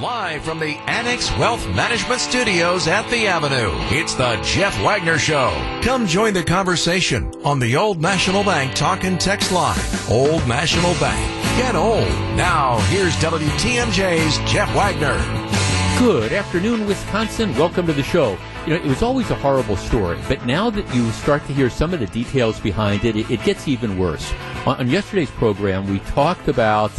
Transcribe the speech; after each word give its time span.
Live 0.00 0.44
from 0.44 0.60
the 0.60 0.76
Annex 0.86 1.28
Wealth 1.38 1.66
Management 1.70 2.20
Studios 2.20 2.86
at 2.86 3.10
the 3.10 3.26
Avenue, 3.26 3.72
it's 3.90 4.14
the 4.14 4.40
Jeff 4.44 4.80
Wagner 4.80 5.18
Show. 5.18 5.50
Come 5.82 6.06
join 6.06 6.34
the 6.34 6.44
conversation 6.44 7.32
on 7.42 7.58
the 7.58 7.76
Old 7.76 8.00
National 8.00 8.44
Bank 8.44 8.74
talk 8.74 9.02
and 9.02 9.20
text 9.20 9.50
line. 9.50 9.76
Old 10.08 10.46
National 10.46 10.94
Bank. 11.00 11.18
Get 11.58 11.74
old. 11.74 12.06
Now, 12.36 12.78
here's 12.90 13.12
WTMJ's 13.16 14.38
Jeff 14.48 14.72
Wagner. 14.76 15.18
Good 15.98 16.32
afternoon, 16.32 16.86
Wisconsin. 16.86 17.52
Welcome 17.56 17.88
to 17.88 17.92
the 17.92 18.04
show. 18.04 18.38
You 18.68 18.74
know, 18.74 18.84
it 18.84 18.86
was 18.86 19.02
always 19.02 19.32
a 19.32 19.34
horrible 19.34 19.76
story, 19.76 20.20
but 20.28 20.46
now 20.46 20.70
that 20.70 20.94
you 20.94 21.10
start 21.10 21.44
to 21.46 21.52
hear 21.52 21.68
some 21.68 21.92
of 21.92 21.98
the 21.98 22.06
details 22.06 22.60
behind 22.60 23.04
it, 23.04 23.16
it, 23.16 23.28
it 23.32 23.42
gets 23.42 23.66
even 23.66 23.98
worse. 23.98 24.32
On, 24.64 24.76
on 24.76 24.88
yesterday's 24.88 25.32
program, 25.32 25.90
we 25.90 25.98
talked 26.00 26.46
about 26.46 26.92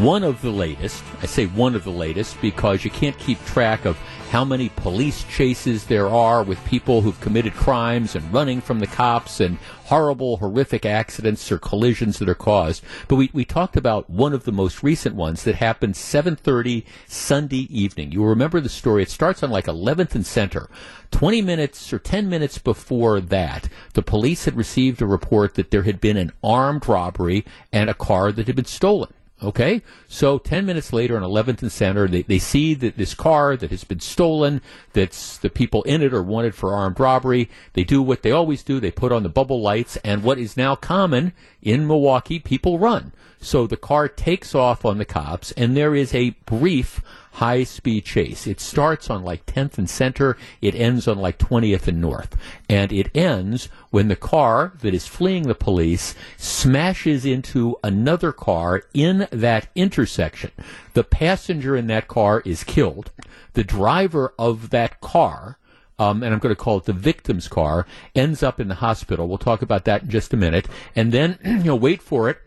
one 0.00 0.24
of 0.24 0.40
the 0.40 0.50
latest. 0.50 1.02
I 1.20 1.26
say 1.26 1.46
one 1.46 1.74
of 1.74 1.84
the 1.84 1.90
latest 1.90 2.40
because 2.40 2.84
you 2.84 2.90
can't 2.90 3.18
keep 3.18 3.44
track 3.44 3.84
of 3.84 3.96
how 4.30 4.44
many 4.44 4.70
police 4.70 5.24
chases 5.24 5.84
there 5.84 6.08
are 6.08 6.42
with 6.42 6.64
people 6.64 7.02
who've 7.02 7.20
committed 7.20 7.52
crimes 7.52 8.16
and 8.16 8.32
running 8.32 8.62
from 8.62 8.78
the 8.78 8.86
cops 8.86 9.40
and 9.40 9.58
horrible, 9.84 10.38
horrific 10.38 10.86
accidents 10.86 11.52
or 11.52 11.58
collisions 11.58 12.18
that 12.18 12.28
are 12.30 12.34
caused. 12.34 12.82
But 13.08 13.16
we, 13.16 13.30
we 13.34 13.44
talked 13.44 13.76
about 13.76 14.08
one 14.08 14.32
of 14.32 14.44
the 14.44 14.52
most 14.52 14.82
recent 14.82 15.14
ones 15.14 15.44
that 15.44 15.56
happened 15.56 15.94
7.30 15.94 16.84
Sunday 17.06 17.66
evening. 17.68 18.12
You 18.12 18.20
will 18.20 18.28
remember 18.28 18.60
the 18.60 18.70
story. 18.70 19.02
It 19.02 19.10
starts 19.10 19.42
on 19.42 19.50
like 19.50 19.66
11th 19.66 20.14
and 20.14 20.24
Center. 20.24 20.70
20 21.10 21.42
minutes 21.42 21.92
or 21.92 21.98
10 21.98 22.30
minutes 22.30 22.56
before 22.56 23.20
that, 23.20 23.68
the 23.92 24.02
police 24.02 24.46
had 24.46 24.56
received 24.56 25.02
a 25.02 25.06
report 25.06 25.54
that 25.56 25.70
there 25.70 25.82
had 25.82 26.00
been 26.00 26.16
an 26.16 26.32
armed 26.42 26.88
robbery 26.88 27.44
and 27.70 27.90
a 27.90 27.94
car 27.94 28.32
that 28.32 28.46
had 28.46 28.56
been 28.56 28.64
stolen. 28.64 29.12
Okay, 29.42 29.82
so 30.06 30.38
10 30.38 30.64
minutes 30.64 30.92
later 30.92 31.16
on 31.16 31.22
11th 31.22 31.62
and 31.62 31.72
Center, 31.72 32.06
they, 32.06 32.22
they 32.22 32.38
see 32.38 32.74
that 32.74 32.96
this 32.96 33.12
car 33.12 33.56
that 33.56 33.72
has 33.72 33.82
been 33.82 33.98
stolen, 33.98 34.62
that's 34.92 35.36
the 35.36 35.50
people 35.50 35.82
in 35.82 36.00
it 36.00 36.14
are 36.14 36.22
wanted 36.22 36.54
for 36.54 36.72
armed 36.72 37.00
robbery. 37.00 37.50
They 37.72 37.82
do 37.82 38.00
what 38.02 38.22
they 38.22 38.30
always 38.30 38.62
do. 38.62 38.78
They 38.78 38.92
put 38.92 39.10
on 39.10 39.24
the 39.24 39.28
bubble 39.28 39.60
lights 39.60 39.96
and 40.04 40.22
what 40.22 40.38
is 40.38 40.56
now 40.56 40.76
common 40.76 41.32
in 41.60 41.88
Milwaukee, 41.88 42.38
people 42.38 42.78
run. 42.78 43.12
So 43.40 43.66
the 43.66 43.76
car 43.76 44.06
takes 44.08 44.54
off 44.54 44.84
on 44.84 44.98
the 44.98 45.04
cops 45.04 45.50
and 45.52 45.76
there 45.76 45.96
is 45.96 46.14
a 46.14 46.30
brief 46.46 47.02
high 47.32 47.64
speed 47.64 48.04
chase. 48.04 48.46
It 48.46 48.60
starts 48.60 49.08
on 49.08 49.24
like 49.24 49.46
10th 49.46 49.78
and 49.78 49.88
Center, 49.88 50.36
it 50.60 50.74
ends 50.74 51.08
on 51.08 51.18
like 51.18 51.38
20th 51.38 51.88
and 51.88 52.00
North. 52.00 52.36
And 52.68 52.92
it 52.92 53.10
ends 53.14 53.68
when 53.90 54.08
the 54.08 54.16
car 54.16 54.72
that 54.80 54.94
is 54.94 55.06
fleeing 55.06 55.44
the 55.44 55.54
police 55.54 56.14
smashes 56.36 57.24
into 57.24 57.76
another 57.82 58.32
car 58.32 58.82
in 58.92 59.28
that 59.30 59.68
intersection. 59.74 60.50
The 60.94 61.04
passenger 61.04 61.76
in 61.76 61.86
that 61.86 62.08
car 62.08 62.42
is 62.44 62.64
killed. 62.64 63.10
The 63.54 63.64
driver 63.64 64.34
of 64.38 64.70
that 64.70 65.00
car, 65.00 65.58
um, 65.98 66.22
and 66.22 66.32
I'm 66.32 66.40
going 66.40 66.54
to 66.54 66.60
call 66.60 66.78
it 66.78 66.84
the 66.84 66.92
victim's 66.92 67.48
car, 67.48 67.86
ends 68.14 68.42
up 68.42 68.60
in 68.60 68.68
the 68.68 68.76
hospital. 68.76 69.28
We'll 69.28 69.38
talk 69.38 69.62
about 69.62 69.84
that 69.86 70.02
in 70.02 70.10
just 70.10 70.34
a 70.34 70.36
minute. 70.36 70.68
And 70.94 71.12
then, 71.12 71.38
you 71.44 71.64
know, 71.64 71.76
wait 71.76 72.02
for 72.02 72.28
it. 72.28 72.38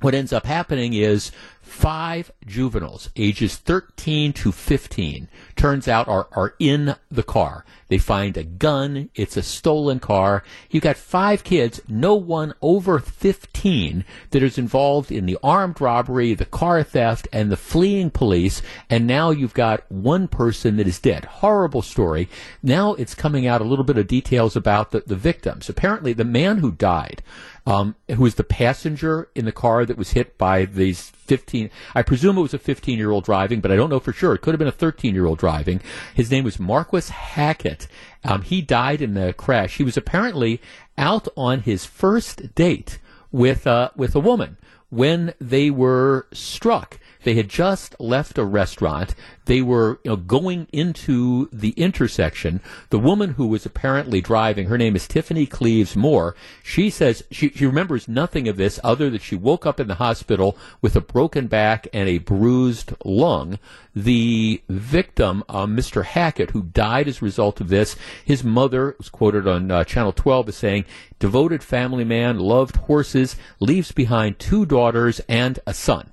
What 0.00 0.14
ends 0.14 0.32
up 0.34 0.44
happening 0.44 0.92
is 0.92 1.30
five 1.74 2.30
juveniles, 2.46 3.10
ages 3.16 3.56
13 3.56 4.32
to 4.32 4.52
15, 4.52 5.28
turns 5.56 5.88
out 5.88 6.06
are, 6.06 6.28
are 6.32 6.54
in 6.60 6.94
the 7.10 7.24
car. 7.24 7.64
They 7.88 7.98
find 7.98 8.36
a 8.36 8.44
gun. 8.44 9.10
It's 9.14 9.36
a 9.36 9.42
stolen 9.42 10.00
car. 10.00 10.42
You 10.70 10.80
got 10.80 10.96
five 10.96 11.44
kids, 11.44 11.80
no 11.88 12.14
one 12.14 12.54
over 12.62 12.98
15 12.98 14.04
that 14.30 14.42
is 14.42 14.58
involved 14.58 15.12
in 15.12 15.26
the 15.26 15.38
armed 15.42 15.80
robbery, 15.80 16.34
the 16.34 16.44
car 16.44 16.82
theft, 16.82 17.28
and 17.32 17.50
the 17.50 17.56
fleeing 17.56 18.10
police. 18.10 18.62
And 18.88 19.06
now 19.06 19.30
you've 19.30 19.54
got 19.54 19.90
one 19.90 20.28
person 20.28 20.76
that 20.76 20.86
is 20.86 20.98
dead. 20.98 21.24
Horrible 21.26 21.82
story. 21.82 22.28
Now 22.62 22.94
it's 22.94 23.14
coming 23.14 23.46
out 23.46 23.60
a 23.60 23.64
little 23.64 23.84
bit 23.84 23.98
of 23.98 24.06
details 24.06 24.56
about 24.56 24.90
the, 24.90 25.02
the 25.06 25.16
victims. 25.16 25.68
Apparently 25.68 26.12
the 26.12 26.24
man 26.24 26.58
who 26.58 26.72
died 26.72 27.22
um, 27.66 27.94
who 28.08 28.22
was 28.22 28.34
the 28.34 28.44
passenger 28.44 29.28
in 29.34 29.44
the 29.44 29.52
car 29.52 29.86
that 29.86 29.96
was 29.96 30.12
hit 30.12 30.36
by 30.36 30.66
these 30.66 31.10
15. 31.10 31.70
I 31.94 32.02
presume 32.02 32.36
it 32.36 32.42
was 32.42 32.54
a 32.54 32.58
15 32.58 32.98
year 32.98 33.10
old 33.10 33.24
driving, 33.24 33.60
but 33.60 33.72
I 33.72 33.76
don't 33.76 33.88
know 33.88 34.00
for 34.00 34.12
sure. 34.12 34.34
It 34.34 34.42
could 34.42 34.52
have 34.52 34.58
been 34.58 34.68
a 34.68 34.72
13 34.72 35.14
year 35.14 35.26
old 35.26 35.38
driving. 35.38 35.80
His 36.14 36.30
name 36.30 36.44
was 36.44 36.60
Marquis 36.60 37.10
Hackett. 37.10 37.83
Um, 38.24 38.42
he 38.42 38.62
died 38.62 39.02
in 39.02 39.14
the 39.14 39.32
crash. 39.32 39.76
He 39.76 39.84
was 39.84 39.96
apparently 39.96 40.60
out 40.96 41.28
on 41.36 41.60
his 41.60 41.84
first 41.84 42.54
date 42.54 42.98
with 43.32 43.66
uh, 43.66 43.90
with 43.96 44.14
a 44.14 44.20
woman 44.20 44.56
when 44.90 45.34
they 45.40 45.70
were 45.70 46.26
struck. 46.32 46.98
They 47.24 47.34
had 47.34 47.48
just 47.48 47.98
left 47.98 48.38
a 48.38 48.44
restaurant. 48.44 49.14
They 49.46 49.62
were 49.62 49.98
you 50.04 50.10
know, 50.10 50.16
going 50.16 50.68
into 50.72 51.48
the 51.52 51.70
intersection. 51.70 52.60
The 52.90 52.98
woman 52.98 53.30
who 53.30 53.46
was 53.46 53.66
apparently 53.66 54.20
driving, 54.20 54.68
her 54.68 54.78
name 54.78 54.94
is 54.94 55.08
Tiffany 55.08 55.46
Cleaves 55.46 55.96
Moore. 55.96 56.36
She 56.62 56.90
says 56.90 57.24
she, 57.30 57.48
she 57.50 57.66
remembers 57.66 58.08
nothing 58.08 58.46
of 58.46 58.56
this 58.56 58.78
other 58.84 59.10
than 59.10 59.20
she 59.20 59.36
woke 59.36 59.64
up 59.66 59.80
in 59.80 59.88
the 59.88 59.96
hospital 59.96 60.56
with 60.82 60.96
a 60.96 61.00
broken 61.00 61.46
back 61.46 61.88
and 61.92 62.08
a 62.08 62.18
bruised 62.18 62.92
lung. 63.04 63.58
The 63.94 64.62
victim, 64.68 65.44
uh, 65.48 65.66
Mr. 65.66 66.04
Hackett, 66.04 66.50
who 66.50 66.62
died 66.62 67.08
as 67.08 67.22
a 67.22 67.24
result 67.24 67.60
of 67.60 67.68
this, 67.68 67.96
his 68.24 68.44
mother 68.44 68.96
was 68.98 69.08
quoted 69.08 69.48
on 69.48 69.70
uh, 69.70 69.84
Channel 69.84 70.12
12 70.12 70.50
as 70.50 70.56
saying, 70.56 70.84
devoted 71.18 71.62
family 71.62 72.04
man, 72.04 72.38
loved 72.38 72.76
horses, 72.76 73.36
leaves 73.60 73.92
behind 73.92 74.38
two 74.38 74.66
daughters 74.66 75.20
and 75.28 75.58
a 75.66 75.72
son. 75.72 76.10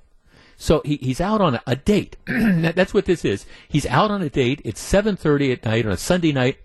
So 0.62 0.80
he, 0.84 0.94
he's 0.98 1.20
out 1.20 1.40
on 1.40 1.56
a, 1.56 1.62
a 1.66 1.74
date. 1.74 2.16
That's 2.26 2.94
what 2.94 3.06
this 3.06 3.24
is. 3.24 3.46
He's 3.68 3.84
out 3.86 4.12
on 4.12 4.22
a 4.22 4.30
date. 4.30 4.62
It's 4.64 4.80
7:30 4.80 5.52
at 5.52 5.64
night 5.64 5.84
on 5.84 5.90
a 5.90 5.96
Sunday 5.96 6.30
night. 6.30 6.58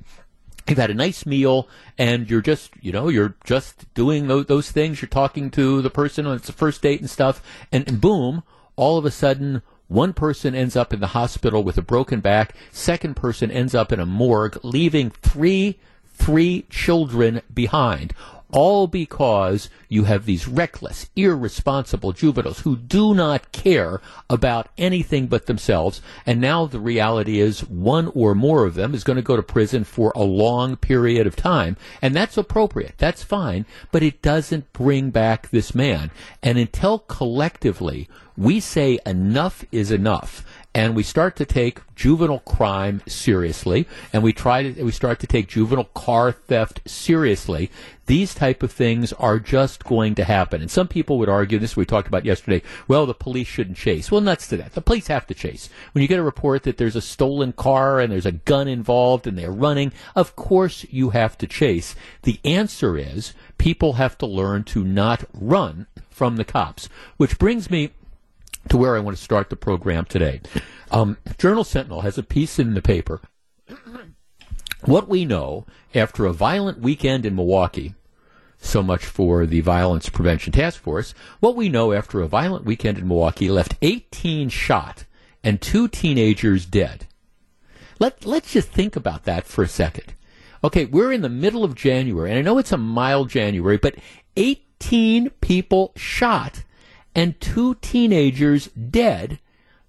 You've 0.70 0.78
had 0.78 0.92
a 0.92 0.94
nice 0.94 1.26
meal, 1.26 1.68
and 1.98 2.30
you're 2.30 2.42
just, 2.42 2.74
you 2.80 2.92
know, 2.92 3.10
you're 3.10 3.36
just 3.44 3.92
doing 3.96 4.28
those, 4.28 4.46
those 4.46 4.70
things. 4.70 5.02
You're 5.02 5.10
talking 5.10 5.50
to 5.52 5.82
the 5.82 5.90
person 5.90 6.28
on 6.28 6.36
its 6.36 6.52
first 6.52 6.84
date 6.84 7.00
and 7.00 7.10
stuff, 7.10 7.42
and, 7.72 7.88
and 7.88 8.00
boom, 8.00 8.44
all 8.76 9.00
of 9.00 9.06
a 9.06 9.10
sudden, 9.10 9.64
one 9.88 10.14
person 10.14 10.54
ends 10.54 10.76
up 10.76 10.94
in 10.94 11.00
the 11.00 11.08
hospital 11.08 11.64
with 11.64 11.80
a 11.80 11.82
broken 11.82 12.20
back. 12.20 12.54
Second 12.72 13.16
person 13.16 13.50
ends 13.50 13.74
up 13.74 13.92
in 13.92 14.00
a 14.00 14.06
morgue, 14.06 14.60
leaving 14.64 15.10
three 15.10 15.80
three 16.06 16.66
children 16.70 17.42
behind 17.54 18.14
all 18.52 18.88
because 18.88 19.70
you 19.90 20.06
have 20.06 20.26
these 20.26 20.48
reckless, 20.48 21.10
irresponsible 21.16 22.14
juveniles 22.14 22.60
who 22.60 22.76
do 22.76 23.14
not 23.14 23.52
care 23.52 24.02
about 24.30 24.70
anything 24.78 25.28
but 25.28 25.46
themselves. 25.46 26.02
And 26.26 26.40
now 26.40 26.66
the 26.66 26.80
reality 26.80 27.40
is 27.40 27.62
one 27.68 28.12
or 28.14 28.36
more 28.36 28.66
of 28.66 28.76
them 28.76 28.94
is 28.94 29.04
going 29.04 29.18
to 29.18 29.22
go 29.22 29.36
to 29.36 29.44
prison 29.44 29.84
for 29.84 30.12
a 30.16 30.24
long 30.24 30.76
period 30.76 31.28
of 31.28 31.36
time. 31.36 31.78
And 32.02 32.16
that's 32.16 32.38
appropriate. 32.38 32.96
That's 32.98 33.24
fine. 33.24 33.66
But 33.92 34.04
it 34.04 34.22
doesn't 34.22 34.72
bring 34.74 35.10
back 35.10 35.50
this 35.50 35.76
man. 35.76 36.12
And 36.42 36.58
until 36.58 37.00
collectively 37.00 38.08
we 38.38 38.60
say 38.60 39.00
enough 39.06 39.66
is 39.72 39.90
enough, 39.92 40.46
and 40.78 40.96
we 40.96 41.02
start 41.02 41.36
to 41.36 41.44
take 41.44 41.82
juvenile 41.96 42.38
crime 42.42 43.02
seriously, 43.08 43.88
and 44.14 44.22
we 44.22 44.32
try 44.32 44.62
to 44.62 44.84
we 44.84 44.92
start 44.92 45.20
to 45.20 45.26
take 45.26 45.48
juvenile 45.48 45.90
car 45.96 46.32
theft 46.32 46.82
seriously. 46.86 47.72
These 48.06 48.36
type 48.36 48.62
of 48.62 48.72
things 48.72 49.12
are 49.14 49.40
just 49.40 49.84
going 49.84 50.14
to 50.16 50.24
happen. 50.24 50.62
And 50.62 50.70
some 50.70 50.88
people 50.88 51.18
would 51.18 51.30
argue 51.30 51.58
this 51.58 51.76
we 51.76 51.84
talked 51.84 52.08
about 52.08 52.26
yesterday. 52.26 52.62
Well, 52.88 53.08
the 53.08 53.16
police 53.16 53.48
shouldn't 53.48 53.76
chase. 53.76 54.12
Well, 54.12 54.22
nuts 54.22 54.48
to 54.50 54.58
that. 54.58 54.74
The 54.74 54.82
police 54.82 55.08
have 55.08 55.26
to 55.28 55.34
chase. 55.34 55.68
When 55.94 56.04
you 56.04 56.08
get 56.08 56.20
a 56.20 56.24
report 56.24 56.62
that 56.64 56.78
there's 56.78 56.96
a 56.96 57.02
stolen 57.02 57.54
car 57.54 58.00
and 58.00 58.12
there's 58.12 58.28
a 58.28 58.32
gun 58.32 58.68
involved 58.68 59.26
and 59.26 59.36
they're 59.36 59.52
running, 59.52 59.92
of 60.16 60.36
course 60.36 60.86
you 60.92 61.10
have 61.10 61.40
to 61.40 61.48
chase. 61.48 61.96
The 62.22 62.40
answer 62.46 63.00
is 63.00 63.34
people 63.58 63.94
have 63.94 64.16
to 64.20 64.28
learn 64.28 64.64
to 64.66 64.84
not 64.84 65.26
run 65.34 65.88
from 66.12 66.36
the 66.36 66.46
cops. 66.46 66.88
Which 67.18 67.40
brings 67.40 67.72
me 67.72 67.94
to 68.70 68.78
where 68.78 68.96
I 68.96 69.00
want 69.00 69.18
to 69.18 69.24
start 69.24 69.50
the 69.50 69.56
program 69.56 70.06
today. 70.06 70.42
Um, 70.92 71.18
Journal 71.38 71.64
Sentinel 71.64 72.02
has 72.02 72.18
a 72.18 72.24
piece 72.24 72.60
in 72.60 72.74
the 72.74 72.82
paper. 72.82 73.22
what 74.86 75.08
we 75.08 75.26
know 75.26 75.66
after 75.94 76.26
a 76.26 76.34
violent 76.34 76.80
weekend 76.80 77.26
in 77.26 77.36
Milwaukee, 77.36 77.96
so 78.60 78.82
much 78.82 79.06
for 79.06 79.46
the 79.46 79.62
Violence 79.62 80.10
Prevention 80.10 80.52
Task 80.52 80.82
Force, 80.82 81.14
what 81.40 81.56
we 81.56 81.70
know 81.70 81.94
after 81.94 82.22
a 82.22 82.28
violent 82.28 82.66
weekend 82.66 82.98
in 82.98 83.08
Milwaukee 83.08 83.50
left 83.50 83.76
18 83.82 84.50
shot 84.50 85.06
and 85.44 85.62
two 85.62 85.88
teenagers 85.88 86.66
dead. 86.66 87.06
Let, 88.00 88.26
let's 88.26 88.54
just 88.54 88.70
think 88.70 88.96
about 88.96 89.24
that 89.26 89.46
for 89.46 89.64
a 89.64 89.68
second. 89.68 90.14
Okay, 90.64 90.86
we're 90.86 91.14
in 91.14 91.22
the 91.22 91.30
middle 91.30 91.64
of 91.64 91.76
January, 91.76 92.30
and 92.30 92.40
I 92.40 92.42
know 92.42 92.58
it's 92.58 92.72
a 92.72 92.78
mild 92.78 93.30
January, 93.30 93.78
but 93.78 93.96
18 94.36 95.30
people 95.42 95.94
shot 95.96 96.64
and 97.18 97.42
two 97.42 97.74
teenagers 97.82 98.68
dead 98.68 99.40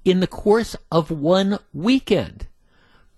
in 0.03 0.21
the 0.21 0.27
course 0.27 0.75
of 0.91 1.11
one 1.11 1.59
weekend. 1.75 2.47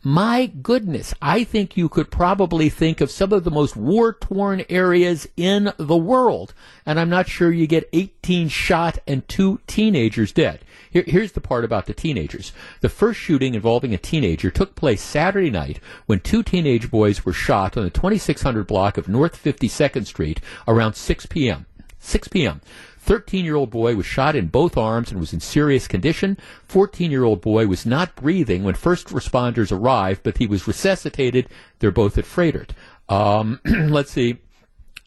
my 0.02 0.46
goodness, 0.46 1.14
I 1.22 1.44
think 1.44 1.76
you 1.76 1.88
could 1.88 2.10
probably 2.10 2.70
think 2.70 3.00
of 3.00 3.10
some 3.10 3.32
of 3.32 3.44
the 3.44 3.50
most 3.50 3.76
war 3.76 4.14
torn 4.14 4.64
areas 4.68 5.28
in 5.36 5.72
the 5.76 5.96
world. 5.96 6.54
And 6.84 6.98
I'm 6.98 7.10
not 7.10 7.28
sure 7.28 7.52
you 7.52 7.66
get 7.66 7.88
18 7.92 8.48
shot 8.48 8.98
and 9.06 9.28
two 9.28 9.60
teenagers 9.66 10.32
dead. 10.32 10.64
Here, 10.90 11.04
here's 11.06 11.32
the 11.32 11.40
part 11.40 11.64
about 11.64 11.86
the 11.86 11.94
teenagers. 11.94 12.52
The 12.80 12.88
first 12.88 13.20
shooting 13.20 13.54
involving 13.54 13.94
a 13.94 13.98
teenager 13.98 14.50
took 14.50 14.74
place 14.74 15.02
Saturday 15.02 15.50
night 15.50 15.78
when 16.06 16.18
two 16.20 16.42
teenage 16.42 16.90
boys 16.90 17.24
were 17.24 17.34
shot 17.34 17.76
on 17.76 17.84
the 17.84 17.90
2600 17.90 18.66
block 18.66 18.96
of 18.96 19.06
North 19.06 19.40
52nd 19.40 20.06
Street 20.06 20.40
around 20.66 20.94
6 20.94 21.26
p.m. 21.26 21.66
6 22.00 22.28
p.m. 22.28 22.62
13 23.00 23.44
year 23.44 23.56
old 23.56 23.70
boy 23.70 23.96
was 23.96 24.06
shot 24.06 24.36
in 24.36 24.48
both 24.48 24.76
arms 24.76 25.10
and 25.10 25.18
was 25.18 25.32
in 25.32 25.40
serious 25.40 25.88
condition. 25.88 26.38
14 26.64 27.10
year 27.10 27.24
old 27.24 27.40
boy 27.40 27.66
was 27.66 27.86
not 27.86 28.14
breathing 28.14 28.62
when 28.62 28.74
first 28.74 29.08
responders 29.08 29.72
arrived, 29.72 30.22
but 30.22 30.38
he 30.38 30.46
was 30.46 30.68
resuscitated. 30.68 31.48
They're 31.78 31.90
both 31.90 32.18
at 32.18 32.24
Froedtert. 32.24 32.70
Um, 33.08 33.60
let's 33.64 34.10
see. 34.10 34.38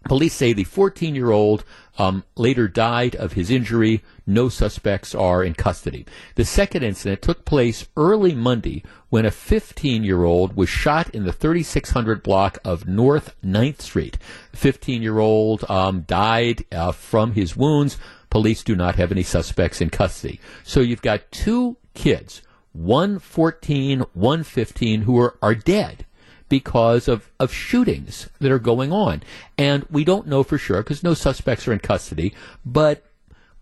Police 0.06 0.34
say 0.34 0.54
the 0.54 0.66
14 0.66 1.16
year 1.16 1.31
old 1.31 1.63
um, 1.98 2.24
later 2.36 2.68
died 2.68 3.16
of 3.16 3.34
his 3.34 3.50
injury. 3.50 4.04
No 4.25 4.50
suspects 4.50 5.13
are 5.13 5.44
in 5.44 5.54
custody. 5.54 6.06
The 6.36 6.45
second 6.45 6.84
incident 6.84 7.22
took 7.22 7.45
place 7.45 7.88
early 7.95 8.34
Monday 8.34 8.84
when 9.10 9.25
a 9.25 9.31
15 9.31 10.04
year 10.04 10.24
old 10.24 10.56
was 10.56 10.69
shot 10.69 11.10
in 11.12 11.25
the 11.25 11.31
3600 11.31 12.24
block 12.24 12.57
of 12.66 12.88
North 12.88 13.36
9th 13.44 13.81
Street. 13.81 14.18
The 14.51 14.57
15 14.57 15.01
year 15.01 15.19
old 15.19 15.69
um, 15.69 16.01
died 16.01 16.66
uh, 16.72 16.92
from 16.92 17.34
his 17.34 17.56
wounds. 17.56 17.98
Police 18.30 18.63
do 18.63 18.75
not 18.75 18.96
have 18.96 19.12
any 19.12 19.24
suspects 19.24 19.81
in 19.81 19.92
custody. 19.92 20.39
So 20.63 20.80
you've 20.80 21.04
got 21.04 21.31
two 21.31 21.78
kids, 21.94 22.42
one 22.72 23.19
14, 23.19 24.06
one 24.13 24.44
15, 24.44 25.01
who 25.04 25.19
are, 25.19 25.38
are 25.44 25.54
dead 25.54 26.06
because 26.54 27.08
of, 27.08 27.32
of 27.40 27.52
shootings 27.52 28.30
that 28.40 28.52
are 28.52 28.60
going 28.60 28.92
on. 28.92 29.24
And 29.58 29.88
we 29.90 30.04
don't 30.04 30.28
know 30.28 30.44
for 30.44 30.60
sure 30.60 30.84
because 30.84 31.02
no 31.02 31.16
suspects 31.16 31.68
are 31.68 31.74
in 31.74 31.80
custody. 31.80 32.32
But 32.64 33.04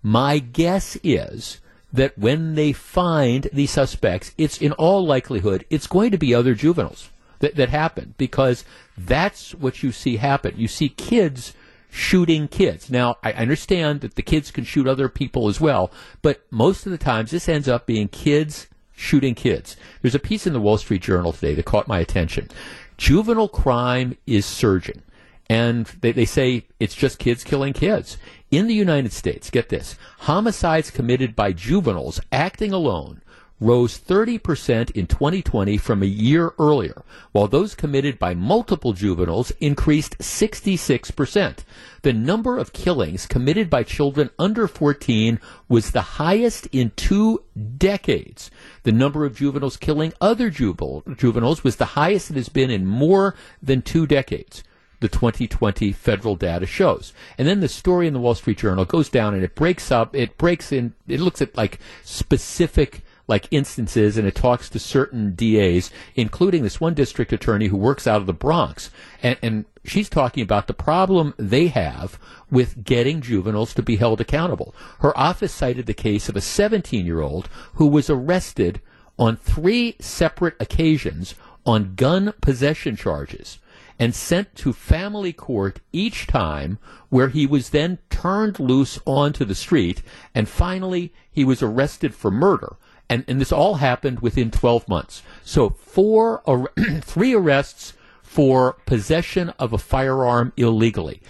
my 0.03 0.39
guess 0.39 0.97
is 1.01 1.61
that 1.93 2.17
when 2.17 2.55
they 2.55 2.73
find 2.73 3.47
the 3.53 3.65
suspects, 3.65 4.33
it's 4.37 4.61
in 4.61 4.73
all 4.73 5.05
likelihood, 5.05 5.63
it's 5.69 5.87
going 5.87 6.11
to 6.11 6.17
be 6.17 6.35
other 6.35 6.53
juveniles 6.53 7.09
that, 7.39 7.55
that 7.55 7.69
happen 7.69 8.13
because 8.17 8.65
that's 8.97 9.55
what 9.55 9.81
you 9.81 9.93
see 9.93 10.17
happen. 10.17 10.55
You 10.57 10.67
see 10.67 10.89
kids 10.89 11.53
shooting 11.89 12.49
kids. 12.49 12.89
Now, 12.89 13.15
I 13.23 13.31
understand 13.31 14.01
that 14.01 14.15
the 14.15 14.21
kids 14.21 14.51
can 14.51 14.65
shoot 14.65 14.85
other 14.85 15.07
people 15.07 15.47
as 15.47 15.61
well, 15.61 15.93
but 16.21 16.41
most 16.51 16.85
of 16.85 16.91
the 16.91 16.97
times 16.97 17.31
this 17.31 17.47
ends 17.47 17.69
up 17.69 17.85
being 17.85 18.09
kids 18.09 18.67
shooting 19.01 19.35
kids. 19.35 19.75
There's 20.01 20.15
a 20.15 20.19
piece 20.19 20.47
in 20.47 20.53
the 20.53 20.61
Wall 20.61 20.77
Street 20.77 21.01
Journal 21.01 21.33
today 21.33 21.55
that 21.55 21.65
caught 21.65 21.87
my 21.87 21.99
attention. 21.99 22.49
Juvenile 22.97 23.49
crime 23.49 24.15
is 24.27 24.45
surging. 24.45 25.01
And 25.49 25.85
they, 25.99 26.11
they 26.13 26.25
say 26.25 26.67
it's 26.79 26.95
just 26.95 27.19
kids 27.19 27.43
killing 27.43 27.73
kids. 27.73 28.17
In 28.51 28.67
the 28.67 28.73
United 28.73 29.11
States, 29.11 29.49
get 29.49 29.69
this, 29.69 29.97
homicides 30.19 30.91
committed 30.91 31.35
by 31.35 31.51
juveniles 31.51 32.21
acting 32.31 32.71
alone 32.71 33.21
rose 33.61 33.97
30% 33.97 34.91
in 34.91 35.05
2020 35.07 35.77
from 35.77 36.01
a 36.01 36.07
year 36.07 36.51
earlier, 36.59 37.03
while 37.31 37.47
those 37.47 37.75
committed 37.75 38.17
by 38.19 38.33
multiple 38.33 38.91
juveniles 38.91 39.51
increased 39.61 40.17
66%. 40.17 41.59
The 42.01 42.11
number 42.11 42.57
of 42.57 42.73
killings 42.73 43.27
committed 43.27 43.69
by 43.69 43.83
children 43.83 44.31
under 44.39 44.67
14 44.67 45.39
was 45.69 45.91
the 45.91 46.01
highest 46.01 46.67
in 46.71 46.91
two 46.95 47.43
decades. 47.77 48.49
The 48.83 48.91
number 48.91 49.23
of 49.25 49.35
juveniles 49.35 49.77
killing 49.77 50.11
other 50.19 50.49
juveniles 50.49 51.63
was 51.63 51.75
the 51.75 51.85
highest 51.85 52.31
it 52.31 52.35
has 52.37 52.49
been 52.49 52.71
in 52.71 52.87
more 52.87 53.35
than 53.61 53.83
two 53.83 54.07
decades 54.07 54.63
the 55.01 55.09
2020 55.09 55.91
federal 55.91 56.35
data 56.35 56.65
shows. 56.65 57.11
And 57.37 57.47
then 57.47 57.59
the 57.59 57.67
story 57.67 58.07
in 58.07 58.13
the 58.13 58.19
Wall 58.19 58.35
Street 58.35 58.59
Journal 58.59 58.85
goes 58.85 59.09
down 59.09 59.33
and 59.33 59.43
it 59.43 59.55
breaks 59.55 59.91
up, 59.91 60.15
it 60.15 60.37
breaks 60.37 60.71
in, 60.71 60.93
it 61.07 61.19
looks 61.19 61.41
at 61.41 61.57
like 61.57 61.79
specific 62.03 63.03
like 63.31 63.47
instances 63.49 64.17
and 64.17 64.27
it 64.27 64.35
talks 64.35 64.69
to 64.69 64.77
certain 64.77 65.33
DAs, 65.35 65.89
including 66.15 66.63
this 66.63 66.81
one 66.81 66.93
district 66.93 67.31
attorney 67.31 67.67
who 67.67 67.77
works 67.77 68.05
out 68.05 68.19
of 68.19 68.27
the 68.27 68.33
Bronx. 68.33 68.91
And, 69.23 69.37
and 69.41 69.65
she's 69.85 70.09
talking 70.09 70.43
about 70.43 70.67
the 70.67 70.73
problem 70.73 71.33
they 71.37 71.67
have 71.67 72.19
with 72.51 72.83
getting 72.83 73.21
juveniles 73.21 73.73
to 73.75 73.81
be 73.81 73.95
held 73.95 74.19
accountable. 74.19 74.75
Her 74.99 75.17
office 75.17 75.53
cited 75.53 75.85
the 75.85 75.93
case 75.93 76.27
of 76.27 76.35
a 76.35 76.41
17 76.41 77.05
year 77.05 77.21
old 77.21 77.47
who 77.75 77.87
was 77.87 78.09
arrested 78.09 78.81
on 79.17 79.37
three 79.37 79.95
separate 80.01 80.55
occasions 80.59 81.33
on 81.65 81.95
gun 81.95 82.33
possession 82.41 82.97
charges 82.97 83.59
and 83.97 84.13
sent 84.13 84.53
to 84.55 84.73
family 84.73 85.31
court 85.31 85.79
each 85.93 86.27
time, 86.27 86.79
where 87.07 87.29
he 87.29 87.47
was 87.47 87.69
then 87.69 87.99
turned 88.09 88.59
loose 88.59 88.99
onto 89.05 89.45
the 89.45 89.55
street, 89.55 90.01
and 90.35 90.49
finally 90.49 91.13
he 91.31 91.45
was 91.45 91.61
arrested 91.61 92.13
for 92.13 92.29
murder 92.29 92.75
and, 93.11 93.25
and 93.27 93.41
this 93.41 93.51
all 93.51 93.75
happened 93.75 94.21
within 94.21 94.51
12 94.51 94.87
months. 94.87 95.21
So 95.43 95.71
four, 95.71 96.41
ar- 96.49 96.71
three 97.01 97.33
arrests 97.33 97.91
for 98.23 98.77
possession 98.85 99.49
of 99.59 99.73
a 99.73 99.77
firearm 99.77 100.53
illegally. 100.55 101.21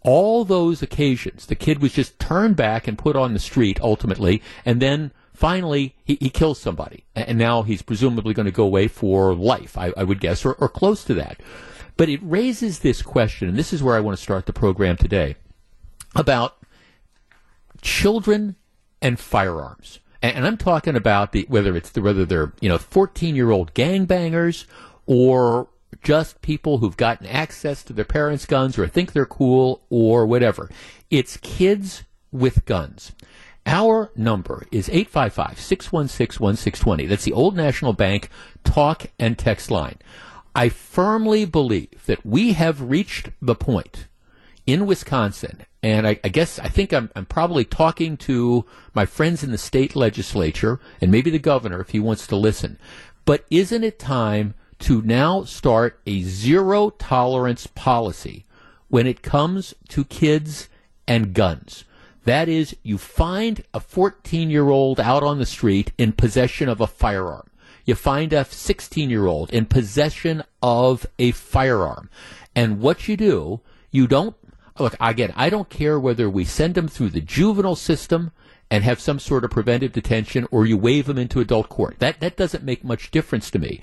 All 0.00 0.46
those 0.46 0.80
occasions, 0.80 1.44
the 1.44 1.54
kid 1.54 1.82
was 1.82 1.92
just 1.92 2.18
turned 2.18 2.56
back 2.56 2.88
and 2.88 2.96
put 2.96 3.16
on 3.16 3.34
the 3.34 3.38
street 3.38 3.78
ultimately, 3.82 4.42
and 4.64 4.80
then 4.80 5.10
finally 5.34 5.94
he, 6.04 6.16
he 6.22 6.30
kills 6.30 6.58
somebody. 6.58 7.04
And 7.14 7.36
now 7.36 7.62
he's 7.62 7.82
presumably 7.82 8.32
going 8.32 8.46
to 8.46 8.52
go 8.52 8.64
away 8.64 8.88
for 8.88 9.34
life, 9.34 9.76
I, 9.76 9.92
I 9.94 10.04
would 10.04 10.20
guess, 10.20 10.42
or, 10.42 10.54
or 10.54 10.70
close 10.70 11.04
to 11.04 11.14
that. 11.14 11.40
But 11.98 12.08
it 12.08 12.20
raises 12.22 12.78
this 12.78 13.02
question, 13.02 13.46
and 13.46 13.58
this 13.58 13.74
is 13.74 13.82
where 13.82 13.96
I 13.96 14.00
want 14.00 14.16
to 14.16 14.22
start 14.22 14.46
the 14.46 14.54
program 14.54 14.96
today, 14.96 15.36
about 16.14 16.56
children 17.82 18.56
and 19.02 19.20
firearms 19.20 19.98
and, 20.26 20.36
and 20.36 20.46
I'm 20.46 20.56
talking 20.56 20.96
about 20.96 21.32
the 21.32 21.46
whether 21.48 21.76
it's 21.76 21.90
the, 21.90 22.02
whether 22.02 22.24
they're 22.24 22.52
you 22.60 22.68
know 22.68 22.78
14 22.78 23.36
year 23.36 23.50
old 23.50 23.74
gangbangers 23.74 24.66
or 25.06 25.68
just 26.02 26.42
people 26.42 26.78
who've 26.78 26.96
gotten 26.96 27.26
access 27.26 27.82
to 27.84 27.92
their 27.92 28.04
parents' 28.04 28.46
guns 28.46 28.78
or 28.78 28.86
think 28.86 29.12
they're 29.12 29.24
cool 29.24 29.82
or 29.88 30.26
whatever. 30.26 30.70
It's 31.10 31.36
kids 31.38 32.04
with 32.32 32.64
guns. 32.64 33.12
Our 33.64 34.12
number 34.14 34.66
is 34.70 34.88
855 34.88 35.58
616 35.58 36.42
1620. 36.42 37.06
That's 37.06 37.24
the 37.24 37.32
Old 37.32 37.56
National 37.56 37.92
Bank 37.92 38.30
talk 38.62 39.06
and 39.18 39.38
text 39.38 39.70
line. 39.70 39.98
I 40.54 40.68
firmly 40.68 41.44
believe 41.44 42.06
that 42.06 42.24
we 42.24 42.52
have 42.54 42.80
reached 42.80 43.30
the 43.42 43.54
point 43.54 44.06
in 44.66 44.86
Wisconsin 44.86 45.66
and 45.86 46.04
I, 46.04 46.18
I, 46.24 46.30
guess 46.30 46.58
I 46.58 46.66
think 46.66 46.92
I'm, 46.92 47.12
I'm 47.14 47.26
probably 47.26 47.64
talking 47.64 48.16
to 48.16 48.64
my 48.92 49.06
friends 49.06 49.44
in 49.44 49.52
the 49.52 49.56
state 49.56 49.94
legislature 49.94 50.80
and 51.00 51.12
maybe 51.12 51.30
the 51.30 51.38
governor 51.38 51.80
if 51.80 51.90
he 51.90 52.00
wants 52.00 52.26
to 52.26 52.34
listen. 52.34 52.76
But 53.24 53.44
isn't 53.52 53.84
it 53.84 53.96
time 53.96 54.54
to 54.80 55.00
now 55.02 55.44
start 55.44 56.00
a 56.04 56.22
zero 56.22 56.90
tolerance 56.90 57.68
policy 57.68 58.46
when 58.88 59.06
it 59.06 59.22
comes 59.22 59.74
to 59.90 60.04
kids 60.04 60.68
and 61.06 61.32
guns? 61.32 61.84
That 62.24 62.48
is, 62.48 62.74
you 62.82 62.98
find 62.98 63.62
a 63.72 63.78
14 63.78 64.50
year 64.50 64.68
old 64.68 64.98
out 64.98 65.22
on 65.22 65.38
the 65.38 65.46
street 65.46 65.92
in 65.96 66.14
possession 66.14 66.68
of 66.68 66.80
a 66.80 66.88
firearm. 66.88 67.48
You 67.84 67.94
find 67.94 68.32
a 68.32 68.44
16 68.44 69.08
year 69.08 69.26
old 69.26 69.50
in 69.52 69.66
possession 69.66 70.42
of 70.60 71.06
a 71.20 71.30
firearm. 71.30 72.10
And 72.56 72.80
what 72.80 73.06
you 73.06 73.16
do, 73.16 73.60
you 73.92 74.08
don't 74.08 74.34
look, 74.78 74.96
again, 75.00 75.32
I 75.36 75.50
don't 75.50 75.68
care 75.68 75.98
whether 75.98 76.28
we 76.28 76.44
send 76.44 76.74
them 76.74 76.88
through 76.88 77.10
the 77.10 77.20
juvenile 77.20 77.76
system 77.76 78.32
and 78.70 78.82
have 78.84 79.00
some 79.00 79.18
sort 79.18 79.44
of 79.44 79.50
preventive 79.50 79.92
detention 79.92 80.46
or 80.50 80.66
you 80.66 80.76
wave 80.76 81.06
them 81.06 81.18
into 81.18 81.40
adult 81.40 81.68
court. 81.68 81.98
That, 81.98 82.20
that 82.20 82.36
doesn't 82.36 82.64
make 82.64 82.84
much 82.84 83.10
difference 83.10 83.50
to 83.52 83.58
me. 83.58 83.80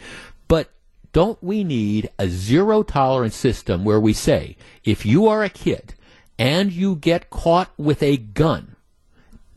But 0.48 0.72
don't 1.14 1.42
we 1.44 1.64
need 1.64 2.10
a 2.20 2.28
zero 2.28 2.84
tolerance 2.84 3.36
system 3.36 3.84
where 3.86 4.00
we 4.00 4.14
say, 4.14 4.58
if 4.84 5.06
you 5.06 5.28
are 5.28 5.44
a 5.44 5.50
kid 5.50 5.94
and 6.38 6.72
you 6.72 6.96
get 6.96 7.30
caught 7.30 7.72
with 7.78 8.04
a 8.04 8.18
gun, 8.18 8.76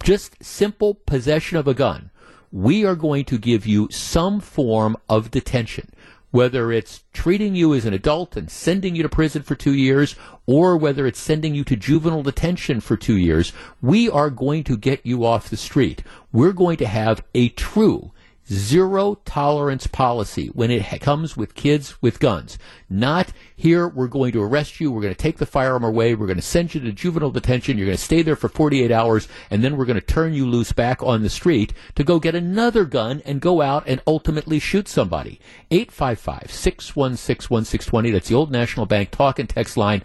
just 0.03 0.43
simple 0.45 0.95
possession 0.95 1.57
of 1.57 1.67
a 1.67 1.75
gun, 1.75 2.11
we 2.53 2.85
are 2.85 2.95
going 2.95 3.25
to 3.25 3.39
give 3.39 3.67
you 3.67 3.89
some 3.91 4.41
form 4.41 4.97
of 5.09 5.31
detention 5.31 5.91
whether 6.31 6.73
it's 6.73 7.05
treating 7.13 7.55
you 7.55 7.75
as 7.75 7.85
an 7.85 7.95
adult 7.95 8.37
and 8.37 8.51
sending 8.51 8.95
you 8.95 9.03
to 9.03 9.09
prison 9.09 9.43
for 9.43 9.55
two 9.55 9.75
years, 9.75 10.17
or 10.47 10.77
whether 10.77 11.07
it's 11.07 11.19
sending 11.19 11.55
you 11.55 11.65
to 11.65 11.77
juvenile 11.77 12.23
detention 12.23 12.81
for 12.81 12.97
two 12.97 13.17
years, 13.17 13.53
we 13.81 14.09
are 14.11 14.31
going 14.31 14.65
to 14.65 14.77
get 14.77 15.05
you 15.05 15.25
off 15.25 15.51
the 15.51 15.57
street. 15.57 16.03
We're 16.33 16.53
going 16.53 16.77
to 16.79 16.87
have 16.87 17.25
a 17.35 17.49
true 17.51 18.13
zero 18.51 19.17
tolerance 19.25 19.87
policy 19.87 20.49
when 20.49 20.71
it 20.71 21.01
comes 21.01 21.37
with 21.37 21.55
kids 21.55 22.01
with 22.01 22.21
guns. 22.21 22.59
Not 22.89 23.33
here 23.57 23.89
we're 23.89 24.07
going 24.07 24.33
to 24.33 24.43
arrest 24.43 24.81
you, 24.81 24.93
we're 24.93 25.03
going 25.03 25.15
to 25.15 25.21
take 25.21 25.39
the 25.39 25.47
firearm 25.47 25.85
away, 25.85 26.15
we're 26.15 26.27
going 26.27 26.37
to 26.37 26.43
send 26.43 26.75
you 26.75 26.81
to 26.81 26.93
juvenile 26.93 27.31
detention, 27.31 27.77
you're 27.77 27.87
going 27.87 27.97
to 27.97 28.03
stay 28.03 28.23
there 28.23 28.37
for 28.37 28.49
48 28.49 28.91
hours, 28.93 29.29
and 29.51 29.65
then 29.65 29.77
we're 29.77 29.85
going 29.85 30.01
to 30.01 30.07
turn 30.07 30.35
you 30.35 30.47
loose 30.47 30.73
back 30.73 31.03
on 31.03 31.23
the 31.23 31.31
street 31.31 31.73
to 31.95 32.05
go 32.05 32.21
get 32.21 32.35
another 32.35 32.85
gun 32.85 33.23
and 33.25 33.41
go 33.41 33.63
out 33.63 33.85
and 33.87 34.01
ultimately 34.07 34.59
shoot 34.59 34.89
somebody. 34.89 35.41
855 35.71 36.51
616 36.51 37.55
1620, 37.55 38.11
that's 38.11 38.29
the 38.29 38.35
old 38.35 38.51
National 38.51 38.87
Bank 38.87 39.11
talk 39.11 39.39
and 39.39 39.49
text 39.49 39.77
line. 39.77 40.03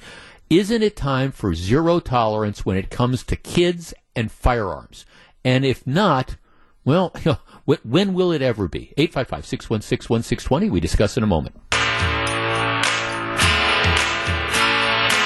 Isn't 0.50 0.84
it 0.84 0.98
time 0.98 1.32
for 1.32 1.56
zero 1.56 2.00
tolerance 2.00 2.66
when 2.66 2.76
it 2.76 2.90
comes 2.90 3.24
to 3.24 3.36
kids 3.38 3.94
and 4.16 4.30
firearms? 4.30 5.06
And 5.46 5.64
if 5.64 5.88
not, 5.88 6.36
well, 6.84 7.14
when 7.84 8.14
will 8.14 8.32
it 8.32 8.42
ever 8.42 8.68
be? 8.68 8.94
855 8.98 9.46
616 9.46 10.10
1620. 10.10 10.70
We 10.70 10.80
discuss 10.80 11.18
in 11.18 11.24
a 11.24 11.28
moment. 11.28 11.56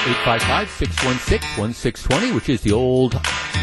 855 0.07 0.69
616 0.69 1.61
1620, 1.61 2.35
which 2.35 2.49
is 2.49 2.61
the 2.61 2.71
old 2.71 3.15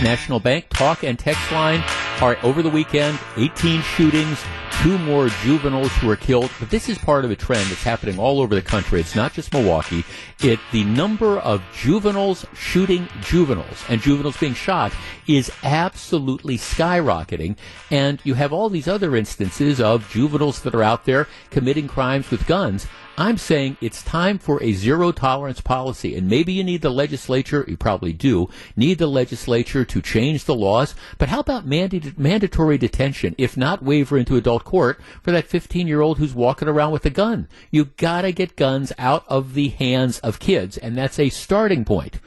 National 0.03 0.41
Bank 0.41 0.69
talk 0.71 1.03
and 1.03 1.19
text 1.19 1.51
line. 1.53 1.83
All 2.21 2.29
right, 2.29 2.45
over 2.45 2.63
the 2.63 2.71
weekend, 2.71 3.19
18 3.37 3.83
shootings, 3.83 4.43
two 4.83 4.99
more 4.99 5.29
juveniles 5.43 5.93
who 5.97 6.07
were 6.07 6.17
killed. 6.17 6.51
But 6.59 6.71
this 6.71 6.89
is 6.89 6.99
part 6.99 7.25
of 7.25 7.31
a 7.31 7.37
trend 7.37 7.69
that's 7.71 7.83
happening 7.83 8.19
all 8.19 8.41
over 8.41 8.55
the 8.55 8.63
country. 8.63 9.01
It's 9.01 9.15
not 9.15 9.33
just 9.33 9.53
Milwaukee. 9.53 10.05
It 10.43 10.59
the 10.73 10.85
number 10.85 11.39
of 11.39 11.63
juveniles 11.77 12.47
shooting 12.55 13.09
juveniles 13.23 13.85
and 13.89 14.01
juveniles 14.01 14.37
being 14.37 14.55
shot 14.55 14.93
is 15.27 15.51
absolutely 15.63 16.59
skyrocketing. 16.59 17.57
And 17.91 18.21
you 18.25 18.35
have 18.35 18.53
all 18.53 18.69
these 18.69 18.89
other 18.89 19.17
instances 19.17 19.81
of 19.81 20.09
juveniles 20.11 20.63
that 20.63 20.75
are 20.75 20.83
out 20.83 21.05
there 21.05 21.29
committing 21.51 21.89
crimes 21.89 22.31
with 22.31 22.47
guns. 22.47 22.87
I'm 23.19 23.37
saying 23.37 23.77
it's 23.81 24.03
time 24.03 24.39
for 24.39 24.63
a 24.63 24.73
zero 24.73 25.13
tolerance 25.13 25.61
policy. 25.61 26.17
And 26.17 26.29
maybe 26.29 26.53
you 26.53 26.65
need 26.65 26.81
the 26.81 26.91
legislature, 26.91 27.65
you 27.69 27.77
probably 27.77 28.13
do, 28.13 28.49
need 28.75 28.99
the 28.99 29.07
legislature 29.07 29.85
to 29.85 30.01
change 30.01 30.45
the 30.45 30.55
laws. 30.55 30.95
But 31.19 31.29
how 31.29 31.41
about 31.41 31.67
manda- 31.67 32.15
mandatory 32.17 32.79
detention, 32.79 33.35
if 33.37 33.57
not 33.57 33.83
waiver 33.83 34.17
into 34.17 34.37
adult 34.37 34.65
court, 34.65 35.01
for 35.23 35.31
that 35.31 35.47
15 35.47 35.87
year 35.87 36.01
old 36.01 36.19
who's 36.19 36.35
walking 36.35 36.69
around 36.69 36.93
with 36.93 37.05
a 37.05 37.11
gun? 37.11 37.49
You 37.71 37.87
gotta 37.97 38.33
get 38.33 38.57
guns 38.57 38.93
out 38.99 39.25
of 39.29 39.55
the 39.55 39.69
hands 39.69 40.19
of 40.21 40.39
kids. 40.39 40.79
And 40.79 40.97
that's 40.97 41.19
a 41.19 41.29
starting 41.29 41.85
point. 41.85 42.19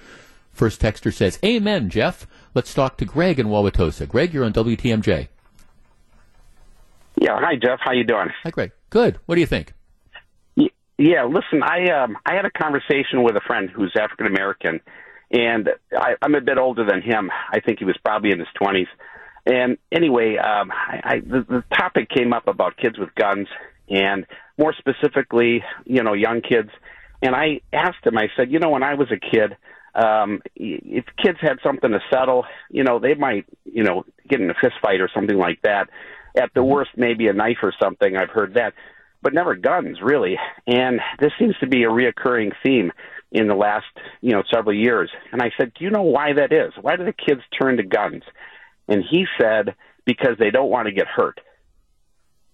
First 0.52 0.82
texter 0.82 1.14
says, 1.14 1.40
Amen, 1.44 1.90
Jeff. 1.90 2.28
Let's 2.54 2.74
talk 2.74 2.98
to 2.98 3.06
Greg 3.06 3.40
in 3.40 3.48
Wauwatosa. 3.48 4.08
Greg, 4.08 4.34
you're 4.34 4.46
on 4.46 4.54
WTMJ. 4.54 5.28
Yeah, 7.18 7.40
hi 7.40 7.56
Jeff. 7.56 7.80
How 7.82 7.92
you 7.92 8.04
doing? 8.04 8.30
Hi, 8.44 8.50
Greg. 8.50 8.72
Good. 8.90 9.20
What 9.26 9.36
do 9.36 9.42
you 9.42 9.48
think? 9.48 9.75
Yeah, 10.98 11.26
listen, 11.26 11.62
I 11.62 11.90
um 11.92 12.18
I 12.26 12.36
had 12.36 12.46
a 12.46 12.52
conversation 12.52 13.24
with 13.24 13.36
a 13.36 13.42
friend 13.42 13.70
who's 13.70 13.94
African 14.00 14.28
American, 14.28 14.80
and 15.32 15.70
I, 15.92 16.16
I'm 16.22 16.36
a 16.36 16.42
bit 16.42 16.58
older 16.58 16.86
than 16.86 17.02
him. 17.02 17.32
I 17.52 17.60
think 17.60 17.80
he 17.80 17.86
was 17.86 17.98
probably 18.04 18.32
in 18.32 18.40
his 18.40 18.48
twenties. 18.56 18.88
And 19.46 19.78
anyway, 19.92 20.38
um, 20.38 20.72
I, 20.72 21.02
I 21.04 21.20
the, 21.20 21.46
the 21.48 21.64
topic 21.78 22.10
came 22.10 22.34
up 22.34 22.48
about 22.48 22.78
kids 22.78 22.98
with 22.98 23.14
guns, 23.16 23.48
and 23.90 24.26
more 24.58 24.74
specifically, 24.74 25.64
you 25.86 26.02
know, 26.02 26.14
young 26.14 26.42
kids. 26.42 26.70
And 27.22 27.36
I 27.36 27.62
asked 27.74 28.06
him. 28.06 28.18
I 28.18 28.30
said, 28.38 28.52
you 28.52 28.60
know, 28.60 28.70
when 28.70 28.84
I 28.84 28.94
was 28.94 29.10
a 29.12 29.20
kid, 29.20 29.58
um, 29.96 30.42
if 30.56 31.06
kids 31.22 31.40
had 31.42 31.58
something 31.64 31.92
to 31.92 32.00
settle, 32.12 32.46
you 32.70 32.84
know, 32.84 33.00
they 33.00 33.16
might, 33.16 33.46
you 33.66 33.84
know, 33.84 34.06
get 34.30 34.40
in 34.40 34.50
a 34.50 34.54
fist 34.54 34.76
fight 34.82 35.02
or 35.02 35.10
something 35.14 35.38
like 35.38 35.62
that. 35.64 35.90
At 36.38 36.54
the 36.54 36.64
worst, 36.64 36.92
maybe 36.98 37.28
a 37.28 37.34
knife 37.34 37.60
or 37.64 37.74
something. 37.82 38.16
I've 38.16 38.30
heard 38.30 38.56
that 38.56 38.74
but 39.26 39.34
never 39.34 39.56
guns 39.56 39.98
really. 40.04 40.38
And 40.68 41.02
this 41.20 41.32
seems 41.40 41.56
to 41.58 41.68
be 41.68 41.84
a 41.84 41.90
reoccurring 41.90 42.52
theme 42.64 42.92
in 43.32 43.48
the 43.48 43.56
last 43.56 43.88
you 44.22 44.34
know 44.34 44.44
several 44.54 44.78
years. 44.78 45.10
And 45.32 45.42
I 45.42 45.50
said, 45.58 45.74
do 45.74 45.84
you 45.84 45.90
know 45.90 46.04
why 46.04 46.34
that 46.34 46.54
is? 46.54 46.74
Why 46.80 46.96
do 46.96 47.04
the 47.04 47.12
kids 47.12 47.42
turn 47.60 47.78
to 47.78 47.84
guns? 47.84 48.22
And 48.88 49.04
he 49.10 49.26
said 49.42 49.74
because 50.06 50.38
they 50.38 50.52
don't 50.52 50.70
want 50.70 50.86
to 50.86 50.94
get 50.94 51.08
hurt. 51.08 51.42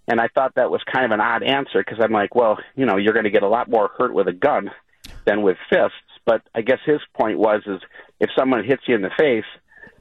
And 0.07 0.21
I 0.21 0.29
thought 0.33 0.55
that 0.55 0.71
was 0.71 0.81
kind 0.91 1.03
of 1.03 1.11
an 1.11 1.19
odd 1.19 1.43
answer 1.43 1.83
because 1.85 1.99
I'm 2.01 2.13
like, 2.13 2.35
well, 2.35 2.57
you 2.75 2.85
know, 2.85 2.95
you're 2.95 3.13
going 3.13 3.25
to 3.25 3.31
get 3.31 3.43
a 3.43 3.49
lot 3.49 3.69
more 3.69 3.91
hurt 3.97 4.13
with 4.13 4.29
a 4.29 4.33
gun 4.33 4.71
than 5.25 5.41
with 5.41 5.57
fists. 5.69 5.97
But 6.25 6.41
I 6.55 6.61
guess 6.61 6.79
his 6.85 7.01
point 7.19 7.37
was 7.37 7.63
is 7.65 7.81
if 8.21 8.29
someone 8.37 8.63
hits 8.63 8.83
you 8.87 8.95
in 8.95 9.01
the 9.01 9.11
face, 9.19 9.43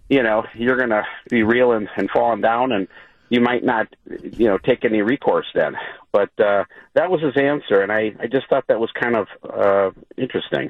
you 0.08 0.22
know, 0.22 0.44
you're 0.54 0.78
going 0.78 0.90
to 0.90 1.02
be 1.28 1.42
reeling 1.42 1.88
and 1.96 2.08
falling 2.10 2.42
down 2.42 2.70
and 2.70 2.86
you 3.30 3.40
might 3.40 3.64
not, 3.64 3.86
you 4.06 4.46
know, 4.46 4.58
take 4.58 4.84
any 4.84 5.00
recourse 5.00 5.46
then. 5.54 5.76
But 6.12 6.30
uh, 6.38 6.64
that 6.94 7.10
was 7.10 7.22
his 7.22 7.36
answer, 7.36 7.80
and 7.80 7.90
I, 7.90 8.12
I 8.20 8.26
just 8.26 8.48
thought 8.48 8.64
that 8.68 8.80
was 8.80 8.90
kind 9.00 9.16
of 9.16 9.28
uh, 9.48 9.90
interesting. 10.18 10.68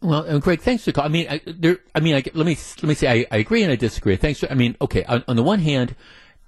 Well, 0.00 0.22
and 0.22 0.40
Greg, 0.40 0.60
thanks 0.60 0.84
for. 0.84 0.90
the 0.90 0.94
Call. 0.94 1.04
I 1.04 1.08
mean, 1.08 1.26
I, 1.28 1.40
there. 1.46 1.78
I 1.94 2.00
mean, 2.00 2.14
I, 2.14 2.22
let 2.34 2.46
me 2.46 2.56
let 2.82 2.84
me 2.84 2.94
say, 2.94 3.08
I, 3.08 3.26
I 3.30 3.38
agree 3.38 3.62
and 3.62 3.70
I 3.70 3.76
disagree. 3.76 4.16
Thanks. 4.16 4.40
For, 4.40 4.50
I 4.50 4.54
mean, 4.54 4.76
okay. 4.80 5.04
On, 5.04 5.22
on 5.28 5.36
the 5.36 5.42
one 5.42 5.60
hand, 5.60 5.94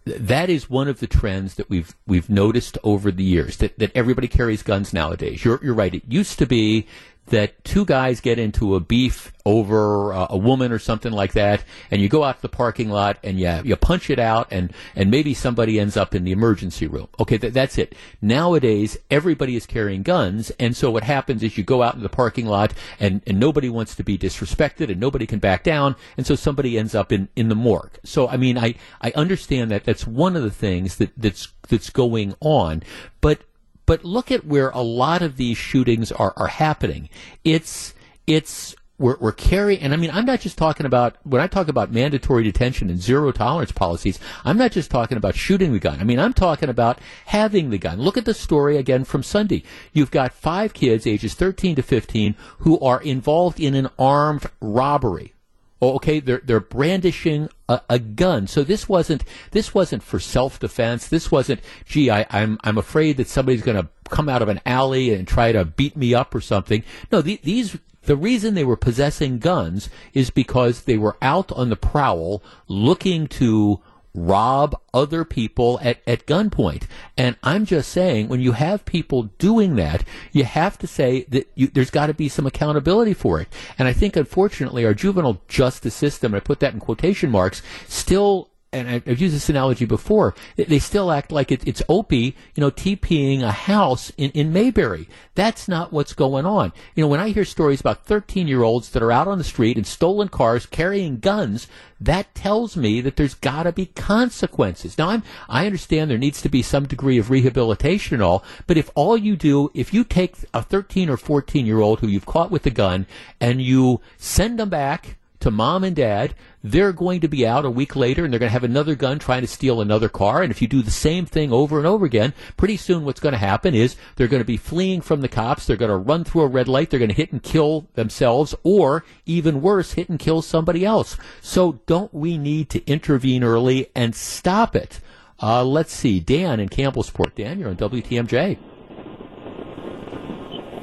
that 0.07 0.49
is 0.49 0.71
one 0.71 0.89
of 0.89 1.01
the 1.01 1.07
trends 1.07 1.57
that 1.57 1.69
we've 1.69 1.95
we've 2.07 2.31
noticed 2.31 2.79
over 2.83 3.11
the 3.11 3.25
years 3.25 3.59
that, 3.59 3.79
that 3.79 3.91
everybody 3.95 4.29
carries 4.29 4.63
guns 4.63 4.95
nowadays. 4.95 5.45
You're 5.45 5.61
you're 5.63 5.75
right. 5.75 5.95
It 5.95 6.05
used 6.09 6.39
to 6.39 6.47
be 6.47 6.87
that 7.27 7.63
two 7.65 7.85
guys 7.85 8.21
get 8.21 8.39
into 8.39 8.75
a 8.75 8.81
beef 8.81 9.33
over 9.47 10.13
uh, 10.13 10.27
a 10.31 10.37
woman 10.37 10.73
or 10.73 10.79
something 10.79 11.13
like 11.13 11.33
that, 11.33 11.65
and 11.91 12.03
you 12.03 12.09
go 12.09 12.25
out 12.25 12.37
to 12.37 12.43
the 12.43 12.49
parking 12.49 12.91
lot 12.91 13.19
and 13.23 13.39
you, 13.39 13.63
you 13.65 13.77
punch 13.77 14.11
it 14.11 14.19
out, 14.19 14.49
and, 14.51 14.73
and 14.95 15.11
maybe 15.11 15.33
somebody 15.33 15.79
ends 15.79 15.97
up 15.97 16.15
in 16.15 16.25
the 16.25 16.33
emergency 16.33 16.87
room. 16.87 17.09
Okay, 17.19 17.39
th- 17.39 17.53
that's 17.53 17.79
it. 17.79 17.95
Nowadays, 18.21 18.99
everybody 19.11 19.57
is 19.57 19.65
carrying 19.65 20.03
guns, 20.03 20.51
and 20.59 20.77
so 20.77 20.91
what 20.91 21.05
happens 21.05 21.43
is 21.43 21.57
you 21.57 21.65
go 21.65 21.83
out 21.83 21.95
in 21.95 22.03
the 22.03 22.09
parking 22.09 22.47
lot, 22.47 22.75
and, 22.99 23.23
and 23.27 23.39
nobody 23.39 23.69
wants 23.69 23.95
to 23.95 24.05
be 24.05 24.19
disrespected, 24.19 24.91
and 24.91 25.01
nobody 25.01 25.27
can 25.27 25.39
back 25.39 25.63
down, 25.63 25.95
and 26.17 26.27
so 26.27 26.35
somebody 26.35 26.77
ends 26.79 26.95
up 26.95 27.13
in, 27.13 27.29
in 27.37 27.49
the 27.49 27.55
morgue. 27.55 27.99
So, 28.05 28.29
I 28.29 28.37
mean, 28.37 28.59
I, 28.59 28.75
I 29.01 29.13
understand 29.15 29.71
that 29.71 29.85
that's 29.85 30.07
one 30.07 30.37
of 30.37 30.43
the 30.43 30.51
things 30.51 30.97
that, 30.97 31.13
that's, 31.17 31.49
that's 31.69 31.91
going 31.91 32.35
on, 32.41 32.83
but 33.21 33.43
but 33.91 34.05
look 34.05 34.31
at 34.31 34.47
where 34.47 34.71
a 34.71 34.83
lot 34.83 35.21
of 35.21 35.37
these 35.37 35.57
shootings 35.57 36.13
are, 36.13 36.33
are 36.37 36.47
happening. 36.47 37.09
It's 37.43 37.93
it's 38.25 38.77
we're, 38.99 39.17
we're 39.19 39.33
carrying, 39.33 39.81
and 39.81 39.93
I 39.93 39.97
mean, 39.97 40.13
I'm 40.13 40.27
not 40.27 40.39
just 40.39 40.57
talking 40.57 40.87
about, 40.87 41.17
when 41.25 41.43
I 41.43 41.49
talk 41.49 41.67
about 41.67 41.91
mandatory 41.91 42.45
detention 42.45 42.89
and 42.89 43.01
zero 43.01 43.33
tolerance 43.33 43.73
policies, 43.73 44.21
I'm 44.45 44.57
not 44.57 44.71
just 44.71 44.93
talking 44.93 45.17
about 45.17 45.35
shooting 45.35 45.73
the 45.73 45.81
gun. 45.81 45.99
I 45.99 46.05
mean, 46.05 46.21
I'm 46.21 46.35
talking 46.35 46.69
about 46.69 47.01
having 47.27 47.71
the 47.71 47.79
gun. 47.79 48.01
Look 48.01 48.17
at 48.17 48.27
the 48.27 48.35
story 48.35 48.77
again 48.77 49.03
from 49.03 49.25
Sunday. 49.25 49.65
You've 49.93 50.13
got 50.13 50.35
five 50.35 50.73
kids, 50.73 51.05
ages 51.05 51.35
13 51.35 51.75
to 51.75 51.83
15, 51.83 52.37
who 52.59 52.79
are 52.79 53.03
involved 53.03 53.59
in 53.59 53.75
an 53.75 53.89
armed 53.99 54.47
robbery. 54.61 55.35
Oh, 55.83 55.95
okay, 55.95 56.21
they're 56.21 56.43
they're 56.45 56.61
brandishing 56.61 57.49
a, 57.69 57.81
a, 57.89 57.99
gun. 57.99 58.47
So 58.47 58.63
this 58.63 58.89
wasn't 58.89 59.25
this 59.53 59.73
wasn't 59.73 60.03
for 60.03 60.19
self 60.19 60.59
defense. 60.59 61.09
This 61.09 61.31
wasn't, 61.31 61.61
gee, 61.87 62.11
I, 62.11 62.27
I'm 62.31 62.59
I'm 62.65 62.77
afraid 62.77 63.17
that 63.17 63.29
somebody's 63.29 63.63
going 63.63 63.83
to 63.83 63.89
come 64.11 64.29
out 64.29 64.43
of 64.43 64.49
an 64.49 64.61
alley 64.67 65.15
and 65.15 65.27
try 65.27 65.53
to 65.53 65.65
beat 65.65 65.97
me 65.97 66.13
up 66.15 66.35
or 66.35 66.41
something. 66.41 66.85
No, 67.11 67.23
the, 67.23 67.41
these 67.43 67.79
the 68.03 68.17
reason 68.17 68.55
they 68.55 68.65
were 68.65 68.77
possessing 68.77 69.39
guns 69.39 69.89
is 70.13 70.31
because 70.31 70.83
they 70.83 70.99
were 70.99 71.17
out 71.23 71.53
on 71.53 71.71
the 71.71 71.77
prowl 71.77 72.43
looking 72.69 73.27
to 73.29 73.81
rob 74.15 74.79
other 74.93 75.25
people 75.25 75.79
at, 75.83 76.01
at 76.07 76.27
gunpoint. 76.27 76.85
And 77.17 77.37
I'm 77.43 77.65
just 77.65 77.91
saying, 77.91 78.29
when 78.29 78.41
you 78.41 78.53
have 78.53 78.85
people 78.85 79.25
doing 79.39 79.77
that, 79.77 80.05
you 80.33 80.45
have 80.45 80.79
to 80.79 80.87
say 80.87 81.25
that 81.29 81.51
you, 81.55 81.69
there's 81.69 81.91
got 81.91 82.07
to 82.07 82.15
be 82.15 82.29
some 82.29 82.47
accountability 82.47 83.15
for 83.15 83.41
it. 83.41 83.49
And 83.79 83.87
I 83.87 83.93
think, 83.93 84.17
unfortunately, 84.17 84.85
our 84.85 84.95
juvenile 84.95 85.41
justice 85.49 85.95
system, 85.95 86.35
I 86.35 86.41
put 86.41 86.61
that 86.61 86.75
in 86.75 86.81
quotation 86.81 87.31
marks, 87.31 87.63
still 87.89 88.51
and 88.73 88.89
I've 88.89 89.21
used 89.21 89.35
this 89.35 89.49
analogy 89.49 89.85
before, 89.85 90.35
they 90.57 90.79
still 90.79 91.11
act 91.11 91.33
like 91.33 91.51
it, 91.51 91.67
it's 91.67 91.83
Opie, 91.89 92.37
you 92.55 92.61
know, 92.61 92.71
TPing 92.71 93.43
a 93.43 93.51
house 93.51 94.13
in, 94.17 94.31
in 94.31 94.53
Mayberry. 94.53 95.09
That's 95.35 95.67
not 95.67 95.93
what's 95.93 96.13
going 96.13 96.47
on. 96.47 96.73
You 96.95 97.03
know, 97.03 97.09
when 97.09 97.19
I 97.19 97.31
hear 97.31 97.45
stories 97.45 97.81
about 97.81 98.07
13 98.07 98.47
year 98.47 98.63
olds 98.63 98.91
that 98.91 99.03
are 99.03 99.11
out 99.11 99.27
on 99.27 99.39
the 99.39 99.45
street 99.45 99.77
in 99.77 99.83
stolen 99.83 100.29
cars 100.29 100.67
carrying 100.67 101.19
guns, 101.19 101.67
that 102.01 102.33
tells 102.35 102.77
me 102.77 103.01
that 103.01 103.17
there's 103.17 103.35
got 103.35 103.65
to 103.65 103.73
be 103.73 103.87
consequences. 103.87 104.97
Now, 104.97 105.09
I'm, 105.09 105.25
I 105.49 105.67
understand 105.67 106.09
there 106.09 106.19
needs 106.19 106.41
to 106.43 106.49
be 106.49 106.63
some 106.63 106.87
degree 106.87 107.19
of 107.19 107.29
rehabilitation 107.29 108.15
and 108.15 108.23
all, 108.23 108.45
but 108.69 108.77
if 108.77 108.89
all 108.95 109.17
you 109.17 109.35
do, 109.35 109.73
if 109.75 109.93
you 109.93 110.05
take 110.05 110.37
a 110.55 110.63
13 110.63 111.11
or 111.11 111.17
14 111.17 111.67
year 111.67 111.81
old 111.81 112.01
who 112.01 112.07
you've 112.07 112.25
caught 112.25 112.53
with 112.53 112.65
a 112.67 112.71
gun 112.71 113.07
and 113.41 113.61
you 113.61 114.01
send 114.17 114.61
them 114.61 114.69
back 114.69 115.17
to 115.41 115.51
mom 115.51 115.85
and 115.85 115.97
dad, 115.97 116.35
they're 116.63 116.93
going 116.93 117.21
to 117.21 117.29
be 117.29 117.47
out 117.47 117.65
a 117.65 117.71
week 117.71 117.97
later 117.97 118.25
and 118.25 118.33
they're 118.33 118.39
going 118.39 118.49
to 118.49 118.53
have 118.53 118.65
another 118.65 118.95
gun 118.95 119.19
trying 119.19 119.41
to 119.41 119.47
steal 119.47 119.81
another 119.81 120.09
car. 120.09 120.43
And 120.43 120.51
if 120.51 120.61
you 120.61 120.69
do 120.69 120.83
the 120.83 120.91
same 120.91 121.27
thing 121.27 121.53
over 121.53 121.79
and 121.79 121.87
over 121.87 122.05
again, 122.05 122.35
pretty 122.57 122.77
soon 122.77 123.05
what's 123.05 123.21
going 123.21 123.33
to 123.33 123.39
happen 123.39 123.75
is 123.75 123.97
they're 124.17 124.29
going 124.29 124.43
to 124.43 124.47
be 124.47 124.59
fleeing 124.59 125.01
from 125.01 125.23
the 125.23 125.29
cops. 125.29 125.67
They're 125.67 125.77
going 125.77 125.91
to 125.91 125.97
run 125.97 126.25
through 126.25 126.43
a 126.43 126.47
red 126.47 126.69
light. 126.69 126.91
They're 126.91 126.99
going 126.99 127.09
to 127.09 127.15
hit 127.15 127.33
and 127.33 127.43
kill 127.43 127.89
themselves 127.95 128.55
or 128.63 129.05
even 129.25 129.63
worse, 129.63 129.95
hit 129.95 130.09
and 130.11 130.19
kill 130.19 130.43
somebody 130.43 130.85
else. 130.85 131.17
So 131.41 131.81
don't 131.87 132.13
we 132.13 132.37
need 132.37 132.69
to 132.71 132.87
intervene 132.87 133.43
early 133.43 133.91
and 133.95 134.15
stop 134.15 134.77
it? 134.77 135.01
Uh, 135.43 135.65
let's 135.65 135.95
see. 135.95 136.21
Dan 136.21 136.61
in 136.61 136.69
Campbellsport. 136.69 137.35
Dan, 137.35 137.59
you're 137.59 137.71
on 137.71 137.77
WTMJ. 137.77 138.59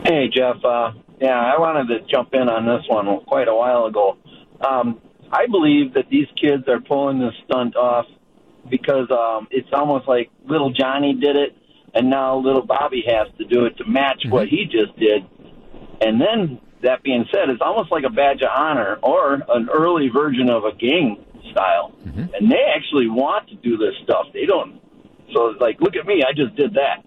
Hey, 0.04 0.30
Jeff. 0.34 0.64
Uh, 0.64 0.94
Yeah, 1.20 1.40
I 1.40 1.60
wanted 1.60 1.88
to 1.88 2.06
jump 2.12 2.30
in 2.34 2.48
on 2.48 2.66
this 2.66 2.86
one 2.88 3.08
quite 3.26 3.48
a 3.48 3.56
while 3.56 3.86
ago. 3.86 4.18
Um, 4.62 5.02
I 5.32 5.48
believe 5.48 5.94
that 5.94 6.10
these 6.10 6.28
kids 6.40 6.68
are 6.68 6.80
pulling 6.80 7.20
this 7.20 7.34
stunt 7.46 7.76
off 7.76 8.06
because 8.70 9.10
um, 9.12 9.48
it's 9.52 9.70
almost 9.74 10.08
like 10.08 10.30
little 10.46 10.72
Johnny 10.72 11.14
did 11.14 11.36
it, 11.36 11.56
and 11.94 12.10
now 12.10 12.38
little 12.38 12.66
Bobby 12.66 13.04
has 13.08 13.28
to 13.38 13.46
do 13.46 13.66
it 13.66 13.78
to 13.78 13.86
match 13.86 14.22
mm-hmm. 14.22 14.32
what 14.32 14.48
he 14.48 14.66
just 14.66 14.98
did. 14.98 15.26
And 16.02 16.22
then 16.22 16.60
that 16.84 17.04
being 17.04 17.26
said, 17.34 17.50
it's 17.50 17.62
almost 17.62 17.92
like 17.92 18.04
a 18.04 18.10
badge 18.10 18.42
of 18.42 18.50
honor 18.56 18.98
or 19.02 19.36
an 19.50 19.70
early 19.74 20.10
version 20.10 20.50
of 20.50 20.64
a 20.64 20.76
gang 20.76 21.24
style. 21.52 21.94
Mm-hmm. 22.06 22.34
And 22.34 22.52
they 22.52 22.64
actually 22.76 23.10
want 23.10 23.50
to 23.50 23.56
do 23.56 23.78
this 23.78 23.94
stuff. 24.04 24.28
They 24.34 24.46
don't. 24.46 24.80
So 25.34 25.50
it's 25.50 25.62
like, 25.62 25.82
look 25.82 25.96
at 25.96 26.06
me, 26.06 26.24
I 26.28 26.34
just 26.34 26.56
did 26.56 26.74
that. 26.76 27.04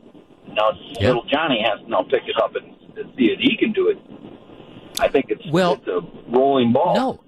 Now 0.48 0.72
yep. 0.72 1.00
little 1.00 1.24
Johnny 1.24 1.62
has 1.64 1.80
to 1.80 1.88
now 1.88 2.02
pick 2.02 2.22
it 2.26 2.36
up 2.42 2.54
and, 2.56 2.76
see 3.16 3.30
if 3.32 3.38
he 3.38 3.56
can 3.56 3.72
do 3.72 3.88
it. 3.88 3.96
I 4.98 5.08
think 5.08 5.26
it's 5.30 5.42
well, 5.50 5.74
it's 5.74 5.86
a 5.86 6.00
rolling 6.30 6.70
ball. 6.70 6.94
No, 6.94 7.20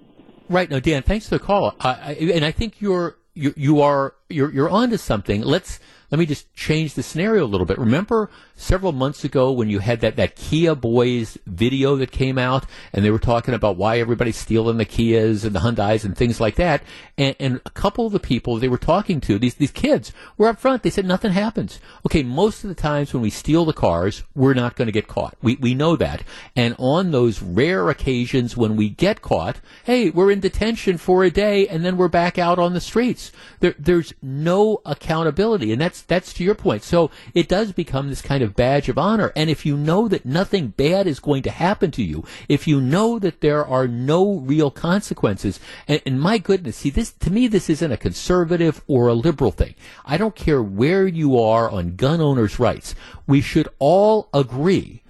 right. 0.53 0.69
No, 0.69 0.79
Dan. 0.79 1.03
Thanks 1.03 1.27
for 1.27 1.37
the 1.37 1.43
call. 1.43 1.75
I, 1.79 2.13
and 2.13 2.45
I 2.45 2.51
think 2.51 2.81
you're 2.81 3.17
you 3.33 3.53
you 3.57 3.81
are 3.81 4.15
you're 4.29 4.51
you're 4.51 4.69
onto 4.69 4.97
something. 4.97 5.41
Let's 5.41 5.79
let 6.13 6.19
me 6.19 6.27
just 6.27 6.53
change 6.53 6.93
the 6.93 7.01
scenario 7.01 7.43
a 7.43 7.49
little 7.49 7.65
bit. 7.65 7.79
Remember 7.79 8.29
several 8.55 8.91
months 8.91 9.23
ago 9.23 9.51
when 9.51 9.67
you 9.67 9.79
had 9.79 10.01
that, 10.01 10.15
that 10.15 10.35
Kia 10.35 10.75
Boys 10.75 11.39
video 11.47 11.95
that 11.95 12.11
came 12.11 12.37
out 12.37 12.67
and 12.93 13.03
they 13.03 13.09
were 13.09 13.17
talking 13.17 13.55
about 13.55 13.77
why 13.77 13.97
everybody's 13.97 14.37
stealing 14.37 14.77
the 14.77 14.85
Kias 14.85 15.43
and 15.43 15.55
the 15.55 15.61
Hyundais 15.61 16.05
and 16.05 16.15
things 16.15 16.39
like 16.39 16.53
that. 16.57 16.83
And, 17.17 17.35
and 17.39 17.61
a 17.65 17.71
couple 17.71 18.05
of 18.05 18.13
the 18.13 18.19
people 18.19 18.57
they 18.57 18.67
were 18.67 18.77
talking 18.77 19.21
to, 19.21 19.39
these, 19.39 19.55
these 19.55 19.71
kids, 19.71 20.13
were 20.37 20.49
up 20.49 20.59
front. 20.59 20.83
They 20.83 20.91
said 20.91 21.07
nothing 21.07 21.31
happens. 21.31 21.79
Okay, 22.05 22.21
most 22.21 22.63
of 22.63 22.67
the 22.69 22.75
times 22.75 23.11
when 23.11 23.23
we 23.23 23.31
steal 23.31 23.65
the 23.65 23.73
cars, 23.73 24.21
we're 24.35 24.53
not 24.53 24.75
going 24.75 24.85
to 24.85 24.91
get 24.91 25.07
caught. 25.07 25.35
We, 25.41 25.55
we 25.55 25.73
know 25.73 25.95
that. 25.95 26.21
And 26.55 26.75
on 26.77 27.09
those 27.09 27.41
rare 27.41 27.89
occasions 27.89 28.55
when 28.55 28.75
we 28.75 28.87
get 28.87 29.23
caught, 29.23 29.61
hey, 29.83 30.11
we're 30.11 30.29
in 30.29 30.41
detention 30.41 30.99
for 30.99 31.23
a 31.23 31.31
day 31.31 31.67
and 31.67 31.83
then 31.83 31.97
we're 31.97 32.07
back 32.07 32.37
out 32.37 32.59
on 32.59 32.73
the 32.73 32.81
streets. 32.81 33.31
There, 33.61 33.73
there's 33.79 34.13
no 34.21 34.79
accountability. 34.85 35.71
And 35.71 35.81
that's 35.81 36.02
that's 36.07 36.33
to 36.33 36.43
your 36.43 36.55
point. 36.55 36.83
So 36.83 37.11
it 37.33 37.47
does 37.47 37.71
become 37.71 38.09
this 38.09 38.21
kind 38.21 38.43
of 38.43 38.55
badge 38.55 38.89
of 38.89 38.97
honor. 38.97 39.31
And 39.35 39.49
if 39.49 39.65
you 39.65 39.77
know 39.77 40.07
that 40.07 40.25
nothing 40.25 40.69
bad 40.69 41.07
is 41.07 41.19
going 41.19 41.43
to 41.43 41.51
happen 41.51 41.91
to 41.91 42.03
you, 42.03 42.23
if 42.49 42.67
you 42.67 42.81
know 42.81 43.19
that 43.19 43.41
there 43.41 43.65
are 43.65 43.87
no 43.87 44.39
real 44.39 44.71
consequences, 44.71 45.59
and, 45.87 46.01
and 46.05 46.19
my 46.19 46.37
goodness, 46.37 46.77
see 46.77 46.89
this 46.89 47.11
to 47.11 47.31
me, 47.31 47.47
this 47.47 47.69
isn't 47.69 47.91
a 47.91 47.97
conservative 47.97 48.81
or 48.87 49.07
a 49.07 49.13
liberal 49.13 49.51
thing. 49.51 49.75
I 50.05 50.17
don't 50.17 50.35
care 50.35 50.61
where 50.61 51.07
you 51.07 51.39
are 51.39 51.69
on 51.69 51.95
gun 51.95 52.21
owners' 52.21 52.59
rights. 52.59 52.95
We 53.27 53.41
should 53.41 53.69
all 53.79 54.29
agree 54.33 55.02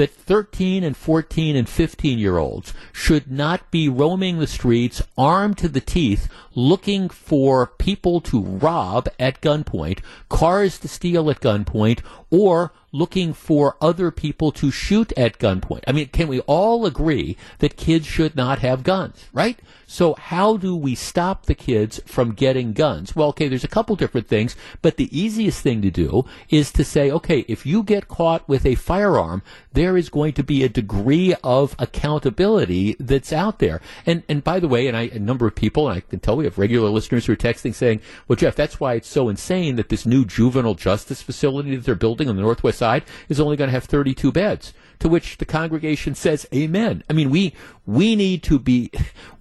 that 0.00 0.10
13 0.10 0.82
and 0.82 0.96
14 0.96 1.54
and 1.56 1.68
15 1.68 2.18
year 2.18 2.38
olds 2.38 2.72
should 2.90 3.30
not 3.30 3.70
be 3.70 3.86
roaming 3.86 4.38
the 4.38 4.46
streets 4.46 5.02
armed 5.18 5.58
to 5.58 5.68
the 5.68 5.82
teeth 5.82 6.26
looking 6.54 7.10
for 7.10 7.66
people 7.66 8.18
to 8.22 8.40
rob 8.40 9.10
at 9.18 9.42
gunpoint, 9.42 9.98
cars 10.30 10.78
to 10.78 10.88
steal 10.88 11.28
at 11.30 11.40
gunpoint, 11.40 12.00
or 12.30 12.72
looking 12.92 13.34
for 13.34 13.76
other 13.78 14.10
people 14.10 14.50
to 14.50 14.70
shoot 14.70 15.12
at 15.18 15.38
gunpoint. 15.38 15.82
I 15.86 15.92
mean, 15.92 16.08
can 16.08 16.28
we 16.28 16.40
all 16.40 16.86
agree 16.86 17.36
that 17.58 17.76
kids 17.76 18.06
should 18.06 18.34
not 18.34 18.60
have 18.60 18.82
guns, 18.82 19.26
right? 19.34 19.58
So 19.90 20.14
how 20.14 20.56
do 20.56 20.76
we 20.76 20.94
stop 20.94 21.46
the 21.46 21.54
kids 21.56 22.00
from 22.06 22.30
getting 22.30 22.74
guns? 22.74 23.16
Well, 23.16 23.30
okay, 23.30 23.48
there's 23.48 23.64
a 23.64 23.68
couple 23.68 23.96
different 23.96 24.28
things, 24.28 24.54
but 24.82 24.96
the 24.96 25.10
easiest 25.10 25.62
thing 25.62 25.82
to 25.82 25.90
do 25.90 26.26
is 26.48 26.70
to 26.74 26.84
say, 26.84 27.10
okay, 27.10 27.44
if 27.48 27.66
you 27.66 27.82
get 27.82 28.06
caught 28.06 28.48
with 28.48 28.64
a 28.64 28.76
firearm, 28.76 29.42
there 29.72 29.96
is 29.96 30.08
going 30.08 30.34
to 30.34 30.44
be 30.44 30.62
a 30.62 30.68
degree 30.68 31.34
of 31.42 31.74
accountability 31.80 32.94
that's 33.00 33.32
out 33.32 33.58
there. 33.58 33.80
And 34.06 34.22
and 34.28 34.44
by 34.44 34.60
the 34.60 34.68
way, 34.68 34.86
and 34.86 34.96
I, 34.96 35.10
a 35.12 35.18
number 35.18 35.48
of 35.48 35.56
people, 35.56 35.88
and 35.88 35.96
I 35.96 36.00
can 36.02 36.20
tell 36.20 36.36
we 36.36 36.44
have 36.44 36.56
regular 36.56 36.88
listeners 36.88 37.26
who 37.26 37.32
are 37.32 37.36
texting 37.36 37.74
saying, 37.74 38.00
well, 38.28 38.36
Jeff, 38.36 38.54
that's 38.54 38.78
why 38.78 38.94
it's 38.94 39.08
so 39.08 39.28
insane 39.28 39.74
that 39.74 39.88
this 39.88 40.06
new 40.06 40.24
juvenile 40.24 40.76
justice 40.76 41.20
facility 41.20 41.74
that 41.74 41.84
they're 41.84 41.96
building 41.96 42.28
on 42.28 42.36
the 42.36 42.42
Northwest 42.42 42.78
side 42.78 43.02
is 43.28 43.40
only 43.40 43.56
going 43.56 43.66
to 43.66 43.72
have 43.72 43.86
32 43.86 44.30
beds 44.30 44.72
to 45.00 45.08
which 45.08 45.38
the 45.38 45.44
congregation 45.44 46.14
says 46.14 46.46
amen. 46.54 47.02
I 47.10 47.12
mean, 47.12 47.30
we, 47.30 47.54
we 47.86 48.14
need 48.14 48.42
to 48.44 48.58
be, 48.58 48.90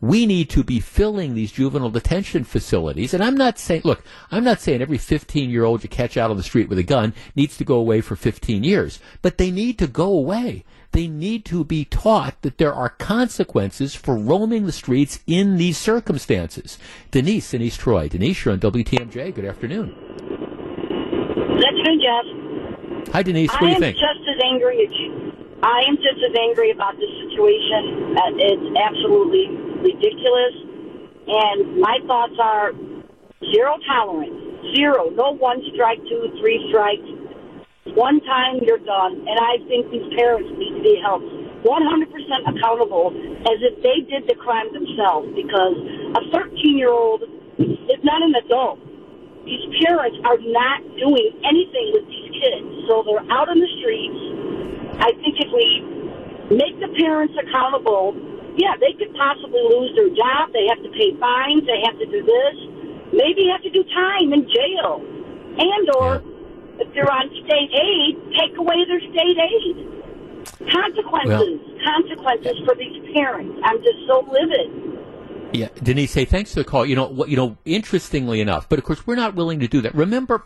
we 0.01 0.25
need 0.25 0.49
to 0.51 0.63
be 0.63 0.79
filling 0.79 1.35
these 1.35 1.51
juvenile 1.51 1.91
detention 1.91 2.43
facilities. 2.43 3.13
And 3.13 3.23
I'm 3.23 3.35
not 3.35 3.59
saying, 3.59 3.81
look, 3.83 4.03
I'm 4.31 4.43
not 4.43 4.61
saying 4.61 4.81
every 4.81 4.97
15 4.97 5.49
year 5.49 5.65
old 5.65 5.83
you 5.83 5.89
catch 5.89 6.17
out 6.17 6.31
on 6.31 6.37
the 6.37 6.43
street 6.43 6.69
with 6.69 6.79
a 6.79 6.83
gun 6.83 7.13
needs 7.35 7.57
to 7.57 7.65
go 7.65 7.75
away 7.75 8.01
for 8.01 8.15
15 8.15 8.63
years, 8.63 8.99
but 9.21 9.37
they 9.37 9.51
need 9.51 9.77
to 9.79 9.87
go 9.87 10.07
away. 10.07 10.63
They 10.91 11.07
need 11.07 11.45
to 11.45 11.63
be 11.63 11.85
taught 11.85 12.41
that 12.41 12.57
there 12.57 12.73
are 12.73 12.89
consequences 12.89 13.93
for 13.93 14.15
roaming 14.15 14.65
the 14.65 14.71
streets 14.71 15.19
in 15.27 15.57
these 15.57 15.77
circumstances. 15.77 16.79
Denise 17.11 17.53
in 17.53 17.61
East 17.61 17.81
Troy. 17.81 18.09
Denise, 18.09 18.43
you're 18.43 18.53
on 18.53 18.59
WTMJ. 18.59 19.35
Good 19.35 19.45
afternoon. 19.45 19.93
Good 21.57 21.65
afternoon, 21.65 22.01
Jeff. 22.01 23.13
Hi, 23.13 23.21
Denise. 23.21 23.51
What 23.51 23.63
I 23.63 23.65
do 23.65 23.71
you 23.73 23.79
think? 23.79 23.97
I 23.97 24.09
am 24.09 24.17
just 24.17 24.29
as 24.29 24.41
angry 24.43 24.87
as 24.87 24.93
you. 24.99 25.28
I 25.61 25.83
am 25.91 25.99
just 25.99 26.23
as 26.23 26.31
angry 26.39 26.71
about 26.71 26.95
this 26.95 27.11
situation. 27.27 28.15
It's 28.39 28.69
absolutely 28.79 29.51
ridiculous. 29.83 30.55
And 31.27 31.83
my 31.83 31.99
thoughts 32.07 32.39
are 32.39 32.71
zero 33.51 33.75
tolerance. 33.83 34.39
Zero. 34.75 35.11
No 35.11 35.35
one 35.35 35.59
strike, 35.75 35.99
two, 36.07 36.31
three 36.39 36.63
strikes. 36.71 37.03
One 37.91 38.23
time 38.23 38.63
you're 38.63 38.79
done. 38.79 39.19
And 39.27 39.35
I 39.35 39.59
think 39.67 39.91
these 39.91 40.07
parents 40.15 40.47
need 40.55 40.79
to 40.79 40.83
be 40.83 40.95
held 41.03 41.27
100% 41.27 42.55
accountable 42.55 43.11
as 43.43 43.59
if 43.59 43.83
they 43.83 43.99
did 44.07 44.31
the 44.31 44.39
crime 44.39 44.71
themselves 44.71 45.27
because 45.35 45.75
a 46.15 46.21
13 46.31 46.79
year 46.79 46.91
old 46.91 47.23
is 47.59 47.99
not 48.07 48.23
an 48.23 48.31
adult. 48.47 48.79
These 49.43 49.75
parents 49.83 50.15
are 50.23 50.39
not 50.39 50.79
doing 50.95 51.35
anything 51.43 51.91
with 51.91 52.07
these 52.07 52.31
kids. 52.31 52.87
So 52.87 53.03
they're 53.03 53.27
out 53.27 53.51
on 53.51 53.59
the 53.59 53.67
streets 53.83 54.39
I 54.99 55.11
think 55.23 55.39
if 55.39 55.49
we 55.51 55.67
make 56.55 56.75
the 56.79 56.91
parents 56.99 57.33
accountable, 57.39 58.15
yeah, 58.57 58.75
they 58.79 58.91
could 58.99 59.15
possibly 59.15 59.63
lose 59.63 59.95
their 59.95 60.11
job. 60.11 60.51
They 60.51 60.67
have 60.67 60.83
to 60.83 60.91
pay 60.91 61.15
fines. 61.19 61.63
They 61.63 61.79
have 61.87 61.97
to 61.99 62.07
do 62.07 62.19
this. 62.23 62.55
Maybe 63.15 63.47
have 63.49 63.63
to 63.63 63.71
do 63.71 63.83
time 63.95 64.33
in 64.33 64.43
jail. 64.45 65.01
And 65.57 65.85
or 65.95 66.23
if 66.79 66.93
they're 66.93 67.09
on 67.09 67.27
state 67.45 67.71
aid, 67.71 68.15
take 68.35 68.57
away 68.57 68.83
their 68.87 68.99
state 68.99 69.39
aid. 69.39 69.75
Consequences. 70.71 71.59
Well, 71.63 71.79
consequences 71.83 72.57
for 72.65 72.75
these 72.75 72.99
parents. 73.13 73.59
I'm 73.63 73.77
just 73.77 74.03
so 74.07 74.27
livid. 74.27 74.89
Yeah, 75.53 75.69
Denise, 75.81 76.13
hey, 76.13 76.25
thanks 76.25 76.53
for 76.53 76.59
the 76.59 76.65
call. 76.65 76.85
You 76.85 76.95
know, 76.95 77.07
what, 77.07 77.29
you 77.29 77.35
know, 77.35 77.57
interestingly 77.65 78.39
enough, 78.39 78.69
but 78.69 78.77
of 78.77 78.85
course, 78.85 79.07
we're 79.07 79.15
not 79.15 79.33
willing 79.33 79.59
to 79.61 79.67
do 79.67 79.81
that. 79.81 79.95
Remember, 79.95 80.45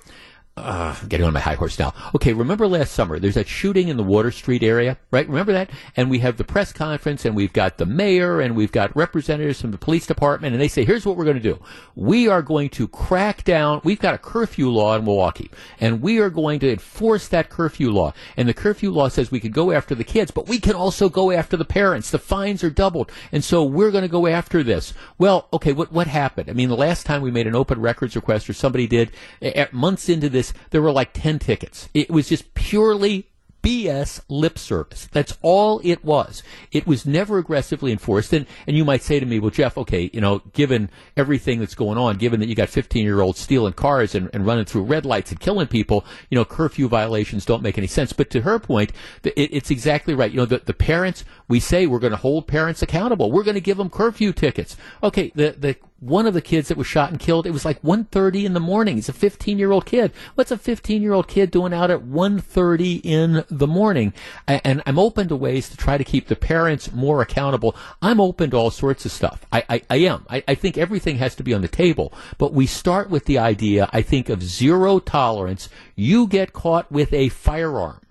uh, 0.56 0.96
I'm 1.02 1.08
getting 1.08 1.26
on 1.26 1.34
my 1.34 1.40
high 1.40 1.56
horse 1.56 1.80
now. 1.80 1.94
Okay, 2.16 2.34
remember 2.34 2.68
last 2.68 2.94
summer, 2.94 3.20
there's 3.20 3.36
that 3.36 3.48
shooting 3.48 3.88
in 3.88 3.98
the 3.98 4.04
Water 4.04 4.32
Street 4.32 4.64
area, 4.64 4.98
right? 5.12 5.28
Remember 5.28 5.54
that? 5.54 5.70
And 5.96 6.10
we 6.10 6.20
have 6.20 6.38
the 6.38 6.44
press 6.44 6.72
conference, 6.72 7.26
and 7.26 7.36
we've 7.36 7.54
got 7.54 7.78
the 7.78 7.86
mayor, 7.86 8.40
and 8.40 8.56
we've 8.56 8.72
got 8.72 8.96
representatives 8.96 9.62
from 9.62 9.72
the 9.72 9.78
police 9.78 10.06
department, 10.06 10.54
and 10.54 10.62
they 10.62 10.68
say, 10.68 10.86
here's 10.86 11.06
what 11.06 11.18
we're 11.18 11.26
going 11.26 11.38
to 11.38 11.44
do. 11.44 11.60
We 11.96 12.28
are 12.28 12.42
going 12.42 12.70
to 12.72 12.88
crack 12.88 13.44
down. 13.44 13.82
We've 13.84 14.00
got 14.00 14.14
a 14.14 14.20
curfew 14.20 14.70
law 14.70 14.96
in 14.96 15.06
Milwaukee, 15.06 15.52
and 15.80 16.02
we 16.02 16.20
are 16.20 16.30
going 16.30 16.60
to 16.60 16.72
enforce 16.72 17.28
that 17.30 17.50
curfew 17.50 17.92
law. 17.92 18.14
And 18.38 18.48
the 18.48 18.54
curfew 18.54 18.92
law 18.92 19.08
says 19.08 19.32
we 19.32 19.40
could 19.40 19.54
go 19.54 19.72
after 19.72 19.96
the 19.96 20.04
kids, 20.04 20.32
but 20.32 20.48
we 20.48 20.60
can 20.60 20.74
also 20.74 21.10
go 21.10 21.32
after 21.32 21.58
the 21.58 21.66
parents. 21.66 22.12
The 22.12 22.20
fines 22.20 22.64
are 22.64 22.70
doubled. 22.70 23.12
And 23.32 23.44
so 23.44 23.64
we're 23.64 23.92
going 23.92 24.04
to 24.04 24.08
go 24.08 24.28
after 24.28 24.64
this. 24.64 24.94
Well, 25.18 25.48
okay, 25.54 25.74
what, 25.74 25.92
what 25.92 26.08
happened? 26.08 26.50
I 26.50 26.54
mean, 26.54 26.70
the 26.70 26.78
last 26.78 27.06
time 27.06 27.22
we 27.22 27.32
made 27.32 27.48
an 27.48 27.56
open 27.56 27.82
records 27.82 28.16
request, 28.16 28.50
or 28.50 28.54
somebody 28.54 28.88
did, 28.88 29.12
months 29.72 30.10
into 30.10 30.30
this, 30.30 30.43
this, 30.44 30.54
there 30.72 30.82
were 30.82 30.92
like 30.92 31.12
10 31.14 31.40
tickets. 31.40 31.90
It 31.94 32.10
was 32.10 32.30
just 32.30 32.54
purely 32.54 33.30
BS 33.62 34.20
lip 34.28 34.60
service. 34.60 35.08
That's 35.14 35.38
all 35.42 35.80
it 35.86 36.04
was. 36.04 36.44
It 36.74 36.86
was 36.86 37.06
never 37.06 37.38
aggressively 37.38 37.94
enforced. 37.94 38.34
And, 38.34 38.46
and 38.68 38.76
you 38.76 38.84
might 38.84 39.02
say 39.02 39.22
to 39.22 39.26
me, 39.26 39.40
well, 39.40 39.52
Jeff, 39.52 39.78
okay, 39.78 40.10
you 40.12 40.20
know, 40.20 40.40
given 40.52 40.90
everything 41.16 41.60
that's 41.60 41.74
going 41.74 41.98
on, 41.98 42.18
given 42.18 42.42
that 42.42 42.50
you 42.50 42.56
got 42.56 42.68
15 42.68 43.06
year 43.06 43.22
olds 43.22 43.40
stealing 43.40 43.72
cars 43.72 44.16
and, 44.16 44.30
and 44.34 44.46
running 44.46 44.66
through 44.66 44.84
red 44.84 45.06
lights 45.06 45.32
and 45.32 45.40
killing 45.40 45.68
people, 45.68 46.04
you 46.30 46.36
know, 46.36 46.44
curfew 46.44 46.90
violations 46.90 47.46
don't 47.46 47.64
make 47.64 47.78
any 47.78 47.88
sense. 47.88 48.12
But 48.12 48.30
to 48.32 48.42
her 48.42 48.60
point, 48.60 48.92
it, 49.24 49.32
it's 49.38 49.72
exactly 49.72 50.14
right. 50.14 50.32
You 50.32 50.38
know, 50.38 50.46
the, 50.46 50.58
the 50.60 50.74
parents, 50.74 51.24
we 51.48 51.62
say 51.62 51.88
we're 51.88 52.00
going 52.00 52.12
to 52.12 52.18
hold 52.18 52.48
parents 52.48 52.82
accountable. 52.82 53.32
We're 53.32 53.44
going 53.44 53.56
to 53.56 53.62
give 53.62 53.78
them 53.78 53.90
curfew 53.90 54.34
tickets. 54.34 54.76
Okay, 55.02 55.32
the, 55.36 55.56
the 55.58 55.78
one 56.04 56.28
of 56.28 56.34
the 56.34 56.42
kids 56.42 56.68
that 56.68 56.78
was 56.78 56.88
shot 56.88 57.12
and 57.12 57.20
killed, 57.20 57.48
it 57.48 57.52
was 57.52 57.66
like 57.66 57.82
1.30 57.82 58.44
in 58.44 58.54
the 58.54 58.60
morning. 58.60 58.96
He's 58.96 59.10
a 59.10 59.14
15 59.14 59.58
year 59.58 59.72
old 59.72 59.86
kid. 59.86 60.12
What's 60.36 60.52
a 60.52 60.58
15 60.58 61.02
year 61.02 61.14
old 61.14 61.28
kid 61.28 61.52
doing 61.52 61.74
out 61.74 61.92
at 61.92 62.02
1.30 62.02 63.02
in 63.04 63.46
the 63.50 63.68
morning? 63.68 64.14
And 64.48 64.84
I'm 64.86 65.00
open 65.00 65.28
to 65.30 65.36
ways 65.36 65.70
to 65.70 65.78
try 65.78 65.98
to 65.98 66.04
keep 66.04 66.28
the 66.28 66.36
parents 66.36 66.92
more 66.92 67.22
accountable. 67.22 67.76
I'm 68.02 68.20
open 68.20 68.52
to 68.52 68.58
all 68.58 68.72
sorts 68.72 69.06
of 69.06 69.12
stuff. 69.12 69.46
I, 69.52 69.64
I, 69.70 69.82
I 69.90 69.96
am. 69.98 70.26
I, 70.30 70.44
I 70.48 70.56
think 70.56 70.78
everything 70.78 71.18
has 71.18 71.36
to 71.36 71.44
be 71.44 71.54
on 71.54 71.62
the 71.62 71.68
table. 71.68 72.14
But 72.38 72.54
we 72.54 72.66
start 72.66 73.10
with 73.10 73.26
the 73.26 73.38
idea, 73.38 73.90
I 73.94 74.02
think, 74.02 74.30
of 74.30 74.44
zero 74.44 75.00
tolerance. 75.00 75.70
You 75.96 76.28
get 76.28 76.54
caught 76.54 76.92
with 76.92 77.14
a 77.14 77.30
firearm 77.30 78.02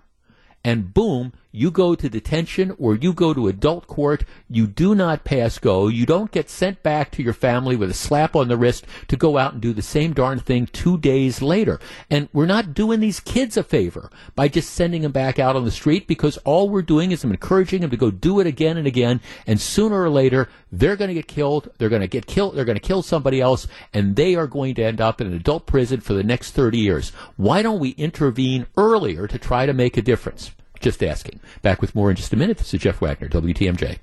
and 0.63 0.93
boom, 0.93 1.33
you 1.55 1.69
go 1.69 1.93
to 1.93 2.09
detention 2.09 2.75
or 2.79 2.95
you 2.95 3.13
go 3.13 3.31
to 3.31 3.47
adult 3.47 3.85
court. 3.85 4.25
You 4.49 4.65
do 4.65 4.95
not 4.95 5.23
pass 5.23 5.59
go. 5.59 5.87
You 5.87 6.07
don't 6.07 6.31
get 6.31 6.49
sent 6.49 6.81
back 6.81 7.11
to 7.11 7.21
your 7.21 7.33
family 7.33 7.75
with 7.75 7.91
a 7.91 7.93
slap 7.93 8.35
on 8.35 8.47
the 8.47 8.57
wrist 8.57 8.87
to 9.09 9.15
go 9.15 9.37
out 9.37 9.53
and 9.53 9.61
do 9.61 9.71
the 9.71 9.83
same 9.83 10.13
darn 10.13 10.39
thing 10.39 10.65
two 10.65 10.97
days 10.97 11.43
later. 11.43 11.79
And 12.09 12.27
we're 12.33 12.47
not 12.47 12.73
doing 12.73 13.01
these 13.01 13.19
kids 13.19 13.55
a 13.55 13.61
favor 13.61 14.09
by 14.35 14.47
just 14.47 14.73
sending 14.73 15.03
them 15.03 15.11
back 15.11 15.37
out 15.37 15.55
on 15.55 15.63
the 15.63 15.69
street 15.69 16.07
because 16.07 16.37
all 16.37 16.69
we're 16.69 16.81
doing 16.81 17.11
is 17.11 17.23
encouraging 17.23 17.81
them 17.81 17.91
to 17.91 17.97
go 17.97 18.09
do 18.09 18.39
it 18.39 18.47
again 18.47 18.77
and 18.77 18.87
again. 18.87 19.21
And 19.45 19.61
sooner 19.61 20.01
or 20.01 20.09
later, 20.09 20.49
they're 20.71 20.95
going 20.95 21.09
to 21.09 21.13
get 21.13 21.27
killed. 21.27 21.69
They're 21.77 21.87
going 21.87 22.01
to 22.01 22.07
get 22.07 22.25
killed. 22.25 22.55
They're 22.55 22.65
going 22.65 22.79
to 22.79 22.81
kill 22.81 23.03
somebody 23.03 23.39
else 23.39 23.67
and 23.93 24.15
they 24.15 24.33
are 24.33 24.47
going 24.47 24.73
to 24.75 24.83
end 24.83 24.99
up 24.99 25.21
in 25.21 25.27
an 25.27 25.33
adult 25.33 25.67
prison 25.67 26.01
for 26.01 26.13
the 26.13 26.23
next 26.23 26.51
30 26.51 26.79
years. 26.79 27.11
Why 27.37 27.61
don't 27.61 27.79
we 27.79 27.89
intervene 27.89 28.65
earlier 28.75 29.27
to 29.27 29.37
try 29.37 29.67
to 29.67 29.73
make 29.73 29.97
a 29.97 30.01
difference? 30.01 30.51
Just 30.83 31.01
asking. 31.01 31.39
Back 31.61 31.79
with 31.79 31.95
more 31.95 32.09
in 32.09 32.17
just 32.17 32.33
a 32.33 32.35
minute. 32.35 32.57
This 32.57 32.73
is 32.73 32.81
Jeff 32.81 32.99
Wagner, 32.99 33.29
WTMJ. 33.29 33.99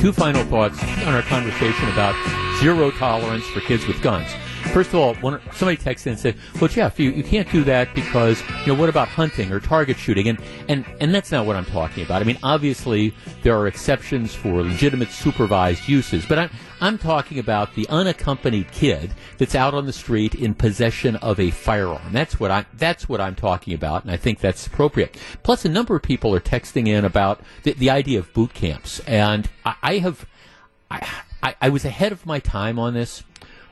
Two 0.00 0.12
final 0.12 0.44
thoughts 0.44 0.80
on 1.04 1.14
our 1.14 1.22
conversation 1.22 1.88
about 1.88 2.14
zero 2.60 2.92
tolerance 2.92 3.44
for 3.48 3.58
kids 3.62 3.88
with 3.88 4.00
guns. 4.02 4.30
First 4.76 4.90
of 4.90 4.96
all, 4.96 5.14
one, 5.14 5.40
somebody 5.54 5.78
texted 5.78 6.08
in 6.08 6.12
and 6.12 6.20
said, 6.20 6.36
"Well, 6.60 6.68
Jeff, 6.68 7.00
you, 7.00 7.10
you 7.10 7.24
can't 7.24 7.50
do 7.50 7.64
that 7.64 7.94
because 7.94 8.42
you 8.60 8.66
know 8.66 8.74
what 8.74 8.90
about 8.90 9.08
hunting 9.08 9.50
or 9.50 9.58
target 9.58 9.96
shooting?" 9.96 10.28
And 10.28 10.38
and 10.68 10.84
and 11.00 11.14
that's 11.14 11.32
not 11.32 11.46
what 11.46 11.56
I'm 11.56 11.64
talking 11.64 12.04
about. 12.04 12.20
I 12.20 12.26
mean, 12.26 12.36
obviously 12.42 13.14
there 13.42 13.56
are 13.56 13.68
exceptions 13.68 14.34
for 14.34 14.62
legitimate 14.62 15.08
supervised 15.08 15.88
uses, 15.88 16.26
but 16.26 16.38
I'm 16.38 16.50
I'm 16.82 16.98
talking 16.98 17.38
about 17.38 17.74
the 17.74 17.88
unaccompanied 17.88 18.70
kid 18.70 19.14
that's 19.38 19.54
out 19.54 19.72
on 19.72 19.86
the 19.86 19.94
street 19.94 20.34
in 20.34 20.52
possession 20.52 21.16
of 21.16 21.40
a 21.40 21.50
firearm. 21.52 22.12
That's 22.12 22.38
what 22.38 22.50
I 22.50 22.66
that's 22.74 23.08
what 23.08 23.18
I'm 23.18 23.34
talking 23.34 23.72
about, 23.72 24.02
and 24.02 24.12
I 24.12 24.18
think 24.18 24.40
that's 24.40 24.66
appropriate. 24.66 25.16
Plus, 25.42 25.64
a 25.64 25.70
number 25.70 25.96
of 25.96 26.02
people 26.02 26.34
are 26.34 26.40
texting 26.40 26.86
in 26.86 27.06
about 27.06 27.40
the, 27.62 27.72
the 27.72 27.88
idea 27.88 28.18
of 28.18 28.30
boot 28.34 28.52
camps, 28.52 29.00
and 29.06 29.48
I, 29.64 29.74
I 29.82 29.98
have. 30.00 30.26
I, 30.90 31.08
I, 31.42 31.54
I 31.62 31.68
was 31.70 31.86
ahead 31.86 32.12
of 32.12 32.26
my 32.26 32.40
time 32.40 32.78
on 32.78 32.92
this. 32.92 33.22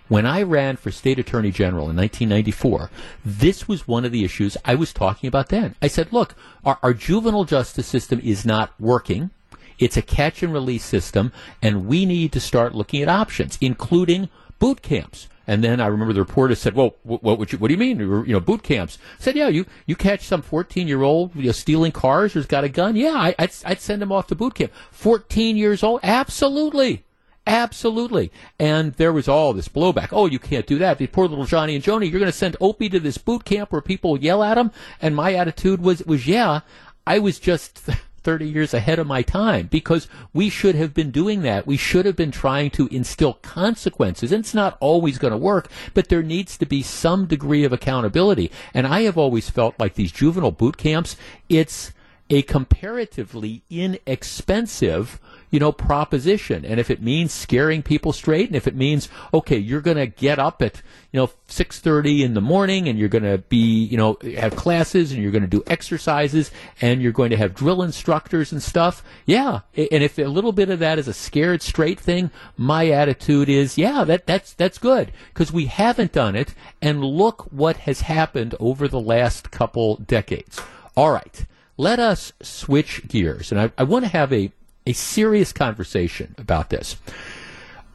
When 0.08 0.26
I 0.26 0.42
ran 0.42 0.76
for 0.76 0.90
state 0.90 1.18
attorney 1.18 1.50
general 1.50 1.88
in 1.88 1.96
1994, 1.96 2.90
this 3.24 3.66
was 3.66 3.88
one 3.88 4.04
of 4.04 4.12
the 4.12 4.24
issues 4.24 4.56
I 4.64 4.74
was 4.74 4.92
talking 4.92 5.28
about 5.28 5.48
then. 5.48 5.76
I 5.80 5.88
said, 5.88 6.12
look, 6.12 6.34
our, 6.64 6.78
our 6.82 6.92
juvenile 6.92 7.44
justice 7.44 7.86
system 7.86 8.20
is 8.22 8.44
not 8.44 8.78
working. 8.78 9.30
It's 9.78 9.96
a 9.96 10.02
catch 10.02 10.42
and 10.42 10.52
release 10.52 10.84
system, 10.84 11.32
and 11.62 11.86
we 11.86 12.04
need 12.04 12.32
to 12.32 12.40
start 12.40 12.74
looking 12.74 13.02
at 13.02 13.08
options, 13.08 13.56
including 13.60 14.28
boot 14.58 14.82
camps. 14.82 15.28
And 15.46 15.64
then 15.64 15.80
I 15.80 15.86
remember 15.86 16.12
the 16.12 16.20
reporter 16.20 16.54
said, 16.54 16.74
"Well, 16.74 16.96
what, 17.02 17.22
what, 17.22 17.52
you, 17.52 17.58
what 17.58 17.68
do 17.68 17.74
you 17.74 17.78
mean? 17.78 17.98
You 17.98 18.24
know, 18.26 18.40
boot 18.40 18.62
camps?" 18.62 18.98
I 19.20 19.22
said, 19.22 19.36
"Yeah, 19.36 19.48
you 19.48 19.66
you 19.84 19.94
catch 19.94 20.22
some 20.22 20.40
fourteen 20.40 20.88
year 20.88 21.02
old 21.02 21.34
you 21.34 21.46
know, 21.46 21.52
stealing 21.52 21.92
cars 21.92 22.32
who's 22.32 22.46
got 22.46 22.64
a 22.64 22.68
gun. 22.70 22.96
Yeah, 22.96 23.12
I, 23.12 23.34
I'd, 23.38 23.52
I'd 23.64 23.80
send 23.80 24.02
him 24.02 24.10
off 24.10 24.28
to 24.28 24.34
boot 24.34 24.54
camp. 24.54 24.72
Fourteen 24.90 25.56
years 25.56 25.82
old, 25.82 26.00
absolutely." 26.02 27.03
Absolutely. 27.46 28.32
And 28.58 28.94
there 28.94 29.12
was 29.12 29.28
all 29.28 29.52
this 29.52 29.68
blowback. 29.68 30.08
Oh, 30.12 30.26
you 30.26 30.38
can't 30.38 30.66
do 30.66 30.78
that. 30.78 30.96
The 30.98 31.06
poor 31.06 31.28
little 31.28 31.44
Johnny 31.44 31.74
and 31.74 31.84
Joni, 31.84 32.10
you're 32.10 32.20
going 32.20 32.32
to 32.32 32.32
send 32.32 32.56
Opie 32.60 32.88
to 32.88 33.00
this 33.00 33.18
boot 33.18 33.44
camp 33.44 33.70
where 33.70 33.82
people 33.82 34.18
yell 34.18 34.42
at 34.42 34.56
him. 34.56 34.70
And 35.00 35.14
my 35.14 35.34
attitude 35.34 35.82
was, 35.82 36.02
was 36.04 36.26
yeah, 36.26 36.60
I 37.06 37.18
was 37.18 37.38
just 37.38 37.82
30 38.22 38.48
years 38.48 38.72
ahead 38.72 38.98
of 38.98 39.06
my 39.06 39.20
time 39.20 39.66
because 39.66 40.08
we 40.32 40.48
should 40.48 40.74
have 40.74 40.94
been 40.94 41.10
doing 41.10 41.42
that. 41.42 41.66
We 41.66 41.76
should 41.76 42.06
have 42.06 42.16
been 42.16 42.30
trying 42.30 42.70
to 42.72 42.88
instill 42.88 43.34
consequences. 43.34 44.32
And 44.32 44.40
it's 44.40 44.54
not 44.54 44.78
always 44.80 45.18
going 45.18 45.32
to 45.32 45.36
work, 45.36 45.68
but 45.92 46.08
there 46.08 46.22
needs 46.22 46.56
to 46.56 46.66
be 46.66 46.82
some 46.82 47.26
degree 47.26 47.64
of 47.64 47.74
accountability. 47.74 48.50
And 48.72 48.86
I 48.86 49.02
have 49.02 49.18
always 49.18 49.50
felt 49.50 49.78
like 49.78 49.94
these 49.94 50.12
juvenile 50.12 50.50
boot 50.50 50.78
camps, 50.78 51.16
it's 51.50 51.92
a 52.30 52.40
comparatively 52.42 53.62
inexpensive 53.68 55.20
you 55.54 55.60
know, 55.60 55.70
proposition. 55.70 56.64
And 56.64 56.80
if 56.80 56.90
it 56.90 57.00
means 57.00 57.32
scaring 57.32 57.80
people 57.80 58.12
straight, 58.12 58.48
and 58.48 58.56
if 58.56 58.66
it 58.66 58.74
means, 58.74 59.08
okay, 59.32 59.56
you're 59.56 59.80
going 59.80 59.98
to 59.98 60.08
get 60.08 60.40
up 60.40 60.60
at, 60.60 60.82
you 61.12 61.20
know, 61.20 61.28
6.30 61.48 62.24
in 62.24 62.34
the 62.34 62.40
morning 62.40 62.88
and 62.88 62.98
you're 62.98 63.08
going 63.08 63.22
to 63.22 63.38
be, 63.38 63.84
you 63.84 63.96
know, 63.96 64.18
have 64.36 64.56
classes 64.56 65.12
and 65.12 65.22
you're 65.22 65.30
going 65.30 65.44
to 65.44 65.48
do 65.48 65.62
exercises 65.68 66.50
and 66.80 67.00
you're 67.00 67.12
going 67.12 67.30
to 67.30 67.36
have 67.36 67.54
drill 67.54 67.84
instructors 67.84 68.50
and 68.50 68.60
stuff. 68.60 69.04
Yeah. 69.26 69.60
And 69.76 70.02
if 70.02 70.18
a 70.18 70.24
little 70.24 70.50
bit 70.50 70.70
of 70.70 70.80
that 70.80 70.98
is 70.98 71.06
a 71.06 71.14
scared 71.14 71.62
straight 71.62 72.00
thing, 72.00 72.32
my 72.56 72.88
attitude 72.88 73.48
is, 73.48 73.78
yeah, 73.78 74.02
that, 74.02 74.26
that's, 74.26 74.54
that's 74.54 74.78
good 74.78 75.12
because 75.32 75.52
we 75.52 75.66
haven't 75.66 76.10
done 76.10 76.34
it. 76.34 76.52
And 76.82 77.04
look 77.04 77.42
what 77.52 77.76
has 77.76 78.00
happened 78.00 78.56
over 78.58 78.88
the 78.88 78.98
last 78.98 79.52
couple 79.52 79.98
decades. 79.98 80.60
All 80.96 81.12
right. 81.12 81.46
Let 81.76 82.00
us 82.00 82.32
switch 82.42 83.06
gears. 83.06 83.52
And 83.52 83.60
I, 83.60 83.70
I 83.78 83.84
want 83.84 84.04
to 84.04 84.10
have 84.10 84.32
a 84.32 84.50
a 84.86 84.92
serious 84.92 85.52
conversation 85.52 86.34
about 86.38 86.70
this. 86.70 86.96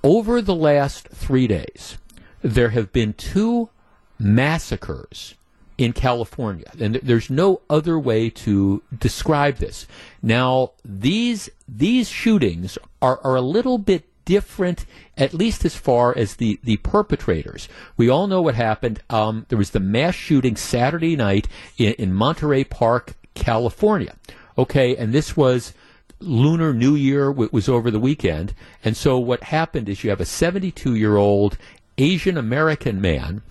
Over 0.03 0.41
the 0.41 0.55
last 0.55 1.07
three 1.09 1.47
days, 1.47 1.97
there 2.41 2.69
have 2.69 2.91
been 2.91 3.13
two 3.13 3.69
massacres 4.17 5.35
in 5.77 5.93
California, 5.93 6.71
and 6.79 6.95
there's 6.95 7.29
no 7.29 7.61
other 7.69 7.97
way 7.97 8.29
to 8.29 8.83
describe 8.97 9.57
this. 9.57 9.87
Now, 10.21 10.71
these 10.83 11.49
these 11.67 12.09
shootings 12.09 12.77
are, 13.01 13.19
are 13.23 13.35
a 13.35 13.41
little 13.41 13.77
bit 13.77 14.05
different, 14.25 14.85
at 15.17 15.33
least 15.33 15.65
as 15.65 15.75
far 15.75 16.15
as 16.15 16.35
the, 16.35 16.59
the 16.63 16.77
perpetrators. 16.77 17.67
We 17.97 18.09
all 18.09 18.27
know 18.27 18.41
what 18.41 18.55
happened. 18.55 19.01
Um, 19.09 19.45
there 19.49 19.57
was 19.57 19.71
the 19.71 19.79
mass 19.79 20.13
shooting 20.13 20.55
Saturday 20.55 21.15
night 21.15 21.47
in, 21.77 21.93
in 21.93 22.13
Monterey 22.13 22.63
Park, 22.63 23.15
California. 23.33 24.15
Okay, 24.55 24.95
and 24.95 25.13
this 25.13 25.35
was 25.35 25.73
Lunar 26.19 26.73
New 26.73 26.95
Year 26.95 27.31
was 27.31 27.69
over 27.69 27.89
the 27.89 27.99
weekend, 27.99 28.53
and 28.83 28.97
so 28.97 29.17
what 29.17 29.43
happened 29.43 29.87
is 29.87 30.03
you 30.03 30.09
have 30.09 30.21
a 30.21 30.25
72 30.25 30.95
year 30.95 31.15
old 31.15 31.57
Asian 31.97 32.37
American 32.37 32.99
man 32.99 33.41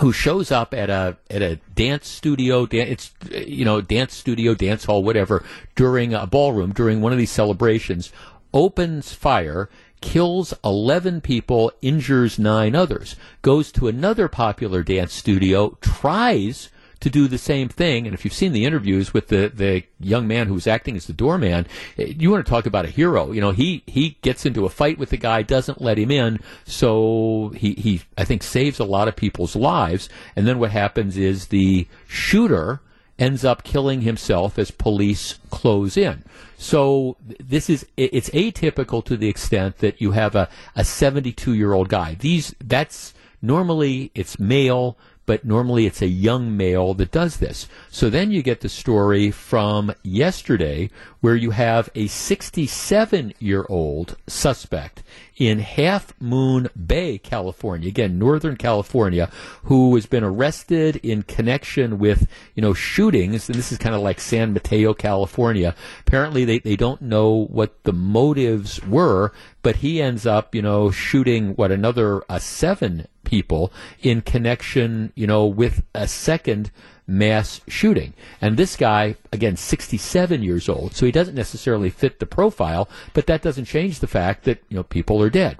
who 0.00 0.12
shows 0.12 0.52
up 0.52 0.72
at 0.72 0.90
a 0.90 1.16
at 1.30 1.42
a 1.42 1.56
dance 1.74 2.06
studio, 2.08 2.66
dan- 2.66 2.88
it's 2.88 3.12
you 3.30 3.64
know 3.64 3.80
dance 3.80 4.14
studio, 4.14 4.54
dance 4.54 4.84
hall, 4.84 5.02
whatever, 5.02 5.44
during 5.74 6.14
a 6.14 6.26
ballroom 6.26 6.72
during 6.72 7.00
one 7.00 7.12
of 7.12 7.18
these 7.18 7.30
celebrations, 7.30 8.12
opens 8.52 9.12
fire. 9.12 9.68
Kills 10.00 10.54
11 10.64 11.22
people, 11.22 11.72
injures 11.82 12.38
nine 12.38 12.76
others. 12.76 13.16
Goes 13.42 13.72
to 13.72 13.88
another 13.88 14.28
popular 14.28 14.84
dance 14.84 15.12
studio, 15.12 15.76
tries 15.80 16.68
to 17.00 17.10
do 17.10 17.28
the 17.28 17.38
same 17.38 17.68
thing. 17.68 18.06
And 18.06 18.14
if 18.14 18.24
you've 18.24 18.34
seen 18.34 18.52
the 18.52 18.64
interviews 18.64 19.14
with 19.14 19.28
the, 19.28 19.50
the 19.54 19.84
young 20.00 20.26
man 20.26 20.46
who 20.46 20.54
was 20.54 20.66
acting 20.66 20.96
as 20.96 21.06
the 21.06 21.12
doorman, 21.12 21.66
eh, 21.98 22.14
you 22.18 22.30
want 22.30 22.44
to 22.44 22.50
talk 22.50 22.66
about 22.66 22.84
a 22.84 22.90
hero. 22.90 23.32
You 23.32 23.40
know, 23.40 23.52
he, 23.52 23.82
he 23.86 24.18
gets 24.22 24.44
into 24.44 24.64
a 24.64 24.70
fight 24.70 24.98
with 24.98 25.10
the 25.10 25.16
guy, 25.16 25.42
doesn't 25.42 25.80
let 25.80 25.98
him 25.98 26.10
in. 26.10 26.40
So 26.64 27.52
he, 27.54 27.74
he, 27.74 28.02
I 28.16 28.24
think, 28.24 28.42
saves 28.42 28.78
a 28.78 28.84
lot 28.84 29.08
of 29.08 29.16
people's 29.16 29.54
lives. 29.54 30.08
And 30.34 30.46
then 30.46 30.58
what 30.58 30.70
happens 30.70 31.16
is 31.16 31.46
the 31.46 31.86
shooter 32.06 32.80
ends 33.18 33.44
up 33.44 33.64
killing 33.64 34.02
himself 34.02 34.58
as 34.58 34.70
police 34.70 35.38
close 35.50 35.96
in. 35.96 36.24
So 36.56 37.16
this 37.40 37.68
is 37.68 37.86
it's 37.96 38.30
atypical 38.30 39.04
to 39.04 39.16
the 39.16 39.28
extent 39.28 39.78
that 39.78 40.00
you 40.00 40.12
have 40.12 40.34
a, 40.34 40.48
a 40.76 40.84
72 40.84 41.54
year 41.54 41.72
old 41.72 41.88
guy. 41.88 42.14
These 42.14 42.54
that's 42.60 43.14
normally 43.42 44.10
it's 44.14 44.38
male 44.38 44.96
but 45.28 45.44
normally 45.44 45.84
it's 45.84 46.00
a 46.00 46.08
young 46.08 46.56
male 46.56 46.94
that 46.94 47.10
does 47.10 47.36
this. 47.36 47.68
So 47.90 48.08
then 48.08 48.30
you 48.30 48.42
get 48.42 48.62
the 48.62 48.68
story 48.70 49.30
from 49.30 49.92
yesterday 50.02 50.88
where 51.20 51.36
you 51.36 51.50
have 51.50 51.90
a 51.94 52.06
67 52.06 53.34
year 53.38 53.66
old 53.68 54.16
suspect 54.26 55.02
in 55.36 55.58
Half 55.58 56.18
Moon 56.18 56.68
Bay, 56.86 57.18
California, 57.18 57.88
again, 57.88 58.18
Northern 58.18 58.56
California, 58.56 59.30
who 59.64 59.94
has 59.96 60.06
been 60.06 60.24
arrested 60.24 60.96
in 60.96 61.24
connection 61.24 61.98
with, 61.98 62.26
you 62.54 62.62
know, 62.62 62.72
shootings. 62.72 63.50
And 63.50 63.58
this 63.58 63.70
is 63.70 63.76
kind 63.76 63.94
of 63.94 64.00
like 64.00 64.20
San 64.20 64.54
Mateo, 64.54 64.94
California. 64.94 65.74
Apparently 66.00 66.46
they, 66.46 66.58
they 66.58 66.74
don't 66.74 67.02
know 67.02 67.46
what 67.50 67.84
the 67.84 67.92
motives 67.92 68.82
were, 68.86 69.32
but 69.62 69.76
he 69.76 70.00
ends 70.00 70.24
up, 70.24 70.54
you 70.54 70.62
know, 70.62 70.90
shooting 70.90 71.54
what 71.54 71.70
another 71.70 72.22
uh, 72.30 72.38
seven 72.38 73.06
people 73.28 73.70
in 74.02 74.22
connection, 74.22 75.12
you 75.14 75.26
know, 75.26 75.44
with 75.44 75.82
a 75.94 76.08
second 76.08 76.70
mass 77.06 77.60
shooting. 77.68 78.14
And 78.40 78.56
this 78.56 78.74
guy, 78.74 79.16
again, 79.32 79.56
67 79.56 80.42
years 80.42 80.68
old, 80.68 80.94
so 80.94 81.04
he 81.04 81.12
doesn't 81.12 81.34
necessarily 81.34 81.90
fit 81.90 82.20
the 82.20 82.26
profile, 82.26 82.88
but 83.12 83.26
that 83.26 83.42
doesn't 83.42 83.66
change 83.66 84.00
the 84.00 84.06
fact 84.06 84.44
that, 84.44 84.62
you 84.70 84.76
know, 84.76 84.82
people 84.82 85.22
are 85.22 85.30
dead. 85.30 85.58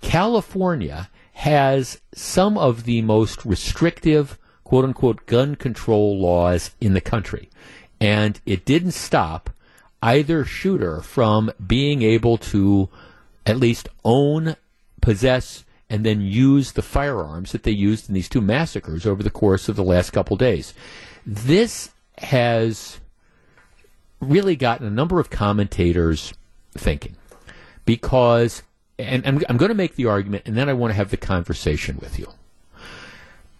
California 0.00 1.10
has 1.34 2.00
some 2.14 2.56
of 2.56 2.84
the 2.84 3.02
most 3.02 3.44
restrictive, 3.44 4.38
quote 4.64 4.86
unquote, 4.86 5.26
gun 5.26 5.56
control 5.56 6.18
laws 6.18 6.70
in 6.80 6.94
the 6.94 7.00
country. 7.00 7.50
And 8.00 8.40
it 8.46 8.64
didn't 8.64 8.92
stop 8.92 9.50
either 10.02 10.46
shooter 10.46 11.02
from 11.02 11.50
being 11.66 12.00
able 12.00 12.38
to 12.38 12.88
at 13.44 13.58
least 13.58 13.88
own, 14.04 14.56
possess, 15.02 15.64
and 15.90 16.06
then 16.06 16.20
use 16.20 16.72
the 16.72 16.82
firearms 16.82 17.52
that 17.52 17.64
they 17.64 17.70
used 17.72 18.08
in 18.08 18.14
these 18.14 18.28
two 18.28 18.40
massacres 18.40 19.04
over 19.04 19.22
the 19.22 19.30
course 19.30 19.68
of 19.68 19.76
the 19.76 19.82
last 19.82 20.10
couple 20.10 20.36
days. 20.36 20.72
This 21.26 21.90
has 22.18 23.00
really 24.20 24.54
gotten 24.54 24.86
a 24.86 24.90
number 24.90 25.18
of 25.18 25.30
commentators 25.30 26.32
thinking 26.72 27.16
because, 27.84 28.62
and, 28.98 29.26
and 29.26 29.44
I'm 29.48 29.56
going 29.56 29.70
to 29.70 29.74
make 29.74 29.96
the 29.96 30.06
argument 30.06 30.44
and 30.46 30.56
then 30.56 30.68
I 30.68 30.72
want 30.74 30.92
to 30.92 30.96
have 30.96 31.10
the 31.10 31.16
conversation 31.16 31.98
with 32.00 32.18
you. 32.18 32.28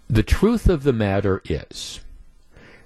The 0.08 0.22
truth 0.22 0.68
of 0.68 0.84
the 0.84 0.92
matter 0.92 1.42
is 1.44 2.00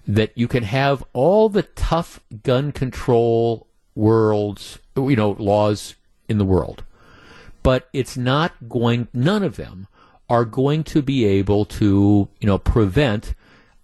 that 0.07 0.37
you 0.37 0.49
can 0.49 0.63
have 0.63 1.05
all 1.13 1.49
the 1.49 1.63
tough 1.63 2.21
gun 2.43 2.73
control 2.73 3.67
worlds, 3.95 4.79
you 4.97 5.17
know, 5.17 5.31
laws 5.39 5.95
in 6.29 6.39
the 6.39 6.45
world, 6.45 6.85
but 7.65 7.89
it's 7.93 8.17
not 8.17 8.53
going, 8.69 9.09
none 9.13 9.43
of 9.43 9.57
them 9.57 9.89
are 10.29 10.45
going 10.45 10.85
to 10.85 11.03
be 11.03 11.25
able 11.25 11.65
to, 11.65 12.29
you 12.39 12.47
know, 12.47 12.59
prevent 12.59 13.35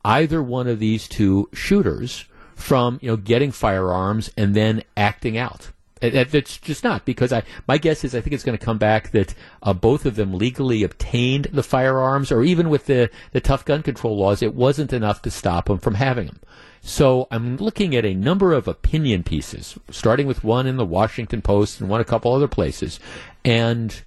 either 0.04 0.40
one 0.40 0.68
of 0.68 0.78
these 0.78 1.08
two 1.08 1.48
shooters 1.52 2.26
from, 2.54 3.00
you 3.02 3.08
know, 3.08 3.16
getting 3.16 3.50
firearms 3.50 4.30
and 4.36 4.54
then 4.54 4.84
acting 4.96 5.36
out. 5.36 5.70
It's 6.00 6.56
just 6.56 6.82
not 6.82 7.04
because 7.04 7.32
I. 7.32 7.42
My 7.68 7.76
guess 7.76 8.04
is 8.04 8.14
I 8.14 8.20
think 8.20 8.32
it's 8.32 8.44
going 8.44 8.56
to 8.56 8.64
come 8.64 8.78
back 8.78 9.10
that 9.10 9.34
uh, 9.62 9.74
both 9.74 10.06
of 10.06 10.16
them 10.16 10.32
legally 10.32 10.82
obtained 10.82 11.48
the 11.52 11.62
firearms, 11.62 12.32
or 12.32 12.42
even 12.42 12.70
with 12.70 12.86
the 12.86 13.10
the 13.32 13.40
tough 13.40 13.64
gun 13.64 13.82
control 13.82 14.16
laws, 14.16 14.42
it 14.42 14.54
wasn't 14.54 14.92
enough 14.92 15.20
to 15.22 15.30
stop 15.30 15.66
them 15.66 15.78
from 15.78 15.94
having 15.94 16.26
them. 16.26 16.40
So 16.80 17.28
I'm 17.30 17.58
looking 17.58 17.94
at 17.94 18.06
a 18.06 18.14
number 18.14 18.54
of 18.54 18.66
opinion 18.66 19.24
pieces, 19.24 19.78
starting 19.90 20.26
with 20.26 20.42
one 20.42 20.66
in 20.66 20.78
the 20.78 20.86
Washington 20.86 21.42
Post 21.42 21.80
and 21.80 21.90
one 21.90 22.00
a 22.00 22.04
couple 22.04 22.32
other 22.32 22.48
places, 22.48 22.98
and 23.44 24.02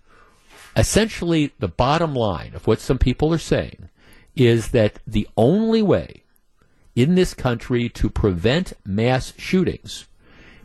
essentially 0.76 1.54
the 1.60 1.68
bottom 1.68 2.16
line 2.16 2.56
of 2.56 2.66
what 2.66 2.80
some 2.80 2.98
people 2.98 3.32
are 3.34 3.38
saying 3.38 3.90
is 4.36 4.70
that 4.70 4.98
the 5.06 5.28
only 5.38 5.84
way 5.84 6.24
in 6.96 7.14
this 7.16 7.34
country 7.34 7.90
to 7.90 8.10
prevent 8.10 8.74
mass 8.86 9.34
shootings 9.38 10.08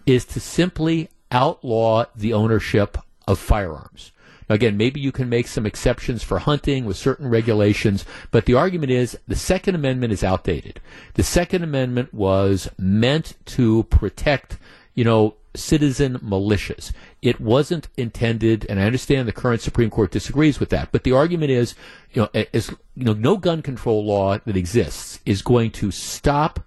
is 0.07 0.25
to 0.25 0.41
simply 0.41 1.11
outlaw 1.31 2.05
the 2.15 2.33
ownership 2.33 2.99
of 3.27 3.39
firearms. 3.39 4.13
Now, 4.49 4.55
again, 4.55 4.77
maybe 4.77 5.01
you 5.01 5.13
can 5.13 5.29
make 5.29 5.47
some 5.47 5.67
exceptions 5.67 6.23
for 6.23 6.39
hunting 6.39 6.87
with 6.87 6.97
certain 6.97 7.29
regulations, 7.29 8.05
but 8.31 8.47
the 8.47 8.55
argument 8.55 8.91
is 8.91 9.19
the 9.29 9.37
Second 9.37 9.75
Amendment 9.75 10.13
is 10.13 10.25
outdated. 10.25 10.81
The 11.15 11.23
Second 11.23 11.63
Amendment 11.63 12.15
was 12.15 12.71
meant 12.79 13.35
to 13.47 13.83
protect, 13.85 14.59
you 14.95 15.05
know, 15.05 15.35
citizen 15.55 16.19
militias. 16.21 16.93
It 17.21 17.41
wasn't 17.41 17.89
intended, 17.97 18.65
and 18.69 18.81
I 18.81 18.85
understand 18.85 19.29
the 19.29 19.33
current 19.33 19.61
Supreme 19.61 19.91
Court 19.91 20.11
disagrees 20.11 20.61
with 20.61 20.71
that, 20.71 20.93
but 20.93 21.05
the 21.05 21.13
argument 21.13 21.51
is, 21.51 21.75
you 22.13 22.23
know, 22.23 22.29
is, 22.53 22.71
you 22.95 23.05
know, 23.05 23.13
no 23.13 23.37
gun 23.37 23.61
control 23.61 24.05
law 24.05 24.39
that 24.39 24.57
exists 24.57 25.21
is 25.27 25.43
going 25.43 25.73
to 25.73 25.91
stop 25.91 26.61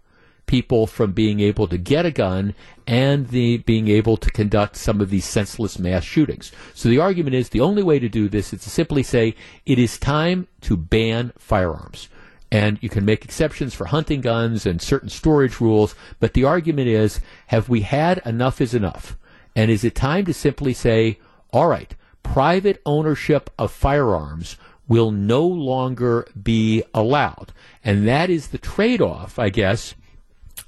people 0.51 0.85
from 0.85 1.13
being 1.13 1.39
able 1.39 1.65
to 1.65 1.77
get 1.77 2.05
a 2.05 2.11
gun 2.11 2.53
and 2.85 3.29
the 3.29 3.59
being 3.59 3.87
able 3.87 4.17
to 4.17 4.29
conduct 4.29 4.75
some 4.75 4.99
of 4.99 5.09
these 5.09 5.23
senseless 5.23 5.79
mass 5.79 6.03
shootings. 6.03 6.51
So 6.73 6.89
the 6.89 6.99
argument 6.99 7.35
is 7.35 7.47
the 7.47 7.61
only 7.61 7.81
way 7.81 7.99
to 7.99 8.09
do 8.09 8.27
this 8.27 8.51
is 8.51 8.61
to 8.63 8.69
simply 8.69 9.01
say 9.01 9.33
it 9.65 9.79
is 9.79 9.97
time 9.97 10.49
to 10.63 10.75
ban 10.75 11.31
firearms. 11.37 12.09
And 12.51 12.77
you 12.81 12.89
can 12.89 13.05
make 13.05 13.23
exceptions 13.23 13.73
for 13.73 13.85
hunting 13.85 14.19
guns 14.19 14.65
and 14.65 14.81
certain 14.81 15.07
storage 15.07 15.61
rules, 15.61 15.95
but 16.19 16.33
the 16.33 16.43
argument 16.43 16.89
is 16.89 17.21
have 17.47 17.69
we 17.69 17.79
had 17.79 18.21
enough 18.25 18.59
is 18.59 18.73
enough? 18.73 19.15
And 19.55 19.71
is 19.71 19.85
it 19.85 19.95
time 19.95 20.25
to 20.25 20.33
simply 20.33 20.73
say, 20.73 21.17
all 21.53 21.69
right, 21.69 21.95
private 22.23 22.81
ownership 22.85 23.49
of 23.57 23.71
firearms 23.71 24.57
will 24.85 25.11
no 25.11 25.47
longer 25.47 26.27
be 26.43 26.83
allowed? 26.93 27.53
And 27.85 28.05
that 28.05 28.29
is 28.29 28.49
the 28.49 28.57
trade 28.57 29.01
off, 29.01 29.39
I 29.39 29.47
guess, 29.47 29.95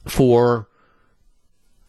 for 0.05 0.67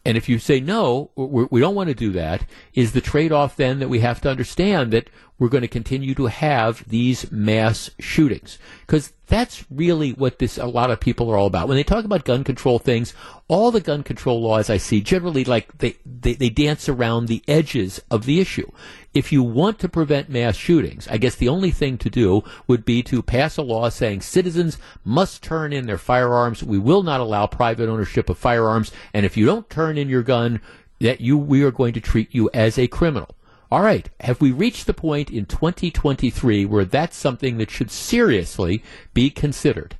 and 0.05 0.17
if 0.17 0.29
you 0.29 0.37
say 0.37 0.59
no, 0.59 1.09
we 1.15 1.59
don't 1.59 1.73
want 1.73 1.89
to 1.89 1.95
do 1.95 2.11
that, 2.11 2.45
is 2.75 2.91
the 2.91 3.01
trade 3.01 3.31
off 3.31 3.55
then 3.55 3.79
that 3.79 3.89
we 3.89 4.01
have 4.01 4.21
to 4.21 4.29
understand 4.29 4.93
that 4.93 5.09
we're 5.37 5.49
going 5.49 5.61
to 5.61 5.67
continue 5.67 6.15
to 6.15 6.27
have 6.27 6.87
these 6.87 7.31
mass 7.31 7.89
shootings? 7.99 8.57
Because 8.81 9.13
that's 9.27 9.65
really 9.71 10.11
what 10.11 10.39
this 10.39 10.57
a 10.57 10.65
lot 10.65 10.91
of 10.91 10.99
people 10.99 11.31
are 11.31 11.37
all 11.37 11.47
about. 11.47 11.67
When 11.67 11.77
they 11.77 11.83
talk 11.83 12.05
about 12.05 12.25
gun 12.25 12.43
control 12.43 12.79
things, 12.79 13.13
all 13.47 13.71
the 13.71 13.81
gun 13.81 14.03
control 14.03 14.41
laws 14.41 14.69
I 14.69 14.77
see 14.77 15.01
generally 15.01 15.43
like 15.43 15.77
they, 15.79 15.95
they, 16.05 16.33
they 16.33 16.49
dance 16.49 16.87
around 16.87 17.27
the 17.27 17.43
edges 17.47 18.01
of 18.11 18.25
the 18.25 18.39
issue. 18.39 18.69
If 19.13 19.31
you 19.31 19.43
want 19.43 19.79
to 19.79 19.89
prevent 19.89 20.29
mass 20.29 20.55
shootings, 20.55 21.07
I 21.07 21.17
guess 21.17 21.35
the 21.35 21.49
only 21.49 21.71
thing 21.71 21.97
to 21.99 22.09
do 22.09 22.43
would 22.67 22.85
be 22.85 23.01
to 23.03 23.21
pass 23.21 23.57
a 23.57 23.61
law 23.61 23.89
saying 23.89 24.21
citizens 24.21 24.77
must 25.03 25.41
turn 25.41 25.73
in 25.73 25.87
their 25.87 25.97
firearms. 25.97 26.63
We 26.63 26.77
will 26.77 27.03
not 27.03 27.21
allow 27.21 27.47
private 27.47 27.89
ownership 27.89 28.29
of 28.29 28.37
firearms, 28.37 28.91
and 29.13 29.25
if 29.25 29.37
you 29.37 29.45
don't 29.45 29.69
turn 29.69 29.97
in 29.97 30.09
your 30.09 30.23
gun, 30.23 30.61
that 30.99 31.21
you 31.21 31.37
we 31.37 31.63
are 31.63 31.71
going 31.71 31.93
to 31.93 32.01
treat 32.01 32.33
you 32.33 32.49
as 32.53 32.77
a 32.77 32.87
criminal. 32.87 33.29
All 33.75 33.81
right, 33.81 34.09
have 34.21 34.39
we 34.39 34.53
reached 34.53 34.87
the 34.87 34.93
point 34.93 35.29
in 35.29 35.45
2023 35.47 36.63
where 36.63 36.85
that's 36.85 37.17
something 37.17 37.57
that 37.57 37.69
should 37.69 37.91
seriously 37.91 38.81
be 39.13 39.29
considered? 39.29 39.97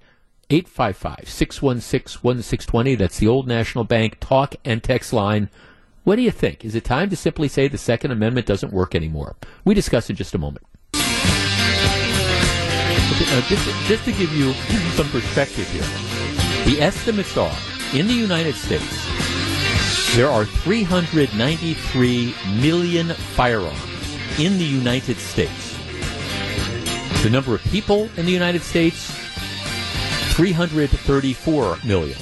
855 0.50 1.28
616 1.28 2.24
1620. 2.24 2.96
That's 2.96 3.20
the 3.20 3.28
old 3.28 3.50
National 3.50 3.84
Bank 3.84 4.22
talk 4.22 4.56
and 4.64 4.82
text 4.82 5.12
line. 5.12 5.50
What 6.06 6.16
do 6.16 6.22
you 6.22 6.32
think? 6.32 6.64
Is 6.64 6.74
it 6.74 6.86
time 6.86 7.10
to 7.10 7.18
simply 7.18 7.50
say 7.50 7.68
the 7.68 7.78
Second 7.78 8.12
Amendment 8.12 8.48
doesn't 8.48 8.72
work 8.72 8.96
anymore? 8.96 9.36
We 9.66 9.74
discuss 9.74 10.10
in 10.10 10.16
just 10.16 10.34
a 10.34 10.38
moment. 10.38 10.66
Uh, 10.94 11.02
just, 13.50 13.68
just 13.90 14.06
to 14.06 14.14
give 14.14 14.34
you 14.34 14.54
some 14.94 15.10
perspective 15.10 15.70
here, 15.72 15.82
the 16.64 16.82
estimates 16.82 17.36
are 17.36 17.58
in 17.94 18.08
the 18.08 18.14
United 18.14 18.56
States, 18.56 19.06
there 20.16 20.30
are 20.30 20.46
393 20.46 22.34
million 22.62 23.10
firearms 23.10 24.40
in 24.40 24.58
the 24.58 24.64
United 24.64 25.18
States. 25.18 25.78
The 27.22 27.30
number 27.30 27.54
of 27.54 27.62
people 27.64 28.10
in 28.16 28.26
the 28.26 28.32
United 28.32 28.62
States, 28.62 29.12
334 30.36 31.80
million. 31.84 32.18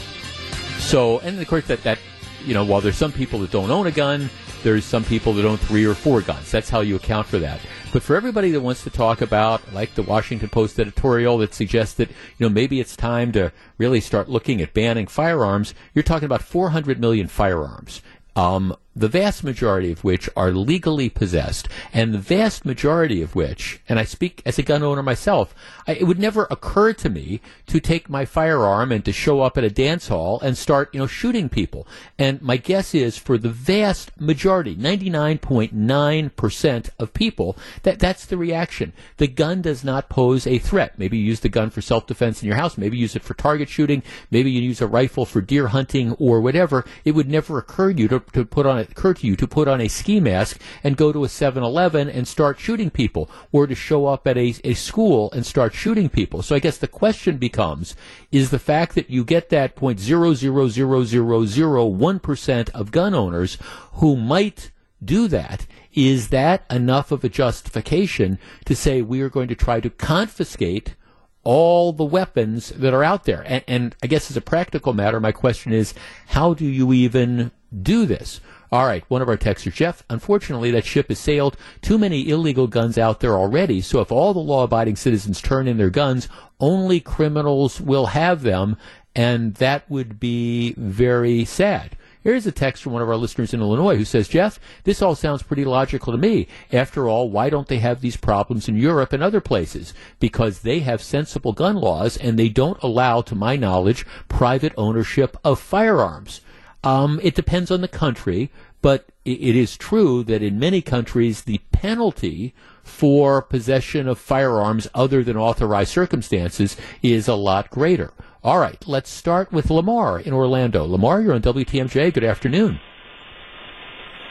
So, 0.80 1.20
and 1.20 1.40
of 1.40 1.48
course, 1.48 1.68
that, 1.68 1.84
that, 1.84 2.00
you 2.44 2.56
know, 2.56 2.66
while 2.66 2.82
there's 2.82 2.98
some 2.98 3.12
people 3.12 3.38
that 3.42 3.52
don't 3.52 3.70
own 3.70 3.86
a 3.86 3.92
gun, 3.92 4.28
there's 4.64 4.86
some 4.86 5.04
people 5.04 5.34
that 5.34 5.46
own 5.46 5.58
three 5.58 5.86
or 5.86 5.94
four 5.94 6.22
guns. 6.22 6.50
That's 6.50 6.72
how 6.72 6.80
you 6.80 6.96
account 6.96 7.28
for 7.28 7.38
that. 7.40 7.60
But 7.94 8.02
for 8.02 8.16
everybody 8.16 8.50
that 8.50 8.62
wants 8.62 8.84
to 8.86 8.90
talk 8.90 9.22
about, 9.22 9.72
like 9.72 9.94
the 9.94 10.02
Washington 10.02 10.50
Post 10.50 10.80
editorial 10.80 11.38
that 11.38 11.54
suggests 11.54 11.94
that, 11.96 12.10
you 12.10 12.16
know, 12.40 12.50
maybe 12.50 12.80
it's 12.80 12.96
time 12.96 13.32
to 13.34 13.52
really 13.78 14.00
start 14.00 14.28
looking 14.28 14.62
at 14.62 14.74
banning 14.74 15.06
firearms, 15.06 15.76
you're 15.94 16.02
talking 16.02 16.26
about 16.26 16.42
400 16.42 17.00
million 17.00 17.28
firearms. 17.28 18.02
Um, 18.36 18.76
the 18.96 19.08
vast 19.08 19.44
majority 19.44 19.92
of 19.92 20.04
which 20.04 20.30
are 20.36 20.52
legally 20.52 21.10
possessed, 21.10 21.68
and 21.92 22.14
the 22.14 22.20
vast 22.20 22.64
majority 22.64 23.24
of 23.24 23.34
which, 23.36 23.82
and 23.90 23.98
I 24.00 24.06
speak 24.06 24.44
as 24.46 24.60
a 24.60 24.64
gun 24.64 24.84
owner 24.84 25.02
myself, 25.02 25.56
I, 25.88 25.94
it 25.94 26.04
would 26.04 26.20
never 26.20 26.46
occur 26.52 26.94
to 26.94 27.10
me 27.10 27.42
to 27.68 27.80
take 27.80 28.10
my 28.10 28.26
firearm 28.26 28.92
and 28.92 29.06
to 29.06 29.12
show 29.12 29.42
up 29.42 29.58
at 29.58 29.64
a 29.64 29.72
dance 29.72 30.10
hall 30.10 30.40
and 30.42 30.56
start, 30.58 30.90
you 30.94 31.00
know, 31.00 31.08
shooting 31.08 31.50
people. 31.50 31.88
And 32.20 32.40
my 32.42 32.58
guess 32.58 32.94
is 32.94 33.18
for 33.18 33.40
the 33.40 33.50
vast 33.50 34.12
majority, 34.20 34.76
99.9% 34.76 36.90
of 37.00 37.14
people, 37.14 37.58
that 37.82 38.00
that's 38.00 38.26
the 38.26 38.38
reaction. 38.38 38.94
The 39.18 39.28
gun 39.28 39.64
does 39.64 39.84
not 39.84 40.10
pose 40.10 40.46
a 40.46 40.60
threat. 40.60 41.00
Maybe 41.00 41.18
you 41.18 41.26
use 41.26 41.40
the 41.40 41.50
gun 41.50 41.72
for 41.72 41.82
self-defense 41.82 42.44
in 42.44 42.48
your 42.48 42.58
house, 42.58 42.78
maybe 42.78 42.98
you 42.98 43.02
use 43.02 43.16
it 43.16 43.24
for 43.24 43.34
target 43.34 43.70
shooting, 43.70 44.04
maybe 44.30 44.52
you 44.52 44.62
use 44.62 44.82
a 44.82 44.88
rifle 44.88 45.26
for 45.26 45.42
deer 45.42 45.70
hunting 45.70 46.12
or 46.14 46.42
whatever. 46.42 46.86
It 47.04 47.12
would 47.12 47.30
never 47.30 47.58
occur 47.58 47.92
to 47.92 48.00
you 48.00 48.08
to, 48.10 48.20
to 48.34 48.46
put 48.46 48.68
on 48.68 48.78
occur 48.78 48.83
to 48.86 49.28
you 49.28 49.36
to 49.36 49.48
put 49.48 49.68
on 49.68 49.82
a 49.82 49.88
ski 49.88 50.20
mask 50.20 50.60
and 50.84 50.98
go 50.98 51.12
to 51.12 51.24
a 51.24 51.28
7-Eleven 51.28 52.10
and 52.10 52.28
start 52.28 52.60
shooting 52.60 52.90
people, 52.90 53.30
or 53.52 53.68
to 53.68 53.76
show 53.76 54.06
up 54.08 54.28
at 54.28 54.38
a, 54.38 54.56
a 54.64 54.74
school 54.74 55.32
and 55.32 55.46
start 55.46 55.74
shooting 55.74 56.10
people. 56.10 56.42
So 56.42 56.56
I 56.56 56.60
guess 56.60 56.78
the 56.78 56.88
question 56.88 57.38
becomes, 57.38 57.96
is 58.32 58.50
the 58.50 58.60
fact 58.60 58.96
that 58.96 59.10
you 59.10 59.24
get 59.24 59.50
that 59.50 59.76
point 59.76 60.00
zero 60.00 60.34
zero 60.34 60.68
zero 60.68 61.04
zero 61.04 61.46
zero 61.46 61.86
one 61.86 62.20
percent 62.20 62.70
of 62.72 62.92
gun 62.92 63.14
owners 63.14 63.58
who 63.94 64.16
might 64.16 64.72
do 65.04 65.28
that, 65.28 65.66
is 65.94 66.30
that 66.30 66.66
enough 66.70 67.12
of 67.12 67.24
a 67.24 67.30
justification 67.30 68.40
to 68.66 68.76
say 68.76 69.02
we 69.02 69.22
are 69.22 69.30
going 69.30 69.48
to 69.50 69.56
try 69.56 69.80
to 69.80 69.90
confiscate 69.90 70.96
all 71.44 71.92
the 71.92 72.06
weapons 72.06 72.70
that 72.70 72.94
are 72.94 73.04
out 73.04 73.26
there. 73.26 73.44
And, 73.46 73.64
and, 73.68 73.96
I 74.02 74.08
guess 74.08 74.32
as 74.32 74.38
a 74.38 74.42
practical 74.42 74.94
matter, 74.94 75.20
my 75.20 75.34
question 75.34 75.74
is, 75.74 75.94
how 76.28 76.54
do 76.54 76.66
you 76.66 76.94
even 76.94 77.52
do 77.82 78.06
this? 78.06 78.40
All 78.74 78.88
right, 78.88 79.08
one 79.08 79.22
of 79.22 79.30
our 79.30 79.38
texters, 79.38 79.76
Jeff, 79.76 80.02
unfortunately 80.10 80.72
that 80.72 80.84
ship 80.84 81.10
has 81.10 81.20
sailed. 81.20 81.58
Too 81.84 82.00
many 82.00 82.28
illegal 82.28 82.66
guns 82.66 82.98
out 82.98 83.20
there 83.20 83.36
already. 83.36 83.82
So 83.82 84.02
if 84.02 84.12
all 84.12 84.34
the 84.34 84.40
law 84.40 84.64
abiding 84.64 84.96
citizens 84.96 85.44
turn 85.44 85.68
in 85.68 85.78
their 85.78 85.92
guns, 85.92 86.28
only 86.60 87.00
criminals 87.00 87.80
will 87.80 88.08
have 88.08 88.42
them. 88.42 88.78
And 89.16 89.54
that 89.58 89.88
would 89.92 90.20
be 90.20 90.74
very 90.76 91.46
sad. 91.46 91.96
Here's 92.24 92.48
a 92.48 92.52
text 92.52 92.82
from 92.82 92.94
one 92.94 93.04
of 93.04 93.10
our 93.10 93.16
listeners 93.16 93.54
in 93.54 93.62
Illinois 93.62 93.96
who 93.96 94.06
says, 94.06 94.28
Jeff, 94.28 94.60
this 94.86 95.04
all 95.04 95.14
sounds 95.14 95.44
pretty 95.44 95.66
logical 95.66 96.12
to 96.12 96.18
me. 96.18 96.48
After 96.72 97.08
all, 97.08 97.30
why 97.30 97.52
don't 97.52 97.68
they 97.68 97.78
have 97.78 98.02
these 98.02 98.18
problems 98.18 98.68
in 98.68 98.76
Europe 98.76 99.14
and 99.14 99.22
other 99.22 99.40
places? 99.40 99.94
Because 100.20 100.62
they 100.62 100.80
have 100.80 101.04
sensible 101.04 101.54
gun 101.54 101.76
laws 101.76 102.18
and 102.18 102.40
they 102.40 102.50
don't 102.50 102.82
allow, 102.82 103.22
to 103.22 103.36
my 103.36 103.56
knowledge, 103.56 104.04
private 104.30 104.74
ownership 104.78 105.38
of 105.44 105.60
firearms. 105.60 106.42
Um, 106.84 107.20
it 107.24 107.36
depends 107.36 107.72
on 107.72 107.82
the 107.82 107.88
country, 107.88 108.52
but 108.82 109.06
it 109.26 109.56
is 109.56 109.78
true 109.78 110.24
that 110.26 110.44
in 110.44 110.60
many 110.60 110.82
countries 110.82 111.44
the 111.44 111.60
penalty 111.72 112.54
for 112.84 113.42
possession 113.42 114.08
of 114.08 114.20
firearms 114.20 114.90
other 114.94 115.24
than 115.24 115.38
authorized 115.38 115.92
circumstances 115.92 116.76
is 117.02 117.28
a 117.28 117.36
lot 117.36 117.70
greater. 117.70 118.12
All 118.44 118.60
right, 118.60 118.86
let's 118.86 119.10
start 119.10 119.54
with 119.54 119.70
Lamar 119.70 120.20
in 120.20 120.34
Orlando. 120.34 120.84
Lamar, 120.86 121.22
you're 121.22 121.34
on 121.34 121.42
WTMJ. 121.42 122.14
Good 122.14 122.26
afternoon. 122.26 122.80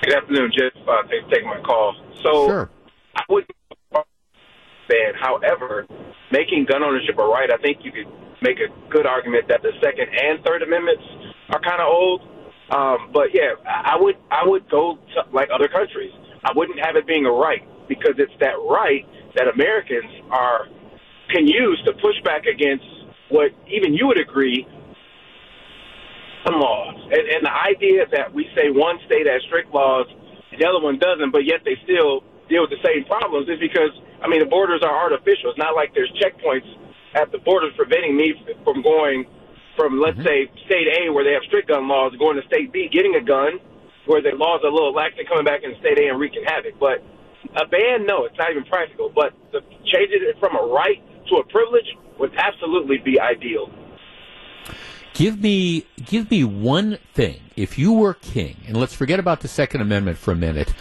Good 0.02 0.14
afternoon, 0.14 0.52
Jeff. 0.52 0.72
Uh, 0.86 1.02
thanks 1.08 1.24
for 1.24 1.30
taking 1.30 1.48
my 1.48 1.60
call. 1.60 1.94
So, 2.22 2.46
sure. 2.46 2.70
I 3.16 3.22
would 3.30 3.46
ban. 4.88 5.14
However, 5.18 5.86
making 6.30 6.66
gun 6.68 6.82
ownership 6.82 7.18
a 7.18 7.24
right, 7.24 7.50
I 7.50 7.56
think 7.62 7.78
you 7.82 7.92
could 7.92 8.12
make 8.42 8.58
a 8.58 8.68
good 8.90 9.06
argument 9.06 9.48
that 9.48 9.62
the 9.62 9.72
Second 9.82 10.08
and 10.10 10.44
Third 10.44 10.62
Amendments 10.62 11.04
are 11.50 11.60
kind 11.60 11.80
of 11.80 11.88
old. 11.88 12.20
Um, 12.70 13.10
but 13.12 13.34
yeah, 13.34 13.54
I 13.66 13.96
would 13.98 14.16
I 14.30 14.46
would 14.46 14.68
go 14.70 14.98
to, 15.14 15.30
like 15.32 15.48
other 15.52 15.68
countries. 15.68 16.12
I 16.44 16.52
wouldn't 16.54 16.78
have 16.84 16.96
it 16.96 17.06
being 17.06 17.26
a 17.26 17.30
right 17.30 17.62
because 17.88 18.14
it's 18.18 18.32
that 18.40 18.56
right 18.68 19.06
that 19.36 19.48
Americans 19.48 20.10
are 20.30 20.68
can 21.30 21.46
use 21.46 21.82
to 21.86 21.92
push 21.94 22.16
back 22.24 22.46
against 22.46 22.84
what 23.28 23.50
even 23.68 23.94
you 23.94 24.06
would 24.06 24.20
agree 24.20 24.66
some 26.44 26.58
laws. 26.60 26.96
And, 27.10 27.28
and 27.28 27.46
the 27.46 27.52
idea 27.52 28.04
that 28.12 28.32
we 28.32 28.48
say 28.56 28.70
one 28.70 28.98
state 29.06 29.26
has 29.26 29.42
strict 29.46 29.72
laws, 29.72 30.06
the 30.58 30.66
other 30.66 30.80
one 30.80 30.98
doesn't, 30.98 31.30
but 31.30 31.44
yet 31.44 31.60
they 31.64 31.76
still 31.84 32.24
deal 32.48 32.62
with 32.62 32.70
the 32.70 32.82
same 32.84 33.04
problems 33.04 33.48
is 33.48 33.58
because 33.60 33.90
I 34.22 34.28
mean 34.28 34.40
the 34.40 34.50
borders 34.50 34.82
are 34.82 34.94
artificial. 34.94 35.50
It's 35.50 35.58
not 35.58 35.74
like 35.74 35.94
there's 35.94 36.12
checkpoints 36.20 36.68
at 37.14 37.30
the 37.32 37.38
borders 37.38 37.72
preventing 37.76 38.16
me 38.16 38.34
from 38.64 38.82
going 38.82 39.26
from 39.76 40.00
let's 40.00 40.18
mm-hmm. 40.18 40.26
say 40.26 40.50
state 40.66 40.88
A 41.00 41.12
where 41.12 41.24
they 41.24 41.32
have 41.32 41.42
strict 41.46 41.68
gun 41.68 41.88
laws 41.88 42.12
going 42.18 42.40
to 42.40 42.46
state 42.46 42.72
B 42.72 42.88
getting 42.92 43.14
a 43.16 43.24
gun 43.24 43.58
where 44.06 44.20
the 44.20 44.30
laws 44.34 44.60
are 44.64 44.70
a 44.70 44.74
little 44.74 44.92
lax 44.92 45.14
and 45.18 45.28
coming 45.28 45.44
back 45.44 45.62
in 45.62 45.74
state 45.80 45.98
A 45.98 46.08
and 46.10 46.18
wreaking 46.18 46.44
havoc. 46.46 46.78
But 46.78 47.02
a 47.56 47.66
ban, 47.66 48.06
no, 48.06 48.24
it's 48.24 48.36
not 48.38 48.50
even 48.50 48.64
practical. 48.64 49.10
But 49.14 49.32
to 49.52 49.60
change 49.86 50.10
it 50.10 50.36
from 50.38 50.56
a 50.56 50.66
right 50.66 51.00
to 51.28 51.36
a 51.36 51.44
privilege 51.44 51.86
would 52.18 52.32
absolutely 52.36 52.98
be 52.98 53.20
ideal. 53.20 53.70
Give 55.14 55.40
me 55.40 55.86
give 56.04 56.30
me 56.30 56.44
one 56.44 56.98
thing. 57.14 57.40
If 57.56 57.78
you 57.78 57.92
were 57.92 58.14
king, 58.14 58.56
and 58.66 58.76
let's 58.76 58.94
forget 58.94 59.20
about 59.20 59.40
the 59.40 59.48
Second 59.48 59.82
Amendment 59.82 60.18
for 60.18 60.32
a 60.32 60.36
minute. 60.36 60.72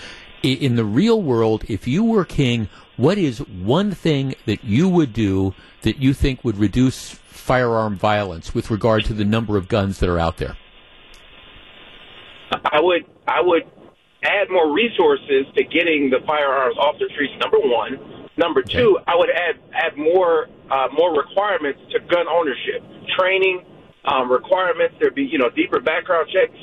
In 0.41 0.75
the 0.75 0.85
real 0.85 1.21
world, 1.21 1.63
if 1.67 1.87
you 1.87 2.03
were 2.03 2.25
king, 2.25 2.67
what 2.97 3.19
is 3.19 3.39
one 3.47 3.91
thing 3.91 4.33
that 4.47 4.63
you 4.63 4.89
would 4.89 5.13
do 5.13 5.53
that 5.83 5.97
you 5.97 6.15
think 6.15 6.43
would 6.43 6.57
reduce 6.57 7.19
firearm 7.51 7.97
violence 7.97 8.55
with 8.55 8.71
regard 8.71 9.03
to 9.03 9.13
the 9.13 9.25
number 9.25 9.57
of 9.57 9.67
guns 9.67 9.99
that 9.99 10.07
are 10.07 10.17
out 10.17 10.37
there? 10.37 10.55
I 12.63 12.79
would 12.79 13.03
I 13.27 13.41
would 13.41 13.63
add 14.23 14.47
more 14.49 14.71
resources 14.73 15.43
to 15.57 15.63
getting 15.65 16.09
the 16.09 16.19
firearms 16.25 16.77
off 16.77 16.95
the 16.97 17.09
streets. 17.11 17.33
Number 17.41 17.59
one. 17.59 18.29
Number 18.37 18.61
two, 18.61 18.97
I 19.05 19.17
would 19.17 19.29
add 19.29 19.59
add 19.75 19.97
more 19.97 20.47
uh, 20.71 20.87
more 20.97 21.11
requirements 21.13 21.81
to 21.91 21.99
gun 21.99 22.25
ownership, 22.31 22.81
training 23.19 23.65
um, 24.05 24.31
requirements. 24.31 24.95
There'd 25.01 25.13
be 25.13 25.27
you 25.29 25.37
know 25.37 25.49
deeper 25.49 25.81
background 25.81 26.29
checks, 26.31 26.57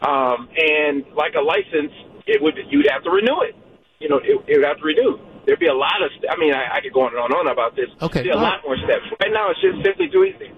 um, 0.00 0.48
and 0.56 1.04
like 1.14 1.34
a 1.34 1.44
license, 1.44 1.92
it 2.26 2.40
would 2.40 2.54
you'd 2.70 2.88
have 2.90 3.04
to 3.04 3.10
renew 3.10 3.42
it. 3.42 3.54
You 4.00 4.08
know, 4.08 4.16
it, 4.16 4.40
it 4.48 4.56
would 4.56 4.64
have 4.64 4.78
to 4.78 4.84
renew. 4.84 5.20
There'd 5.46 5.58
be 5.58 5.66
a 5.68 5.74
lot 5.74 6.02
of. 6.02 6.10
St- 6.16 6.30
I 6.30 6.36
mean, 6.36 6.54
I, 6.54 6.76
I 6.76 6.80
could 6.80 6.92
go 6.92 7.02
on 7.02 7.12
and 7.12 7.18
on 7.20 7.30
and 7.30 7.34
on 7.34 7.52
about 7.52 7.76
this. 7.76 7.88
Okay, 8.00 8.22
There'd 8.22 8.24
be 8.24 8.30
a 8.30 8.36
lot 8.36 8.60
more 8.64 8.76
steps. 8.76 9.04
Right 9.20 9.32
now, 9.32 9.50
it's 9.50 9.60
just 9.60 9.84
simply 9.84 10.08
too 10.08 10.24
easy. 10.24 10.50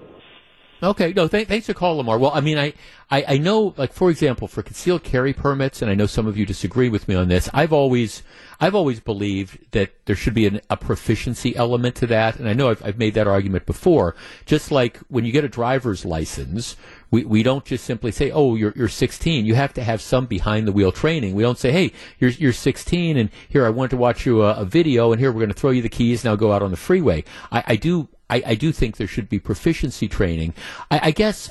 Okay, 0.83 1.15
no, 1.17 1.27
th- 1.27 1.49
thanks 1.49 1.67
for 1.67 1.73
calling, 1.73 1.97
Lamar. 1.97 2.19
Well, 2.19 2.33
I 2.35 2.41
mean, 2.41 2.59
I, 2.59 2.75
I, 3.11 3.25
I 3.29 3.39
know, 3.39 3.73
like 3.79 3.95
for 3.95 4.11
example, 4.11 4.47
for 4.47 4.63
concealed 4.63 5.03
carry 5.05 5.33
permits, 5.33 5.81
and 5.81 5.91
I 5.91 5.95
know 5.95 6.05
some 6.05 6.27
of 6.27 6.37
you 6.37 6.45
disagree 6.45 6.91
with 6.91 7.09
me 7.09 7.15
on 7.15 7.29
this. 7.29 7.49
I've 7.55 7.73
always, 7.73 8.23
I've 8.61 8.75
always 8.75 9.01
believed 9.01 9.73
that 9.73 10.05
there 10.05 10.15
should 10.15 10.35
be 10.35 10.47
an, 10.47 10.61
a 10.69 10.77
proficiency 10.77 11.57
element 11.57 11.95
to 11.97 12.07
that, 12.09 12.37
and 12.37 12.47
I 12.47 12.53
know 12.53 12.69
I've, 12.69 12.85
I've 12.85 12.99
made 12.99 13.15
that 13.15 13.27
argument 13.27 13.65
before. 13.65 14.17
Just 14.45 14.71
like 14.71 14.99
when 15.09 15.25
you 15.25 15.33
get 15.33 15.45
a 15.45 15.49
driver's 15.49 16.05
license, 16.05 16.77
we, 17.11 17.25
we 17.25 17.43
don't 17.43 17.65
just 17.65 17.85
simply 17.85 18.11
say, 18.11 18.31
"Oh, 18.31 18.55
you're 18.55 18.73
you're 18.77 18.89
16." 18.89 19.47
You 19.47 19.55
have 19.55 19.73
to 19.75 19.85
have 19.85 20.01
some 20.01 20.27
behind 20.27 20.67
the 20.67 20.73
wheel 20.73 20.93
training. 20.93 21.35
We 21.35 21.43
don't 21.43 21.59
say, 21.59 21.73
"Hey, 21.73 21.93
you're 22.19 22.31
you're 22.31 22.53
16, 22.53 23.17
and 23.17 23.31
here 23.49 23.65
I 23.65 23.71
want 23.71 23.91
to 23.91 23.97
watch 23.97 24.27
you 24.27 24.43
a, 24.43 24.55
a 24.55 24.65
video, 24.65 25.13
and 25.13 25.21
here 25.21 25.31
we're 25.31 25.41
going 25.41 25.49
to 25.49 25.55
throw 25.55 25.71
you 25.71 25.83
the 25.83 25.89
keys. 25.89 26.25
Now 26.25 26.37
go 26.37 26.53
out 26.53 26.63
on 26.63 26.71
the 26.71 26.77
freeway." 26.77 27.25
I, 27.53 27.65
I 27.69 27.77
do 27.77 28.09
I, 28.29 28.43
I 28.47 28.55
do 28.55 28.73
think 28.73 28.97
there 28.97 29.07
should 29.07 29.29
be 29.29 29.39
proficiency 29.39 30.09
training. 30.09 30.55
I, 30.91 31.01
I 31.05 31.11
guess 31.11 31.51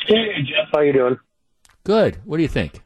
Hey 0.07 0.43
jeff. 0.43 0.69
How 0.75 0.81
you 0.81 0.93
doing? 0.93 1.19
Good. 1.85 2.19
What 2.27 2.37
do 2.37 2.43
you 2.43 2.51
think? 2.51 2.83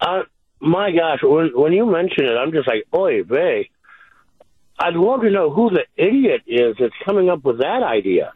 Uh, 0.00 0.22
my 0.60 0.90
gosh 0.90 1.20
when, 1.22 1.50
when 1.54 1.72
you 1.72 1.86
mention 1.86 2.24
it 2.24 2.36
i'm 2.36 2.52
just 2.52 2.68
like 2.68 2.84
oy 2.94 3.22
vey 3.22 3.68
I'd 4.78 4.94
love 4.94 5.22
to 5.22 5.30
know 5.30 5.50
who 5.50 5.70
the 5.70 5.84
idiot 5.96 6.42
is 6.46 6.76
that's 6.78 6.94
coming 7.04 7.30
up 7.30 7.44
with 7.44 7.58
that 7.58 7.82
idea. 7.82 8.32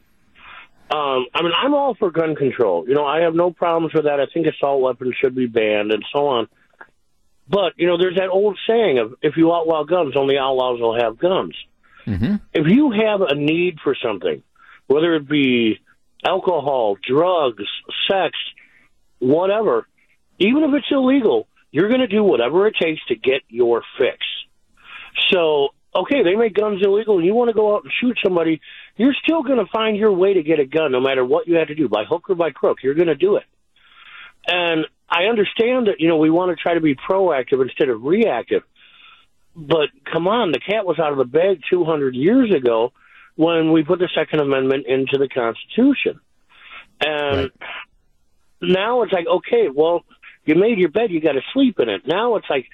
Um, 0.90 1.26
I 1.34 1.42
mean, 1.42 1.52
I'm 1.56 1.74
all 1.74 1.94
for 1.94 2.10
gun 2.10 2.34
control. 2.34 2.88
You 2.88 2.94
know, 2.94 3.04
I 3.04 3.20
have 3.22 3.34
no 3.34 3.52
problems 3.52 3.94
with 3.94 4.04
that. 4.04 4.20
I 4.20 4.26
think 4.32 4.46
assault 4.46 4.80
weapons 4.80 5.14
should 5.20 5.34
be 5.34 5.46
banned 5.46 5.92
and 5.92 6.04
so 6.12 6.26
on. 6.28 6.48
But, 7.48 7.74
you 7.76 7.86
know, 7.86 7.98
there's 7.98 8.16
that 8.16 8.28
old 8.28 8.58
saying 8.66 8.98
of 8.98 9.14
if 9.22 9.36
you 9.36 9.52
outlaw 9.52 9.84
guns, 9.84 10.16
only 10.16 10.38
outlaws 10.38 10.80
will 10.80 10.98
have 10.98 11.18
guns. 11.18 11.54
Mm-hmm. 12.06 12.36
If 12.54 12.66
you 12.66 12.90
have 12.92 13.20
a 13.20 13.34
need 13.34 13.78
for 13.84 13.94
something, 14.02 14.42
whether 14.86 15.14
it 15.14 15.28
be 15.28 15.78
alcohol, 16.24 16.96
drugs, 17.06 17.64
sex, 18.10 18.36
whatever, 19.18 19.86
even 20.38 20.64
if 20.64 20.70
it's 20.74 20.90
illegal, 20.90 21.46
you're 21.70 21.88
going 21.88 22.00
to 22.00 22.06
do 22.06 22.22
whatever 22.22 22.66
it 22.66 22.74
takes 22.80 23.04
to 23.06 23.14
get 23.14 23.42
your 23.48 23.82
fix. 23.98 24.18
So 25.30 25.70
okay, 25.94 26.22
they 26.22 26.36
make 26.36 26.54
guns 26.54 26.80
illegal 26.84 27.16
and 27.16 27.26
you 27.26 27.34
want 27.34 27.48
to 27.48 27.54
go 27.54 27.74
out 27.74 27.84
and 27.84 27.92
shoot 28.00 28.16
somebody, 28.22 28.60
you're 28.96 29.14
still 29.22 29.42
going 29.42 29.58
to 29.58 29.70
find 29.72 29.96
your 29.96 30.12
way 30.12 30.34
to 30.34 30.42
get 30.42 30.60
a 30.60 30.64
gun 30.64 30.92
no 30.92 31.00
matter 31.00 31.24
what 31.24 31.48
you 31.48 31.56
have 31.56 31.68
to 31.68 31.74
do, 31.74 31.88
by 31.88 32.04
hook 32.04 32.30
or 32.30 32.34
by 32.34 32.50
crook. 32.50 32.78
You're 32.82 32.94
going 32.94 33.08
to 33.08 33.14
do 33.14 33.36
it. 33.36 33.44
And 34.46 34.86
I 35.08 35.24
understand 35.24 35.88
that, 35.88 35.96
you 35.98 36.08
know, 36.08 36.16
we 36.16 36.30
want 36.30 36.56
to 36.56 36.62
try 36.62 36.74
to 36.74 36.80
be 36.80 36.94
proactive 36.94 37.60
instead 37.62 37.88
of 37.88 38.02
reactive. 38.02 38.62
But 39.56 39.88
come 40.10 40.28
on, 40.28 40.52
the 40.52 40.60
cat 40.60 40.86
was 40.86 40.98
out 40.98 41.12
of 41.12 41.18
the 41.18 41.24
bag 41.24 41.60
200 41.70 42.14
years 42.14 42.54
ago 42.54 42.92
when 43.34 43.72
we 43.72 43.82
put 43.82 43.98
the 43.98 44.08
Second 44.14 44.40
Amendment 44.40 44.86
into 44.86 45.18
the 45.18 45.28
Constitution. 45.28 46.20
And 47.00 47.36
right. 47.36 47.50
now 48.60 49.02
it's 49.02 49.12
like, 49.12 49.26
okay, 49.26 49.68
well, 49.74 50.04
you 50.44 50.54
made 50.54 50.78
your 50.78 50.90
bed, 50.90 51.10
you 51.10 51.20
got 51.20 51.32
to 51.32 51.42
sleep 51.52 51.78
in 51.80 51.88
it. 51.88 52.02
Now 52.06 52.36
it's 52.36 52.46
like, 52.48 52.66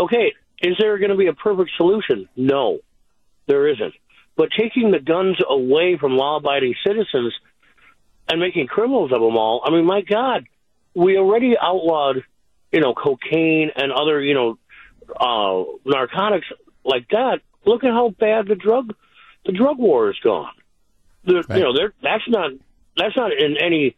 okay, 0.00 0.34
is 0.62 0.76
there 0.78 0.98
going 0.98 1.10
to 1.10 1.16
be 1.16 1.28
a 1.28 1.32
perfect 1.32 1.70
solution? 1.76 2.28
No, 2.36 2.78
there 3.46 3.68
isn't. 3.68 3.94
But 4.36 4.50
taking 4.56 4.90
the 4.90 5.00
guns 5.00 5.36
away 5.48 5.96
from 5.98 6.16
law 6.16 6.36
abiding 6.36 6.74
citizens 6.86 7.34
and 8.28 8.40
making 8.40 8.66
criminals 8.66 9.12
of 9.12 9.20
them 9.20 9.36
all, 9.36 9.62
I 9.64 9.70
mean, 9.70 9.84
my 9.84 10.02
God, 10.02 10.46
we 10.94 11.16
already 11.16 11.54
outlawed 11.60 12.22
you 12.72 12.80
know, 12.80 12.94
cocaine 12.94 13.70
and 13.74 13.92
other, 13.92 14.22
you 14.22 14.34
know, 14.34 14.58
uh, 15.08 15.64
narcotics 15.84 16.46
like 16.84 17.08
that, 17.10 17.40
look 17.64 17.84
at 17.84 17.90
how 17.90 18.10
bad 18.10 18.46
the 18.48 18.54
drug 18.54 18.94
the 19.46 19.52
drug 19.52 19.78
war 19.78 20.10
is 20.10 20.18
gone. 20.22 20.52
The, 21.24 21.42
Right. 21.48 21.58
You 21.58 21.64
know, 21.64 21.72
that's 22.02 22.24
not 22.28 22.50
that's 22.96 23.16
not 23.16 23.32
in 23.32 23.56
any 23.62 23.96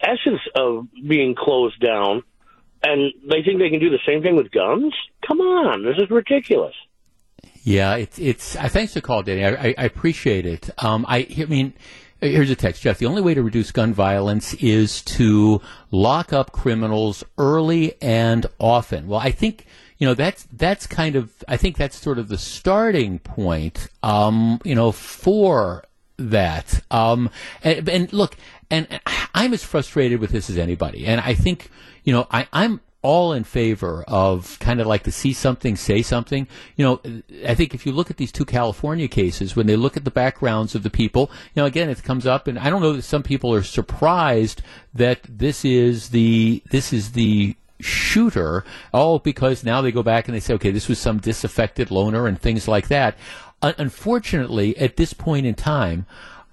essence 0.00 0.40
of 0.54 0.88
being 1.06 1.34
closed 1.34 1.80
down. 1.80 2.22
And 2.82 3.12
they 3.28 3.42
think 3.42 3.58
they 3.58 3.70
can 3.70 3.80
do 3.80 3.90
the 3.90 3.98
same 4.06 4.22
thing 4.22 4.36
with 4.36 4.50
guns? 4.50 4.94
Come 5.26 5.40
on, 5.40 5.84
this 5.84 5.96
is 5.98 6.10
ridiculous. 6.10 6.74
Yeah, 7.62 7.96
it's 7.96 8.18
it's. 8.18 8.56
I 8.56 8.68
thanks 8.68 8.92
for 8.92 9.00
the 9.00 9.06
call, 9.06 9.22
Danny. 9.22 9.44
I, 9.44 9.50
I, 9.50 9.74
I 9.78 9.84
appreciate 9.84 10.46
it. 10.46 10.70
Um, 10.78 11.04
I, 11.08 11.26
I 11.38 11.44
mean, 11.46 11.74
here's 12.20 12.50
a 12.50 12.56
text, 12.56 12.82
Jeff. 12.82 12.98
The 12.98 13.06
only 13.06 13.20
way 13.20 13.34
to 13.34 13.42
reduce 13.42 13.72
gun 13.72 13.92
violence 13.92 14.54
is 14.54 15.02
to 15.02 15.60
lock 15.90 16.32
up 16.32 16.52
criminals 16.52 17.24
early 17.36 18.00
and 18.00 18.46
often. 18.58 19.08
Well, 19.08 19.20
I 19.20 19.32
think 19.32 19.66
you 19.98 20.06
know 20.06 20.14
that's 20.14 20.44
that's 20.52 20.86
kind 20.86 21.16
of. 21.16 21.32
I 21.46 21.56
think 21.56 21.76
that's 21.76 21.98
sort 21.98 22.18
of 22.18 22.28
the 22.28 22.38
starting 22.38 23.18
point. 23.18 23.88
Um, 24.02 24.60
you 24.64 24.74
know, 24.74 24.92
for 24.92 25.84
that. 26.18 26.82
Um, 26.90 27.30
and, 27.62 27.88
and 27.88 28.12
look, 28.12 28.36
and 28.70 29.00
I'm 29.34 29.54
as 29.54 29.64
frustrated 29.64 30.20
with 30.20 30.30
this 30.30 30.50
as 30.50 30.58
anybody. 30.58 31.06
And 31.06 31.20
I 31.20 31.34
think, 31.34 31.70
you 32.08 32.14
know, 32.14 32.26
I, 32.30 32.48
I'm 32.54 32.80
all 33.02 33.34
in 33.34 33.44
favor 33.44 34.02
of 34.08 34.58
kind 34.60 34.80
of 34.80 34.86
like 34.86 35.02
to 35.02 35.12
see 35.12 35.34
something, 35.34 35.76
say 35.76 36.00
something. 36.00 36.48
You 36.74 36.84
know, 36.86 37.22
I 37.46 37.54
think 37.54 37.74
if 37.74 37.84
you 37.84 37.92
look 37.92 38.10
at 38.10 38.16
these 38.16 38.32
two 38.32 38.46
California 38.46 39.08
cases, 39.08 39.54
when 39.54 39.66
they 39.66 39.76
look 39.76 39.94
at 39.94 40.04
the 40.04 40.10
backgrounds 40.10 40.74
of 40.74 40.82
the 40.84 40.88
people, 40.88 41.30
you 41.54 41.60
know, 41.60 41.66
again, 41.66 41.90
it 41.90 42.02
comes 42.02 42.26
up, 42.26 42.46
and 42.46 42.58
I 42.58 42.70
don't 42.70 42.80
know 42.80 42.94
that 42.94 43.02
some 43.02 43.22
people 43.22 43.52
are 43.52 43.62
surprised 43.62 44.62
that 44.94 45.20
this 45.28 45.66
is 45.66 46.08
the 46.08 46.62
this 46.70 46.94
is 46.94 47.12
the 47.12 47.54
shooter. 47.78 48.64
Oh, 48.94 49.18
because 49.18 49.62
now 49.62 49.82
they 49.82 49.92
go 49.92 50.02
back 50.02 50.28
and 50.28 50.34
they 50.34 50.40
say, 50.40 50.54
okay, 50.54 50.70
this 50.70 50.88
was 50.88 50.98
some 50.98 51.18
disaffected 51.18 51.90
loner 51.90 52.26
and 52.26 52.40
things 52.40 52.66
like 52.66 52.88
that. 52.88 53.18
Un- 53.60 53.74
unfortunately, 53.76 54.74
at 54.78 54.96
this 54.96 55.12
point 55.12 55.44
in 55.44 55.54
time, 55.54 56.06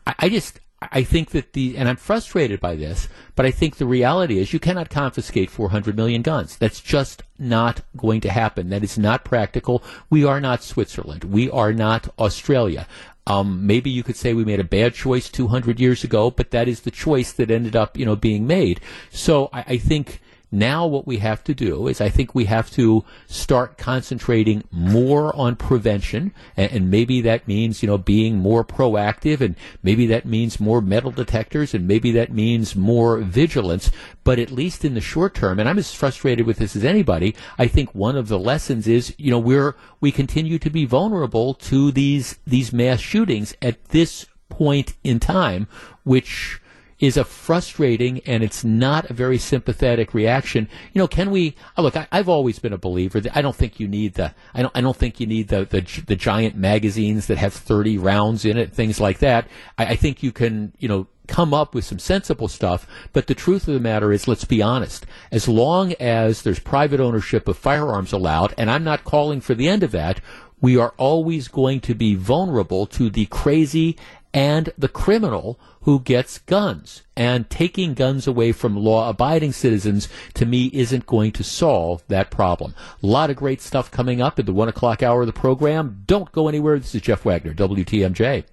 I, 0.06 0.16
I 0.20 0.28
just 0.28 0.60
I 0.82 1.04
think 1.04 1.32
that 1.32 1.54
the 1.54 1.78
and 1.78 1.88
I'm 1.88 1.96
frustrated 1.96 2.60
by 2.60 2.76
this, 2.76 3.08
but 3.36 3.46
I 3.46 3.52
think 3.52 3.78
the 3.78 3.86
reality 3.86 4.40
is 4.40 4.54
you 4.54 4.60
cannot 4.60 4.90
confiscate 4.90 5.50
400 5.50 5.96
million 5.96 6.22
guns. 6.22 6.58
That's 6.58 6.82
just 6.82 7.24
not 7.40 7.82
going 7.96 8.22
to 8.22 8.30
happen. 8.30 8.70
That 8.70 8.84
is 8.84 8.98
not 8.98 9.24
practical. 9.24 9.84
We 10.10 10.26
are 10.26 10.42
not 10.42 10.64
Switzerland. 10.64 11.24
We 11.24 11.50
are 11.50 11.74
not 11.74 12.10
Australia. 12.20 12.88
Um, 13.28 13.66
maybe 13.66 13.90
you 13.90 14.04
could 14.04 14.16
say 14.16 14.34
we 14.34 14.46
made 14.46 14.60
a 14.60 14.66
bad 14.66 14.94
choice 14.94 15.30
200 15.30 15.80
years 15.80 16.04
ago, 16.04 16.30
but 16.30 16.52
that 16.52 16.68
is 16.68 16.82
the 16.82 16.92
choice 16.92 17.32
that 17.34 17.50
ended 17.50 17.76
up, 17.76 17.98
you 17.98 18.06
know, 18.06 18.16
being 18.16 18.46
made. 18.46 18.82
So 19.10 19.50
I, 19.52 19.62
I 19.68 19.78
think 19.78 20.22
now 20.56 20.88
what 20.88 21.06
we 21.06 21.18
have 21.18 21.44
to 21.44 21.54
do 21.54 21.88
is 21.88 22.02
I 22.02 22.10
think 22.10 22.34
we 22.34 22.46
have 22.46 22.72
to 22.72 23.04
start 23.28 23.78
concentrating 23.78 24.64
more 24.72 25.36
on 25.36 25.56
prevention 25.56 26.34
and, 26.56 26.72
and, 26.72 26.92
maybe 26.92 27.22
that 27.22 27.48
means 27.48 27.84
you 27.84 27.88
know 27.88 27.98
being 27.98 28.38
more 28.38 28.64
proactive 28.64 29.42
and 29.42 29.56
maybe 29.84 30.06
that 30.08 30.26
means 30.26 30.60
more 30.60 30.82
metal 30.82 31.12
detectors 31.12 31.74
and 31.74 31.88
maybe 31.88 32.12
that 32.12 32.32
means 32.32 32.76
more 32.76 33.18
vigilance. 33.18 33.92
But 34.24 34.40
at 34.40 34.52
least 34.52 34.86
in 34.86 34.94
the 34.94 35.02
short 35.02 35.36
term 35.36 35.60
and 35.60 35.68
I'm 35.68 35.78
as 35.78 35.94
frustrated 35.94 36.46
with 36.46 36.58
this 36.58 36.76
as 36.76 36.86
anybody 36.86 37.36
I 37.58 37.68
think 37.68 37.94
one 37.94 38.16
of 38.16 38.28
the 38.28 38.40
lessons 38.40 38.88
is 38.88 39.14
you 39.18 39.32
know 39.32 39.40
we're 39.40 39.76
we 40.00 40.12
continue 40.12 40.58
to 40.60 40.70
be 40.70 40.86
vulnerable 40.86 41.54
to 41.56 41.92
these 41.92 42.40
these 42.48 42.72
mass 42.72 43.00
shootings 43.00 43.56
at 43.62 43.84
this 43.90 44.26
point 44.50 44.94
in 45.04 45.20
time 45.20 45.68
which 46.04 46.62
is 47.06 47.18
a 47.18 47.24
frustrating 47.24 48.20
and 48.26 48.44
it's 48.44 48.64
not 48.64 49.10
a 49.10 49.14
very 49.14 49.38
sympathetic 49.38 50.14
reaction. 50.14 50.68
You 50.94 51.00
know, 51.00 51.08
can 51.08 51.32
we 51.32 51.56
oh, 51.78 51.84
look? 51.84 51.96
I, 51.96 52.08
have 52.12 52.30
always 52.30 52.60
been 52.60 52.74
a 52.74 52.78
believer 52.78 53.20
that 53.20 53.38
I 53.38 53.42
don't 53.42 53.56
think 53.56 53.80
you 53.80 53.88
need 53.88 54.16
the 54.16 54.34
I 54.54 54.62
don't 54.62 54.76
I 54.76 54.82
don't 54.82 54.96
think 54.96 55.20
you 55.20 55.28
need 55.28 55.50
the 55.50 55.66
the, 55.66 55.82
the 56.08 56.16
giant 56.16 56.56
magazines 56.56 57.28
that 57.28 57.38
have 57.38 57.54
thirty 57.54 57.98
rounds 57.98 58.46
in 58.46 58.58
it, 58.58 58.74
things 58.74 59.00
like 59.00 59.20
that. 59.20 59.48
I, 59.78 59.86
I 59.86 59.96
think 59.96 60.24
you 60.24 60.32
can 60.32 60.74
you 60.80 60.88
know 60.88 61.08
come 61.28 61.54
up 61.54 61.74
with 61.74 61.86
some 61.86 62.00
sensible 62.00 62.48
stuff. 62.48 62.88
But 63.14 63.28
the 63.28 63.36
truth 63.36 63.68
of 63.68 63.74
the 63.74 63.80
matter 63.80 64.12
is, 64.12 64.28
let's 64.28 64.46
be 64.46 64.62
honest. 64.62 65.06
As 65.32 65.48
long 65.48 65.94
as 65.94 66.42
there's 66.42 66.60
private 66.60 67.00
ownership 67.00 67.48
of 67.48 67.58
firearms 67.58 68.14
allowed, 68.14 68.54
and 68.58 68.70
I'm 68.70 68.84
not 68.84 69.04
calling 69.04 69.42
for 69.42 69.56
the 69.56 69.68
end 69.68 69.84
of 69.84 69.92
that, 69.92 70.22
we 70.62 70.78
are 70.78 70.94
always 70.98 71.48
going 71.48 71.82
to 71.82 71.94
be 71.94 72.16
vulnerable 72.16 72.86
to 72.88 73.10
the 73.10 73.26
crazy 73.28 73.98
and 74.36 74.74
the 74.78 74.90
criminal 74.90 75.58
who 75.84 76.02
gets 76.02 76.40
guns. 76.40 77.04
And 77.16 77.50
taking 77.50 77.94
guns 77.94 78.28
away 78.28 78.52
from 78.52 78.76
law 78.76 79.10
abiding 79.10 79.54
citizens, 79.54 80.10
to 80.34 80.46
me, 80.46 80.70
isn't 80.74 81.06
going 81.06 81.32
to 81.32 81.44
solve 81.44 82.04
that 82.10 82.32
problem. 82.32 82.76
A 83.02 83.08
lot 83.08 83.30
of 83.30 83.38
great 83.38 83.62
stuff 83.62 83.90
coming 83.90 84.22
up 84.22 84.38
at 84.38 84.46
the 84.46 84.54
one 84.54 84.68
o'clock 84.68 85.02
hour 85.02 85.22
of 85.22 85.28
the 85.28 85.34
program. 85.34 86.04
Don't 86.06 86.34
go 86.34 86.50
anywhere. 86.50 86.78
This 86.78 86.94
is 86.94 87.02
Jeff 87.02 87.24
Wagner, 87.24 87.54
WTMJ. 87.54 88.44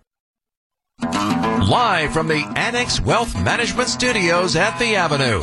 Live 1.73 2.13
from 2.13 2.29
the 2.29 2.45
Annex 2.55 3.01
Wealth 3.01 3.35
Management 3.43 3.89
Studios 3.89 4.57
at 4.57 4.79
the 4.79 4.95
Avenue, 4.95 5.41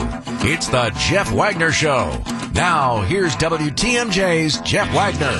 it's 0.47 0.67
the 0.67 0.91
Jeff 0.95 1.31
Wagner 1.31 1.71
Show. 1.71 2.21
Now, 2.53 3.01
here's 3.01 3.35
WTMJ's 3.37 4.61
Jeff 4.61 4.93
Wagner. 4.93 5.33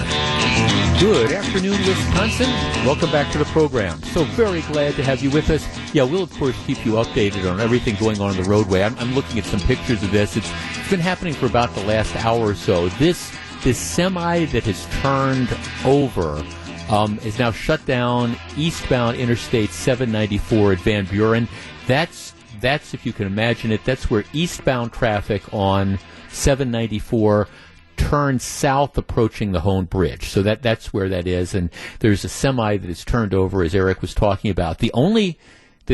Good 1.00 1.32
afternoon, 1.32 1.78
Wisconsin. 1.86 2.50
Welcome 2.88 3.12
back 3.12 3.32
to 3.34 3.38
the 3.38 3.46
program. 3.46 4.02
So 4.02 4.24
very 4.24 4.62
glad 4.62 4.96
to 4.96 5.04
have 5.04 5.22
you 5.22 5.30
with 5.30 5.52
us. 5.52 5.64
Yeah, 5.94 6.06
we'll 6.06 6.24
of 6.24 6.34
course 6.40 6.56
keep 6.66 6.84
you 6.84 6.94
updated 6.94 7.48
on 7.48 7.60
everything 7.60 7.96
going 7.98 8.20
on 8.20 8.36
in 8.36 8.42
the 8.42 8.50
roadway. 8.50 8.82
I'm, 8.82 8.98
I'm 8.98 9.14
looking 9.14 9.38
at 9.38 9.46
some 9.46 9.60
pictures 9.60 10.02
of 10.02 10.10
this. 10.10 10.38
It's, 10.38 10.52
it's 10.76 10.90
been 10.90 11.00
happening 11.00 11.36
for 11.36 11.46
about 11.46 11.72
the 11.76 11.84
last 11.84 12.16
hour 12.16 12.48
or 12.48 12.56
so. 12.56 12.90
This 12.90 13.32
this 13.64 13.78
semi 13.78 14.46
that 14.46 14.64
has 14.64 14.88
turned 15.02 15.56
over 15.86 16.44
um, 16.90 17.20
is 17.24 17.40
now 17.40 17.52
shut 17.52 17.86
down 17.86 18.36
eastbound 18.58 19.18
Interstate 19.18 19.70
794 19.70 20.74
at 20.74 20.80
Van 20.80 21.06
Buren. 21.06 21.48
That's 21.88 22.34
that's 22.60 22.94
if 22.94 23.06
you 23.06 23.14
can 23.14 23.26
imagine 23.26 23.72
it. 23.72 23.86
That's 23.86 24.10
where 24.10 24.26
eastbound 24.34 24.92
traffic 24.92 25.42
on 25.54 26.00
794 26.30 27.48
turns 27.96 28.44
south 28.44 28.98
approaching 28.98 29.52
the 29.52 29.62
Hoan 29.62 29.86
Bridge. 29.86 30.30
So 30.30 30.42
that 30.44 30.62
that's 30.62 30.94
where 30.94 31.10
that 31.10 31.28
is. 31.28 31.54
And 31.54 31.70
there's 32.00 32.24
a 32.26 32.30
semi 32.30 32.78
that 32.78 32.90
is 32.90 33.06
turned 33.06 33.34
over, 33.34 33.64
as 33.64 33.76
Eric 33.76 34.02
was 34.02 34.14
talking 34.14 34.52
about. 34.52 34.80
The 34.80 34.92
only 34.94 35.38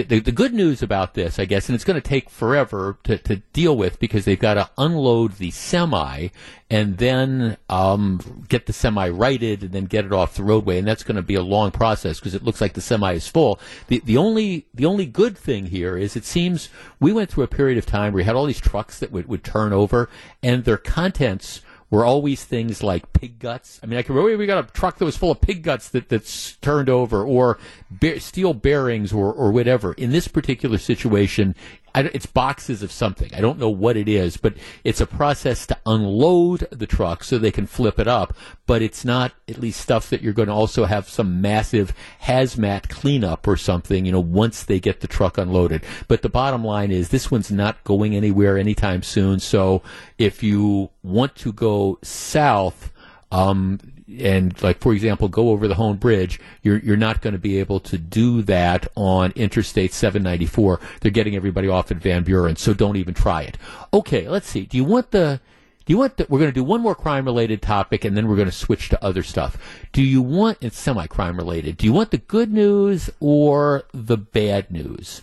the, 0.04 0.20
the, 0.20 0.32
good 0.32 0.54
news 0.54 0.84
about 0.84 1.14
this, 1.14 1.40
I 1.40 1.46
guess, 1.46 1.70
and 1.70 1.76
it's 1.76 1.84
going 1.84 2.00
to 2.00 2.08
take 2.08 2.30
forever 2.30 2.98
to, 3.04 3.18
to 3.20 3.38
deal 3.54 3.78
with 3.78 4.00
because 4.00 4.26
they've 4.26 4.40
got 4.40 4.56
to 4.56 4.70
unload 4.78 5.38
the 5.38 5.52
semi 5.52 6.30
and 6.70 6.98
then 6.98 7.58
um, 7.70 8.46
get 8.50 8.66
the 8.66 8.74
semi 8.74 9.08
righted 9.08 9.64
and 9.64 9.72
then 9.72 9.86
get 9.86 10.06
it 10.06 10.12
off 10.12 10.36
the 10.36 10.44
roadway, 10.44 10.78
and 10.78 10.88
that's 10.88 11.04
going 11.04 11.16
to 11.16 11.22
be 11.22 11.36
a 11.36 11.42
long 11.42 11.72
process 11.72 12.20
because 12.20 12.36
it 12.36 12.44
looks 12.44 12.60
like 12.60 12.74
the 12.74 12.82
semi 12.82 13.14
is 13.14 13.28
full. 13.28 13.60
The 13.88 14.02
the 14.04 14.18
only 14.18 14.66
the 14.74 14.86
only 14.86 15.06
good 15.06 15.38
thing 15.38 15.68
here 15.68 15.98
is 15.98 16.16
it 16.16 16.26
seems 16.26 16.70
we 17.00 17.14
went 17.14 17.30
through 17.30 17.44
a 17.44 17.48
period 17.48 17.78
of 17.78 17.86
time 17.86 18.14
where 18.14 18.22
we 18.22 18.24
had 18.24 18.36
all 18.36 18.46
these 18.46 18.60
trucks 18.60 19.00
that 19.00 19.12
would, 19.12 19.28
would 19.28 19.44
turn 19.44 19.74
over 19.74 20.10
and 20.44 20.66
their 20.66 20.78
contents 20.78 21.62
were 21.90 22.06
always 22.06 22.44
things 22.44 22.84
like 22.84 23.14
pig 23.14 23.40
guts. 23.40 23.80
I 23.84 23.86
mean, 23.86 24.00
I 24.00 24.02
can 24.02 24.16
remember 24.16 24.38
we 24.38 24.46
got 24.46 24.70
a 24.70 24.74
truck 24.74 24.98
that 24.98 25.06
was 25.06 25.18
full 25.18 25.32
of 25.32 25.42
pig 25.42 25.64
guts 25.64 25.90
that, 25.90 26.10
that's 26.10 26.56
turned 26.58 26.90
over, 26.90 27.24
or 27.24 27.58
be- 28.00 28.20
steel 28.20 28.54
bearings, 28.54 29.14
or, 29.14 29.32
or 29.32 29.52
whatever. 29.52 29.94
In 29.94 30.12
this 30.12 30.28
particular 30.28 30.78
situation, 30.78 31.56
it's 32.02 32.26
boxes 32.26 32.84
of 32.84 32.92
something. 32.92 33.34
I 33.34 33.42
don't 33.42 33.60
know 33.60 33.70
what 33.70 33.98
it 33.98 34.08
is, 34.08 34.38
but 34.38 34.54
it's 34.84 35.02
a 35.02 35.06
process 35.06 35.66
to 35.68 35.78
unload 35.86 36.68
the 36.72 36.88
truck 36.88 37.24
so 37.24 37.38
they 37.38 37.52
can 37.52 37.68
flip 37.68 38.00
it 38.00 38.08
up. 38.08 38.36
But 38.66 38.82
it's 38.82 39.06
not 39.06 39.34
at 39.48 39.60
least 39.60 39.82
stuff 39.82 40.10
that 40.10 40.22
you're 40.22 40.34
going 40.34 40.48
to 40.48 40.54
also 40.54 40.86
have 40.86 41.08
some 41.08 41.42
massive 41.42 41.94
hazmat 42.24 42.90
cleanup 42.90 43.48
or 43.48 43.58
something, 43.58 44.06
you 44.06 44.12
know, 44.12 44.20
once 44.20 44.64
they 44.64 44.80
get 44.80 45.02
the 45.02 45.08
truck 45.08 45.38
unloaded. 45.38 45.84
But 46.08 46.22
the 46.22 46.30
bottom 46.30 46.64
line 46.64 46.92
is 46.92 47.10
this 47.10 47.32
one's 47.32 47.52
not 47.52 47.84
going 47.84 48.16
anywhere 48.16 48.58
anytime 48.58 49.04
soon. 49.04 49.40
So 49.40 49.82
if 50.18 50.44
you 50.44 50.90
want 51.04 51.36
to 51.38 51.54
go 51.54 52.00
south, 52.02 52.92
um, 53.32 53.80
and 54.22 54.62
like 54.62 54.80
for 54.80 54.94
example, 54.94 55.28
go 55.28 55.50
over 55.50 55.68
the 55.68 55.76
Hoan 55.76 55.98
Bridge, 55.98 56.40
you're 56.62 56.80
you're 56.80 56.98
not 56.98 57.22
going 57.22 57.34
to 57.34 57.40
be 57.40 57.60
able 57.60 57.80
to 57.82 57.98
do 57.98 58.42
that 58.44 58.88
on 58.96 59.32
Interstate 59.36 59.94
794. 59.94 60.80
They're 61.02 61.12
getting 61.12 61.36
everybody 61.36 61.68
off 61.68 61.92
at 61.92 61.98
Van 61.98 62.24
Buren, 62.24 62.56
so 62.56 62.74
don't 62.74 62.98
even 62.98 63.14
try 63.14 63.44
it. 63.44 63.58
Okay, 63.94 64.28
let's 64.28 64.48
see. 64.48 64.66
Do 64.66 64.78
you 64.78 64.84
want 64.84 65.12
the 65.12 65.40
do 65.86 65.94
you 65.94 66.00
want 66.00 66.18
the, 66.18 66.26
we're 66.30 66.40
going 66.40 66.52
to 66.52 66.56
do 66.56 66.64
one 66.64 66.82
more 66.82 66.96
crime 66.96 67.26
related 67.26 67.62
topic 67.62 68.04
and 68.06 68.18
then 68.18 68.28
we're 68.28 68.36
going 68.36 68.48
to 68.48 68.52
switch 68.52 68.90
to 68.90 69.04
other 69.04 69.22
stuff. 69.22 69.58
Do 69.92 70.02
you 70.02 70.22
want 70.22 70.58
it's 70.62 70.80
semi 70.80 71.06
crime 71.08 71.38
related? 71.38 71.78
Do 71.78 71.86
you 71.86 71.94
want 71.94 72.12
the 72.12 72.18
good 72.18 72.52
news 72.52 73.10
or 73.20 73.84
the 73.94 74.18
bad 74.18 74.72
news? 74.72 75.22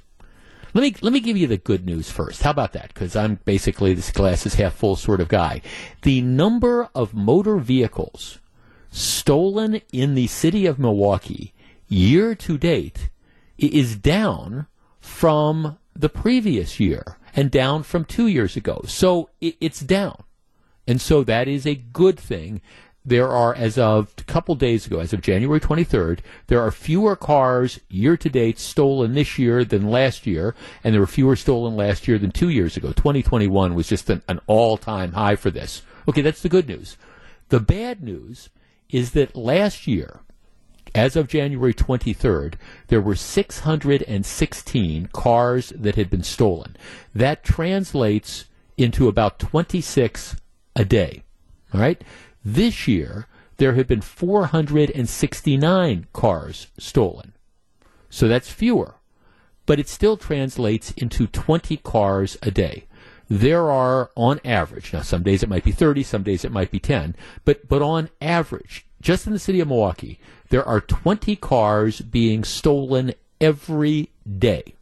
Let 0.74 0.82
me 0.82 0.94
let 1.02 1.12
me 1.12 1.20
give 1.20 1.36
you 1.36 1.46
the 1.46 1.58
good 1.58 1.84
news 1.84 2.10
first. 2.10 2.42
How 2.42 2.50
about 2.50 2.72
that? 2.72 2.94
Because 2.94 3.14
I'm 3.14 3.40
basically 3.44 3.92
this 3.92 4.10
glass 4.10 4.46
is 4.46 4.54
half 4.54 4.74
full 4.74 4.96
sort 4.96 5.20
of 5.20 5.28
guy. 5.28 5.60
The 6.02 6.22
number 6.22 6.88
of 6.94 7.12
motor 7.12 7.58
vehicles 7.58 8.38
stolen 8.92 9.80
in 9.90 10.14
the 10.14 10.26
city 10.28 10.66
of 10.66 10.78
Milwaukee 10.78 11.52
year 11.88 12.34
to 12.34 12.56
date 12.56 13.10
is 13.58 13.96
down 13.96 14.66
from 15.00 15.78
the 15.94 16.08
previous 16.08 16.78
year 16.78 17.18
and 17.34 17.50
down 17.50 17.82
from 17.82 18.04
two 18.04 18.26
years 18.26 18.56
ago. 18.56 18.82
So 18.86 19.30
it, 19.40 19.56
it's 19.60 19.80
down. 19.80 20.22
And 20.86 21.00
so 21.00 21.24
that 21.24 21.48
is 21.48 21.66
a 21.66 21.74
good 21.74 22.18
thing. 22.18 22.60
There 23.04 23.28
are, 23.28 23.54
as 23.54 23.78
of 23.78 24.12
a 24.18 24.24
couple 24.24 24.54
days 24.54 24.86
ago, 24.86 25.00
as 25.00 25.12
of 25.12 25.22
January 25.22 25.58
23rd, 25.58 26.20
there 26.46 26.60
are 26.60 26.70
fewer 26.70 27.16
cars 27.16 27.80
year 27.88 28.16
to 28.16 28.28
date 28.28 28.58
stolen 28.60 29.14
this 29.14 29.38
year 29.38 29.64
than 29.64 29.90
last 29.90 30.24
year, 30.24 30.54
and 30.84 30.94
there 30.94 31.00
were 31.00 31.06
fewer 31.06 31.34
stolen 31.34 31.74
last 31.74 32.06
year 32.06 32.18
than 32.18 32.30
two 32.30 32.48
years 32.48 32.76
ago. 32.76 32.88
2021 32.92 33.74
was 33.74 33.88
just 33.88 34.08
an, 34.08 34.22
an 34.28 34.40
all 34.46 34.76
time 34.76 35.12
high 35.12 35.34
for 35.34 35.50
this. 35.50 35.82
Okay, 36.08 36.20
that's 36.20 36.42
the 36.42 36.48
good 36.48 36.68
news. 36.68 36.96
The 37.48 37.60
bad 37.60 38.02
news 38.02 38.50
is 38.92 39.10
that 39.12 39.34
last 39.34 39.88
year, 39.88 40.20
as 40.94 41.16
of 41.16 41.26
January 41.26 41.74
23rd, 41.74 42.54
there 42.88 43.00
were 43.00 43.16
616 43.16 45.08
cars 45.12 45.72
that 45.74 45.96
had 45.96 46.10
been 46.10 46.22
stolen. 46.22 46.76
That 47.14 47.42
translates 47.42 48.44
into 48.76 49.08
about 49.08 49.38
26 49.38 50.36
a 50.76 50.84
day. 50.84 51.22
All 51.72 51.80
right? 51.80 52.02
This 52.44 52.86
year, 52.86 53.26
there 53.56 53.74
have 53.74 53.86
been 53.86 54.02
469 54.02 56.06
cars 56.12 56.66
stolen. 56.78 57.32
So 58.10 58.28
that's 58.28 58.50
fewer. 58.50 58.96
But 59.64 59.78
it 59.78 59.88
still 59.88 60.16
translates 60.16 60.90
into 60.92 61.26
20 61.26 61.78
cars 61.78 62.36
a 62.42 62.50
day. 62.50 62.86
There 63.34 63.70
are, 63.70 64.10
on 64.14 64.40
average, 64.44 64.92
now 64.92 65.00
some 65.00 65.22
days 65.22 65.42
it 65.42 65.48
might 65.48 65.64
be 65.64 65.72
30, 65.72 66.02
some 66.02 66.22
days 66.22 66.44
it 66.44 66.52
might 66.52 66.70
be 66.70 66.78
10, 66.78 67.16
but, 67.46 67.66
but 67.66 67.80
on 67.80 68.10
average, 68.20 68.84
just 69.00 69.26
in 69.26 69.32
the 69.32 69.38
city 69.38 69.58
of 69.60 69.68
Milwaukee, 69.68 70.20
there 70.50 70.62
are 70.68 70.82
20 70.82 71.36
cars 71.36 72.02
being 72.02 72.44
stolen 72.44 73.14
every 73.40 74.10
day. 74.38 74.74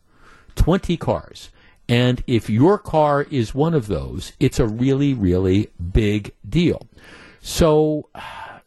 20 0.57 0.97
cars. 0.97 1.51
And 1.89 2.25
if 2.27 2.51
your 2.51 2.77
car 2.77 3.25
is 3.31 3.55
one 3.55 3.73
of 3.73 3.87
those, 3.87 4.33
it's 4.41 4.59
a 4.59 4.67
really, 4.67 5.15
really 5.15 5.71
big 5.93 6.33
deal. 6.49 6.89
So 7.41 8.09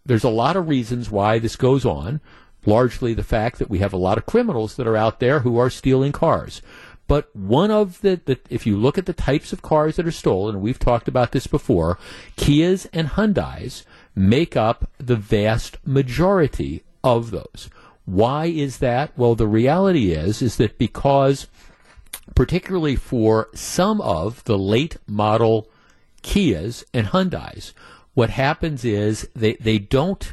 there's 0.06 0.24
a 0.24 0.30
lot 0.30 0.56
of 0.56 0.70
reasons 0.70 1.12
why 1.12 1.40
this 1.40 1.58
goes 1.58 1.84
on. 1.86 2.22
Largely 2.66 3.14
the 3.14 3.22
fact 3.22 3.60
that 3.60 3.70
we 3.70 3.80
have 3.80 3.92
a 3.92 3.98
lot 3.98 4.18
of 4.18 4.26
criminals 4.26 4.78
that 4.78 4.88
are 4.88 4.96
out 4.96 5.20
there 5.20 5.42
who 5.42 5.58
are 5.58 5.70
stealing 5.70 6.14
cars. 6.14 6.62
But 7.08 7.36
one 7.36 7.70
of 7.70 8.02
the, 8.02 8.22
the, 8.24 8.40
if 8.50 8.66
you 8.66 8.78
look 8.78 8.98
at 8.98 9.06
the 9.06 9.14
types 9.14 9.52
of 9.52 9.62
cars 9.62 9.98
that 9.98 10.08
are 10.08 10.12
stolen, 10.12 10.56
and 10.56 10.64
we've 10.64 10.80
talked 10.80 11.08
about 11.08 11.32
this 11.32 11.48
before, 11.48 11.98
Kias 12.38 12.88
and 12.94 13.10
Hyundais 13.10 13.84
make 14.16 14.56
up 14.56 14.90
the 14.98 15.16
vast 15.16 15.78
majority 15.86 16.84
of 17.04 17.32
those. 17.32 17.70
Why 18.06 18.46
is 18.46 18.78
that? 18.80 19.18
Well, 19.18 19.36
the 19.36 19.48
reality 19.48 20.12
is, 20.12 20.42
is 20.42 20.58
that 20.58 20.78
because 20.78 21.48
particularly 22.36 22.96
for 22.96 23.50
some 23.54 24.02
of 24.02 24.44
the 24.46 24.58
late 24.58 24.98
model 25.08 25.70
Kias 26.22 26.84
and 26.94 27.08
Hyundais, 27.08 27.74
what 28.14 28.30
happens 28.30 28.86
is 28.86 29.28
they, 29.36 29.54
they 29.56 29.80
don't 29.80 30.32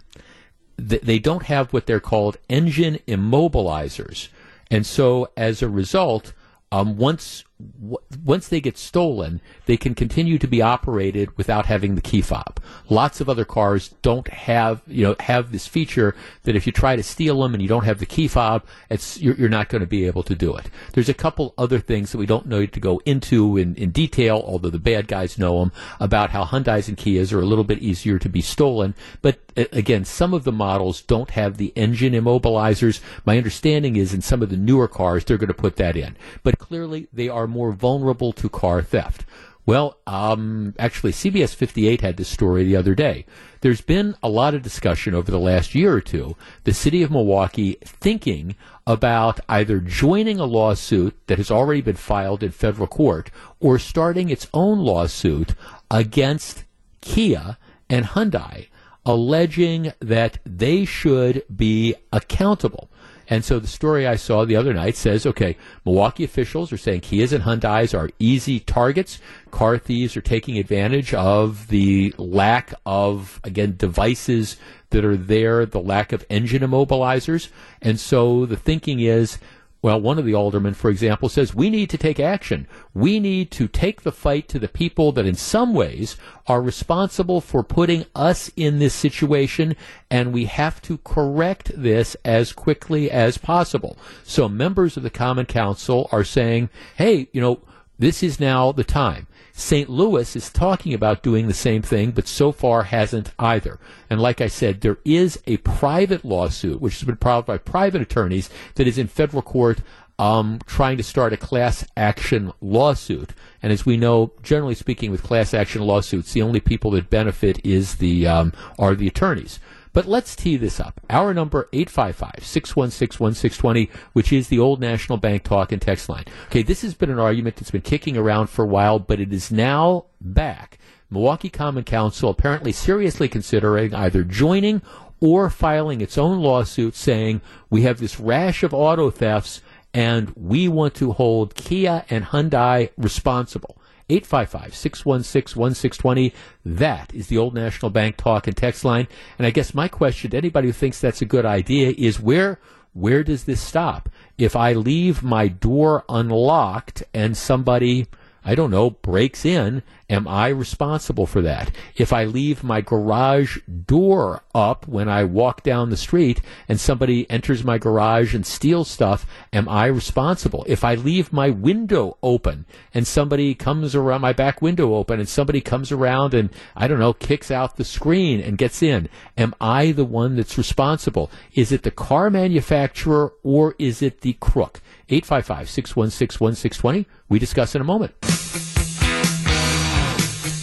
they 0.76 1.18
don't 1.18 1.42
have 1.42 1.74
what 1.74 1.86
they're 1.86 2.00
called 2.00 2.38
engine 2.48 2.98
immobilizers. 3.06 4.28
And 4.70 4.86
so 4.86 5.30
as 5.36 5.60
a 5.60 5.68
result, 5.68 6.32
um, 6.72 6.96
once 6.96 7.44
w- 7.80 7.98
once 8.24 8.48
they 8.48 8.60
get 8.60 8.78
stolen, 8.78 9.40
they 9.66 9.76
can 9.76 9.94
continue 9.94 10.38
to 10.38 10.46
be 10.46 10.62
operated 10.62 11.36
without 11.36 11.66
having 11.66 11.94
the 11.94 12.00
key 12.00 12.20
fob. 12.20 12.60
Lots 12.88 13.20
of 13.20 13.28
other 13.28 13.44
cars 13.44 13.94
don't 14.02 14.28
have 14.28 14.82
you 14.86 15.04
know 15.04 15.16
have 15.20 15.52
this 15.52 15.66
feature 15.66 16.14
that 16.44 16.56
if 16.56 16.66
you 16.66 16.72
try 16.72 16.96
to 16.96 17.02
steal 17.02 17.40
them 17.40 17.54
and 17.54 17.62
you 17.62 17.68
don't 17.68 17.84
have 17.84 17.98
the 17.98 18.06
key 18.06 18.28
fob, 18.28 18.64
it's 18.88 19.20
you're, 19.20 19.34
you're 19.34 19.48
not 19.48 19.68
going 19.68 19.80
to 19.80 19.86
be 19.86 20.06
able 20.06 20.22
to 20.22 20.34
do 20.34 20.56
it. 20.56 20.70
There's 20.92 21.08
a 21.08 21.14
couple 21.14 21.54
other 21.56 21.78
things 21.78 22.12
that 22.12 22.18
we 22.18 22.26
don't 22.26 22.46
need 22.46 22.72
to 22.72 22.80
go 22.80 23.00
into 23.04 23.56
in, 23.56 23.74
in 23.76 23.90
detail, 23.90 24.42
although 24.46 24.70
the 24.70 24.78
bad 24.78 25.08
guys 25.08 25.38
know 25.38 25.60
them 25.60 25.72
about 25.98 26.30
how 26.30 26.44
Hyundai's 26.44 26.88
and 26.88 26.96
Kias 26.96 27.32
are 27.32 27.40
a 27.40 27.46
little 27.46 27.64
bit 27.64 27.78
easier 27.78 28.18
to 28.18 28.28
be 28.28 28.40
stolen. 28.40 28.94
But 29.22 29.38
uh, 29.56 29.64
again, 29.72 30.04
some 30.04 30.34
of 30.34 30.44
the 30.44 30.52
models 30.52 31.02
don't 31.02 31.30
have 31.30 31.56
the 31.56 31.72
engine 31.76 32.12
immobilizers. 32.12 33.00
My 33.24 33.36
understanding 33.36 33.96
is 33.96 34.14
in 34.14 34.22
some 34.22 34.42
of 34.42 34.50
the 34.50 34.56
newer 34.56 34.88
cars 34.88 35.24
they're 35.24 35.38
going 35.38 35.48
to 35.48 35.54
put 35.54 35.76
that 35.76 35.96
in, 35.96 36.16
but 36.42 36.58
clearly 36.58 37.08
they 37.12 37.28
are 37.28 37.46
more 37.50 37.72
vulnerable 37.72 38.32
to 38.32 38.48
car 38.48 38.82
theft. 38.82 39.24
Well, 39.66 39.98
um, 40.06 40.74
actually, 40.78 41.12
CBS 41.12 41.54
58 41.54 42.00
had 42.00 42.16
this 42.16 42.28
story 42.28 42.64
the 42.64 42.76
other 42.76 42.94
day. 42.94 43.26
There's 43.60 43.82
been 43.82 44.16
a 44.22 44.28
lot 44.28 44.54
of 44.54 44.62
discussion 44.62 45.14
over 45.14 45.30
the 45.30 45.38
last 45.38 45.74
year 45.74 45.92
or 45.92 46.00
two. 46.00 46.34
The 46.64 46.72
city 46.72 47.02
of 47.02 47.10
Milwaukee 47.10 47.76
thinking 47.84 48.56
about 48.86 49.38
either 49.48 49.78
joining 49.78 50.40
a 50.40 50.44
lawsuit 50.44 51.16
that 51.26 51.38
has 51.38 51.50
already 51.50 51.82
been 51.82 51.96
filed 51.96 52.42
in 52.42 52.50
federal 52.50 52.88
court 52.88 53.30
or 53.60 53.78
starting 53.78 54.30
its 54.30 54.48
own 54.54 54.78
lawsuit 54.78 55.54
against 55.90 56.64
Kia 57.00 57.58
and 57.88 58.06
Hyundai, 58.06 58.68
alleging 59.04 59.92
that 60.00 60.38
they 60.44 60.84
should 60.84 61.44
be 61.54 61.94
accountable 62.12 62.90
and 63.30 63.44
so 63.44 63.60
the 63.60 63.68
story 63.68 64.08
I 64.08 64.16
saw 64.16 64.44
the 64.44 64.56
other 64.56 64.74
night 64.74 64.96
says, 64.96 65.24
okay, 65.24 65.56
Milwaukee 65.86 66.24
officials 66.24 66.72
are 66.72 66.76
saying 66.76 67.02
Kias 67.02 67.32
and 67.32 67.44
Hyundais 67.44 67.96
are 67.96 68.10
easy 68.18 68.58
targets. 68.58 69.20
Car 69.52 69.78
thieves 69.78 70.16
are 70.16 70.20
taking 70.20 70.58
advantage 70.58 71.14
of 71.14 71.68
the 71.68 72.12
lack 72.18 72.74
of, 72.84 73.40
again, 73.44 73.76
devices 73.76 74.56
that 74.90 75.04
are 75.04 75.16
there, 75.16 75.64
the 75.64 75.80
lack 75.80 76.12
of 76.12 76.26
engine 76.28 76.62
immobilizers. 76.62 77.50
And 77.80 78.00
so 78.00 78.46
the 78.46 78.56
thinking 78.56 78.98
is, 78.98 79.38
well, 79.82 80.00
one 80.00 80.18
of 80.18 80.26
the 80.26 80.34
aldermen, 80.34 80.74
for 80.74 80.90
example, 80.90 81.28
says 81.28 81.54
we 81.54 81.70
need 81.70 81.88
to 81.90 81.98
take 81.98 82.20
action. 82.20 82.68
We 82.92 83.18
need 83.18 83.50
to 83.52 83.66
take 83.66 84.02
the 84.02 84.12
fight 84.12 84.46
to 84.48 84.58
the 84.58 84.68
people 84.68 85.10
that 85.12 85.24
in 85.24 85.36
some 85.36 85.72
ways 85.72 86.16
are 86.46 86.60
responsible 86.60 87.40
for 87.40 87.62
putting 87.62 88.04
us 88.14 88.50
in 88.56 88.78
this 88.78 88.92
situation, 88.92 89.74
and 90.10 90.32
we 90.32 90.44
have 90.44 90.82
to 90.82 90.98
correct 90.98 91.72
this 91.74 92.14
as 92.24 92.52
quickly 92.52 93.10
as 93.10 93.38
possible. 93.38 93.96
So 94.22 94.48
members 94.48 94.98
of 94.98 95.02
the 95.02 95.10
Common 95.10 95.46
Council 95.46 96.08
are 96.12 96.24
saying, 96.24 96.68
hey, 96.96 97.28
you 97.32 97.40
know, 97.40 97.60
this 97.98 98.22
is 98.22 98.38
now 98.38 98.72
the 98.72 98.84
time. 98.84 99.26
St. 99.52 99.88
Louis 99.88 100.34
is 100.36 100.50
talking 100.50 100.94
about 100.94 101.22
doing 101.22 101.46
the 101.46 101.54
same 101.54 101.82
thing, 101.82 102.10
but 102.10 102.26
so 102.26 102.52
far 102.52 102.84
hasn't 102.84 103.32
either. 103.38 103.78
And 104.08 104.20
like 104.20 104.40
I 104.40 104.46
said, 104.46 104.80
there 104.80 104.98
is 105.04 105.40
a 105.46 105.58
private 105.58 106.24
lawsuit, 106.24 106.80
which 106.80 106.94
has 106.94 107.04
been 107.04 107.16
filed 107.16 107.46
by 107.46 107.58
private 107.58 108.02
attorneys, 108.02 108.50
that 108.74 108.86
is 108.86 108.98
in 108.98 109.06
federal 109.06 109.42
court 109.42 109.80
um, 110.20 110.58
trying 110.66 110.98
to 110.98 111.02
start 111.02 111.32
a 111.32 111.38
class 111.38 111.86
action 111.96 112.52
lawsuit. 112.60 113.30
And 113.62 113.72
as 113.72 113.86
we 113.86 113.96
know, 113.96 114.32
generally 114.42 114.74
speaking, 114.74 115.10
with 115.10 115.22
class 115.22 115.54
action 115.54 115.80
lawsuits, 115.80 116.34
the 116.34 116.42
only 116.42 116.60
people 116.60 116.90
that 116.90 117.08
benefit 117.08 117.64
is 117.64 117.96
the 117.96 118.26
um, 118.26 118.52
are 118.78 118.94
the 118.94 119.08
attorneys. 119.08 119.58
But 119.92 120.06
let's 120.06 120.36
tee 120.36 120.56
this 120.56 120.78
up. 120.78 121.00
Our 121.10 121.34
number 121.34 121.68
855-616-1620, 121.72 123.90
which 124.12 124.32
is 124.32 124.46
the 124.48 124.60
old 124.60 124.80
National 124.80 125.18
Bank 125.18 125.42
talk 125.42 125.72
and 125.72 125.82
text 125.82 126.08
line. 126.08 126.26
Okay, 126.46 126.62
this 126.62 126.82
has 126.82 126.94
been 126.94 127.10
an 127.10 127.18
argument 127.18 127.56
that's 127.56 127.72
been 127.72 127.82
kicking 127.82 128.16
around 128.16 128.46
for 128.48 128.64
a 128.64 128.68
while, 128.68 129.00
but 129.00 129.18
it 129.20 129.32
is 129.32 129.50
now 129.50 130.06
back. 130.20 130.78
Milwaukee 131.10 131.50
Common 131.50 131.82
Council 131.82 132.30
apparently 132.30 132.70
seriously 132.70 133.28
considering 133.28 133.92
either 133.94 134.22
joining 134.22 134.80
or 135.20 135.50
filing 135.50 136.00
its 136.00 136.16
own 136.16 136.38
lawsuit 136.38 136.94
saying 136.94 137.40
we 137.68 137.82
have 137.82 137.98
this 137.98 138.20
rash 138.20 138.62
of 138.62 138.72
auto 138.72 139.10
thefts 139.10 139.60
and 139.92 140.32
we 140.36 140.68
want 140.68 140.94
to 140.94 141.10
hold 141.12 141.56
Kia 141.56 142.04
and 142.08 142.26
Hyundai 142.26 142.90
responsible. 142.96 143.76
855 144.10 144.74
616 144.74 145.60
1620. 145.60 146.34
That 146.64 147.14
is 147.14 147.28
the 147.28 147.38
old 147.38 147.54
National 147.54 147.90
Bank 147.90 148.16
talk 148.16 148.46
and 148.46 148.56
text 148.56 148.84
line. 148.84 149.06
And 149.38 149.46
I 149.46 149.50
guess 149.50 149.74
my 149.74 149.88
question 149.88 150.30
to 150.32 150.36
anybody 150.36 150.68
who 150.68 150.72
thinks 150.72 151.00
that's 151.00 151.22
a 151.22 151.26
good 151.26 151.46
idea 151.46 151.94
is 151.96 152.20
where 152.20 152.58
where 152.92 153.22
does 153.22 153.44
this 153.44 153.60
stop? 153.60 154.08
If 154.36 154.56
I 154.56 154.72
leave 154.72 155.22
my 155.22 155.46
door 155.46 156.04
unlocked 156.08 157.04
and 157.14 157.36
somebody 157.36 158.06
I 158.44 158.54
don't 158.54 158.70
know, 158.70 158.90
breaks 158.90 159.44
in, 159.44 159.82
am 160.08 160.26
I 160.26 160.48
responsible 160.48 161.26
for 161.26 161.42
that? 161.42 161.70
If 161.96 162.12
I 162.12 162.24
leave 162.24 162.64
my 162.64 162.80
garage 162.80 163.58
door 163.86 164.42
up 164.54 164.88
when 164.88 165.08
I 165.08 165.24
walk 165.24 165.62
down 165.62 165.90
the 165.90 165.96
street 165.96 166.40
and 166.66 166.80
somebody 166.80 167.28
enters 167.30 167.62
my 167.62 167.76
garage 167.76 168.34
and 168.34 168.46
steals 168.46 168.90
stuff, 168.90 169.26
am 169.52 169.68
I 169.68 169.86
responsible? 169.86 170.64
If 170.66 170.84
I 170.84 170.94
leave 170.94 171.32
my 171.32 171.50
window 171.50 172.16
open 172.22 172.64
and 172.94 173.06
somebody 173.06 173.54
comes 173.54 173.94
around, 173.94 174.22
my 174.22 174.32
back 174.32 174.62
window 174.62 174.94
open 174.94 175.20
and 175.20 175.28
somebody 175.28 175.60
comes 175.60 175.92
around 175.92 176.32
and, 176.32 176.50
I 176.74 176.88
don't 176.88 176.98
know, 176.98 177.12
kicks 177.12 177.50
out 177.50 177.76
the 177.76 177.84
screen 177.84 178.40
and 178.40 178.58
gets 178.58 178.82
in, 178.82 179.08
am 179.36 179.54
I 179.60 179.92
the 179.92 180.04
one 180.04 180.36
that's 180.36 180.56
responsible? 180.56 181.30
Is 181.54 181.72
it 181.72 181.82
the 181.82 181.90
car 181.90 182.30
manufacturer 182.30 183.34
or 183.42 183.74
is 183.78 184.00
it 184.00 184.22
the 184.22 184.32
crook? 184.34 184.80
855 185.10 185.68
616 185.68 186.40
1620. 186.40 187.06
We 187.28 187.38
discuss 187.38 187.74
in 187.74 187.80
a 187.80 187.84
moment. 187.84 188.14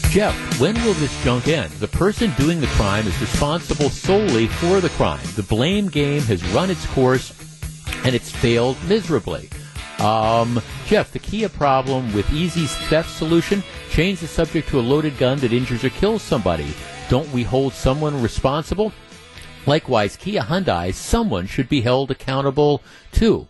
Jeff, 0.09 0.59
when 0.59 0.73
will 0.83 0.93
this 0.93 1.23
junk 1.23 1.47
end? 1.47 1.71
The 1.73 1.87
person 1.87 2.31
doing 2.37 2.61
the 2.61 2.67
crime 2.67 3.05
is 3.05 3.19
responsible 3.21 3.89
solely 3.89 4.47
for 4.47 4.79
the 4.79 4.89
crime. 4.89 5.25
The 5.35 5.43
blame 5.43 5.89
game 5.89 6.21
has 6.21 6.43
run 6.53 6.71
its 6.71 6.85
course 6.87 7.33
and 8.05 8.15
it's 8.15 8.31
failed 8.31 8.77
miserably. 8.87 9.49
Um, 9.99 10.61
Jeff, 10.85 11.11
the 11.11 11.19
Kia 11.19 11.49
problem 11.49 12.13
with 12.13 12.31
Easy's 12.31 12.73
theft 12.87 13.09
solution 13.09 13.63
Change 13.97 14.19
the 14.19 14.27
subject 14.27 14.69
to 14.69 14.79
a 14.79 14.81
loaded 14.81 15.17
gun 15.17 15.39
that 15.39 15.51
injures 15.51 15.83
or 15.83 15.89
kills 15.89 16.21
somebody. 16.21 16.71
Don't 17.09 17.31
we 17.31 17.41
hold 17.41 17.73
someone 17.73 18.21
responsible? 18.21 18.93
Likewise, 19.65 20.15
Kia 20.15 20.41
Hyundai, 20.41 20.93
someone 20.93 21.47
should 21.47 21.67
be 21.67 21.81
held 21.81 22.11
accountable 22.11 22.83
too. 23.11 23.47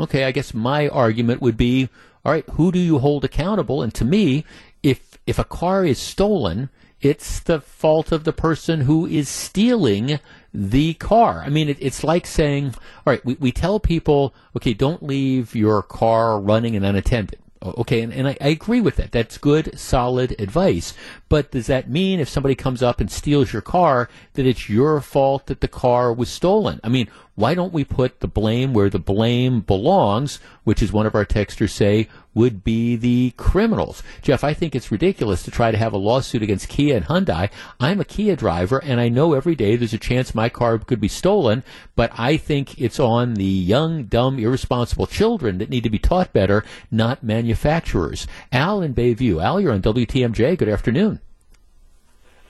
Okay, 0.00 0.24
I 0.24 0.32
guess 0.32 0.54
my 0.54 0.88
argument 0.88 1.42
would 1.42 1.56
be, 1.56 1.88
all 2.24 2.32
right, 2.32 2.48
who 2.52 2.72
do 2.72 2.78
you 2.78 2.98
hold 2.98 3.24
accountable? 3.24 3.82
And 3.82 3.92
to 3.94 4.04
me, 4.04 4.44
if 4.82 5.18
if 5.26 5.38
a 5.38 5.44
car 5.44 5.84
is 5.84 5.98
stolen, 5.98 6.70
it's 7.00 7.40
the 7.40 7.60
fault 7.60 8.12
of 8.12 8.24
the 8.24 8.32
person 8.32 8.82
who 8.82 9.06
is 9.06 9.28
stealing 9.28 10.18
the 10.52 10.94
car. 10.94 11.42
I 11.44 11.48
mean, 11.48 11.68
it, 11.68 11.78
it's 11.80 12.02
like 12.04 12.26
saying, 12.26 12.74
all 13.06 13.12
right, 13.12 13.24
we, 13.24 13.34
we 13.34 13.52
tell 13.52 13.80
people, 13.80 14.34
okay, 14.56 14.74
don't 14.74 15.02
leave 15.02 15.54
your 15.54 15.82
car 15.82 16.40
running 16.40 16.74
and 16.76 16.84
unattended. 16.84 17.38
Okay, 17.62 18.00
and, 18.00 18.10
and 18.12 18.26
I, 18.26 18.38
I, 18.40 18.48
agree 18.48 18.80
with 18.80 18.96
that. 18.96 19.12
That's 19.12 19.36
good, 19.36 19.78
solid 19.78 20.34
advice. 20.40 20.94
But 21.28 21.50
does 21.50 21.66
that 21.66 21.90
mean 21.90 22.18
if 22.18 22.28
somebody 22.28 22.54
comes 22.54 22.82
up 22.82 23.00
and 23.00 23.10
steals 23.10 23.52
your 23.52 23.60
car 23.60 24.08
that 24.32 24.46
it's 24.46 24.70
your 24.70 24.98
fault 25.02 25.44
that 25.46 25.60
the 25.60 25.68
car 25.68 26.10
was 26.10 26.30
stolen? 26.30 26.80
I 26.82 26.88
mean, 26.88 27.08
why 27.34 27.54
don't 27.54 27.72
we 27.72 27.84
put 27.84 28.20
the 28.20 28.28
blame 28.28 28.72
where 28.72 28.88
the 28.88 28.98
blame 28.98 29.60
belongs, 29.60 30.40
which 30.64 30.82
is 30.82 30.90
one 30.90 31.04
of 31.04 31.14
our 31.14 31.26
texters 31.26 31.70
say 31.70 32.08
would 32.34 32.62
be 32.62 32.96
the 32.96 33.32
criminals. 33.36 34.02
Jeff, 34.22 34.44
I 34.44 34.54
think 34.54 34.74
it's 34.74 34.92
ridiculous 34.92 35.42
to 35.42 35.50
try 35.50 35.70
to 35.70 35.78
have 35.78 35.92
a 35.92 35.98
lawsuit 35.98 36.42
against 36.42 36.68
Kia 36.68 36.96
and 36.96 37.06
Hyundai. 37.06 37.50
I'm 37.78 38.00
a 38.00 38.04
Kia 38.04 38.36
driver 38.36 38.78
and 38.78 39.00
I 39.00 39.08
know 39.08 39.34
every 39.34 39.54
day 39.54 39.76
there's 39.76 39.94
a 39.94 39.98
chance 39.98 40.34
my 40.34 40.48
car 40.48 40.78
could 40.78 41.00
be 41.00 41.08
stolen, 41.08 41.64
but 41.96 42.12
I 42.16 42.36
think 42.36 42.80
it's 42.80 43.00
on 43.00 43.34
the 43.34 43.44
young, 43.44 44.04
dumb, 44.04 44.38
irresponsible 44.38 45.06
children 45.06 45.58
that 45.58 45.70
need 45.70 45.84
to 45.84 45.90
be 45.90 45.98
taught 45.98 46.32
better, 46.32 46.64
not 46.90 47.22
manufacturers. 47.22 48.26
Al 48.52 48.82
in 48.82 48.94
Bayview. 48.94 49.42
Al, 49.42 49.60
you're 49.60 49.72
on 49.72 49.82
WTMJ. 49.82 50.56
Good 50.56 50.68
afternoon. 50.68 51.20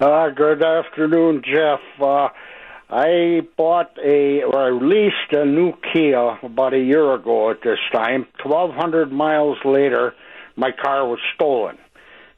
Uh, 0.00 0.30
good 0.30 0.62
afternoon, 0.62 1.42
Jeff. 1.44 1.80
Uh, 2.00 2.28
I 2.90 3.42
bought 3.56 3.96
a 4.04 4.42
or 4.42 4.66
I 4.66 4.70
leased 4.70 5.32
a 5.32 5.44
new 5.44 5.72
Kia 5.92 6.38
about 6.42 6.74
a 6.74 6.78
year 6.78 7.14
ago 7.14 7.50
at 7.50 7.62
this 7.62 7.78
time. 7.92 8.26
Twelve 8.38 8.74
hundred 8.74 9.12
miles 9.12 9.58
later, 9.64 10.14
my 10.56 10.72
car 10.72 11.06
was 11.06 11.20
stolen. 11.34 11.78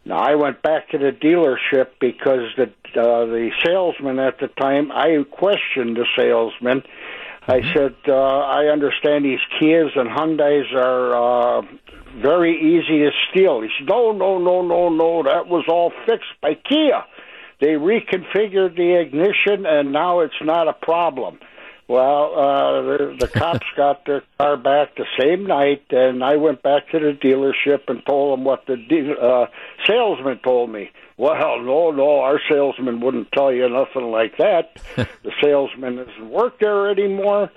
Now 0.04 0.18
I 0.18 0.34
went 0.34 0.62
back 0.62 0.90
to 0.90 0.98
the 0.98 1.10
dealership 1.10 1.92
because 2.00 2.50
the 2.56 2.64
uh, 3.00 3.24
the 3.26 3.50
salesman 3.64 4.18
at 4.18 4.40
the 4.40 4.48
time 4.48 4.92
I 4.92 5.24
questioned 5.30 5.96
the 5.96 6.06
salesman. 6.16 6.82
I 7.48 7.58
mm-hmm. 7.58 7.72
said, 7.76 7.96
uh, 8.06 8.14
I 8.14 8.66
understand 8.66 9.24
these 9.24 9.40
Kias 9.58 9.98
and 9.98 10.08
Hyundai's 10.08 10.72
are 10.74 11.58
uh, 11.58 11.62
very 12.20 12.54
easy 12.56 12.98
to 12.98 13.10
steal. 13.30 13.62
He 13.62 13.68
said, 13.78 13.88
No, 13.88 14.12
no, 14.12 14.38
no, 14.38 14.62
no, 14.62 14.90
no. 14.90 15.22
That 15.24 15.48
was 15.48 15.64
all 15.68 15.92
fixed 16.06 16.30
by 16.40 16.54
Kia. 16.54 17.04
They 17.62 17.74
reconfigured 17.74 18.76
the 18.76 18.98
ignition, 19.00 19.66
and 19.66 19.92
now 19.92 20.18
it's 20.18 20.34
not 20.42 20.66
a 20.66 20.72
problem. 20.72 21.38
Well, 21.86 22.34
uh, 22.34 22.82
the, 22.82 23.16
the 23.20 23.28
cops 23.38 23.66
got 23.76 24.04
their 24.04 24.24
car 24.36 24.56
back 24.56 24.96
the 24.96 25.06
same 25.16 25.46
night, 25.46 25.84
and 25.90 26.24
I 26.24 26.38
went 26.38 26.64
back 26.64 26.88
to 26.90 26.98
the 26.98 27.12
dealership 27.12 27.82
and 27.86 28.04
told 28.04 28.36
them 28.36 28.44
what 28.44 28.66
the 28.66 28.76
de- 28.76 29.16
uh, 29.16 29.46
salesman 29.86 30.40
told 30.40 30.70
me. 30.70 30.90
Well, 31.16 31.62
no, 31.62 31.92
no, 31.92 32.18
our 32.18 32.40
salesman 32.50 33.00
wouldn't 33.00 33.30
tell 33.30 33.52
you 33.52 33.68
nothing 33.68 34.10
like 34.10 34.38
that. 34.38 34.82
the 34.96 35.30
salesman 35.40 35.98
doesn't 35.98 36.30
work 36.30 36.58
there 36.58 36.90
anymore, 36.90 37.48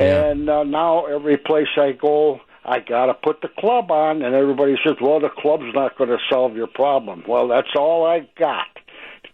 yeah. 0.00 0.30
and 0.30 0.50
uh, 0.50 0.64
now 0.64 1.06
every 1.06 1.36
place 1.36 1.68
I 1.76 1.92
go, 1.92 2.40
I 2.64 2.80
got 2.80 3.06
to 3.06 3.14
put 3.14 3.40
the 3.40 3.50
club 3.56 3.92
on, 3.92 4.22
and 4.22 4.34
everybody 4.34 4.74
says, 4.84 4.96
"Well, 5.00 5.20
the 5.20 5.28
club's 5.28 5.72
not 5.74 5.96
going 5.96 6.10
to 6.10 6.18
solve 6.28 6.56
your 6.56 6.66
problem." 6.66 7.22
Well, 7.28 7.46
that's 7.46 7.76
all 7.76 8.04
I 8.04 8.28
got. 8.36 8.66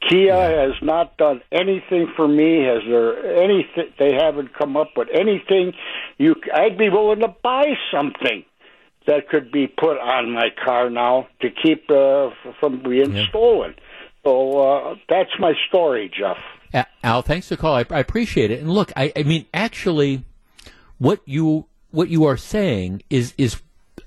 Kia 0.08 0.34
yeah. 0.34 0.62
has 0.62 0.74
not 0.82 1.16
done 1.16 1.42
anything 1.52 2.12
for 2.16 2.26
me. 2.26 2.64
Has 2.64 2.82
there 2.88 3.42
anything? 3.42 3.92
They 3.98 4.14
haven't 4.14 4.56
come 4.58 4.76
up 4.76 4.92
with 4.96 5.08
anything. 5.12 5.72
You, 6.18 6.34
I'd 6.54 6.78
be 6.78 6.88
willing 6.88 7.20
to 7.20 7.34
buy 7.42 7.64
something 7.92 8.44
that 9.06 9.28
could 9.28 9.52
be 9.52 9.66
put 9.66 9.98
on 9.98 10.32
my 10.32 10.48
car 10.64 10.90
now 10.90 11.28
to 11.42 11.48
keep 11.50 11.90
uh, 11.90 12.30
from 12.60 12.82
being 12.82 13.14
yeah. 13.14 13.28
stolen. 13.28 13.74
So 14.24 14.60
uh, 14.60 14.94
that's 15.08 15.30
my 15.38 15.52
story, 15.68 16.10
Jeff. 16.16 16.36
Al, 17.02 17.22
thanks 17.22 17.48
for 17.48 17.56
the 17.56 17.60
call. 17.60 17.74
I, 17.74 17.86
I 17.90 17.98
appreciate 17.98 18.50
it. 18.50 18.60
And 18.60 18.70
look, 18.70 18.92
I, 18.96 19.12
I 19.16 19.22
mean, 19.22 19.46
actually, 19.54 20.24
what 20.98 21.20
you 21.24 21.66
what 21.90 22.08
you 22.08 22.24
are 22.24 22.36
saying 22.36 23.02
is 23.08 23.34
is 23.38 23.60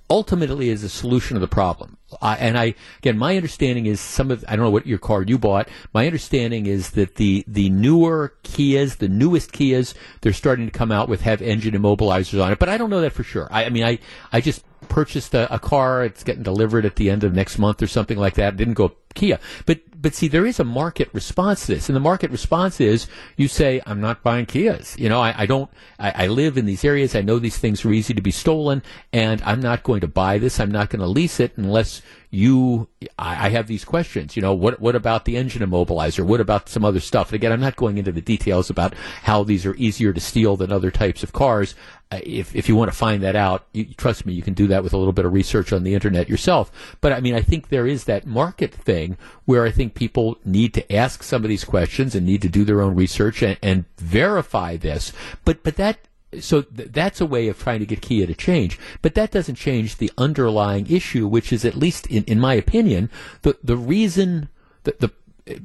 ultimately 0.09 0.69
is 0.69 0.83
a 0.83 0.89
solution 0.89 1.37
of 1.37 1.41
the 1.41 1.47
problem. 1.47 1.97
And 2.21 2.57
I 2.57 2.75
again, 2.99 3.17
my 3.17 3.35
understanding 3.35 3.85
is 3.85 3.99
some 3.99 4.29
of 4.31 4.43
I 4.47 4.55
don't 4.55 4.65
know 4.65 4.71
what 4.71 4.85
your 4.85 4.99
car 4.99 5.23
you 5.23 5.37
bought. 5.37 5.69
My 5.93 6.05
understanding 6.05 6.65
is 6.65 6.91
that 6.91 7.15
the 7.15 7.43
the 7.47 7.69
newer 7.69 8.33
Kias, 8.43 8.97
the 8.97 9.07
newest 9.07 9.51
Kias, 9.51 9.93
they're 10.21 10.33
starting 10.33 10.65
to 10.65 10.71
come 10.71 10.91
out 10.91 11.09
with 11.09 11.21
have 11.21 11.41
engine 11.41 11.73
immobilizers 11.73 12.43
on 12.43 12.51
it. 12.51 12.59
But 12.59 12.69
I 12.69 12.77
don't 12.77 12.89
know 12.89 13.01
that 13.01 13.13
for 13.13 13.23
sure. 13.23 13.47
I, 13.51 13.65
I 13.65 13.69
mean, 13.69 13.83
I 13.83 13.99
I 14.31 14.41
just 14.41 14.63
purchased 14.89 15.33
a, 15.33 15.51
a, 15.53 15.59
car. 15.59 16.03
It's 16.03 16.23
getting 16.23 16.43
delivered 16.43 16.85
at 16.85 16.97
the 16.97 17.09
end 17.09 17.23
of 17.23 17.33
next 17.33 17.57
month 17.57 17.81
or 17.81 17.87
something 17.87 18.17
like 18.17 18.35
that. 18.35 18.53
It 18.53 18.57
didn't 18.57 18.73
go 18.75 18.91
Kia, 19.15 19.39
but 19.65 19.79
but 20.03 20.13
see, 20.13 20.27
there 20.27 20.45
is 20.45 20.59
a 20.59 20.65
market 20.65 21.09
response 21.13 21.65
to 21.65 21.75
this, 21.75 21.87
and 21.87 21.95
the 21.95 22.01
market 22.01 22.29
response 22.29 22.81
is 22.81 23.07
you 23.37 23.47
say, 23.47 23.81
"I'm 23.85 24.01
not 24.01 24.21
buying 24.21 24.45
Kias." 24.45 24.99
You 24.99 25.07
know, 25.07 25.21
I, 25.21 25.33
I 25.35 25.45
don't. 25.45 25.71
I, 25.97 26.25
I, 26.25 26.27
live 26.27 26.57
in 26.57 26.65
these 26.65 26.83
areas. 26.83 27.15
I 27.15 27.21
know 27.21 27.39
these 27.39 27.57
things 27.57 27.85
are 27.85 27.93
easy 27.93 28.13
to 28.13 28.21
be 28.21 28.29
stolen, 28.29 28.83
and 29.13 29.41
I'm 29.43 29.61
not 29.61 29.83
going 29.83 30.01
to 30.01 30.07
buy 30.09 30.39
this. 30.39 30.59
I'm 30.59 30.71
not 30.71 30.89
going 30.89 30.99
to 30.99 31.07
lease 31.07 31.39
it 31.39 31.53
unless 31.55 32.01
you. 32.33 32.87
I, 33.19 33.45
I, 33.45 33.49
have 33.49 33.67
these 33.67 33.85
questions. 33.85 34.35
You 34.35 34.41
know, 34.41 34.53
what 34.53 34.79
what 34.79 34.95
about 34.95 35.25
the 35.25 35.37
engine 35.37 35.61
immobilizer? 35.61 36.25
What 36.25 36.41
about 36.41 36.67
some 36.67 36.83
other 36.83 36.99
stuff? 36.99 37.29
And 37.29 37.35
again, 37.35 37.51
I'm 37.51 37.61
not 37.61 37.75
going 37.75 37.97
into 37.97 38.11
the 38.11 38.21
details 38.21 38.69
about 38.69 38.95
how 39.23 39.43
these 39.43 39.65
are 39.65 39.75
easier 39.75 40.11
to 40.13 40.19
steal 40.19 40.57
than 40.57 40.71
other 40.71 40.89
types 40.89 41.21
of 41.21 41.31
cars. 41.31 41.75
Uh, 42.11 42.19
if 42.23 42.55
if 42.55 42.67
you 42.67 42.75
want 42.75 42.91
to 42.91 42.97
find 42.97 43.21
that 43.21 43.35
out, 43.35 43.67
you, 43.73 43.85
trust 43.85 44.25
me, 44.25 44.33
you 44.33 44.41
can 44.41 44.55
do 44.55 44.67
that 44.67 44.83
with 44.83 44.93
a 44.93 44.97
little 44.97 45.13
bit 45.13 45.25
of 45.25 45.33
research 45.33 45.71
on 45.71 45.83
the 45.83 45.93
internet 45.93 46.27
yourself. 46.27 46.97
But 47.01 47.13
I 47.13 47.19
mean, 47.19 47.35
I 47.35 47.41
think 47.41 47.69
there 47.69 47.85
is 47.85 48.05
that 48.05 48.25
market 48.25 48.73
thing 48.73 49.17
where 49.45 49.63
I 49.63 49.71
think 49.71 49.93
people 49.93 50.39
need 50.43 50.73
to 50.73 50.95
ask 50.95 51.21
some 51.21 51.43
of 51.43 51.49
these 51.49 51.63
questions 51.63 52.15
and 52.15 52.25
need 52.25 52.41
to 52.41 52.49
do 52.49 52.63
their 52.63 52.81
own 52.81 52.95
research 52.95 53.43
and, 53.43 53.57
and 53.61 53.85
verify 53.97 54.75
this. 54.75 55.13
But 55.45 55.61
but 55.61 55.75
that 55.75 55.99
so 56.39 56.61
th- 56.61 56.89
that's 56.91 57.21
a 57.21 57.25
way 57.25 57.47
of 57.47 57.59
trying 57.59 57.79
to 57.79 57.85
get 57.85 58.01
Kia 58.01 58.25
to 58.27 58.33
change. 58.33 58.79
But 59.01 59.15
that 59.15 59.31
doesn't 59.31 59.55
change 59.55 59.97
the 59.97 60.11
underlying 60.17 60.87
issue, 60.89 61.27
which 61.27 61.51
is 61.53 61.65
at 61.65 61.75
least 61.75 62.07
in, 62.07 62.23
in 62.25 62.39
my 62.39 62.53
opinion, 62.53 63.09
the 63.41 63.57
the 63.63 63.77
reason 63.77 64.49
the, 64.83 64.95
the 64.99 65.11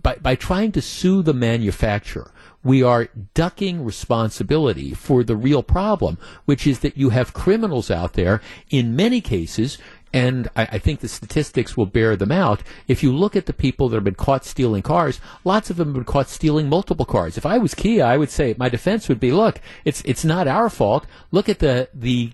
by, 0.03 0.17
by 0.17 0.35
trying 0.35 0.73
to 0.73 0.83
sue 0.83 1.23
the 1.23 1.35
manufacturer, 1.35 2.33
we 2.65 2.83
are 2.83 3.09
ducking 3.35 3.85
responsibility 3.85 4.93
for 4.93 5.23
the 5.23 5.37
real 5.37 5.63
problem, 5.63 6.19
which 6.45 6.67
is 6.67 6.81
that 6.81 6.97
you 6.97 7.11
have 7.11 7.33
criminals 7.33 7.91
out 7.91 8.15
there, 8.15 8.41
in 8.71 8.97
many 8.97 9.21
cases, 9.21 9.79
and 10.13 10.49
I, 10.57 10.63
I, 10.63 10.79
think 10.79 11.01
the 11.01 11.09
statistics 11.09 11.77
will 11.77 11.87
bear 11.87 12.17
them 12.17 12.33
out. 12.33 12.63
If 12.87 13.03
you 13.03 13.15
look 13.15 13.37
at 13.37 13.47
the 13.47 13.53
people 13.53 13.89
that 13.89 13.97
have 13.97 14.05
been 14.05 14.15
caught 14.15 14.45
stealing 14.45 14.83
cars, 14.83 15.21
lots 15.45 15.71
of 15.71 15.77
them 15.77 15.89
have 15.89 15.95
been 15.95 16.05
caught 16.05 16.29
stealing 16.29 16.69
multiple 16.69 17.05
cars. 17.05 17.37
If 17.37 17.45
I 17.45 17.59
was 17.59 17.75
Kia, 17.75 18.05
I 18.05 18.17
would 18.17 18.31
say 18.31 18.55
my 18.59 18.69
defense 18.69 19.09
would 19.09 19.21
be, 19.21 19.33
look, 19.33 19.61
it's 19.85 20.03
it's 20.03 20.25
not 20.25 20.49
our 20.49 20.71
fault. 20.71 21.07
Look 21.31 21.49
at 21.49 21.59
the 21.59 21.89
the 21.93 22.33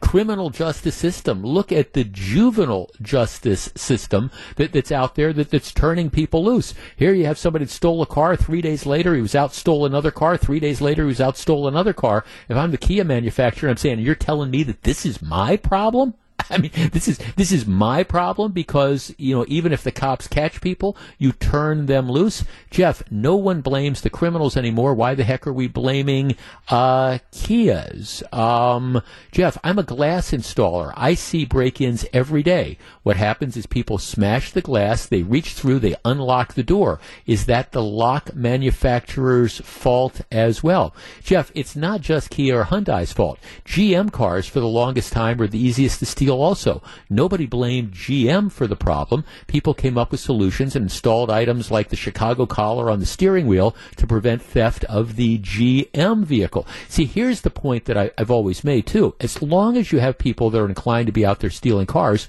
criminal 0.00 0.50
justice 0.50 0.94
system. 0.94 1.42
Look 1.42 1.72
at 1.72 1.92
the 1.92 2.04
juvenile 2.04 2.90
justice 3.00 3.70
system 3.76 4.30
that, 4.56 4.72
that's 4.72 4.92
out 4.92 5.14
there 5.14 5.32
that, 5.32 5.50
that's 5.50 5.72
turning 5.72 6.10
people 6.10 6.44
loose. 6.44 6.74
Here 6.96 7.14
you 7.14 7.26
have 7.26 7.38
somebody 7.38 7.64
that 7.64 7.70
stole 7.70 8.02
a 8.02 8.06
car. 8.06 8.36
Three 8.36 8.60
days 8.60 8.86
later, 8.86 9.14
he 9.14 9.22
was 9.22 9.34
out, 9.34 9.54
stole 9.54 9.86
another 9.86 10.10
car. 10.10 10.36
Three 10.36 10.60
days 10.60 10.80
later, 10.80 11.02
he 11.02 11.08
was 11.08 11.20
out, 11.20 11.36
stole 11.36 11.68
another 11.68 11.92
car. 11.92 12.24
If 12.48 12.56
I'm 12.56 12.70
the 12.70 12.78
Kia 12.78 13.04
manufacturer, 13.04 13.70
I'm 13.70 13.76
saying, 13.76 14.00
you're 14.00 14.14
telling 14.14 14.50
me 14.50 14.62
that 14.64 14.82
this 14.82 15.06
is 15.06 15.22
my 15.22 15.56
problem? 15.56 16.14
I 16.50 16.58
mean, 16.58 16.70
this 16.92 17.08
is 17.08 17.18
this 17.36 17.52
is 17.52 17.66
my 17.66 18.02
problem 18.02 18.52
because 18.52 19.14
you 19.18 19.34
know 19.34 19.44
even 19.48 19.72
if 19.72 19.82
the 19.82 19.92
cops 19.92 20.28
catch 20.28 20.60
people, 20.60 20.96
you 21.18 21.32
turn 21.32 21.86
them 21.86 22.10
loose. 22.10 22.44
Jeff, 22.70 23.02
no 23.10 23.36
one 23.36 23.60
blames 23.60 24.00
the 24.00 24.10
criminals 24.10 24.56
anymore. 24.56 24.94
Why 24.94 25.14
the 25.14 25.24
heck 25.24 25.46
are 25.46 25.52
we 25.52 25.66
blaming 25.66 26.36
uh, 26.68 27.18
Kias? 27.32 28.22
Um, 28.34 29.02
Jeff, 29.32 29.58
I'm 29.64 29.78
a 29.78 29.82
glass 29.82 30.30
installer. 30.30 30.92
I 30.96 31.14
see 31.14 31.44
break-ins 31.44 32.04
every 32.12 32.42
day. 32.42 32.78
What 33.02 33.16
happens 33.16 33.56
is 33.56 33.66
people 33.66 33.98
smash 33.98 34.52
the 34.52 34.60
glass, 34.60 35.06
they 35.06 35.22
reach 35.22 35.54
through, 35.54 35.80
they 35.80 35.96
unlock 36.04 36.54
the 36.54 36.62
door. 36.62 37.00
Is 37.26 37.46
that 37.46 37.72
the 37.72 37.82
lock 37.82 38.34
manufacturer's 38.34 39.60
fault 39.60 40.20
as 40.30 40.62
well? 40.62 40.94
Jeff, 41.22 41.50
it's 41.54 41.76
not 41.76 42.00
just 42.00 42.30
Kia 42.30 42.60
or 42.60 42.64
Hyundai's 42.64 43.12
fault. 43.12 43.38
GM 43.64 44.12
cars 44.12 44.46
for 44.46 44.60
the 44.60 44.66
longest 44.66 45.12
time 45.12 45.38
were 45.38 45.46
the 45.46 45.58
easiest 45.58 46.00
to 46.00 46.06
steal 46.06 46.25
also. 46.34 46.82
Nobody 47.08 47.46
blamed 47.46 47.92
GM 47.92 48.50
for 48.50 48.66
the 48.66 48.76
problem. 48.76 49.24
People 49.46 49.74
came 49.74 49.96
up 49.96 50.10
with 50.10 50.20
solutions 50.20 50.74
and 50.74 50.84
installed 50.84 51.30
items 51.30 51.70
like 51.70 51.88
the 51.88 51.96
Chicago 51.96 52.46
collar 52.46 52.90
on 52.90 53.00
the 53.00 53.06
steering 53.06 53.46
wheel 53.46 53.74
to 53.96 54.06
prevent 54.06 54.42
theft 54.42 54.84
of 54.84 55.16
the 55.16 55.38
GM 55.38 56.24
vehicle. 56.24 56.66
See, 56.88 57.04
here's 57.04 57.42
the 57.42 57.50
point 57.50 57.84
that 57.86 57.96
I, 57.96 58.10
I've 58.18 58.30
always 58.30 58.64
made 58.64 58.86
too. 58.86 59.14
As 59.20 59.42
long 59.42 59.76
as 59.76 59.92
you 59.92 59.98
have 60.00 60.18
people 60.18 60.50
that 60.50 60.60
are 60.60 60.68
inclined 60.68 61.06
to 61.06 61.12
be 61.12 61.26
out 61.26 61.40
there 61.40 61.50
stealing 61.50 61.86
cars, 61.86 62.28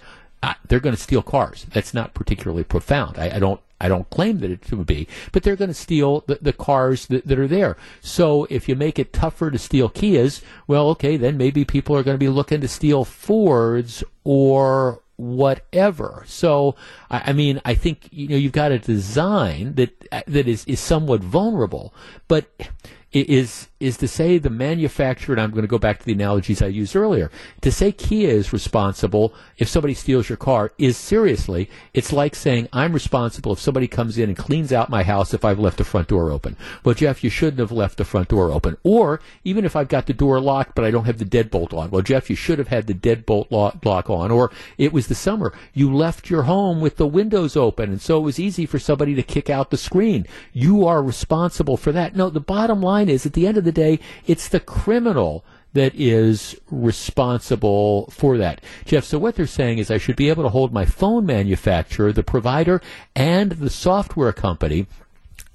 they're 0.67 0.79
going 0.79 0.95
to 0.95 1.01
steal 1.01 1.21
cars. 1.21 1.65
That's 1.69 1.93
not 1.93 2.13
particularly 2.13 2.63
profound. 2.63 3.17
I, 3.17 3.35
I 3.35 3.39
don't 3.39 3.61
I 3.79 3.87
don't 3.87 4.09
claim 4.09 4.39
that 4.39 4.49
it 4.49 4.71
would 4.71 4.87
be, 4.87 5.07
but 5.31 5.43
they're 5.43 5.55
going 5.55 5.69
to 5.69 5.73
steal 5.73 6.23
the, 6.25 6.39
the 6.41 6.53
cars 6.53 7.05
that, 7.07 7.27
that, 7.27 7.37
are 7.37 7.47
there. 7.47 7.77
So 8.01 8.47
if 8.49 8.67
you 8.67 8.75
make 8.75 8.97
it 8.97 9.13
tougher 9.13 9.51
to 9.51 9.59
steal 9.59 9.87
Kias, 9.87 10.41
well, 10.65 10.89
okay, 10.89 11.15
then 11.15 11.37
maybe 11.37 11.63
people 11.63 11.95
are 11.95 12.01
going 12.01 12.15
to 12.15 12.19
be 12.19 12.27
looking 12.27 12.61
to 12.61 12.67
steal 12.67 13.05
Fords 13.05 14.03
or 14.23 15.03
whatever. 15.17 16.23
So, 16.25 16.75
I, 17.11 17.23
I 17.27 17.33
mean, 17.33 17.61
I 17.65 17.75
think 17.75 18.07
you 18.11 18.29
know 18.29 18.35
you've 18.35 18.51
got 18.51 18.71
a 18.71 18.79
design 18.79 19.75
that 19.75 20.07
that 20.27 20.47
is 20.47 20.65
is 20.65 20.79
somewhat 20.79 21.21
vulnerable, 21.21 21.93
but 22.27 22.49
is 23.11 23.67
is 23.79 23.97
to 23.97 24.07
say 24.07 24.37
the 24.37 24.49
manufacturer, 24.49 25.33
and 25.33 25.41
I'm 25.41 25.51
going 25.51 25.61
to 25.61 25.67
go 25.67 25.77
back 25.77 25.99
to 25.99 26.05
the 26.05 26.13
analogies 26.13 26.61
I 26.61 26.67
used 26.67 26.95
earlier, 26.95 27.29
to 27.61 27.71
say 27.71 27.91
Kia 27.91 28.29
is 28.29 28.53
responsible 28.53 29.33
if 29.57 29.67
somebody 29.67 29.93
steals 29.93 30.29
your 30.29 30.37
car 30.37 30.71
is 30.77 30.97
seriously, 30.97 31.69
it's 31.93 32.11
like 32.11 32.35
saying 32.35 32.69
I'm 32.73 32.93
responsible 32.93 33.53
if 33.53 33.59
somebody 33.59 33.87
comes 33.87 34.17
in 34.17 34.29
and 34.29 34.37
cleans 34.37 34.73
out 34.73 34.89
my 34.89 35.03
house 35.03 35.33
if 35.33 35.45
I've 35.45 35.59
left 35.59 35.77
the 35.77 35.83
front 35.83 36.07
door 36.07 36.31
open. 36.31 36.57
Well, 36.83 36.95
Jeff, 36.95 37.23
you 37.23 37.29
shouldn't 37.29 37.59
have 37.59 37.71
left 37.71 37.97
the 37.97 38.05
front 38.05 38.29
door 38.29 38.51
open. 38.51 38.77
Or 38.83 39.19
even 39.43 39.65
if 39.65 39.75
I've 39.75 39.87
got 39.87 40.07
the 40.07 40.13
door 40.13 40.39
locked 40.39 40.75
but 40.75 40.85
I 40.85 40.91
don't 40.91 41.05
have 41.05 41.19
the 41.19 41.25
deadbolt 41.25 41.73
on. 41.73 41.91
Well, 41.91 42.01
Jeff, 42.01 42.29
you 42.29 42.35
should 42.35 42.59
have 42.59 42.67
had 42.69 42.87
the 42.87 42.93
deadbolt 42.93 43.51
lock, 43.51 43.85
lock 43.85 44.09
on. 44.09 44.31
Or 44.31 44.51
it 44.77 44.93
was 44.93 45.07
the 45.07 45.15
summer. 45.15 45.53
You 45.73 45.93
left 45.93 46.29
your 46.29 46.43
home 46.43 46.81
with 46.81 46.97
the 46.97 47.07
windows 47.07 47.55
open 47.55 47.91
and 47.91 48.01
so 48.01 48.17
it 48.17 48.21
was 48.23 48.39
easy 48.39 48.65
for 48.65 48.79
somebody 48.79 49.13
to 49.15 49.23
kick 49.23 49.49
out 49.49 49.69
the 49.69 49.77
screen. 49.77 50.25
You 50.53 50.85
are 50.87 51.03
responsible 51.03 51.77
for 51.77 51.91
that. 51.91 52.15
No, 52.15 52.29
the 52.29 52.39
bottom 52.39 52.81
line 52.81 53.09
is 53.09 53.25
at 53.25 53.33
the 53.33 53.47
end 53.47 53.57
of 53.57 53.66
the 53.67 53.71
day, 53.71 53.99
it's 54.25 54.47
the 54.47 54.59
criminal 54.59 55.45
that 55.73 55.93
is 55.93 56.59
responsible 56.71 58.07
for 58.07 58.37
that. 58.37 58.61
Jeff, 58.85 59.03
so 59.03 59.19
what 59.19 59.35
they're 59.35 59.45
saying 59.45 59.77
is 59.77 59.91
I 59.91 59.99
should 59.99 60.15
be 60.15 60.29
able 60.29 60.41
to 60.43 60.49
hold 60.49 60.73
my 60.73 60.85
phone 60.85 61.25
manufacturer, 61.25 62.11
the 62.11 62.23
provider, 62.23 62.81
and 63.15 63.51
the 63.51 63.69
software 63.69 64.33
company 64.33 64.87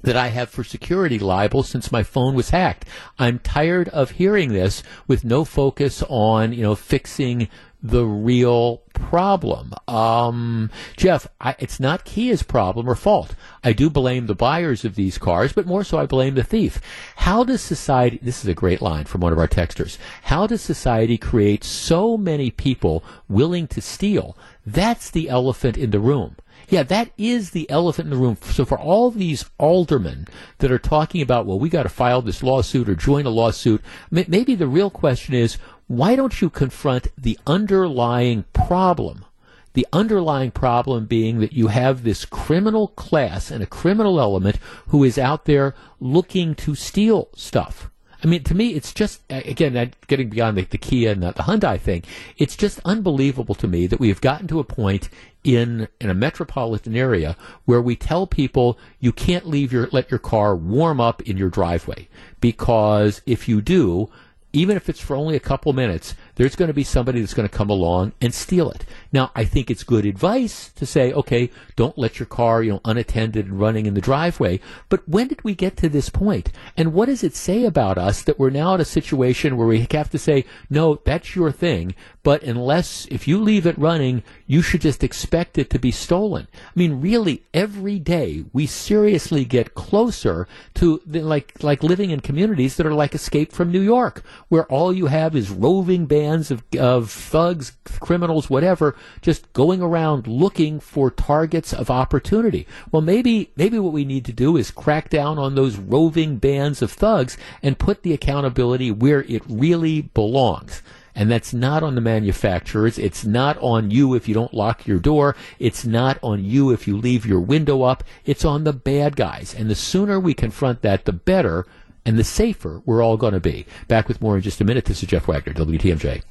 that 0.02 0.16
I 0.16 0.28
have 0.28 0.50
for 0.50 0.62
security 0.62 1.18
liable 1.18 1.62
since 1.62 1.90
my 1.90 2.02
phone 2.02 2.34
was 2.34 2.50
hacked. 2.50 2.84
I'm 3.18 3.38
tired 3.38 3.88
of 3.88 4.12
hearing 4.12 4.52
this 4.52 4.82
with 5.06 5.24
no 5.24 5.44
focus 5.44 6.02
on, 6.08 6.52
you 6.52 6.62
know, 6.62 6.74
fixing 6.74 7.48
the 7.82 8.04
real 8.04 8.78
problem. 9.08 9.72
Um, 9.88 10.70
Jeff, 10.96 11.26
I, 11.40 11.54
it's 11.58 11.80
not 11.80 12.04
Kia's 12.04 12.42
problem 12.42 12.88
or 12.88 12.94
fault. 12.94 13.34
I 13.64 13.72
do 13.72 13.90
blame 13.90 14.26
the 14.26 14.34
buyers 14.34 14.84
of 14.84 14.94
these 14.94 15.18
cars, 15.18 15.52
but 15.52 15.66
more 15.66 15.84
so 15.84 15.98
I 15.98 16.06
blame 16.06 16.34
the 16.34 16.44
thief. 16.44 16.80
How 17.16 17.44
does 17.44 17.60
society, 17.60 18.18
this 18.22 18.42
is 18.42 18.48
a 18.48 18.54
great 18.54 18.80
line 18.80 19.04
from 19.04 19.20
one 19.20 19.32
of 19.32 19.38
our 19.38 19.48
texters, 19.48 19.98
how 20.22 20.46
does 20.46 20.62
society 20.62 21.18
create 21.18 21.64
so 21.64 22.16
many 22.16 22.50
people 22.50 23.04
willing 23.28 23.66
to 23.68 23.80
steal? 23.80 24.36
That's 24.64 25.10
the 25.10 25.28
elephant 25.28 25.76
in 25.76 25.90
the 25.90 26.00
room. 26.00 26.36
Yeah, 26.68 26.84
that 26.84 27.10
is 27.18 27.50
the 27.50 27.68
elephant 27.68 28.06
in 28.06 28.10
the 28.10 28.24
room. 28.24 28.38
So 28.40 28.64
for 28.64 28.78
all 28.78 29.10
these 29.10 29.44
aldermen 29.58 30.26
that 30.58 30.72
are 30.72 30.78
talking 30.78 31.20
about, 31.20 31.44
well, 31.44 31.58
we 31.58 31.68
got 31.68 31.82
to 31.82 31.88
file 31.90 32.22
this 32.22 32.42
lawsuit 32.42 32.88
or 32.88 32.94
join 32.94 33.26
a 33.26 33.30
lawsuit, 33.30 33.82
maybe 34.10 34.54
the 34.54 34.66
real 34.66 34.88
question 34.88 35.34
is, 35.34 35.58
why 35.92 36.16
don't 36.16 36.40
you 36.40 36.48
confront 36.48 37.08
the 37.18 37.38
underlying 37.46 38.46
problem? 38.54 39.26
The 39.74 39.86
underlying 39.92 40.50
problem 40.50 41.04
being 41.04 41.40
that 41.40 41.52
you 41.52 41.66
have 41.66 42.02
this 42.02 42.24
criminal 42.24 42.88
class 42.88 43.50
and 43.50 43.62
a 43.62 43.66
criminal 43.66 44.18
element 44.18 44.56
who 44.86 45.04
is 45.04 45.18
out 45.18 45.44
there 45.44 45.74
looking 46.00 46.54
to 46.54 46.74
steal 46.74 47.28
stuff. 47.36 47.90
I 48.24 48.26
mean, 48.26 48.42
to 48.44 48.54
me, 48.54 48.68
it's 48.68 48.94
just 48.94 49.20
again 49.28 49.92
getting 50.06 50.30
beyond 50.30 50.56
the, 50.56 50.62
the 50.62 50.78
Kia 50.78 51.10
and 51.10 51.22
the, 51.22 51.32
the 51.32 51.42
Hyundai 51.42 51.78
thing. 51.78 52.04
It's 52.38 52.56
just 52.56 52.80
unbelievable 52.86 53.56
to 53.56 53.68
me 53.68 53.86
that 53.88 54.00
we 54.00 54.08
have 54.08 54.22
gotten 54.22 54.46
to 54.48 54.60
a 54.60 54.64
point 54.64 55.10
in 55.44 55.88
in 56.00 56.08
a 56.08 56.14
metropolitan 56.14 56.96
area 56.96 57.36
where 57.66 57.82
we 57.82 57.96
tell 57.96 58.26
people 58.26 58.78
you 58.98 59.12
can't 59.12 59.46
leave 59.46 59.72
your 59.72 59.90
let 59.92 60.10
your 60.10 60.20
car 60.20 60.56
warm 60.56 61.00
up 61.00 61.20
in 61.22 61.36
your 61.36 61.50
driveway 61.50 62.08
because 62.40 63.20
if 63.26 63.46
you 63.46 63.60
do, 63.60 64.08
even 64.52 64.76
if 64.76 64.88
it's 64.88 65.00
for 65.00 65.16
only 65.16 65.36
a 65.36 65.40
couple 65.40 65.72
minutes, 65.72 66.14
there's 66.36 66.56
going 66.56 66.68
to 66.68 66.74
be 66.74 66.84
somebody 66.84 67.20
that's 67.20 67.34
going 67.34 67.48
to 67.48 67.54
come 67.54 67.70
along 67.70 68.12
and 68.20 68.32
steal 68.32 68.70
it. 68.70 68.84
Now, 69.12 69.30
I 69.34 69.44
think 69.44 69.70
it's 69.70 69.84
good 69.84 70.06
advice 70.06 70.70
to 70.76 70.86
say, 70.86 71.12
okay, 71.12 71.50
don't 71.76 71.98
let 71.98 72.18
your 72.18 72.26
car, 72.26 72.62
you 72.62 72.72
know, 72.72 72.80
unattended 72.84 73.46
and 73.46 73.60
running 73.60 73.86
in 73.86 73.94
the 73.94 74.00
driveway. 74.00 74.60
But 74.88 75.06
when 75.08 75.28
did 75.28 75.44
we 75.44 75.54
get 75.54 75.76
to 75.78 75.88
this 75.88 76.08
point? 76.08 76.50
And 76.76 76.94
what 76.94 77.06
does 77.06 77.22
it 77.22 77.36
say 77.36 77.64
about 77.64 77.98
us 77.98 78.22
that 78.22 78.38
we're 78.38 78.50
now 78.50 78.74
in 78.74 78.80
a 78.80 78.86
situation 78.86 79.56
where 79.56 79.66
we 79.66 79.86
have 79.90 80.10
to 80.10 80.18
say, 80.18 80.46
no, 80.70 81.00
that's 81.04 81.36
your 81.36 81.52
thing, 81.52 81.94
but 82.22 82.42
unless, 82.42 83.06
if 83.10 83.28
you 83.28 83.40
leave 83.40 83.66
it 83.66 83.76
running, 83.76 84.22
you 84.46 84.62
should 84.62 84.80
just 84.80 85.04
expect 85.04 85.58
it 85.58 85.68
to 85.70 85.78
be 85.78 85.90
stolen. 85.90 86.46
I 86.54 86.70
mean, 86.74 87.00
really, 87.00 87.42
every 87.52 87.98
day 87.98 88.44
we 88.52 88.66
seriously 88.66 89.44
get 89.44 89.74
closer 89.74 90.46
to 90.74 91.02
the, 91.04 91.20
like, 91.20 91.62
like 91.62 91.82
living 91.82 92.10
in 92.10 92.20
communities 92.20 92.76
that 92.76 92.86
are 92.86 92.94
like 92.94 93.14
Escape 93.14 93.52
from 93.52 93.72
New 93.72 93.80
York, 93.80 94.22
where 94.48 94.66
all 94.66 94.92
you 94.92 95.06
have 95.06 95.34
is 95.36 95.50
roving 95.50 96.06
bands 96.06 96.21
bands 96.22 96.52
of, 96.52 96.62
of 96.78 97.10
thugs, 97.10 97.72
criminals, 97.98 98.48
whatever, 98.48 98.94
just 99.22 99.52
going 99.52 99.82
around 99.82 100.28
looking 100.28 100.78
for 100.78 101.10
targets 101.10 101.72
of 101.72 101.90
opportunity. 101.90 102.66
Well, 102.92 103.02
maybe, 103.02 103.50
maybe 103.56 103.78
what 103.80 103.92
we 103.92 104.04
need 104.04 104.24
to 104.26 104.32
do 104.32 104.56
is 104.56 104.70
crack 104.70 105.10
down 105.10 105.36
on 105.38 105.56
those 105.56 105.76
roving 105.76 106.36
bands 106.36 106.80
of 106.80 106.92
thugs 106.92 107.36
and 107.60 107.78
put 107.78 108.02
the 108.02 108.12
accountability 108.12 108.92
where 108.92 109.22
it 109.24 109.42
really 109.48 110.02
belongs. 110.02 110.80
And 111.14 111.30
that's 111.30 111.52
not 111.52 111.82
on 111.82 111.94
the 111.94 112.00
manufacturers. 112.00 112.98
It's 112.98 113.24
not 113.24 113.58
on 113.58 113.90
you 113.90 114.14
if 114.14 114.28
you 114.28 114.34
don't 114.34 114.54
lock 114.54 114.86
your 114.86 114.98
door. 114.98 115.36
It's 115.58 115.84
not 115.84 116.18
on 116.22 116.44
you 116.44 116.70
if 116.70 116.86
you 116.86 116.96
leave 116.96 117.26
your 117.26 117.40
window 117.40 117.82
up. 117.82 118.02
It's 118.24 118.44
on 118.44 118.64
the 118.64 118.72
bad 118.72 119.16
guys. 119.16 119.54
And 119.54 119.68
the 119.68 119.74
sooner 119.74 120.18
we 120.18 120.34
confront 120.34 120.82
that, 120.82 121.04
the 121.04 121.12
better 121.12 121.66
and 122.04 122.18
the 122.18 122.24
safer 122.24 122.82
we're 122.84 123.02
all 123.02 123.16
going 123.16 123.34
to 123.34 123.40
be. 123.40 123.66
Back 123.88 124.08
with 124.08 124.20
more 124.20 124.36
in 124.36 124.42
just 124.42 124.60
a 124.60 124.64
minute. 124.64 124.84
This 124.84 125.02
is 125.02 125.08
Jeff 125.08 125.26
Wagner, 125.26 125.52
WTMJ. 125.52 126.22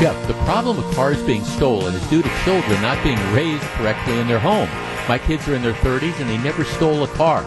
Jeff, 0.00 0.26
the 0.26 0.34
problem 0.44 0.78
of 0.78 0.94
cars 0.94 1.22
being 1.24 1.44
stolen 1.44 1.94
is 1.94 2.08
due 2.08 2.22
to 2.22 2.30
children 2.42 2.80
not 2.80 3.02
being 3.04 3.18
raised 3.34 3.62
correctly 3.74 4.18
in 4.18 4.26
their 4.26 4.38
home. 4.38 4.68
My 5.06 5.18
kids 5.18 5.46
are 5.46 5.54
in 5.54 5.62
their 5.62 5.74
30s 5.74 6.18
and 6.20 6.30
they 6.30 6.38
never 6.38 6.64
stole 6.64 7.04
a 7.04 7.08
car. 7.08 7.42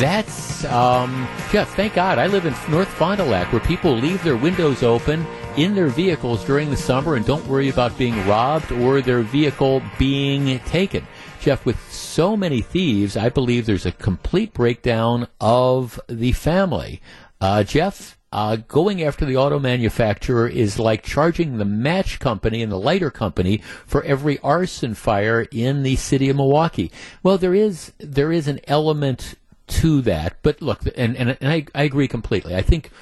That's, 0.00 0.64
um, 0.64 1.28
Jeff, 1.52 1.72
thank 1.76 1.94
God 1.94 2.18
I 2.18 2.26
live 2.26 2.46
in 2.46 2.54
North 2.68 2.88
Fond 2.88 3.18
du 3.18 3.24
Lac 3.24 3.52
where 3.52 3.60
people 3.60 3.92
leave 3.92 4.24
their 4.24 4.36
windows 4.36 4.82
open 4.82 5.24
in 5.56 5.76
their 5.76 5.86
vehicles 5.86 6.44
during 6.44 6.68
the 6.68 6.76
summer 6.76 7.14
and 7.14 7.24
don't 7.24 7.46
worry 7.46 7.68
about 7.68 7.96
being 7.96 8.26
robbed 8.26 8.72
or 8.72 9.00
their 9.00 9.22
vehicle 9.22 9.82
being 9.98 10.58
taken. 10.60 11.06
Jeff, 11.42 11.66
with 11.66 11.92
so 11.92 12.36
many 12.36 12.60
thieves, 12.60 13.16
I 13.16 13.28
believe 13.28 13.66
there's 13.66 13.84
a 13.84 13.90
complete 13.90 14.52
breakdown 14.52 15.26
of 15.40 15.98
the 16.08 16.30
family. 16.30 17.02
Uh, 17.40 17.64
Jeff, 17.64 18.16
uh, 18.30 18.58
going 18.68 19.02
after 19.02 19.24
the 19.24 19.36
auto 19.36 19.58
manufacturer 19.58 20.46
is 20.46 20.78
like 20.78 21.02
charging 21.02 21.58
the 21.58 21.64
match 21.64 22.20
company 22.20 22.62
and 22.62 22.70
the 22.70 22.78
lighter 22.78 23.10
company 23.10 23.60
for 23.84 24.04
every 24.04 24.38
arson 24.38 24.94
fire 24.94 25.48
in 25.50 25.82
the 25.82 25.96
city 25.96 26.28
of 26.28 26.36
Milwaukee. 26.36 26.92
Well, 27.24 27.38
there 27.38 27.56
is 27.56 27.90
there 27.98 28.30
is 28.30 28.46
an 28.46 28.60
element 28.68 29.34
to 29.66 30.00
that, 30.02 30.36
but 30.42 30.62
look, 30.62 30.82
and 30.96 31.16
and, 31.16 31.36
and 31.40 31.52
I, 31.52 31.66
I 31.74 31.82
agree 31.82 32.06
completely. 32.06 32.54
I 32.54 32.62
think, 32.62 32.92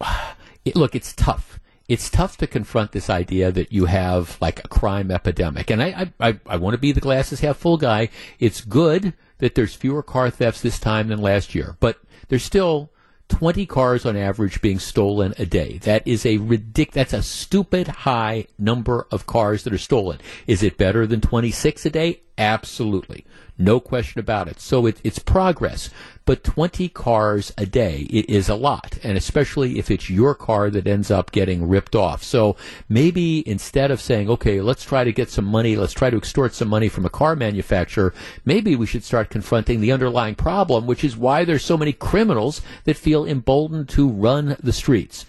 look, 0.74 0.94
it's 0.94 1.12
tough 1.12 1.60
it's 1.88 2.10
tough 2.10 2.36
to 2.38 2.46
confront 2.46 2.92
this 2.92 3.08
idea 3.08 3.52
that 3.52 3.72
you 3.72 3.84
have 3.84 4.36
like 4.40 4.64
a 4.64 4.68
crime 4.68 5.10
epidemic. 5.10 5.70
And 5.70 5.82
I, 5.82 6.10
I, 6.18 6.40
I, 6.46 6.56
want 6.56 6.74
to 6.74 6.78
be 6.78 6.92
the 6.92 7.00
glasses 7.00 7.40
half 7.40 7.58
full 7.58 7.76
guy. 7.76 8.08
It's 8.40 8.60
good 8.60 9.14
that 9.38 9.54
there's 9.54 9.74
fewer 9.74 10.02
car 10.02 10.30
thefts 10.30 10.62
this 10.62 10.78
time 10.78 11.08
than 11.08 11.20
last 11.20 11.54
year, 11.54 11.76
but 11.78 12.00
there's 12.28 12.42
still 12.42 12.90
20 13.28 13.66
cars 13.66 14.06
on 14.06 14.16
average 14.16 14.60
being 14.60 14.78
stolen 14.78 15.34
a 15.38 15.46
day. 15.46 15.78
That 15.78 16.06
is 16.06 16.24
a 16.24 16.38
ridic- 16.38 16.92
that's 16.92 17.12
a 17.12 17.22
stupid 17.22 17.88
high 17.88 18.46
number 18.58 19.06
of 19.10 19.26
cars 19.26 19.64
that 19.64 19.72
are 19.72 19.78
stolen. 19.78 20.18
Is 20.46 20.62
it 20.62 20.78
better 20.78 21.06
than 21.06 21.20
26 21.20 21.86
a 21.86 21.90
day? 21.90 22.20
Absolutely. 22.38 23.24
No 23.58 23.80
question 23.80 24.20
about 24.20 24.48
it. 24.48 24.60
So 24.60 24.86
it, 24.86 25.00
it's 25.02 25.18
progress. 25.18 25.88
But 26.26 26.44
20 26.44 26.88
cars 26.88 27.52
a 27.56 27.64
day 27.66 28.00
is 28.10 28.48
a 28.48 28.54
lot. 28.54 28.98
And 29.02 29.16
especially 29.16 29.78
if 29.78 29.90
it's 29.90 30.10
your 30.10 30.34
car 30.34 30.70
that 30.70 30.86
ends 30.86 31.10
up 31.10 31.30
getting 31.32 31.68
ripped 31.68 31.94
off. 31.94 32.22
So 32.22 32.56
maybe 32.88 33.48
instead 33.48 33.90
of 33.90 34.00
saying, 34.00 34.28
okay, 34.28 34.60
let's 34.60 34.84
try 34.84 35.04
to 35.04 35.12
get 35.12 35.30
some 35.30 35.44
money, 35.44 35.76
let's 35.76 35.92
try 35.92 36.10
to 36.10 36.16
extort 36.16 36.52
some 36.54 36.68
money 36.68 36.88
from 36.88 37.06
a 37.06 37.10
car 37.10 37.36
manufacturer, 37.36 38.12
maybe 38.44 38.76
we 38.76 38.86
should 38.86 39.04
start 39.04 39.30
confronting 39.30 39.80
the 39.80 39.92
underlying 39.92 40.34
problem, 40.34 40.86
which 40.86 41.04
is 41.04 41.16
why 41.16 41.44
there's 41.44 41.64
so 41.64 41.78
many 41.78 41.92
criminals 41.92 42.60
that 42.84 42.96
feel 42.96 43.24
emboldened 43.24 43.88
to 43.90 44.08
run 44.08 44.56
the 44.60 44.72
streets. 44.72 45.26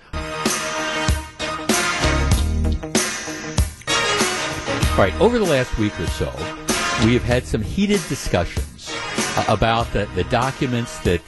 All 4.97 5.03
right, 5.03 5.13
over 5.21 5.37
the 5.37 5.45
last 5.45 5.77
week 5.77 5.97
or 5.99 6.07
so, 6.07 6.66
we 7.05 7.13
have 7.13 7.23
had 7.23 7.45
some 7.45 7.61
heated 7.61 8.01
discussions 8.09 8.91
uh, 9.37 9.45
about 9.47 9.91
the, 9.93 10.07
the 10.15 10.23
documents 10.25 10.99
that 10.99 11.21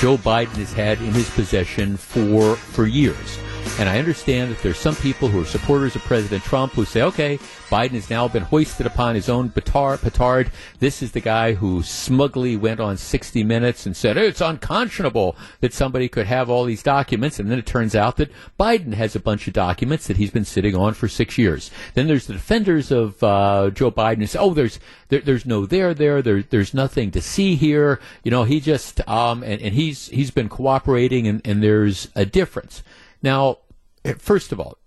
Joe 0.00 0.16
Biden 0.16 0.56
has 0.56 0.72
had 0.72 0.98
in 0.98 1.12
his 1.12 1.30
possession 1.30 1.96
for 1.96 2.56
for 2.56 2.86
years. 2.86 3.38
And 3.78 3.88
I 3.88 3.98
understand 3.98 4.50
that 4.50 4.62
there's 4.62 4.78
some 4.78 4.94
people 4.96 5.28
who 5.28 5.40
are 5.40 5.46
supporters 5.46 5.96
of 5.96 6.02
President 6.02 6.44
Trump 6.44 6.72
who 6.74 6.84
say, 6.84 7.02
okay, 7.02 7.38
Biden 7.68 7.92
has 7.92 8.10
now 8.10 8.28
been 8.28 8.42
hoisted 8.42 8.86
upon 8.86 9.14
his 9.14 9.30
own 9.30 9.48
petard. 9.48 10.50
This 10.78 11.02
is 11.02 11.12
the 11.12 11.20
guy 11.20 11.54
who 11.54 11.82
smugly 11.82 12.54
went 12.54 12.80
on 12.80 12.98
60 12.98 13.42
Minutes 13.42 13.86
and 13.86 13.96
said, 13.96 14.16
it's 14.18 14.42
unconscionable 14.42 15.36
that 15.60 15.72
somebody 15.72 16.08
could 16.08 16.26
have 16.26 16.50
all 16.50 16.64
these 16.64 16.82
documents. 16.82 17.40
And 17.40 17.50
then 17.50 17.58
it 17.58 17.66
turns 17.66 17.96
out 17.96 18.18
that 18.18 18.30
Biden 18.60 18.92
has 18.92 19.16
a 19.16 19.20
bunch 19.20 19.48
of 19.48 19.54
documents 19.54 20.06
that 20.06 20.18
he's 20.18 20.30
been 20.30 20.44
sitting 20.44 20.76
on 20.76 20.92
for 20.92 21.08
six 21.08 21.38
years. 21.38 21.70
Then 21.94 22.06
there's 22.06 22.26
the 22.26 22.34
defenders 22.34 22.92
of 22.92 23.22
uh, 23.22 23.70
Joe 23.70 23.90
Biden 23.90 24.18
who 24.18 24.26
say, 24.26 24.38
oh, 24.38 24.52
there's, 24.52 24.78
there, 25.08 25.20
there's 25.20 25.46
no 25.46 25.64
there 25.64 25.94
there. 25.94 26.20
there. 26.20 26.42
There's 26.42 26.74
nothing 26.74 27.10
to 27.12 27.22
see 27.22 27.56
here. 27.56 28.00
You 28.22 28.30
know, 28.30 28.44
he 28.44 28.60
just, 28.60 29.06
um, 29.08 29.42
and, 29.42 29.62
and 29.62 29.74
he's, 29.74 30.08
he's 30.08 30.30
been 30.30 30.50
cooperating 30.50 31.26
and, 31.26 31.40
and 31.44 31.62
there's 31.62 32.08
a 32.14 32.26
difference. 32.26 32.82
Now, 33.22 33.58
eh, 34.04 34.14
first 34.18 34.52
of 34.52 34.60
all, 34.60 34.78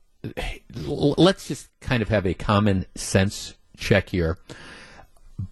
let's 0.73 1.47
just 1.47 1.69
kind 1.81 2.01
of 2.01 2.09
have 2.09 2.25
a 2.25 2.33
common 2.33 2.85
sense 2.95 3.55
check 3.77 4.09
here. 4.09 4.37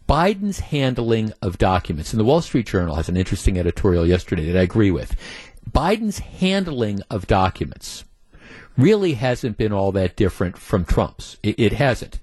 Biden's 0.07 0.59
handling 0.59 1.33
of 1.41 1.57
documents, 1.57 2.13
and 2.13 2.19
the 2.19 2.25
Wall 2.25 2.41
Street 2.41 2.67
Journal 2.67 2.95
has 2.95 3.09
an 3.09 3.17
interesting 3.17 3.57
editorial 3.57 4.05
yesterday 4.05 4.51
that 4.51 4.59
I 4.59 4.63
agree 4.63 4.91
with. 4.91 5.15
Biden's 5.69 6.19
handling 6.19 7.01
of 7.09 7.27
documents 7.27 8.05
really 8.77 9.13
hasn't 9.13 9.57
been 9.57 9.73
all 9.73 9.91
that 9.91 10.15
different 10.15 10.57
from 10.57 10.85
Trump's. 10.85 11.37
It, 11.43 11.59
it 11.59 11.73
hasn't. 11.73 12.19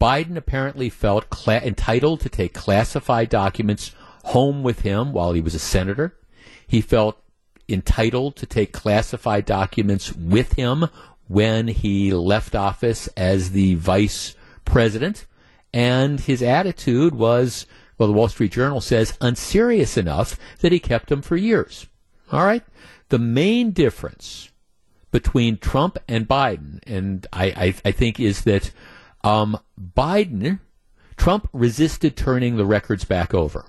Biden 0.00 0.36
apparently 0.36 0.90
felt 0.90 1.30
cla- 1.30 1.60
entitled 1.60 2.20
to 2.20 2.28
take 2.28 2.52
classified 2.52 3.28
documents 3.28 3.92
home 4.24 4.62
with 4.62 4.80
him 4.80 5.12
while 5.12 5.32
he 5.32 5.40
was 5.40 5.54
a 5.54 5.58
senator. 5.58 6.16
He 6.66 6.80
felt 6.80 7.22
entitled 7.68 8.36
to 8.36 8.46
take 8.46 8.72
classified 8.72 9.44
documents 9.44 10.12
with 10.12 10.54
him 10.54 10.88
when 11.28 11.68
he 11.68 12.12
left 12.12 12.54
office 12.54 13.08
as 13.16 13.50
the 13.50 13.74
vice 13.76 14.34
president. 14.64 15.26
And 15.72 16.20
his 16.20 16.42
attitude 16.42 17.14
was, 17.14 17.66
well, 17.98 18.06
the 18.06 18.12
Wall 18.12 18.28
Street 18.28 18.52
Journal 18.52 18.80
says, 18.80 19.16
unserious 19.20 19.96
enough 19.96 20.38
that 20.60 20.72
he 20.72 20.78
kept 20.78 21.08
them 21.08 21.22
for 21.22 21.36
years. 21.36 21.86
All 22.30 22.44
right? 22.44 22.62
The 23.08 23.18
main 23.18 23.72
difference 23.72 24.50
between 25.10 25.58
Trump 25.58 25.98
and 26.08 26.28
Biden, 26.28 26.80
and 26.86 27.26
I, 27.32 27.46
I, 27.46 27.74
I 27.84 27.92
think, 27.92 28.18
is 28.18 28.42
that 28.42 28.72
um, 29.22 29.58
Biden, 29.80 30.60
Trump 31.16 31.48
resisted 31.52 32.16
turning 32.16 32.56
the 32.56 32.66
records 32.66 33.04
back 33.04 33.32
over. 33.32 33.66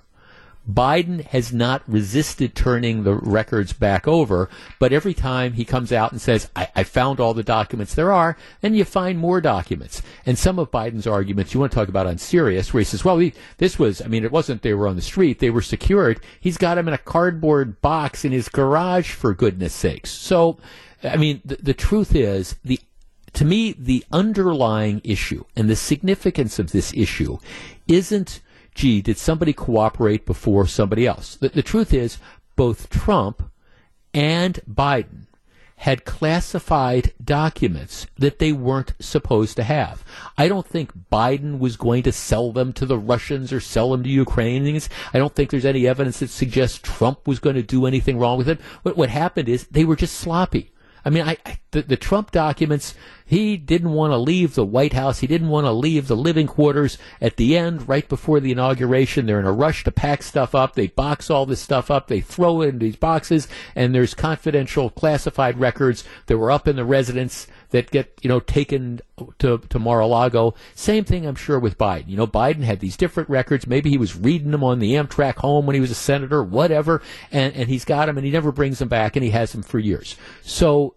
Biden 0.70 1.24
has 1.26 1.52
not 1.52 1.82
resisted 1.86 2.54
turning 2.54 3.04
the 3.04 3.14
records 3.14 3.72
back 3.72 4.08
over, 4.08 4.50
but 4.80 4.92
every 4.92 5.14
time 5.14 5.52
he 5.52 5.64
comes 5.64 5.92
out 5.92 6.10
and 6.10 6.20
says, 6.20 6.50
I, 6.56 6.68
I, 6.74 6.82
found 6.82 7.20
all 7.20 7.34
the 7.34 7.44
documents 7.44 7.94
there 7.94 8.12
are, 8.12 8.36
then 8.62 8.74
you 8.74 8.84
find 8.84 9.18
more 9.18 9.40
documents. 9.40 10.02
And 10.24 10.36
some 10.36 10.58
of 10.58 10.72
Biden's 10.72 11.06
arguments, 11.06 11.54
you 11.54 11.60
want 11.60 11.70
to 11.70 11.76
talk 11.76 11.88
about 11.88 12.08
unserious, 12.08 12.74
where 12.74 12.80
he 12.80 12.84
says, 12.84 13.04
well, 13.04 13.30
this 13.58 13.78
was, 13.78 14.02
I 14.02 14.08
mean, 14.08 14.24
it 14.24 14.32
wasn't 14.32 14.62
they 14.62 14.74
were 14.74 14.88
on 14.88 14.96
the 14.96 15.02
street, 15.02 15.38
they 15.38 15.50
were 15.50 15.62
secured. 15.62 16.20
He's 16.40 16.58
got 16.58 16.74
them 16.74 16.88
in 16.88 16.94
a 16.94 16.98
cardboard 16.98 17.80
box 17.80 18.24
in 18.24 18.32
his 18.32 18.48
garage, 18.48 19.12
for 19.12 19.34
goodness 19.34 19.72
sakes. 19.72 20.10
So, 20.10 20.58
I 21.04 21.16
mean, 21.16 21.42
the, 21.44 21.56
the 21.56 21.74
truth 21.74 22.14
is, 22.14 22.56
the 22.64 22.80
to 23.34 23.44
me, 23.44 23.74
the 23.78 24.02
underlying 24.10 25.02
issue 25.04 25.44
and 25.54 25.68
the 25.68 25.76
significance 25.76 26.58
of 26.58 26.72
this 26.72 26.94
issue 26.94 27.36
isn't 27.86 28.40
gee, 28.76 29.00
did 29.00 29.18
somebody 29.18 29.52
cooperate 29.52 30.26
before 30.26 30.66
somebody 30.66 31.06
else? 31.06 31.34
The, 31.34 31.48
the 31.48 31.62
truth 31.62 31.92
is, 31.92 32.18
both 32.54 32.90
Trump 32.90 33.50
and 34.14 34.60
Biden 34.70 35.26
had 35.80 36.04
classified 36.04 37.12
documents 37.22 38.06
that 38.16 38.38
they 38.38 38.50
weren't 38.50 38.94
supposed 38.98 39.56
to 39.56 39.62
have. 39.62 40.04
I 40.38 40.48
don't 40.48 40.66
think 40.66 40.92
Biden 41.12 41.58
was 41.58 41.76
going 41.76 42.02
to 42.04 42.12
sell 42.12 42.50
them 42.50 42.72
to 42.74 42.86
the 42.86 42.98
Russians 42.98 43.52
or 43.52 43.60
sell 43.60 43.90
them 43.90 44.02
to 44.02 44.08
Ukrainians. 44.08 44.88
I 45.12 45.18
don't 45.18 45.34
think 45.34 45.50
there's 45.50 45.66
any 45.66 45.86
evidence 45.86 46.20
that 46.20 46.30
suggests 46.30 46.78
Trump 46.78 47.26
was 47.26 47.40
going 47.40 47.56
to 47.56 47.62
do 47.62 47.84
anything 47.84 48.18
wrong 48.18 48.38
with 48.38 48.48
it. 48.48 48.60
What, 48.82 48.96
what 48.96 49.10
happened 49.10 49.48
is 49.48 49.66
they 49.66 49.84
were 49.84 49.96
just 49.96 50.14
sloppy. 50.16 50.70
I 51.06 51.10
mean, 51.10 51.22
I, 51.22 51.36
I 51.46 51.58
the, 51.70 51.82
the 51.82 51.96
Trump 51.96 52.32
documents, 52.32 52.94
he 53.24 53.56
didn't 53.56 53.92
want 53.92 54.12
to 54.12 54.16
leave 54.16 54.56
the 54.56 54.64
White 54.64 54.92
House. 54.92 55.20
He 55.20 55.28
didn't 55.28 55.50
want 55.50 55.66
to 55.66 55.70
leave 55.70 56.08
the 56.08 56.16
living 56.16 56.48
quarters 56.48 56.98
at 57.20 57.36
the 57.36 57.56
end, 57.56 57.88
right 57.88 58.08
before 58.08 58.40
the 58.40 58.50
inauguration. 58.50 59.26
They're 59.26 59.38
in 59.38 59.46
a 59.46 59.52
rush 59.52 59.84
to 59.84 59.92
pack 59.92 60.24
stuff 60.24 60.52
up. 60.52 60.74
They 60.74 60.88
box 60.88 61.30
all 61.30 61.46
this 61.46 61.60
stuff 61.60 61.92
up. 61.92 62.08
They 62.08 62.20
throw 62.20 62.60
it 62.62 62.70
in 62.70 62.78
these 62.80 62.96
boxes, 62.96 63.46
and 63.76 63.94
there's 63.94 64.14
confidential 64.14 64.90
classified 64.90 65.60
records 65.60 66.02
that 66.26 66.38
were 66.38 66.50
up 66.50 66.66
in 66.66 66.74
the 66.74 66.84
residence 66.84 67.46
that 67.76 67.90
get, 67.90 68.18
you 68.22 68.28
know, 68.28 68.40
taken 68.40 69.00
to, 69.38 69.58
to 69.58 69.78
Mar-a-Lago. 69.78 70.54
Same 70.74 71.04
thing, 71.04 71.26
I'm 71.26 71.34
sure, 71.34 71.58
with 71.58 71.76
Biden. 71.78 72.08
You 72.08 72.16
know, 72.16 72.26
Biden 72.26 72.62
had 72.62 72.80
these 72.80 72.96
different 72.96 73.28
records. 73.28 73.66
Maybe 73.66 73.90
he 73.90 73.98
was 73.98 74.16
reading 74.16 74.50
them 74.50 74.64
on 74.64 74.78
the 74.78 74.94
Amtrak 74.94 75.36
home 75.36 75.66
when 75.66 75.74
he 75.74 75.80
was 75.80 75.90
a 75.90 75.94
senator, 75.94 76.42
whatever, 76.42 77.02
and, 77.30 77.54
and 77.54 77.68
he's 77.68 77.84
got 77.84 78.06
them 78.06 78.16
and 78.16 78.24
he 78.24 78.32
never 78.32 78.50
brings 78.50 78.78
them 78.78 78.88
back 78.88 79.14
and 79.14 79.22
he 79.22 79.30
has 79.30 79.52
them 79.52 79.62
for 79.62 79.78
years. 79.78 80.16
So, 80.42 80.94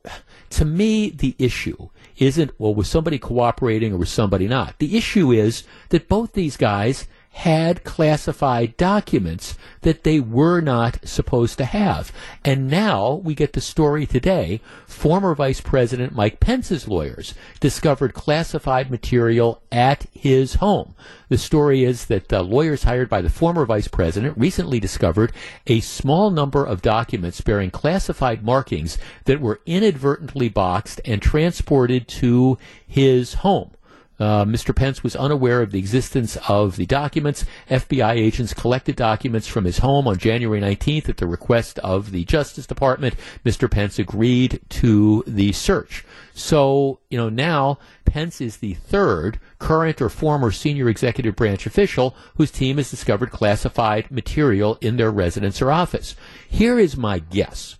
to 0.52 0.66
me, 0.66 1.10
the 1.10 1.36
issue 1.38 1.90
isn't, 2.18 2.52
well, 2.58 2.74
was 2.74 2.88
somebody 2.88 3.20
cooperating 3.20 3.94
or 3.94 3.98
was 3.98 4.10
somebody 4.10 4.48
not? 4.48 4.80
The 4.80 4.98
issue 4.98 5.32
is 5.32 5.64
that 5.90 6.08
both 6.08 6.34
these 6.34 6.58
guys 6.58 7.08
had 7.32 7.84
classified 7.84 8.76
documents 8.76 9.58
that 9.82 10.04
they 10.04 10.20
were 10.20 10.60
not 10.60 11.00
supposed 11.08 11.58
to 11.58 11.66
have. 11.66 12.12
And 12.44 12.68
now 12.68 13.22
we 13.24 13.34
get 13.34 13.54
the 13.54 13.62
story 13.62 14.06
today. 14.06 14.60
Former 14.86 15.34
Vice 15.36 15.62
President 15.62 16.14
Mike 16.14 16.40
Pence's 16.40 16.88
lawyers 16.88 17.34
discovered 17.60 18.14
classified 18.14 18.92
material 18.92 19.62
at 19.72 20.08
his 20.12 20.56
home. 20.56 20.96
The 21.30 21.38
story 21.38 21.84
is 21.84 22.06
that 22.08 22.34
uh, 22.34 22.42
lawyers 22.42 22.84
hired 22.84 23.08
by 23.08 23.22
the 23.22 23.30
former 23.30 23.66
vice 23.66 23.88
president 23.88 24.38
recently 24.38 24.80
discovered 24.80 25.32
a 25.68 25.80
small 25.80 26.32
number 26.32 26.66
of 26.66 26.82
documents 26.82 27.42
bearing 27.42 27.70
classified 27.70 28.44
markings 28.44 28.98
that 29.26 29.40
were 29.40 29.62
inadvertently 29.68 30.50
boxed 30.50 31.00
and 31.06 31.22
transported 31.22 32.08
to 32.08 32.58
his 32.86 33.36
home. 33.36 33.72
Uh, 34.20 34.44
Mr. 34.44 34.76
Pence 34.76 35.02
was 35.02 35.16
unaware 35.16 35.62
of 35.62 35.72
the 35.72 35.80
existence 35.80 36.38
of 36.48 36.76
the 36.76 36.86
documents. 36.86 37.46
FBI 37.70 38.16
agents 38.16 38.54
collected 38.54 38.96
documents 38.96 39.48
from 39.48 39.64
his 39.64 39.80
home 39.80 40.08
on 40.08 40.18
January 40.18 40.60
19th 40.60 41.08
at 41.08 41.18
the 41.18 41.28
request 41.28 41.80
of 41.80 42.12
the 42.12 42.26
Justice 42.26 42.68
Department. 42.68 43.16
Mr. 43.46 43.72
Pence 43.72 43.98
agreed 43.98 44.60
to 44.70 45.24
the 45.26 45.54
search. 45.54 46.04
So, 46.34 47.00
you 47.10 47.18
know, 47.18 47.30
now 47.30 47.80
Pence 48.06 48.42
is 48.42 48.58
the 48.58 48.74
third 48.74 49.40
current 49.58 50.02
or 50.02 50.10
former 50.10 50.52
senior 50.52 50.90
executive 50.90 51.36
branch 51.36 51.66
official 51.66 52.16
whose 52.36 52.52
team 52.52 52.78
has 52.78 52.90
discovered 52.90 53.32
classified 53.32 54.10
material 54.12 54.78
in 54.82 54.98
their 54.98 55.12
residence 55.12 55.62
or 55.62 55.72
office. 55.72 56.16
Here 56.48 56.78
is 56.78 56.98
my 56.98 57.20
guess. 57.20 57.78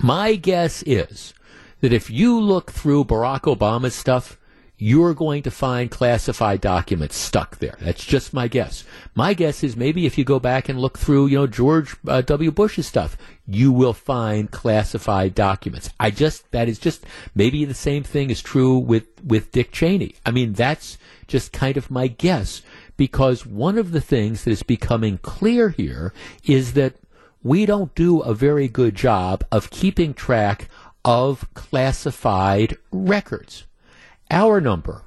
My 0.00 0.34
guess 0.34 0.82
is 0.84 1.34
that 1.80 1.92
if 1.92 2.10
you 2.10 2.38
look 2.38 2.72
through 2.72 3.04
Barack 3.04 3.42
Obama's 3.42 3.94
stuff, 3.94 4.38
you're 4.78 5.12
going 5.12 5.42
to 5.42 5.50
find 5.50 5.90
classified 5.90 6.60
documents 6.60 7.16
stuck 7.16 7.58
there. 7.58 7.76
That's 7.80 8.04
just 8.04 8.32
my 8.32 8.46
guess. 8.46 8.84
My 9.14 9.34
guess 9.34 9.64
is 9.64 9.76
maybe 9.76 10.06
if 10.06 10.16
you 10.16 10.24
go 10.24 10.38
back 10.38 10.68
and 10.68 10.80
look 10.80 10.96
through, 10.96 11.26
you 11.26 11.38
know, 11.38 11.46
George 11.48 11.96
uh, 12.06 12.20
W. 12.22 12.52
Bush's 12.52 12.86
stuff, 12.86 13.16
you 13.44 13.72
will 13.72 13.92
find 13.92 14.50
classified 14.50 15.34
documents. 15.34 15.90
I 15.98 16.12
just, 16.12 16.48
that 16.52 16.68
is 16.68 16.78
just, 16.78 17.04
maybe 17.34 17.64
the 17.64 17.74
same 17.74 18.04
thing 18.04 18.30
is 18.30 18.40
true 18.40 18.78
with, 18.78 19.06
with 19.24 19.50
Dick 19.50 19.72
Cheney. 19.72 20.14
I 20.24 20.30
mean, 20.30 20.52
that's 20.52 20.96
just 21.26 21.52
kind 21.52 21.76
of 21.76 21.90
my 21.90 22.06
guess 22.06 22.62
because 22.96 23.44
one 23.44 23.78
of 23.78 23.90
the 23.90 24.00
things 24.00 24.44
that 24.44 24.52
is 24.52 24.62
becoming 24.62 25.18
clear 25.18 25.70
here 25.70 26.12
is 26.44 26.74
that 26.74 26.94
we 27.42 27.66
don't 27.66 27.94
do 27.94 28.20
a 28.20 28.34
very 28.34 28.68
good 28.68 28.94
job 28.94 29.44
of 29.50 29.70
keeping 29.70 30.14
track 30.14 30.68
of 31.04 31.52
classified 31.54 32.76
records. 32.92 33.64
Our 34.30 34.60
number, 34.60 35.00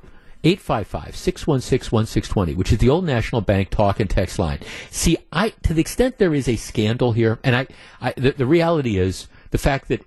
855-616-1620, 0.44 2.56
which 2.56 2.72
is 2.72 2.80
the 2.80 2.90
old 2.90 3.06
National 3.06 3.42
Bank 3.42 3.70
talk 3.70 4.00
and 4.00 4.10
text 4.10 4.40
line. 4.40 4.58
See, 4.90 5.18
I, 5.32 5.50
to 5.64 5.74
the 5.74 5.82
extent 5.82 6.18
there 6.18 6.34
is 6.34 6.48
a 6.48 6.56
scandal 6.56 7.12
here, 7.14 7.38
and 7.44 7.56
I, 7.56 7.68
I 8.00 8.14
the, 8.18 8.32
the 8.32 8.48
reality 8.48 8.98
is 8.98 9.28
the 9.52 9.60
fact 9.60 9.90
that 9.90 10.04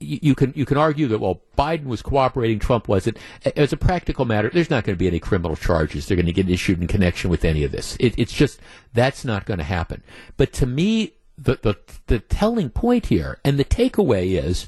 you 0.00 0.34
can 0.34 0.52
you 0.56 0.64
can 0.64 0.78
argue 0.78 1.06
that 1.08 1.18
well 1.18 1.42
Biden 1.58 1.84
was 1.84 2.00
cooperating, 2.00 2.58
Trump 2.58 2.88
wasn't. 2.88 3.18
As 3.54 3.70
a 3.72 3.76
practical 3.76 4.24
matter, 4.24 4.48
there's 4.48 4.70
not 4.70 4.84
going 4.84 4.96
to 4.96 4.98
be 4.98 5.06
any 5.06 5.20
criminal 5.20 5.56
charges. 5.56 6.06
They're 6.06 6.16
going 6.16 6.26
to 6.26 6.32
get 6.32 6.48
issued 6.48 6.80
in 6.80 6.88
connection 6.88 7.30
with 7.30 7.44
any 7.44 7.64
of 7.64 7.72
this. 7.72 7.98
It, 8.00 8.18
it's 8.18 8.32
just 8.32 8.60
that's 8.94 9.26
not 9.26 9.44
going 9.44 9.58
to 9.58 9.64
happen. 9.64 10.02
But 10.38 10.54
to 10.54 10.66
me, 10.66 11.12
the, 11.36 11.58
the 11.60 11.76
the 12.06 12.18
telling 12.18 12.70
point 12.70 13.06
here 13.06 13.38
and 13.44 13.58
the 13.58 13.64
takeaway 13.64 14.42
is 14.42 14.66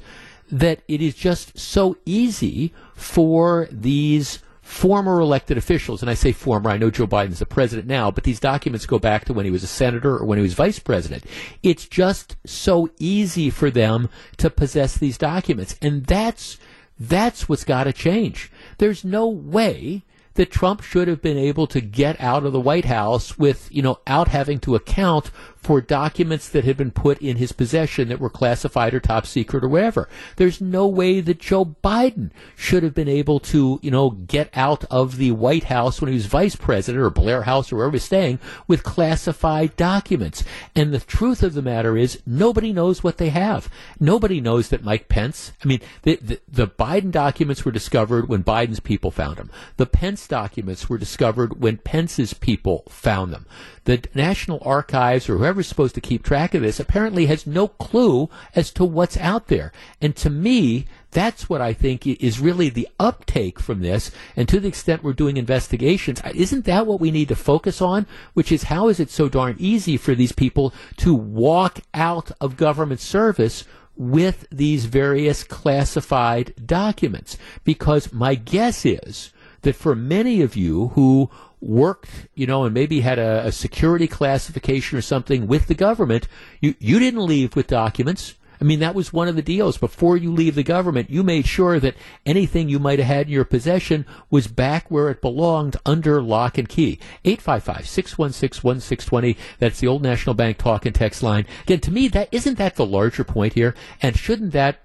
that 0.53 0.83
it 0.87 1.01
is 1.01 1.15
just 1.15 1.57
so 1.57 1.97
easy 2.05 2.71
for 2.93 3.67
these 3.71 4.37
former 4.61 5.19
elected 5.19 5.57
officials, 5.57 6.03
and 6.03 6.11
I 6.11 6.13
say 6.13 6.31
former, 6.31 6.69
I 6.69 6.77
know 6.77 6.91
Joe 6.91 7.07
Biden's 7.07 7.39
the 7.39 7.45
president 7.47 7.87
now, 7.87 8.11
but 8.11 8.23
these 8.23 8.39
documents 8.39 8.85
go 8.85 8.99
back 8.99 9.25
to 9.25 9.33
when 9.33 9.45
he 9.45 9.51
was 9.51 9.63
a 9.63 9.67
senator 9.67 10.15
or 10.15 10.25
when 10.25 10.37
he 10.37 10.43
was 10.43 10.53
vice 10.53 10.77
president. 10.77 11.25
It's 11.63 11.87
just 11.87 12.37
so 12.45 12.89
easy 12.99 13.49
for 13.49 13.71
them 13.71 14.09
to 14.37 14.51
possess 14.51 14.95
these 14.95 15.17
documents. 15.17 15.75
And 15.81 16.05
that's, 16.05 16.59
that's 16.99 17.49
what's 17.49 17.63
got 17.63 17.85
to 17.85 17.93
change. 17.93 18.51
There's 18.77 19.03
no 19.03 19.27
way 19.27 20.03
that 20.35 20.51
Trump 20.51 20.81
should 20.81 21.07
have 21.07 21.21
been 21.21 21.37
able 21.37 21.65
to 21.67 21.81
get 21.81 22.21
out 22.21 22.45
of 22.45 22.53
the 22.53 22.59
White 22.59 22.85
House 22.85 23.39
with, 23.39 23.69
you 23.71 23.81
know, 23.81 23.99
out 24.05 24.27
having 24.27 24.59
to 24.59 24.75
account 24.75 25.31
for 25.63 25.79
documents 25.79 26.49
that 26.49 26.65
had 26.65 26.75
been 26.75 26.91
put 26.91 27.21
in 27.21 27.37
his 27.37 27.53
possession 27.53 28.09
that 28.09 28.19
were 28.19 28.29
classified 28.29 28.93
or 28.93 28.99
top 28.99 29.25
secret 29.25 29.63
or 29.63 29.69
whatever. 29.69 30.09
There's 30.35 30.59
no 30.59 30.85
way 30.85 31.21
that 31.21 31.39
Joe 31.39 31.75
Biden 31.81 32.31
should 32.55 32.83
have 32.83 32.93
been 32.93 33.07
able 33.07 33.39
to, 33.39 33.79
you 33.81 33.89
know, 33.89 34.09
get 34.09 34.49
out 34.53 34.83
of 34.91 35.15
the 35.15 35.31
White 35.31 35.65
House 35.65 36.01
when 36.01 36.09
he 36.09 36.15
was 36.15 36.25
vice 36.25 36.57
president 36.57 37.01
or 37.01 37.09
Blair 37.09 37.43
House 37.43 37.71
or 37.71 37.77
wherever 37.77 37.91
he 37.91 37.95
was 37.95 38.03
staying 38.03 38.39
with 38.67 38.83
classified 38.83 39.75
documents. 39.77 40.43
And 40.75 40.93
the 40.93 40.99
truth 40.99 41.41
of 41.43 41.53
the 41.53 41.61
matter 41.61 41.95
is 41.95 42.21
nobody 42.25 42.73
knows 42.73 43.01
what 43.01 43.17
they 43.17 43.29
have. 43.29 43.69
Nobody 43.99 44.41
knows 44.41 44.67
that 44.69 44.83
Mike 44.83 45.07
Pence, 45.07 45.53
I 45.63 45.67
mean, 45.67 45.79
the, 46.01 46.17
the, 46.21 46.41
the 46.47 46.67
Biden 46.67 47.11
documents 47.11 47.63
were 47.63 47.71
discovered 47.71 48.27
when 48.27 48.43
Biden's 48.43 48.81
people 48.81 49.11
found 49.11 49.37
them. 49.37 49.49
The 49.77 49.85
Pence 49.85 50.27
documents 50.27 50.89
were 50.89 50.97
discovered 50.97 51.61
when 51.61 51.77
Pence's 51.77 52.33
people 52.33 52.83
found 52.89 53.31
them 53.31 53.45
the 53.85 54.01
National 54.13 54.61
Archives 54.63 55.29
or 55.29 55.37
whoever's 55.37 55.67
supposed 55.67 55.95
to 55.95 56.01
keep 56.01 56.23
track 56.23 56.53
of 56.53 56.61
this 56.61 56.79
apparently 56.79 57.25
has 57.25 57.45
no 57.45 57.67
clue 57.67 58.29
as 58.55 58.71
to 58.71 58.85
what's 58.85 59.17
out 59.17 59.47
there. 59.47 59.71
And 60.01 60.15
to 60.17 60.29
me, 60.29 60.85
that's 61.11 61.49
what 61.49 61.61
I 61.61 61.73
think 61.73 62.07
is 62.07 62.39
really 62.39 62.69
the 62.69 62.87
uptake 62.99 63.59
from 63.59 63.81
this. 63.81 64.11
And 64.35 64.47
to 64.49 64.59
the 64.59 64.67
extent 64.67 65.03
we're 65.03 65.13
doing 65.13 65.37
investigations, 65.37 66.21
isn't 66.33 66.65
that 66.65 66.87
what 66.87 67.01
we 67.01 67.11
need 67.11 67.27
to 67.27 67.35
focus 67.35 67.81
on? 67.81 68.07
Which 68.33 68.51
is 68.51 68.63
how 68.63 68.87
is 68.87 68.99
it 68.99 69.09
so 69.09 69.29
darn 69.29 69.55
easy 69.59 69.97
for 69.97 70.15
these 70.15 70.31
people 70.31 70.73
to 70.97 71.13
walk 71.13 71.79
out 71.93 72.31
of 72.39 72.57
government 72.57 73.01
service 73.01 73.65
with 73.95 74.47
these 74.49 74.85
various 74.85 75.43
classified 75.43 76.53
documents? 76.65 77.37
Because 77.63 78.13
my 78.13 78.35
guess 78.35 78.85
is 78.85 79.31
that 79.61 79.75
for 79.75 79.95
many 79.95 80.41
of 80.41 80.55
you 80.55 80.89
who 80.89 81.29
worked, 81.63 82.27
you 82.35 82.45
know, 82.45 82.65
and 82.65 82.73
maybe 82.73 82.99
had 83.01 83.19
a, 83.19 83.47
a, 83.47 83.51
security 83.51 84.07
classification 84.07 84.97
or 84.97 85.01
something 85.01 85.45
with 85.47 85.67
the 85.67 85.75
government, 85.75 86.27
you, 86.59 86.75
you 86.79 86.99
didn't 86.99 87.25
leave 87.25 87.55
with 87.55 87.67
documents. 87.67 88.35
I 88.59 88.65
mean, 88.65 88.79
that 88.79 88.95
was 88.95 89.11
one 89.11 89.27
of 89.27 89.35
the 89.35 89.41
deals. 89.41 89.77
Before 89.77 90.15
you 90.15 90.31
leave 90.31 90.55
the 90.55 90.63
government, 90.63 91.09
you 91.09 91.23
made 91.23 91.45
sure 91.45 91.79
that 91.79 91.95
anything 92.25 92.69
you 92.69 92.79
might 92.79 92.99
have 92.99 93.07
had 93.07 93.27
in 93.27 93.33
your 93.33 93.45
possession 93.45 94.05
was 94.29 94.47
back 94.47 94.89
where 94.89 95.09
it 95.09 95.21
belonged 95.21 95.75
under 95.85 96.21
lock 96.21 96.57
and 96.57 96.69
key. 96.69 96.97
855-616-1620. 97.25 99.35
That's 99.59 99.81
the 99.81 99.87
old 99.87 100.01
National 100.01 100.33
Bank 100.33 100.57
talk 100.57 100.85
and 100.85 100.95
text 100.95 101.21
line. 101.23 101.45
Again, 101.63 101.81
to 101.81 101.91
me, 101.91 102.07
that 102.09 102.29
isn't 102.31 102.57
that 102.57 102.75
the 102.75 102.85
larger 102.85 103.25
point 103.25 103.53
here? 103.53 103.75
And 104.01 104.17
shouldn't 104.17 104.53
that 104.53 104.79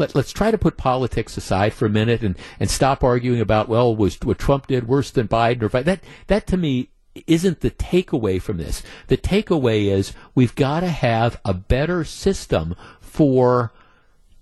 let, 0.00 0.16
us 0.16 0.32
try 0.32 0.50
to 0.50 0.58
put 0.58 0.76
politics 0.76 1.36
aside 1.36 1.72
for 1.72 1.86
a 1.86 1.90
minute 1.90 2.22
and, 2.22 2.36
and 2.58 2.70
stop 2.70 3.04
arguing 3.04 3.40
about, 3.40 3.68
well, 3.68 3.94
was 3.94 4.18
what 4.22 4.38
Trump 4.38 4.66
did 4.66 4.88
worse 4.88 5.10
than 5.10 5.28
Biden 5.28 5.62
or 5.62 5.82
that, 5.82 6.02
that 6.26 6.46
to 6.48 6.56
me 6.56 6.88
isn't 7.26 7.60
the 7.60 7.70
takeaway 7.70 8.40
from 8.40 8.56
this. 8.56 8.82
The 9.08 9.16
takeaway 9.16 9.86
is 9.86 10.12
we've 10.34 10.54
got 10.54 10.80
to 10.80 10.88
have 10.88 11.40
a 11.44 11.54
better 11.54 12.04
system 12.04 12.74
for 13.00 13.72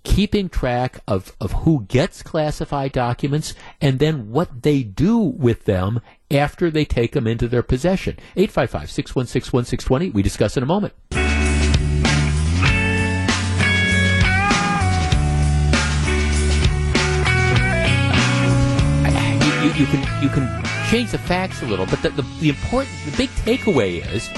keeping 0.03 0.49
track 0.49 0.99
of, 1.07 1.35
of 1.41 1.51
who 1.51 1.85
gets 1.87 2.23
classified 2.23 2.91
documents 2.91 3.53
and 3.81 3.99
then 3.99 4.31
what 4.31 4.63
they 4.63 4.81
do 4.81 5.17
with 5.17 5.65
them 5.65 6.01
after 6.31 6.71
they 6.71 6.85
take 6.85 7.11
them 7.11 7.27
into 7.27 7.47
their 7.47 7.63
possession. 7.63 8.15
855 8.35 8.89
616 8.89 9.51
1620. 9.51 10.09
We 10.11 10.23
discuss 10.23 10.55
in 10.55 10.63
a 10.63 10.67
moment. 10.67 10.93
You, 19.79 19.85
can 19.85 20.23
you 20.23 20.29
can 20.29 20.63
change 20.89 21.11
the 21.11 21.17
facts 21.17 21.61
a 21.61 21.65
little, 21.65 21.85
but 21.85 22.01
the, 22.01 22.09
the, 22.09 22.21
the 22.41 22.49
important 22.49 22.91
the 23.05 23.15
big 23.15 23.29
takeaway 23.29 24.05
is 24.13 24.29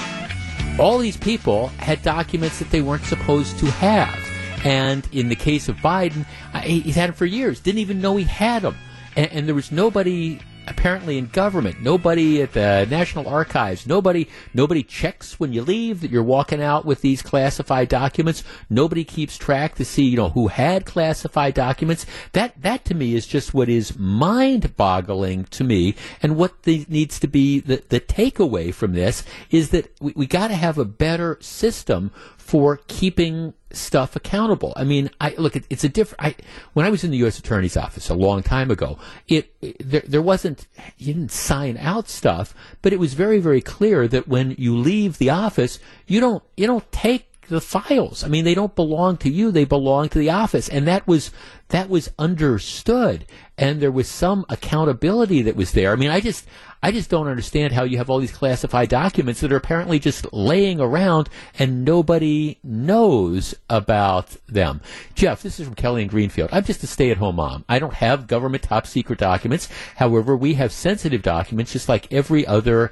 all 0.78 0.98
these 0.98 1.16
people 1.16 1.68
had 1.78 2.00
documents 2.02 2.58
that 2.58 2.70
they 2.70 2.80
weren't 2.80 3.04
supposed 3.04 3.58
to 3.58 3.66
have. 3.66 4.18
And 4.64 5.06
in 5.12 5.28
the 5.28 5.34
case 5.34 5.68
of 5.68 5.76
Biden, 5.78 6.24
he's 6.62 6.94
had 6.94 7.08
them 7.08 7.16
for 7.16 7.26
years, 7.26 7.60
didn't 7.60 7.80
even 7.80 8.00
know 8.00 8.16
he 8.16 8.24
had 8.24 8.62
them. 8.62 8.76
And, 9.16 9.32
and 9.32 9.46
there 9.48 9.54
was 9.54 9.72
nobody 9.72 10.40
apparently 10.66 11.18
in 11.18 11.26
government. 11.26 11.80
Nobody 11.80 12.42
at 12.42 12.52
the 12.52 12.86
National 12.88 13.28
Archives. 13.28 13.86
Nobody 13.86 14.28
nobody 14.54 14.82
checks 14.82 15.38
when 15.38 15.52
you 15.52 15.62
leave 15.62 16.00
that 16.00 16.10
you're 16.10 16.22
walking 16.22 16.62
out 16.62 16.84
with 16.84 17.00
these 17.00 17.22
classified 17.22 17.88
documents. 17.88 18.44
Nobody 18.70 19.04
keeps 19.04 19.36
track 19.36 19.74
to 19.76 19.84
see 19.84 20.04
you 20.04 20.16
know 20.16 20.30
who 20.30 20.48
had 20.48 20.86
classified 20.86 21.54
documents. 21.54 22.06
That 22.32 22.60
that 22.62 22.84
to 22.86 22.94
me 22.94 23.14
is 23.14 23.26
just 23.26 23.54
what 23.54 23.68
is 23.68 23.98
mind-boggling 23.98 25.44
to 25.44 25.64
me, 25.64 25.94
and 26.22 26.36
what 26.36 26.62
the, 26.62 26.86
needs 26.88 27.18
to 27.20 27.26
be 27.26 27.60
the 27.60 27.82
the 27.88 28.00
takeaway 28.00 28.72
from 28.72 28.92
this 28.92 29.24
is 29.50 29.70
that 29.70 29.90
we, 30.00 30.12
we 30.16 30.26
got 30.26 30.48
to 30.48 30.54
have 30.54 30.78
a 30.78 30.84
better 30.84 31.38
system 31.40 32.10
for 32.52 32.80
keeping 32.86 33.54
stuff 33.70 34.14
accountable. 34.14 34.74
I 34.76 34.84
mean, 34.84 35.08
I 35.18 35.34
look, 35.38 35.56
it, 35.56 35.64
it's 35.70 35.84
a 35.84 35.88
different. 35.88 36.22
I, 36.22 36.34
when 36.74 36.84
I 36.84 36.90
was 36.90 37.02
in 37.02 37.10
the 37.10 37.16
U.S. 37.24 37.38
Attorney's 37.38 37.78
Office 37.78 38.10
a 38.10 38.14
long 38.14 38.42
time 38.42 38.70
ago, 38.70 38.98
it, 39.26 39.54
it 39.62 39.76
there, 39.80 40.02
there 40.06 40.20
wasn't 40.20 40.66
you 40.98 41.14
didn't 41.14 41.30
sign 41.30 41.78
out 41.78 42.10
stuff, 42.10 42.54
but 42.82 42.92
it 42.92 42.98
was 42.98 43.14
very 43.14 43.40
very 43.40 43.62
clear 43.62 44.06
that 44.06 44.28
when 44.28 44.54
you 44.58 44.76
leave 44.76 45.16
the 45.16 45.30
office, 45.30 45.78
you 46.06 46.20
don't 46.20 46.42
you 46.54 46.66
don't 46.66 46.92
take 46.92 47.26
the 47.48 47.62
files. 47.62 48.22
I 48.22 48.28
mean, 48.28 48.44
they 48.44 48.54
don't 48.54 48.76
belong 48.76 49.16
to 49.18 49.30
you; 49.30 49.50
they 49.50 49.64
belong 49.64 50.10
to 50.10 50.18
the 50.18 50.28
office, 50.28 50.68
and 50.68 50.86
that 50.86 51.06
was 51.06 51.30
that 51.68 51.88
was 51.88 52.10
understood, 52.18 53.24
and 53.56 53.80
there 53.80 53.90
was 53.90 54.08
some 54.08 54.44
accountability 54.50 55.40
that 55.40 55.56
was 55.56 55.72
there. 55.72 55.90
I 55.90 55.96
mean, 55.96 56.10
I 56.10 56.20
just 56.20 56.46
I 56.82 56.90
just 56.90 57.10
don't 57.10 57.28
understand 57.28 57.72
how 57.72 57.84
you 57.84 57.98
have 57.98 58.10
all 58.10 58.18
these 58.18 58.32
classified 58.32 58.88
documents 58.88 59.40
that 59.40 59.52
are 59.52 59.56
apparently 59.56 60.00
just 60.00 60.32
laying 60.32 60.80
around 60.80 61.28
and 61.56 61.84
nobody 61.84 62.58
knows 62.64 63.54
about 63.70 64.36
them. 64.48 64.80
Jeff, 65.14 65.42
this 65.42 65.60
is 65.60 65.66
from 65.66 65.76
Kelly 65.76 66.02
in 66.02 66.08
Greenfield. 66.08 66.50
I'm 66.52 66.64
just 66.64 66.82
a 66.82 66.88
stay 66.88 67.10
at 67.10 67.18
home 67.18 67.36
mom. 67.36 67.64
I 67.68 67.78
don't 67.78 67.94
have 67.94 68.26
government 68.26 68.64
top 68.64 68.88
secret 68.88 69.20
documents. 69.20 69.68
However, 69.96 70.36
we 70.36 70.54
have 70.54 70.72
sensitive 70.72 71.22
documents 71.22 71.72
just 71.72 71.88
like 71.88 72.12
every 72.12 72.44
other 72.46 72.90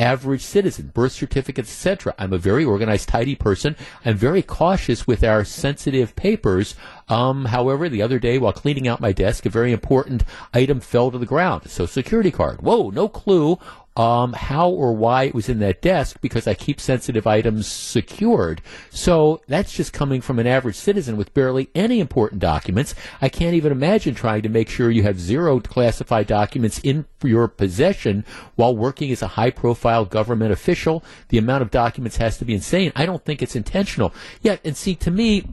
average 0.00 0.40
citizen, 0.40 0.90
birth 0.94 1.12
certificates, 1.12 1.70
etc. 1.70 2.14
I'm 2.18 2.32
a 2.32 2.38
very 2.38 2.64
organized, 2.64 3.08
tidy 3.08 3.36
person. 3.36 3.76
I'm 4.04 4.16
very 4.16 4.42
cautious 4.42 5.06
with 5.06 5.22
our 5.22 5.44
sensitive 5.44 6.16
papers. 6.16 6.74
Um, 7.08 7.44
however, 7.46 7.88
the 7.88 8.02
other 8.02 8.18
day 8.18 8.38
while 8.38 8.52
cleaning 8.52 8.88
out 8.88 9.00
my 9.00 9.12
desk, 9.12 9.44
a 9.44 9.50
very 9.50 9.72
important 9.72 10.24
item 10.54 10.80
fell 10.80 11.10
to 11.10 11.18
the 11.18 11.26
ground. 11.26 11.70
So 11.70 11.86
security 11.86 12.30
card. 12.30 12.62
Whoa, 12.62 12.90
no 12.90 13.08
clue 13.08 13.58
um, 13.96 14.32
how 14.32 14.70
or 14.70 14.92
why 14.92 15.24
it 15.24 15.34
was 15.34 15.48
in 15.48 15.58
that 15.58 15.82
desk 15.82 16.20
because 16.20 16.46
I 16.46 16.54
keep 16.54 16.80
sensitive 16.80 17.26
items 17.26 17.66
secured. 17.66 18.62
So 18.90 19.42
that's 19.48 19.72
just 19.72 19.92
coming 19.92 20.20
from 20.20 20.38
an 20.38 20.46
average 20.46 20.76
citizen 20.76 21.16
with 21.16 21.34
barely 21.34 21.68
any 21.74 22.00
important 22.00 22.40
documents. 22.40 22.94
I 23.20 23.28
can't 23.28 23.54
even 23.54 23.72
imagine 23.72 24.14
trying 24.14 24.42
to 24.42 24.48
make 24.48 24.68
sure 24.68 24.90
you 24.90 25.02
have 25.02 25.18
zero 25.18 25.60
classified 25.60 26.28
documents 26.28 26.78
in 26.78 27.06
your 27.22 27.48
possession 27.48 28.24
while 28.54 28.76
working 28.76 29.10
as 29.10 29.22
a 29.22 29.28
high 29.28 29.50
profile 29.50 30.04
government 30.04 30.52
official. 30.52 31.04
The 31.28 31.38
amount 31.38 31.62
of 31.62 31.70
documents 31.70 32.16
has 32.18 32.38
to 32.38 32.44
be 32.44 32.54
insane. 32.54 32.92
I 32.94 33.06
don't 33.06 33.24
think 33.24 33.42
it's 33.42 33.56
intentional. 33.56 34.14
Yet, 34.40 34.60
and 34.64 34.76
see, 34.76 34.94
to 34.96 35.10
me, 35.10 35.44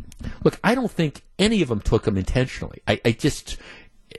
look, 0.44 0.60
I 0.64 0.76
don't 0.76 0.92
think 0.92 1.24
any 1.40 1.62
of 1.62 1.70
them 1.70 1.82
took 1.82 2.04
them 2.04 2.18
intentionally. 2.18 2.82
I, 2.88 3.02
I 3.04 3.12
just, 3.12 3.58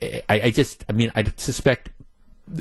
I, 0.02 0.22
I, 0.28 0.50
just, 0.50 0.84
I 0.88 0.92
mean, 0.92 1.12
I 1.14 1.24
suspect 1.36 1.90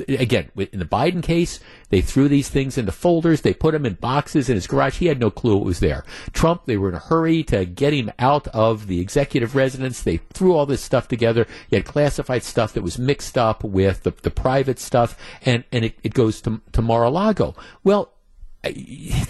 again, 0.08 0.50
in 0.56 0.78
the 0.78 0.84
Biden 0.84 1.22
case, 1.22 1.60
they 1.90 2.00
threw 2.00 2.28
these 2.28 2.48
things 2.48 2.76
into 2.76 2.92
folders. 2.92 3.40
They 3.40 3.54
put 3.54 3.72
them 3.72 3.86
in 3.86 3.94
boxes 3.94 4.48
in 4.48 4.54
his 4.54 4.66
garage. 4.66 4.98
He 4.98 5.06
had 5.06 5.20
no 5.20 5.30
clue 5.30 5.58
it 5.58 5.64
was 5.64 5.80
there. 5.80 6.04
Trump, 6.32 6.66
they 6.66 6.76
were 6.76 6.88
in 6.88 6.94
a 6.94 7.00
hurry 7.00 7.42
to 7.44 7.64
get 7.64 7.92
him 7.92 8.10
out 8.18 8.48
of 8.48 8.86
the 8.86 9.00
executive 9.00 9.54
residence. 9.56 10.02
They 10.02 10.18
threw 10.32 10.54
all 10.54 10.66
this 10.66 10.82
stuff 10.82 11.08
together. 11.08 11.46
He 11.68 11.76
had 11.76 11.84
classified 11.84 12.42
stuff 12.42 12.72
that 12.74 12.82
was 12.82 12.98
mixed 12.98 13.38
up 13.38 13.64
with 13.64 14.02
the, 14.02 14.12
the 14.22 14.30
private 14.30 14.78
stuff, 14.78 15.18
and, 15.44 15.64
and 15.72 15.84
it, 15.84 15.98
it 16.02 16.14
goes 16.14 16.40
to, 16.42 16.60
to 16.72 16.82
Mar-a-Lago. 16.82 17.54
Well, 17.84 18.12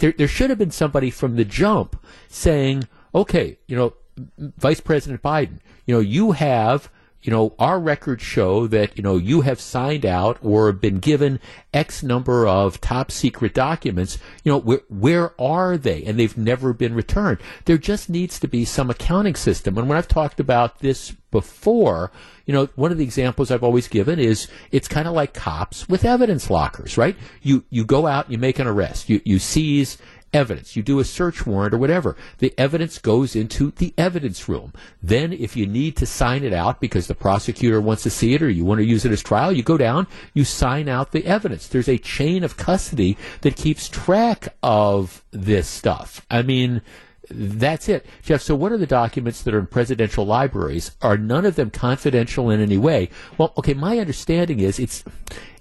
there, 0.00 0.12
there 0.12 0.28
should 0.28 0.50
have 0.50 0.59
been 0.59 0.70
somebody 0.70 1.11
from 1.11 1.36
the 1.36 1.44
jump 1.44 2.02
saying, 2.28 2.88
okay, 3.14 3.59
you 3.66 3.76
know, 3.76 3.94
Vice 4.38 4.80
President 4.80 5.22
Biden, 5.22 5.59
you 5.86 5.94
know, 5.94 6.00
you 6.00 6.32
have 6.32 6.90
you 7.22 7.32
know, 7.32 7.54
our 7.58 7.80
records 7.80 8.22
show 8.22 8.66
that, 8.68 8.96
you 8.96 9.02
know, 9.02 9.16
you 9.16 9.40
have 9.40 9.60
signed 9.60 10.06
out 10.06 10.38
or 10.42 10.72
been 10.72 10.98
given 10.98 11.40
X 11.74 12.02
number 12.02 12.46
of 12.46 12.80
top 12.80 13.10
secret 13.10 13.54
documents. 13.54 14.18
You 14.44 14.52
know, 14.52 14.58
where, 14.58 14.80
where 14.88 15.40
are 15.40 15.76
they? 15.76 16.04
And 16.04 16.18
they've 16.18 16.36
never 16.38 16.72
been 16.72 16.94
returned. 16.94 17.38
There 17.64 17.78
just 17.78 18.08
needs 18.08 18.38
to 18.40 18.48
be 18.48 18.64
some 18.64 18.88
accounting 18.88 19.34
system. 19.34 19.76
And 19.76 19.88
when 19.88 19.98
I've 19.98 20.08
talked 20.08 20.38
about 20.38 20.78
this 20.78 21.10
before, 21.30 22.10
you 22.46 22.54
know, 22.54 22.68
one 22.76 22.92
of 22.92 22.98
the 22.98 23.04
examples 23.04 23.50
I've 23.50 23.64
always 23.64 23.88
given 23.88 24.18
is 24.18 24.48
it's 24.70 24.88
kind 24.88 25.08
of 25.08 25.14
like 25.14 25.34
cops 25.34 25.88
with 25.88 26.04
evidence 26.04 26.48
lockers, 26.48 26.96
right? 26.96 27.16
You, 27.42 27.64
you 27.68 27.84
go 27.84 28.06
out, 28.06 28.30
you 28.30 28.38
make 28.38 28.58
an 28.58 28.66
arrest, 28.66 29.08
you, 29.08 29.20
you 29.24 29.38
seize 29.38 29.98
evidence. 30.33 30.76
You 30.76 30.83
do 30.83 30.99
a 31.01 31.05
search 31.05 31.47
warrant 31.47 31.74
or 31.74 31.79
whatever. 31.79 32.16
The 32.39 32.55
evidence 32.59 32.99
goes 32.99 33.35
into 33.35 33.70
the 33.72 33.95
evidence 33.97 34.49
room. 34.49 34.72
Then, 35.03 35.33
if 35.33 35.57
you 35.57 35.66
need 35.66 35.97
to 35.97 36.07
sign 36.07 36.45
it 36.45 36.53
out 36.53 36.81
because 36.81 37.07
the 37.07 37.14
prosecutor 37.14 37.81
wants 37.81 38.03
to 38.05 38.11
see 38.11 38.35
it 38.35 38.43
or 38.43 38.51
you 38.51 38.64
want 38.64 38.79
to 38.79 38.87
use 38.87 39.05
it 39.05 39.12
as 39.12 39.22
trial, 39.22 39.53
you 39.53 39.62
go 39.62 39.79
down, 39.79 40.07
you 40.35 40.45
sign 40.45 40.89
out 40.89 41.12
the 41.12 41.26
evidence. 41.26 41.66
There's 41.66 41.89
a 41.89 41.99
chain 41.99 42.45
of 42.45 42.57
custody 42.57 43.16
that 43.43 43.57
keeps 43.57 43.89
track 43.89 44.49
of 44.62 45.24
this 45.31 45.68
stuff. 45.68 46.24
I 46.31 46.43
mean, 46.43 46.83
that's 47.31 47.89
it. 47.89 48.07
Jeff, 48.22 48.41
so 48.41 48.55
what 48.55 48.72
are 48.72 48.79
the 48.79 48.87
documents 48.87 49.43
that 49.43 49.55
are 49.55 49.59
in 49.59 49.66
presidential 49.66 50.24
libraries? 50.24 50.93
Are 51.03 51.18
none 51.18 51.45
of 51.45 51.57
them 51.57 51.70
confidential 51.70 52.51
in 52.51 52.61
any 52.61 52.79
way? 52.79 53.11
Well, 53.37 53.53
okay, 53.59 53.74
my 53.74 53.99
understanding 53.99 54.61
is 54.61 54.79
it's 54.79 55.05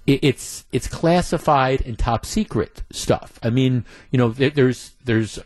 it's 0.07 0.65
it's 0.71 0.87
classified 0.87 1.81
and 1.85 1.99
top 1.99 2.25
secret 2.25 2.83
stuff. 2.91 3.39
I 3.43 3.49
mean, 3.49 3.85
you 4.09 4.17
know, 4.17 4.29
there's 4.29 4.93
there's 5.03 5.39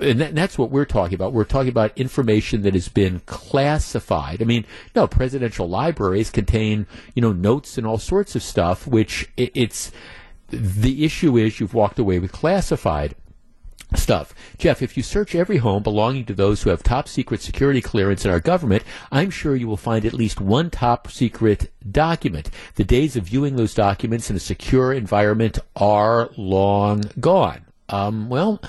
and 0.00 0.20
that's 0.20 0.58
what 0.58 0.70
we're 0.70 0.84
talking 0.84 1.14
about. 1.14 1.32
We're 1.32 1.44
talking 1.44 1.68
about 1.68 1.96
information 1.96 2.62
that 2.62 2.74
has 2.74 2.88
been 2.88 3.20
classified. 3.26 4.42
I 4.42 4.44
mean, 4.44 4.64
no, 4.94 5.06
presidential 5.06 5.68
libraries 5.68 6.30
contain, 6.30 6.86
you 7.14 7.22
know, 7.22 7.32
notes 7.32 7.78
and 7.78 7.86
all 7.86 7.98
sorts 7.98 8.34
of 8.34 8.42
stuff, 8.42 8.86
which 8.86 9.30
it's, 9.36 9.92
the 10.48 11.04
issue 11.04 11.36
is 11.36 11.60
you've 11.60 11.74
walked 11.74 11.98
away 11.98 12.18
with 12.18 12.32
classified 12.32 13.14
stuff. 13.94 14.34
Jeff, 14.58 14.82
if 14.82 14.96
you 14.96 15.02
search 15.02 15.34
every 15.34 15.58
home 15.58 15.82
belonging 15.82 16.24
to 16.26 16.34
those 16.34 16.62
who 16.62 16.70
have 16.70 16.82
top 16.82 17.08
secret 17.08 17.40
security 17.40 17.80
clearance 17.80 18.24
in 18.24 18.30
our 18.30 18.40
government, 18.40 18.82
I'm 19.12 19.30
sure 19.30 19.54
you 19.54 19.68
will 19.68 19.76
find 19.76 20.04
at 20.04 20.12
least 20.12 20.40
one 20.40 20.70
top 20.70 21.10
secret 21.10 21.70
document. 21.90 22.50
The 22.74 22.84
days 22.84 23.16
of 23.16 23.24
viewing 23.24 23.56
those 23.56 23.74
documents 23.74 24.30
in 24.30 24.36
a 24.36 24.40
secure 24.40 24.92
environment 24.92 25.58
are 25.76 26.30
long 26.36 27.02
gone. 27.20 27.66
Um, 27.88 28.28
well, 28.28 28.60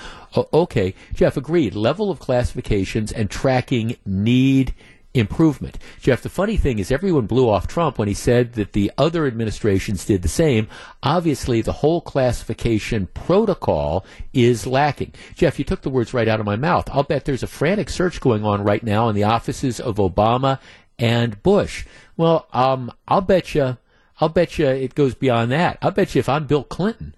okay. 0.54 0.94
Jeff, 1.14 1.38
agreed. 1.38 1.74
Level 1.74 2.12
of 2.12 2.20
classifications 2.20 3.12
and 3.12 3.30
tracking 3.30 3.98
need 4.06 4.74
improvement. 5.20 5.78
Jeff, 6.00 6.22
the 6.22 6.30
funny 6.30 6.58
thing 6.58 6.80
is 6.80 6.92
everyone 6.92 7.26
blew 7.26 7.50
off 7.50 7.68
Trump 7.68 7.98
when 7.98 8.08
he 8.08 8.14
said 8.14 8.54
that 8.54 8.74
the 8.74 8.92
other 8.98 9.26
administrations 9.26 10.06
did 10.06 10.22
the 10.22 10.28
same. 10.28 10.68
Obviously, 11.04 11.62
the 11.62 11.74
whole 11.74 12.02
classification 12.02 13.08
protocol 13.14 14.06
is 14.34 14.68
lacking. 14.68 15.14
Jeff, 15.36 15.60
you 15.60 15.66
took 15.66 15.82
the 15.82 15.90
words 15.90 16.14
right 16.14 16.28
out 16.28 16.40
of 16.40 16.46
my 16.46 16.56
mouth. 16.56 16.90
I'll 16.92 17.04
bet 17.04 17.26
there's 17.26 17.44
a 17.44 17.48
frantic 17.48 17.90
search 17.90 18.20
going 18.20 18.44
on 18.44 18.64
right 18.64 18.84
now 18.84 19.10
in 19.10 19.16
the 19.16 19.24
offices 19.24 19.80
of 19.80 19.98
Obama 19.98 20.60
and 21.00 21.42
Bush. 21.44 21.86
Well, 22.16 22.48
um, 22.54 22.92
I'll 23.08 23.22
bet 23.22 23.54
you, 23.56 23.78
I'll 24.20 24.30
bet 24.30 24.58
you 24.58 24.68
it 24.68 24.96
goes 24.96 25.16
beyond 25.16 25.52
that. 25.52 25.78
I'll 25.82 25.92
bet 25.92 26.16
you 26.16 26.20
if 26.20 26.30
I'm 26.30 26.48
Bill 26.48 26.64
Clinton, 26.64 27.16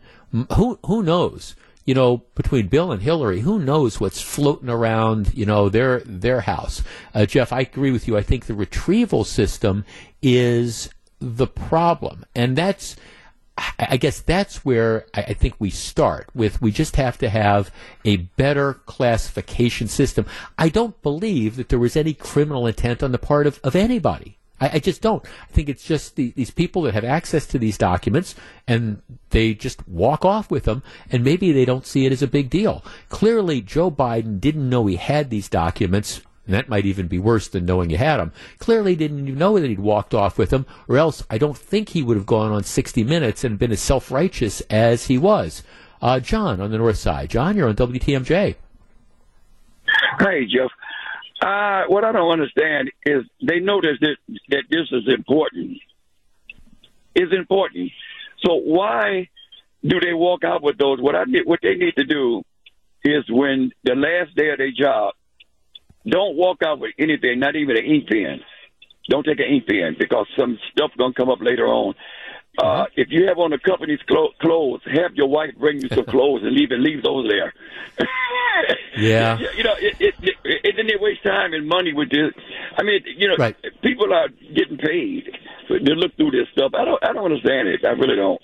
who, 0.56 0.80
who 0.86 1.04
knows? 1.04 1.56
You 1.90 1.96
know, 1.96 2.18
between 2.36 2.68
Bill 2.68 2.92
and 2.92 3.02
Hillary, 3.02 3.40
who 3.40 3.58
knows 3.58 4.00
what's 4.00 4.22
floating 4.22 4.70
around, 4.70 5.34
you 5.34 5.44
know, 5.44 5.70
their 5.70 6.02
their 6.02 6.42
house. 6.42 6.84
Uh, 7.16 7.26
Jeff, 7.26 7.52
I 7.52 7.62
agree 7.62 7.90
with 7.90 8.08
you. 8.08 8.16
I 8.16 8.22
think 8.22 8.46
the 8.46 8.54
retrieval 8.54 9.24
system 9.24 9.84
is 10.22 10.92
the 11.18 11.48
problem, 11.48 12.28
and 12.36 12.56
that's. 12.56 12.96
I 13.78 13.98
guess 13.98 14.22
that's 14.22 14.64
where 14.64 15.08
I 15.14 15.34
think 15.34 15.56
we 15.58 15.70
start 15.70 16.30
with. 16.34 16.62
We 16.62 16.72
just 16.72 16.96
have 16.96 17.18
to 17.18 17.28
have 17.28 17.74
a 18.06 18.18
better 18.18 18.76
classification 18.86 19.90
system. 19.90 20.28
I 20.58 20.70
don't 20.70 21.02
believe 21.02 21.58
that 21.58 21.68
there 21.68 21.80
was 21.80 21.98
any 21.98 22.14
criminal 22.14 22.68
intent 22.68 23.04
on 23.04 23.12
the 23.12 23.18
part 23.18 23.48
of, 23.48 23.60
of 23.62 23.76
anybody. 23.76 24.39
I, 24.60 24.72
I 24.74 24.80
just 24.80 25.01
don't. 25.01 25.26
I 25.26 25.51
think 25.51 25.70
it's 25.70 25.84
just 25.84 26.16
the, 26.16 26.32
these 26.36 26.51
people 26.51 26.84
that 26.84 26.93
have 26.93 27.05
access 27.05 27.45
to 27.47 27.60
these 27.60 27.78
documents 27.78 28.36
and 28.68 29.01
they 29.30 29.53
just 29.53 29.88
walk 29.88 30.26
off 30.26 30.51
with 30.51 30.66
them 30.66 30.84
and 31.12 31.24
maybe 31.24 31.51
they 31.51 31.66
don't 31.66 31.86
see 31.86 32.05
it 32.05 32.12
as 32.12 32.22
a 32.22 32.28
big 32.28 32.49
deal. 32.49 32.84
Clearly, 33.10 33.62
Joe 33.62 33.91
Biden 33.91 34.39
didn't 34.39 34.70
know 34.70 34.86
he 34.86 34.95
had 34.95 35.30
these 35.30 35.49
documents 35.49 36.22
and 36.49 36.55
that 36.55 36.68
might 36.68 36.88
even 36.88 37.07
be 37.07 37.20
worse 37.20 37.47
than 37.47 37.68
knowing 37.68 37.91
you 37.91 37.97
had 37.97 38.18
them. 38.18 38.32
Clearly 38.57 38.95
didn't 38.95 39.28
even 39.28 39.38
know 39.38 39.60
that 39.60 39.70
he'd 39.70 39.80
walked 39.80 40.16
off 40.16 40.39
with 40.39 40.49
them, 40.49 40.66
or 40.88 40.97
else 40.97 41.24
I 41.30 41.38
don't 41.38 41.55
think 41.55 41.89
he 41.89 42.01
would 42.01 42.18
have 42.18 42.26
gone 42.26 42.51
on 42.51 42.64
60 42.64 43.03
Minutes 43.03 43.43
and 43.43 43.60
been 43.60 43.72
as 43.72 43.82
self-righteous 43.82 44.62
as 44.62 45.05
he 45.05 45.20
was. 45.20 45.62
Uh, 46.01 46.20
John 46.20 46.60
on 46.60 46.72
the 46.72 46.80
north 46.80 46.97
side. 46.97 47.30
John, 47.30 47.55
you're 47.55 47.70
on 47.70 47.76
WTMJ. 47.76 48.55
Hey, 50.20 50.45
Jeff. 50.45 50.72
Uh, 51.42 51.84
what 51.88 52.04
I 52.04 52.12
don't 52.12 52.32
understand 52.32 52.92
is 53.06 53.24
they 53.42 53.60
know 53.60 53.80
that 53.82 53.98
this, 54.02 54.38
that 54.50 54.64
this 54.70 54.88
is 54.92 55.04
important. 55.08 55.78
Is 57.16 57.30
important. 57.32 57.92
So 58.46 58.56
why 58.56 59.30
do 59.84 60.00
they 60.00 60.14
walk 60.14 60.44
out 60.44 60.62
with 60.62 60.78
those? 60.78 61.00
What 61.02 61.16
I 61.16 61.24
need, 61.26 61.46
what 61.46 61.60
they 61.62 61.76
need 61.76 61.96
to 61.98 62.04
do 62.04 62.44
is 63.04 63.24
when 63.30 63.72
the 63.84 63.96
last 63.96 64.36
day 64.36 64.50
of 64.50 64.58
their 64.58 64.72
job, 64.72 65.14
don't 66.08 66.36
walk 66.36 66.62
out 66.64 66.80
with 66.80 66.92
anything, 66.98 67.40
not 67.40 67.56
even 67.56 67.78
an 67.78 67.86
ink 67.86 68.08
pen. 68.10 68.42
Don't 69.10 69.24
take 69.24 69.40
an 69.40 69.48
ink 69.48 69.68
pen 69.68 69.96
because 69.98 70.28
some 70.38 70.58
stuff 70.72 70.92
gonna 70.98 71.14
come 71.14 71.30
up 71.30 71.42
later 71.42 71.68
on. 71.68 71.96
Uh, 72.62 72.86
if 72.95 73.07
you 73.10 73.28
have 73.28 73.38
on 73.38 73.51
the 73.51 73.57
company's 73.57 73.99
clo- 74.07 74.34
clothes, 74.41 74.82
have 74.86 75.16
your 75.16 75.28
wife 75.28 75.51
bring 75.57 75.82
you 75.82 75.89
some 75.89 76.05
clothes 76.07 76.41
and 76.43 76.53
leave 76.53 76.72
and 76.72 76.84
leave 76.84 77.03
those 77.03 77.30
there. 77.30 77.53
yeah. 78.97 79.38
You 79.57 79.64
know, 79.64 79.74
it, 79.78 79.95
it, 79.99 80.16
it, 80.22 80.36
it, 80.43 80.76
then 80.78 80.88
they 80.88 80.95
waste 80.99 81.24
time 81.24 81.53
and 81.53 81.68
money 81.68 81.93
with 81.93 82.10
this. 82.10 82.32
I 82.78 82.84
mean, 82.84 83.01
you 83.18 83.28
know, 83.28 83.36
right. 83.38 83.55
people 83.82 84.14
are 84.14 84.30
getting 84.30 84.78
paid 84.78 85.26
to 85.68 85.76
look 85.76 86.16
through 86.16 86.32
this 86.32 86.47
stuff. 86.53 86.72
I 86.74 86.86
don't, 86.86 87.03
I 87.03 87.14
don't 87.14 87.26
understand 87.26 87.68
it. 87.68 87.86
I 87.86 87.89
really 87.89 88.16
don't. 88.16 88.41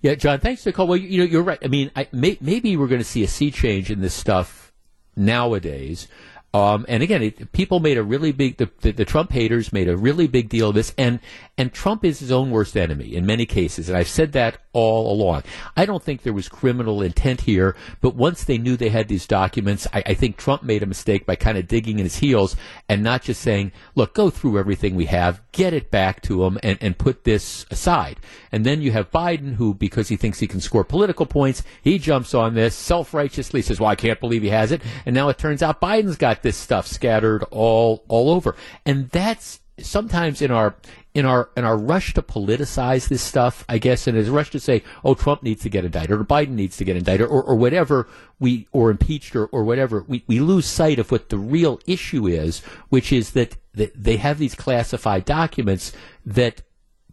Yeah, 0.00 0.14
John, 0.14 0.38
thanks 0.38 0.62
for 0.62 0.68
the 0.70 0.72
call. 0.74 0.86
Well, 0.86 0.96
you 0.96 1.18
know, 1.18 1.24
you're 1.24 1.42
right. 1.42 1.58
I 1.62 1.68
mean, 1.68 1.90
I, 1.96 2.08
may, 2.12 2.38
maybe 2.40 2.76
we're 2.76 2.86
going 2.86 3.00
to 3.00 3.04
see 3.04 3.24
a 3.24 3.28
sea 3.28 3.50
change 3.50 3.90
in 3.90 4.00
this 4.00 4.14
stuff 4.14 4.72
nowadays. 5.16 6.08
Um, 6.54 6.86
and 6.88 7.02
again, 7.02 7.22
it, 7.22 7.52
people 7.52 7.80
made 7.80 7.98
a 7.98 8.02
really 8.02 8.32
big 8.32 8.56
the, 8.56 8.70
the, 8.80 8.92
the, 8.92 9.04
Trump 9.04 9.30
haters 9.30 9.72
made 9.72 9.88
a 9.88 9.96
really 9.96 10.26
big 10.26 10.48
deal 10.48 10.70
of 10.70 10.74
this, 10.74 10.94
and 10.96 11.20
and 11.58 11.72
Trump 11.72 12.04
is 12.04 12.20
his 12.20 12.30
own 12.30 12.50
worst 12.50 12.76
enemy 12.76 13.16
in 13.16 13.26
many 13.26 13.44
cases, 13.44 13.88
and 13.88 13.98
I've 13.98 14.08
said 14.08 14.30
that 14.32 14.58
all 14.72 15.12
along. 15.12 15.42
I 15.76 15.84
don't 15.84 16.02
think 16.02 16.22
there 16.22 16.32
was 16.32 16.48
criminal 16.48 17.02
intent 17.02 17.40
here, 17.40 17.74
but 18.00 18.14
once 18.14 18.44
they 18.44 18.58
knew 18.58 18.76
they 18.76 18.90
had 18.90 19.08
these 19.08 19.26
documents, 19.26 19.88
I, 19.92 20.04
I 20.06 20.14
think 20.14 20.36
Trump 20.36 20.62
made 20.62 20.84
a 20.84 20.86
mistake 20.86 21.26
by 21.26 21.34
kind 21.34 21.58
of 21.58 21.66
digging 21.66 21.98
in 21.98 22.04
his 22.04 22.18
heels 22.18 22.54
and 22.88 23.02
not 23.02 23.22
just 23.22 23.42
saying, 23.42 23.72
"Look, 23.96 24.14
go 24.14 24.30
through 24.30 24.58
everything 24.58 24.94
we 24.94 25.06
have, 25.06 25.42
get 25.50 25.74
it 25.74 25.90
back 25.90 26.22
to 26.22 26.44
him, 26.44 26.58
and, 26.62 26.78
and 26.80 26.96
put 26.96 27.24
this 27.24 27.66
aside." 27.72 28.20
And 28.52 28.64
then 28.64 28.80
you 28.80 28.92
have 28.92 29.10
Biden, 29.10 29.56
who 29.56 29.74
because 29.74 30.08
he 30.08 30.16
thinks 30.16 30.38
he 30.38 30.46
can 30.46 30.60
score 30.60 30.84
political 30.84 31.26
points, 31.26 31.64
he 31.82 31.98
jumps 31.98 32.34
on 32.34 32.54
this 32.54 32.76
self 32.76 33.12
righteously, 33.12 33.62
says, 33.62 33.80
"Well, 33.80 33.90
I 33.90 33.96
can't 33.96 34.20
believe 34.20 34.42
he 34.42 34.50
has 34.50 34.70
it," 34.70 34.80
and 35.04 35.12
now 35.12 35.28
it 35.28 35.38
turns 35.38 35.62
out 35.62 35.80
Biden's 35.80 36.16
got 36.16 36.42
this 36.42 36.56
stuff 36.56 36.86
scattered 36.86 37.42
all 37.50 38.04
all 38.06 38.30
over, 38.30 38.54
and 38.86 39.10
that's 39.10 39.58
sometimes 39.80 40.42
in 40.42 40.50
our 40.50 40.76
in 41.14 41.24
our 41.24 41.50
in 41.56 41.64
our 41.64 41.76
rush 41.76 42.14
to 42.14 42.22
politicize 42.22 43.08
this 43.08 43.22
stuff, 43.22 43.64
I 43.68 43.78
guess, 43.78 44.06
and 44.06 44.16
as 44.16 44.30
rush 44.30 44.50
to 44.50 44.60
say, 44.60 44.82
oh, 45.04 45.14
Trump 45.14 45.42
needs 45.42 45.62
to 45.62 45.68
get 45.68 45.84
indicted 45.84 46.12
or 46.12 46.24
Biden 46.24 46.50
needs 46.50 46.76
to 46.76 46.84
get 46.84 46.96
indicted 46.96 47.26
or, 47.26 47.42
or 47.42 47.56
whatever 47.56 48.08
we 48.38 48.68
or 48.72 48.90
impeached 48.90 49.34
or, 49.34 49.46
or 49.46 49.64
whatever, 49.64 50.04
we, 50.06 50.24
we 50.26 50.40
lose 50.40 50.66
sight 50.66 50.98
of 50.98 51.10
what 51.10 51.28
the 51.28 51.38
real 51.38 51.80
issue 51.86 52.26
is, 52.26 52.60
which 52.88 53.12
is 53.12 53.32
that, 53.32 53.56
that 53.74 53.92
they 54.00 54.16
have 54.16 54.38
these 54.38 54.54
classified 54.54 55.24
documents 55.24 55.92
that 56.24 56.62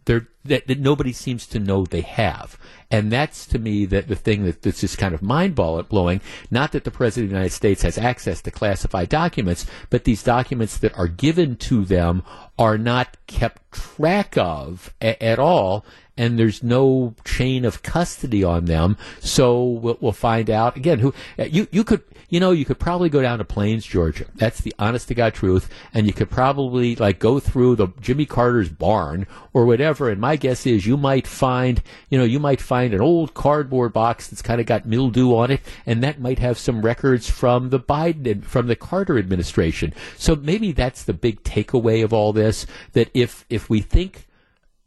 that, 0.06 0.66
that 0.66 0.80
nobody 0.80 1.12
seems 1.12 1.46
to 1.48 1.58
know 1.58 1.84
they 1.84 2.00
have. 2.00 2.58
And 2.90 3.10
that's 3.10 3.46
to 3.46 3.58
me 3.58 3.84
the 3.84 4.02
thing 4.02 4.44
that, 4.44 4.62
that's 4.62 4.80
just 4.80 4.98
kind 4.98 5.14
of 5.14 5.22
mind 5.22 5.54
blowing. 5.54 6.20
Not 6.50 6.72
that 6.72 6.84
the 6.84 6.90
President 6.90 7.26
of 7.26 7.30
the 7.30 7.36
United 7.36 7.54
States 7.54 7.82
has 7.82 7.98
access 7.98 8.40
to 8.42 8.50
classified 8.50 9.08
documents, 9.08 9.66
but 9.90 10.04
these 10.04 10.22
documents 10.22 10.78
that 10.78 10.96
are 10.96 11.08
given 11.08 11.56
to 11.56 11.84
them 11.84 12.22
are 12.58 12.78
not 12.78 13.16
kept 13.26 13.72
track 13.72 14.36
of 14.38 14.94
a- 15.00 15.22
at 15.22 15.38
all. 15.38 15.84
And 16.16 16.38
there's 16.38 16.62
no 16.62 17.14
chain 17.24 17.64
of 17.64 17.82
custody 17.82 18.42
on 18.42 18.64
them. 18.64 18.96
So 19.20 19.62
we'll, 19.64 19.98
we'll 20.00 20.12
find 20.12 20.48
out 20.50 20.76
again. 20.76 20.98
Who 20.98 21.14
you 21.38 21.68
you 21.70 21.84
could 21.84 22.02
you 22.28 22.40
know 22.40 22.50
you 22.50 22.64
could 22.64 22.78
probably 22.78 23.08
go 23.08 23.22
down 23.22 23.38
to 23.38 23.44
Plains, 23.44 23.84
Georgia. 23.84 24.26
That's 24.34 24.60
the 24.60 24.74
honest 24.78 25.08
to 25.08 25.14
God 25.14 25.34
truth, 25.34 25.68
and 25.92 26.06
you 26.06 26.12
could 26.12 26.30
probably 26.30 26.96
like 26.96 27.18
go 27.18 27.38
through 27.38 27.76
the 27.76 27.88
Jimmy 28.00 28.26
Carter's 28.26 28.68
barn 28.68 29.26
or 29.52 29.66
whatever. 29.66 30.08
And 30.08 30.20
my 30.20 30.36
guess 30.36 30.66
is 30.66 30.86
you 30.86 30.96
might 30.96 31.26
find 31.26 31.82
you 32.10 32.18
know 32.18 32.24
you 32.24 32.40
might 32.40 32.60
find 32.60 32.94
an 32.94 33.00
old 33.00 33.34
cardboard 33.34 33.92
box 33.92 34.28
that's 34.28 34.42
kind 34.42 34.60
of 34.60 34.66
got 34.66 34.86
mildew 34.86 35.34
on 35.36 35.50
it, 35.50 35.60
and 35.84 36.02
that 36.02 36.20
might 36.20 36.38
have 36.38 36.58
some 36.58 36.82
records 36.82 37.28
from 37.28 37.70
the 37.70 37.80
Biden 37.80 38.44
from 38.44 38.66
the 38.66 38.76
Carter 38.76 39.18
administration. 39.18 39.92
So 40.16 40.34
maybe 40.34 40.72
that's 40.72 41.04
the 41.04 41.12
big 41.12 41.42
takeaway 41.42 42.02
of 42.02 42.12
all 42.12 42.32
this. 42.32 42.66
That 42.92 43.10
if 43.14 43.44
if 43.50 43.68
we 43.68 43.80
think 43.80 44.25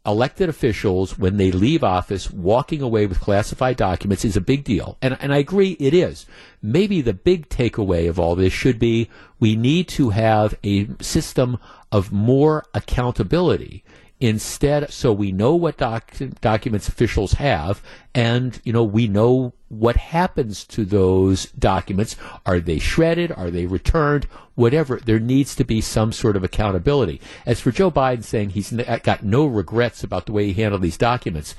elected 0.06 0.50
officials, 0.50 1.18
when 1.18 1.38
they 1.38 1.52
leave 1.52 1.84
office, 1.84 2.32
walking 2.32 2.82
away 2.82 3.06
with 3.06 3.20
classified 3.20 3.78
documents 3.78 4.24
is 4.24 4.38
a 4.38 4.42
big 4.42 4.64
deal. 4.64 4.98
And, 5.02 5.18
and 5.20 5.34
I 5.34 5.38
agree 5.38 5.76
it 5.80 5.94
is. 5.94 6.26
Maybe 6.62 7.02
the 7.02 7.14
big 7.14 7.50
takeaway 7.50 8.10
of 8.10 8.20
all 8.20 8.36
this 8.36 8.54
should 8.54 8.80
be 8.80 9.10
we 9.40 9.56
need 9.56 9.88
to 9.90 10.10
have 10.10 10.58
a 10.64 10.88
system 11.02 11.60
of 11.92 12.12
more 12.12 12.66
accountability 12.74 13.84
instead 14.20 14.92
so 14.92 15.14
we 15.14 15.32
know 15.32 15.56
what 15.56 15.78
doc- 15.78 16.14
documents 16.42 16.90
officials 16.90 17.34
have 17.34 17.82
and 18.14 18.60
you 18.66 18.74
know 18.74 18.84
we 18.84 19.08
know 19.08 19.54
what 19.70 19.96
happens 19.96 20.66
to 20.66 20.84
those 20.84 21.46
documents. 21.52 22.16
Are 22.46 22.60
they 22.60 22.80
shredded? 22.80 23.32
Are 23.32 23.52
they 23.52 23.68
returned? 23.68 24.26
Whatever. 24.56 25.00
There 25.00 25.20
needs 25.20 25.56
to 25.56 25.64
be 25.64 25.80
some 25.80 26.12
sort 26.12 26.36
of 26.36 26.44
accountability. 26.44 27.22
As 27.46 27.62
for 27.62 27.72
Joe 27.72 27.92
Biden 27.92 28.24
saying 28.24 28.50
he's 28.50 28.72
got 29.04 29.24
no 29.24 29.46
regrets 29.46 30.04
about 30.04 30.26
the 30.26 30.32
way 30.32 30.48
he 30.48 30.62
handled 30.62 30.82
these 30.82 30.98
documents 30.98 31.56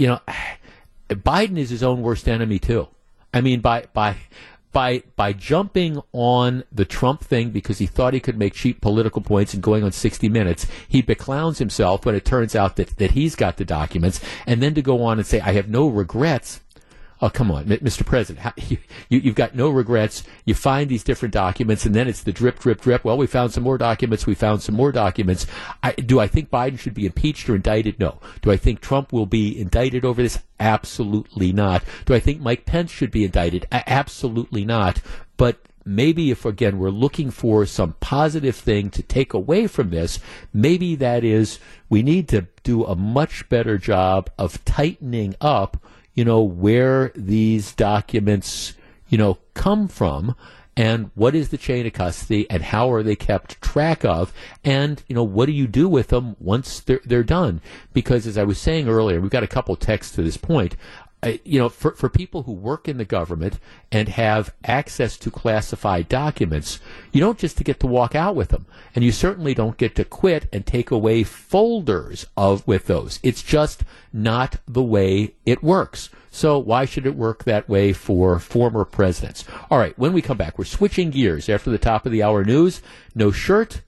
you 0.00 0.06
know 0.06 0.20
Biden 1.08 1.58
is 1.58 1.70
his 1.70 1.82
own 1.82 2.02
worst 2.02 2.28
enemy 2.28 2.58
too. 2.58 2.88
I 3.34 3.40
mean 3.40 3.60
by 3.60 3.86
by 3.92 4.16
by 4.72 5.02
by 5.16 5.32
jumping 5.32 6.00
on 6.12 6.64
the 6.70 6.84
Trump 6.84 7.22
thing 7.22 7.50
because 7.50 7.78
he 7.78 7.86
thought 7.86 8.14
he 8.14 8.20
could 8.20 8.38
make 8.38 8.54
cheap 8.54 8.80
political 8.80 9.22
points 9.22 9.54
and 9.54 9.62
going 9.62 9.82
on 9.84 9.92
60 9.92 10.28
minutes, 10.28 10.66
he 10.88 11.02
beclowns 11.02 11.58
himself 11.58 12.06
when 12.06 12.14
it 12.14 12.24
turns 12.24 12.54
out 12.54 12.76
that, 12.76 12.96
that 12.98 13.12
he's 13.12 13.34
got 13.34 13.56
the 13.56 13.64
documents, 13.64 14.20
and 14.46 14.62
then 14.62 14.74
to 14.74 14.82
go 14.82 15.02
on 15.02 15.18
and 15.18 15.26
say, 15.26 15.40
I 15.40 15.52
have 15.52 15.68
no 15.68 15.88
regrets 15.88 16.60
Oh, 17.22 17.28
come 17.28 17.50
on, 17.50 17.66
Mr. 17.66 18.04
President. 18.04 18.38
How, 18.38 18.52
you, 18.68 18.78
you, 19.08 19.20
have 19.22 19.34
got 19.34 19.54
no 19.54 19.68
regrets. 19.68 20.22
You 20.44 20.54
find 20.54 20.88
these 20.88 21.04
different 21.04 21.34
documents, 21.34 21.84
and 21.84 21.94
then 21.94 22.08
it's 22.08 22.22
the 22.22 22.32
drip, 22.32 22.58
drip, 22.58 22.80
drip. 22.80 23.04
Well, 23.04 23.18
we 23.18 23.26
found 23.26 23.52
some 23.52 23.62
more 23.62 23.78
documents. 23.78 24.26
We 24.26 24.34
found 24.34 24.62
some 24.62 24.74
more 24.74 24.92
documents. 24.92 25.46
Do 26.06 26.18
I 26.18 26.26
think 26.26 26.50
Biden 26.50 26.78
should 26.78 26.94
be 26.94 27.06
impeached 27.06 27.48
or 27.48 27.56
indicted? 27.56 27.98
No. 27.98 28.20
Do 28.40 28.50
I 28.50 28.56
think 28.56 28.80
Trump 28.80 29.12
will 29.12 29.26
be 29.26 29.58
indicted 29.58 30.04
over 30.04 30.22
this? 30.22 30.38
Absolutely 30.58 31.52
not. 31.52 31.82
Do 32.06 32.14
I 32.14 32.20
think 32.20 32.40
Mike 32.40 32.64
Pence 32.64 32.90
should 32.90 33.10
be 33.10 33.24
indicted? 33.24 33.66
Absolutely 33.70 34.64
not. 34.64 35.00
But 35.36 35.60
maybe 35.84 36.30
if 36.30 36.44
again 36.44 36.78
we're 36.78 36.90
looking 36.90 37.30
for 37.30 37.64
some 37.66 37.94
positive 38.00 38.54
thing 38.54 38.90
to 38.90 39.02
take 39.02 39.34
away 39.34 39.66
from 39.66 39.90
this, 39.90 40.20
maybe 40.52 40.94
that 40.96 41.24
is 41.24 41.58
we 41.88 42.02
need 42.02 42.28
to 42.28 42.46
do 42.62 42.84
a 42.84 42.94
much 42.94 43.48
better 43.48 43.78
job 43.78 44.30
of 44.38 44.64
tightening 44.64 45.34
up 45.40 45.82
you 46.14 46.24
know, 46.24 46.42
where 46.42 47.12
these 47.14 47.72
documents, 47.72 48.74
you 49.08 49.18
know, 49.18 49.38
come 49.54 49.88
from 49.88 50.34
and 50.76 51.10
what 51.14 51.34
is 51.34 51.48
the 51.48 51.58
chain 51.58 51.86
of 51.86 51.92
custody 51.92 52.48
and 52.48 52.62
how 52.62 52.90
are 52.90 53.02
they 53.02 53.16
kept 53.16 53.60
track 53.60 54.04
of 54.04 54.32
and 54.64 55.02
you 55.08 55.14
know 55.14 55.22
what 55.22 55.46
do 55.46 55.52
you 55.52 55.66
do 55.66 55.88
with 55.88 56.08
them 56.08 56.36
once 56.38 56.80
they're, 56.80 57.00
they're 57.04 57.22
done? 57.24 57.60
Because 57.92 58.26
as 58.26 58.38
i 58.38 58.44
was 58.44 58.58
saying 58.58 58.88
earlier 58.88 59.20
we've 59.20 59.30
got 59.30 59.42
a 59.42 59.48
couple 59.48 59.74
texts 59.76 60.14
to 60.14 60.22
this 60.22 60.36
point 60.36 60.76
you 61.44 61.58
know, 61.58 61.68
for, 61.68 61.92
for 61.92 62.08
people 62.08 62.44
who 62.44 62.52
work 62.52 62.88
in 62.88 62.96
the 62.96 63.04
government 63.04 63.58
and 63.92 64.08
have 64.08 64.54
access 64.64 65.16
to 65.18 65.30
classified 65.30 66.08
documents, 66.08 66.80
you 67.12 67.20
don't 67.20 67.38
just 67.38 67.62
get 67.62 67.78
to 67.80 67.86
walk 67.86 68.14
out 68.14 68.34
with 68.34 68.48
them, 68.48 68.66
and 68.94 69.04
you 69.04 69.12
certainly 69.12 69.52
don't 69.52 69.76
get 69.76 69.94
to 69.96 70.04
quit 70.04 70.48
and 70.52 70.64
take 70.64 70.90
away 70.90 71.22
folders 71.22 72.26
of 72.36 72.66
with 72.66 72.86
those. 72.86 73.20
It's 73.22 73.42
just 73.42 73.82
not 74.12 74.56
the 74.66 74.82
way 74.82 75.34
it 75.44 75.62
works. 75.62 76.08
So 76.30 76.58
why 76.58 76.84
should 76.84 77.06
it 77.06 77.16
work 77.16 77.44
that 77.44 77.68
way 77.68 77.92
for 77.92 78.38
former 78.38 78.84
presidents? 78.84 79.44
All 79.70 79.78
right, 79.78 79.98
when 79.98 80.12
we 80.12 80.22
come 80.22 80.38
back, 80.38 80.58
we're 80.58 80.64
switching 80.64 81.10
gears 81.10 81.48
after 81.48 81.70
the 81.70 81.78
top 81.78 82.06
of 82.06 82.12
the 82.12 82.22
hour 82.22 82.44
news. 82.44 82.80
No 83.14 83.30
shirt, 83.30 83.82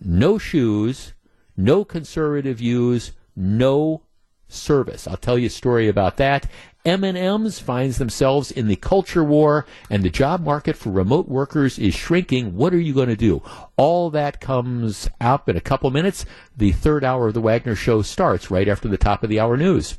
no 0.00 0.38
shoes, 0.38 1.12
no 1.56 1.84
conservative 1.84 2.58
views, 2.58 3.12
no 3.36 4.02
service. 4.48 5.06
I'll 5.06 5.16
tell 5.16 5.38
you 5.38 5.46
a 5.46 5.50
story 5.50 5.88
about 5.88 6.16
that. 6.18 6.46
M&M's 6.84 7.58
finds 7.60 7.96
themselves 7.96 8.50
in 8.50 8.68
the 8.68 8.76
culture 8.76 9.24
war 9.24 9.64
and 9.88 10.02
the 10.02 10.10
job 10.10 10.42
market 10.42 10.76
for 10.76 10.90
remote 10.90 11.28
workers 11.28 11.78
is 11.78 11.94
shrinking. 11.94 12.56
What 12.56 12.74
are 12.74 12.80
you 12.80 12.92
going 12.92 13.08
to 13.08 13.16
do? 13.16 13.42
All 13.76 14.10
that 14.10 14.40
comes 14.40 15.08
up 15.18 15.48
in 15.48 15.56
a 15.56 15.62
couple 15.62 15.90
minutes. 15.90 16.26
The 16.56 16.72
third 16.72 17.02
hour 17.02 17.28
of 17.28 17.34
the 17.34 17.40
Wagner 17.40 17.74
show 17.74 18.02
starts 18.02 18.50
right 18.50 18.68
after 18.68 18.88
the 18.88 18.98
top 18.98 19.22
of 19.22 19.30
the 19.30 19.40
hour 19.40 19.56
news. 19.56 19.98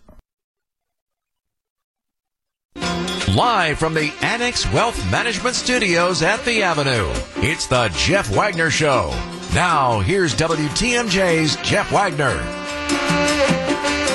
Live 3.36 3.80
from 3.80 3.96
the 3.96 4.14
Annex 4.22 4.72
Wealth 4.72 5.12
Management 5.12 5.56
Studios 5.56 6.22
at 6.22 6.46
the 6.46 6.64
Avenue, 6.64 7.12
it's 7.38 7.66
the 7.68 7.92
Jeff 7.96 8.34
Wagner 8.34 8.70
Show. 8.70 9.10
Now, 9.54 10.00
here's 10.00 10.36
WTMJ's 10.36 11.58
Jeff 11.58 11.92
Wagner. 11.92 13.24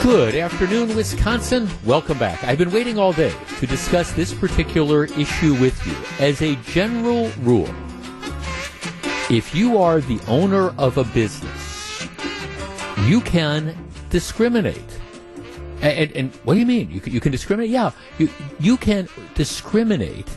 Good 0.02 0.34
afternoon, 0.34 0.96
Wisconsin. 0.96 1.68
Welcome 1.84 2.16
back. 2.16 2.42
I've 2.42 2.56
been 2.56 2.72
waiting 2.72 2.98
all 2.98 3.12
day 3.12 3.34
to 3.58 3.66
discuss 3.66 4.12
this 4.12 4.32
particular 4.32 5.04
issue 5.04 5.52
with 5.60 5.86
you. 5.86 5.94
As 6.18 6.40
a 6.40 6.56
general 6.56 7.28
rule, 7.40 7.68
if 9.28 9.54
you 9.54 9.76
are 9.76 10.00
the 10.00 10.18
owner 10.26 10.70
of 10.78 10.96
a 10.96 11.04
business, 11.04 12.08
you 13.00 13.20
can 13.20 13.76
discriminate. 14.08 14.98
And, 15.82 16.10
and, 16.12 16.34
what 16.44 16.54
do 16.54 16.60
you 16.60 16.66
mean? 16.66 16.90
You 16.90 17.00
can, 17.00 17.12
you 17.12 17.20
can 17.20 17.30
discriminate? 17.30 17.70
Yeah, 17.70 17.90
you, 18.16 18.30
you 18.58 18.78
can 18.78 19.06
discriminate 19.34 20.30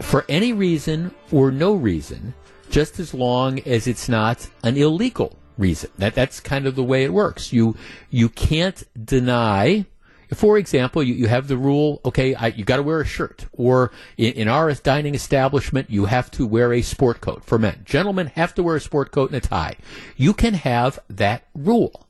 for 0.00 0.24
any 0.28 0.52
reason 0.52 1.14
or 1.30 1.52
no 1.52 1.74
reason, 1.74 2.34
just 2.68 2.98
as 2.98 3.14
long 3.14 3.60
as 3.60 3.86
it's 3.86 4.08
not 4.08 4.48
an 4.64 4.76
illegal 4.76 5.38
reason. 5.58 5.90
That 5.98 6.14
that's 6.14 6.40
kind 6.40 6.66
of 6.66 6.74
the 6.74 6.84
way 6.84 7.04
it 7.04 7.12
works. 7.12 7.52
You 7.52 7.76
you 8.10 8.28
can't 8.28 8.84
deny. 9.02 9.86
For 10.34 10.58
example, 10.58 11.04
you, 11.04 11.14
you 11.14 11.28
have 11.28 11.46
the 11.46 11.56
rule, 11.56 12.00
okay, 12.04 12.34
I, 12.34 12.48
you 12.48 12.64
got 12.64 12.78
to 12.78 12.82
wear 12.82 13.00
a 13.00 13.04
shirt. 13.04 13.46
Or 13.52 13.92
in, 14.16 14.32
in, 14.32 14.48
our 14.48 14.74
dining 14.74 15.14
establishment, 15.14 15.88
you 15.88 16.06
have 16.06 16.32
to 16.32 16.44
wear 16.44 16.72
a 16.72 16.82
sport 16.82 17.20
coat 17.20 17.44
for 17.44 17.60
men. 17.60 17.82
Gentlemen 17.84 18.26
have 18.34 18.52
to 18.56 18.64
wear 18.64 18.74
a 18.74 18.80
sport 18.80 19.12
coat 19.12 19.30
and 19.30 19.36
a 19.36 19.40
tie. 19.40 19.76
You 20.16 20.34
can 20.34 20.54
have 20.54 20.98
that 21.08 21.44
rule. 21.54 22.05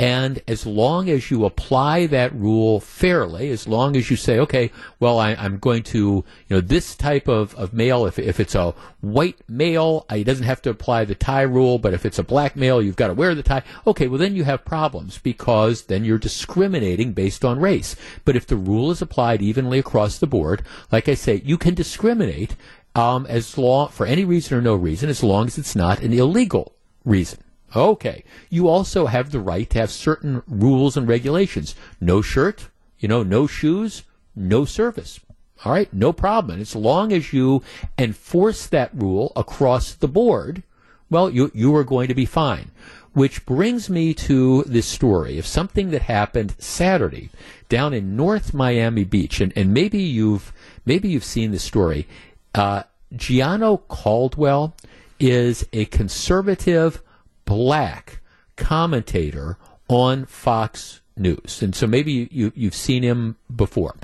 And 0.00 0.40
as 0.46 0.64
long 0.64 1.10
as 1.10 1.28
you 1.28 1.44
apply 1.44 2.06
that 2.06 2.32
rule 2.32 2.78
fairly, 2.78 3.50
as 3.50 3.66
long 3.66 3.96
as 3.96 4.10
you 4.10 4.16
say, 4.16 4.38
okay, 4.38 4.70
well, 5.00 5.18
I, 5.18 5.32
am 5.32 5.58
going 5.58 5.82
to, 5.84 5.98
you 5.98 6.24
know, 6.48 6.60
this 6.60 6.94
type 6.94 7.26
of, 7.26 7.52
of 7.56 7.72
male, 7.72 8.06
if, 8.06 8.16
if 8.16 8.38
it's 8.38 8.54
a 8.54 8.74
white 9.00 9.40
male, 9.48 10.06
he 10.12 10.22
doesn't 10.22 10.44
have 10.44 10.62
to 10.62 10.70
apply 10.70 11.04
the 11.04 11.16
tie 11.16 11.42
rule, 11.42 11.80
but 11.80 11.94
if 11.94 12.06
it's 12.06 12.18
a 12.20 12.22
black 12.22 12.54
male, 12.54 12.80
you've 12.80 12.94
got 12.94 13.08
to 13.08 13.14
wear 13.14 13.34
the 13.34 13.42
tie. 13.42 13.64
Okay, 13.88 14.06
well, 14.06 14.20
then 14.20 14.36
you 14.36 14.44
have 14.44 14.64
problems 14.64 15.18
because 15.18 15.82
then 15.82 16.04
you're 16.04 16.18
discriminating 16.18 17.12
based 17.12 17.44
on 17.44 17.58
race. 17.58 17.96
But 18.24 18.36
if 18.36 18.46
the 18.46 18.56
rule 18.56 18.92
is 18.92 19.02
applied 19.02 19.42
evenly 19.42 19.80
across 19.80 20.18
the 20.18 20.28
board, 20.28 20.62
like 20.92 21.08
I 21.08 21.14
say, 21.14 21.42
you 21.44 21.58
can 21.58 21.74
discriminate 21.74 22.54
um, 22.94 23.26
as 23.26 23.58
long, 23.58 23.88
for 23.88 24.06
any 24.06 24.24
reason 24.24 24.56
or 24.56 24.62
no 24.62 24.76
reason, 24.76 25.08
as 25.08 25.24
long 25.24 25.48
as 25.48 25.58
it's 25.58 25.74
not 25.74 26.02
an 26.02 26.12
illegal 26.12 26.72
reason. 27.04 27.40
Okay. 27.74 28.24
You 28.48 28.68
also 28.68 29.06
have 29.06 29.30
the 29.30 29.40
right 29.40 29.68
to 29.70 29.78
have 29.78 29.90
certain 29.90 30.42
rules 30.46 30.96
and 30.96 31.08
regulations. 31.08 31.74
No 32.00 32.22
shirt, 32.22 32.68
you 32.98 33.08
know, 33.08 33.22
no 33.22 33.46
shoes, 33.46 34.02
no 34.34 34.64
service. 34.64 35.20
All 35.64 35.72
right, 35.72 35.92
no 35.92 36.12
problem. 36.12 36.60
As 36.60 36.76
long 36.76 37.12
as 37.12 37.32
you 37.32 37.62
enforce 37.98 38.66
that 38.66 38.94
rule 38.94 39.32
across 39.34 39.92
the 39.92 40.08
board, 40.08 40.62
well, 41.10 41.30
you, 41.30 41.50
you 41.54 41.74
are 41.74 41.84
going 41.84 42.08
to 42.08 42.14
be 42.14 42.26
fine. 42.26 42.70
Which 43.12 43.44
brings 43.44 43.90
me 43.90 44.14
to 44.14 44.62
this 44.64 44.86
story 44.86 45.38
of 45.38 45.46
something 45.46 45.90
that 45.90 46.02
happened 46.02 46.54
Saturday 46.58 47.30
down 47.68 47.92
in 47.92 48.14
North 48.14 48.54
Miami 48.54 49.02
Beach. 49.02 49.40
And, 49.40 49.52
and 49.56 49.74
maybe 49.74 49.98
you've, 49.98 50.52
maybe 50.86 51.08
you've 51.08 51.24
seen 51.24 51.50
this 51.50 51.64
story. 51.64 52.06
Uh, 52.54 52.84
Gianno 53.12 53.80
Caldwell 53.88 54.74
is 55.18 55.66
a 55.72 55.86
conservative 55.86 57.02
black 57.48 58.20
commentator 58.56 59.56
on 59.88 60.26
Fox 60.26 61.00
News. 61.16 61.62
And 61.62 61.74
so 61.74 61.86
maybe 61.86 62.28
you, 62.30 62.52
you've 62.54 62.74
seen 62.74 63.02
him 63.02 63.36
before. 63.54 63.96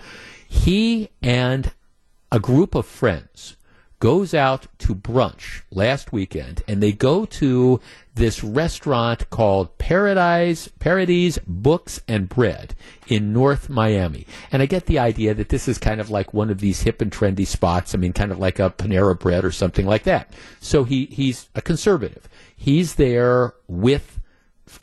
He 0.48 1.10
and 1.20 1.70
a 2.32 2.40
group 2.40 2.74
of 2.74 2.86
friends 2.86 3.56
goes 3.98 4.34
out 4.34 4.66
to 4.78 4.94
brunch 4.94 5.62
last 5.70 6.12
weekend, 6.12 6.62
and 6.68 6.82
they 6.82 6.92
go 6.92 7.24
to 7.24 7.80
this 8.14 8.44
restaurant 8.44 9.28
called 9.30 9.76
Paradise 9.78 10.68
Paradise 10.78 11.38
Books 11.46 12.00
and 12.06 12.28
Bread 12.28 12.74
in 13.06 13.32
North 13.32 13.68
Miami. 13.68 14.26
And 14.52 14.62
I 14.62 14.66
get 14.66 14.86
the 14.86 14.98
idea 14.98 15.34
that 15.34 15.48
this 15.48 15.68
is 15.68 15.78
kind 15.78 16.00
of 16.00 16.10
like 16.10 16.34
one 16.34 16.50
of 16.50 16.60
these 16.60 16.82
hip 16.82 17.00
and 17.00 17.10
trendy 17.10 17.46
spots. 17.46 17.94
I 17.94 17.98
mean, 17.98 18.12
kind 18.12 18.32
of 18.32 18.38
like 18.38 18.58
a 18.58 18.70
Panera 18.70 19.18
Bread 19.18 19.44
or 19.44 19.52
something 19.52 19.86
like 19.86 20.04
that. 20.04 20.32
So 20.60 20.84
he 20.84 21.06
he's 21.06 21.48
a 21.54 21.62
conservative. 21.62 22.28
He's 22.56 22.94
there 22.94 23.54
with 23.66 24.20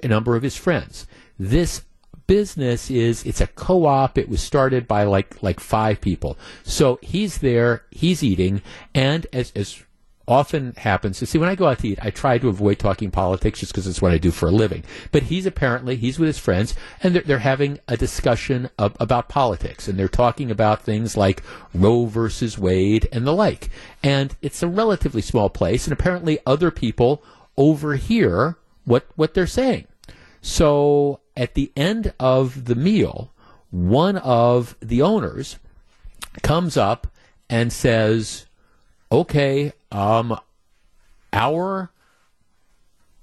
a 0.04 0.08
number 0.08 0.36
of 0.36 0.44
his 0.44 0.56
friends. 0.56 1.08
This 1.40 1.84
business 2.32 2.90
is 2.90 3.26
it's 3.26 3.42
a 3.42 3.48
co-op 3.48 4.18
it 4.18 4.30
was 4.30 4.42
started 4.42 4.88
by 4.88 5.04
like 5.04 5.44
like 5.44 5.60
five 5.60 6.00
people 6.00 6.38
so 6.64 6.98
he's 7.02 7.40
there 7.40 7.84
he's 7.92 8.24
eating 8.24 8.62
and 8.96 9.28
as 9.34 9.52
as 9.54 9.84
often 10.28 10.74
happens 10.78 11.20
to 11.20 11.26
see 11.26 11.38
when 11.38 11.50
I 11.50 11.56
go 11.56 11.68
out 11.68 11.80
to 11.80 11.90
eat, 11.90 12.00
I 12.02 12.10
try 12.10 12.38
to 12.38 12.48
avoid 12.48 12.80
talking 12.80 13.12
politics 13.12 13.60
just 13.60 13.74
because 13.74 13.86
it's 13.86 14.02
what 14.02 14.14
I 14.14 14.18
do 14.18 14.32
for 14.32 14.48
a 14.48 14.52
living. 14.52 14.84
But 15.12 15.24
he's 15.24 15.46
apparently 15.46 15.98
he's 15.98 16.20
with 16.20 16.28
his 16.28 16.38
friends 16.38 16.76
and 17.04 17.16
they're, 17.16 17.24
they're 17.24 17.40
having 17.40 17.80
a 17.90 17.98
discussion 17.98 18.70
of, 18.78 18.96
about 19.00 19.28
politics 19.28 19.88
and 19.88 20.00
they're 20.00 20.08
talking 20.08 20.50
about 20.50 20.84
things 20.84 21.18
like 21.18 21.44
Roe 21.74 22.06
versus 22.06 22.58
Wade 22.58 23.10
and 23.12 23.28
the 23.28 23.34
like. 23.34 23.70
And 24.04 24.36
it's 24.42 24.64
a 24.64 24.68
relatively 24.68 25.22
small 25.22 25.50
place, 25.50 25.86
and 25.86 25.92
apparently 25.92 26.40
other 26.46 26.72
people 26.72 27.24
overhear 27.58 28.58
what 28.86 29.08
what 29.16 29.34
they're 29.34 29.48
saying. 29.48 29.88
So 30.42 31.21
at 31.36 31.54
the 31.54 31.72
end 31.76 32.14
of 32.20 32.66
the 32.66 32.76
meal, 32.76 33.32
one 33.70 34.18
of 34.18 34.76
the 34.80 35.02
owners 35.02 35.58
comes 36.42 36.78
up 36.78 37.08
and 37.50 37.72
says, 37.72 38.46
"Okay, 39.12 39.74
um, 39.92 40.38
our 41.34 41.92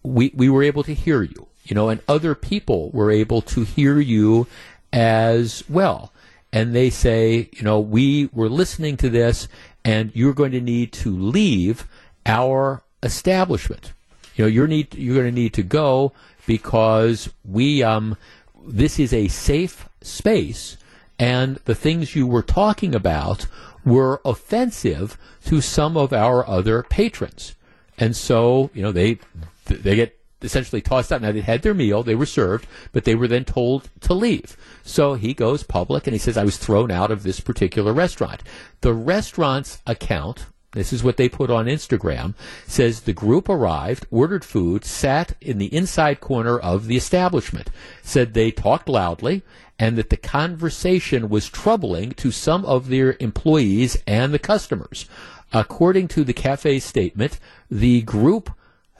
we 0.02 0.32
we 0.34 0.48
were 0.48 0.62
able 0.62 0.82
to 0.84 0.94
hear 0.94 1.22
you, 1.22 1.48
you 1.64 1.74
know, 1.74 1.88
and 1.88 2.00
other 2.08 2.34
people 2.34 2.90
were 2.90 3.10
able 3.10 3.42
to 3.42 3.64
hear 3.64 4.00
you 4.00 4.46
as 4.92 5.62
well." 5.68 6.12
And 6.50 6.74
they 6.74 6.88
say, 6.88 7.50
you 7.52 7.62
know, 7.62 7.78
we 7.78 8.30
were 8.32 8.48
listening 8.48 8.96
to 8.98 9.10
this, 9.10 9.48
and 9.84 10.10
you're 10.14 10.32
going 10.32 10.52
to 10.52 10.62
need 10.62 10.92
to 10.92 11.14
leave 11.14 11.86
our 12.24 12.82
establishment. 13.02 13.92
You 14.34 14.44
know, 14.44 14.48
you're 14.48 14.66
need 14.66 14.94
you're 14.94 15.14
going 15.14 15.34
to 15.34 15.40
need 15.40 15.52
to 15.54 15.62
go 15.62 16.12
because 16.48 17.30
we 17.44 17.82
um 17.82 18.16
this 18.66 18.98
is 18.98 19.12
a 19.12 19.28
safe 19.28 19.88
space, 20.00 20.76
and 21.18 21.56
the 21.66 21.74
things 21.74 22.16
you 22.16 22.26
were 22.26 22.42
talking 22.42 22.94
about 22.94 23.46
were 23.84 24.20
offensive 24.24 25.16
to 25.44 25.60
some 25.60 25.96
of 25.96 26.12
our 26.12 26.46
other 26.48 26.82
patrons. 26.82 27.54
And 27.98 28.16
so, 28.16 28.70
you 28.74 28.82
know, 28.82 28.92
they 28.92 29.18
they 29.66 29.94
get 29.94 30.18
essentially 30.40 30.80
tossed 30.80 31.12
out. 31.12 31.20
Now 31.20 31.32
they 31.32 31.40
had 31.40 31.62
their 31.62 31.74
meal, 31.74 32.02
they 32.02 32.14
were 32.14 32.26
served, 32.26 32.66
but 32.92 33.04
they 33.04 33.14
were 33.14 33.28
then 33.28 33.44
told 33.44 33.90
to 34.00 34.14
leave. 34.14 34.56
So 34.84 35.14
he 35.14 35.34
goes 35.34 35.62
public 35.62 36.06
and 36.06 36.14
he 36.14 36.18
says, 36.18 36.36
I 36.36 36.44
was 36.44 36.56
thrown 36.56 36.90
out 36.90 37.10
of 37.10 37.22
this 37.22 37.40
particular 37.40 37.92
restaurant. 37.92 38.42
The 38.80 38.94
restaurant's 38.94 39.82
account, 39.86 40.46
this 40.78 40.92
is 40.92 41.02
what 41.02 41.16
they 41.16 41.28
put 41.28 41.50
on 41.50 41.66
Instagram, 41.66 42.34
says 42.66 43.00
the 43.00 43.12
group 43.12 43.48
arrived, 43.48 44.06
ordered 44.10 44.44
food, 44.44 44.84
sat 44.84 45.34
in 45.40 45.58
the 45.58 45.74
inside 45.74 46.20
corner 46.20 46.58
of 46.58 46.86
the 46.86 46.96
establishment, 46.96 47.70
said 48.02 48.34
they 48.34 48.50
talked 48.50 48.88
loudly, 48.88 49.42
and 49.78 49.96
that 49.96 50.10
the 50.10 50.16
conversation 50.16 51.28
was 51.28 51.48
troubling 51.48 52.10
to 52.12 52.30
some 52.30 52.64
of 52.64 52.88
their 52.88 53.16
employees 53.20 53.96
and 54.06 54.34
the 54.34 54.38
customers. 54.38 55.06
According 55.52 56.08
to 56.08 56.24
the 56.24 56.32
cafe's 56.32 56.84
statement, 56.84 57.38
the 57.70 58.02
group 58.02 58.50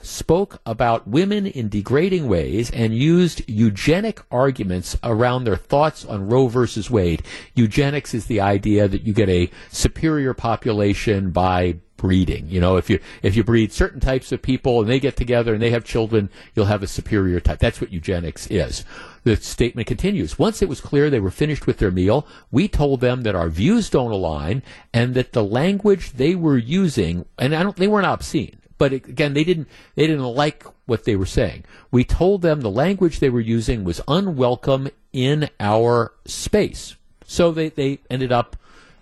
spoke 0.00 0.60
about 0.64 1.08
women 1.08 1.46
in 1.46 1.68
degrading 1.68 2.28
ways 2.28 2.70
and 2.70 2.94
used 2.94 3.42
eugenic 3.48 4.20
arguments 4.30 4.96
around 5.02 5.44
their 5.44 5.56
thoughts 5.56 6.04
on 6.04 6.28
Roe 6.28 6.48
versus 6.48 6.90
Wade. 6.90 7.22
Eugenics 7.54 8.14
is 8.14 8.26
the 8.26 8.40
idea 8.40 8.88
that 8.88 9.02
you 9.02 9.12
get 9.12 9.28
a 9.28 9.50
superior 9.70 10.34
population 10.34 11.30
by 11.30 11.76
breeding. 11.96 12.48
You 12.48 12.60
know, 12.60 12.76
if 12.76 12.88
you 12.88 13.00
if 13.22 13.36
you 13.36 13.44
breed 13.44 13.72
certain 13.72 14.00
types 14.00 14.32
of 14.32 14.40
people 14.40 14.80
and 14.80 14.88
they 14.88 15.00
get 15.00 15.16
together 15.16 15.52
and 15.52 15.62
they 15.62 15.70
have 15.70 15.84
children, 15.84 16.30
you'll 16.54 16.66
have 16.66 16.82
a 16.82 16.86
superior 16.86 17.40
type. 17.40 17.58
That's 17.58 17.80
what 17.80 17.92
eugenics 17.92 18.46
is. 18.46 18.84
The 19.24 19.36
statement 19.36 19.88
continues. 19.88 20.38
Once 20.38 20.62
it 20.62 20.68
was 20.68 20.80
clear 20.80 21.10
they 21.10 21.20
were 21.20 21.30
finished 21.30 21.66
with 21.66 21.78
their 21.78 21.90
meal, 21.90 22.26
we 22.50 22.68
told 22.68 23.00
them 23.00 23.22
that 23.24 23.34
our 23.34 23.50
views 23.50 23.90
don't 23.90 24.12
align 24.12 24.62
and 24.94 25.14
that 25.14 25.32
the 25.32 25.44
language 25.44 26.12
they 26.12 26.34
were 26.34 26.56
using 26.56 27.26
and 27.38 27.54
I 27.54 27.62
don't 27.62 27.76
they 27.76 27.88
weren't 27.88 28.06
obscene 28.06 28.58
but 28.78 28.92
again, 28.92 29.34
they 29.34 29.44
didn't 29.44 29.68
they 29.96 30.06
didn't 30.06 30.24
like 30.24 30.64
what 30.86 31.04
they 31.04 31.16
were 31.16 31.26
saying. 31.26 31.64
We 31.90 32.04
told 32.04 32.42
them 32.42 32.60
the 32.60 32.70
language 32.70 33.18
they 33.18 33.30
were 33.30 33.40
using 33.40 33.84
was 33.84 34.00
unwelcome 34.08 34.88
in 35.12 35.50
our 35.60 36.12
space, 36.24 36.96
so 37.24 37.50
they 37.50 37.68
they 37.68 37.98
ended 38.08 38.32
up 38.32 38.56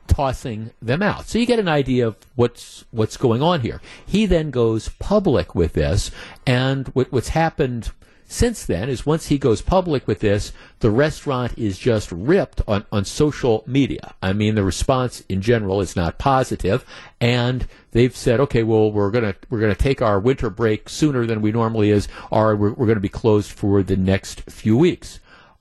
tossing 0.06 0.70
them 0.80 1.02
out. 1.02 1.26
So 1.26 1.38
you 1.38 1.46
get 1.46 1.58
an 1.58 1.68
idea 1.68 2.06
of 2.06 2.16
what's 2.34 2.84
what's 2.90 3.16
going 3.16 3.42
on 3.42 3.60
here. 3.60 3.80
He 4.04 4.26
then 4.26 4.50
goes 4.50 4.88
public 4.98 5.54
with 5.54 5.74
this, 5.74 6.10
and 6.46 6.88
what, 6.88 7.12
what's 7.12 7.28
happened 7.28 7.90
since 8.28 8.66
then 8.66 8.88
is 8.88 9.06
once 9.06 9.26
he 9.26 9.38
goes 9.38 9.62
public 9.62 10.06
with 10.06 10.20
this, 10.20 10.52
the 10.80 10.90
restaurant 10.90 11.56
is 11.56 11.78
just 11.78 12.10
ripped 12.10 12.60
on, 12.66 12.84
on 12.90 13.04
social 13.04 13.62
media. 13.66 14.14
I 14.20 14.32
mean, 14.32 14.56
the 14.56 14.64
response 14.64 15.22
in 15.28 15.40
general 15.40 15.80
is 15.80 15.94
not 15.94 16.18
positive, 16.18 16.84
and 17.20 17.66
they've 17.92 18.16
said, 18.16 18.40
okay, 18.40 18.62
well, 18.62 18.90
we're 18.90 19.10
gonna 19.10 19.36
we're 19.48 19.60
gonna 19.60 19.74
take 19.74 20.02
our 20.02 20.18
winter 20.18 20.50
break 20.50 20.88
sooner 20.88 21.24
than 21.24 21.40
we 21.40 21.52
normally 21.52 21.90
is, 21.90 22.08
or 22.30 22.56
we're, 22.56 22.72
we're 22.72 22.86
gonna 22.86 23.00
be 23.00 23.08
closed 23.08 23.52
for 23.52 23.82
the 23.82 23.96
next 23.96 24.42
few 24.50 24.76
weeks. 24.76 25.20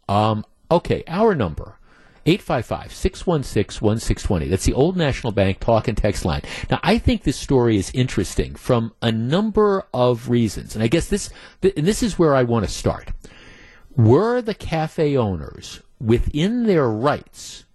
Um, 0.09 0.43
okay, 0.71 1.03
our 1.07 1.35
number 1.35 1.77
855 2.25 2.91
616 2.93 3.85
1620. 3.85 4.47
That's 4.47 4.65
the 4.65 4.73
Old 4.73 4.97
National 4.97 5.31
Bank 5.31 5.59
talk 5.59 5.87
and 5.87 5.97
text 5.97 6.25
line. 6.25 6.41
Now, 6.71 6.79
I 6.81 6.97
think 6.97 7.23
this 7.23 7.37
story 7.37 7.77
is 7.77 7.91
interesting 7.93 8.55
from 8.55 8.93
a 9.01 9.11
number 9.11 9.85
of 9.93 10.29
reasons. 10.29 10.75
And 10.75 10.83
I 10.83 10.87
guess 10.87 11.07
this, 11.07 11.29
th- 11.61 11.75
and 11.77 11.85
this 11.85 12.01
is 12.01 12.17
where 12.17 12.35
I 12.35 12.43
want 12.43 12.65
to 12.65 12.71
start. 12.71 13.11
Were 13.95 14.41
the 14.41 14.55
cafe 14.55 15.15
owners 15.15 15.81
within 15.99 16.63
their 16.63 16.89
rights 16.89 17.65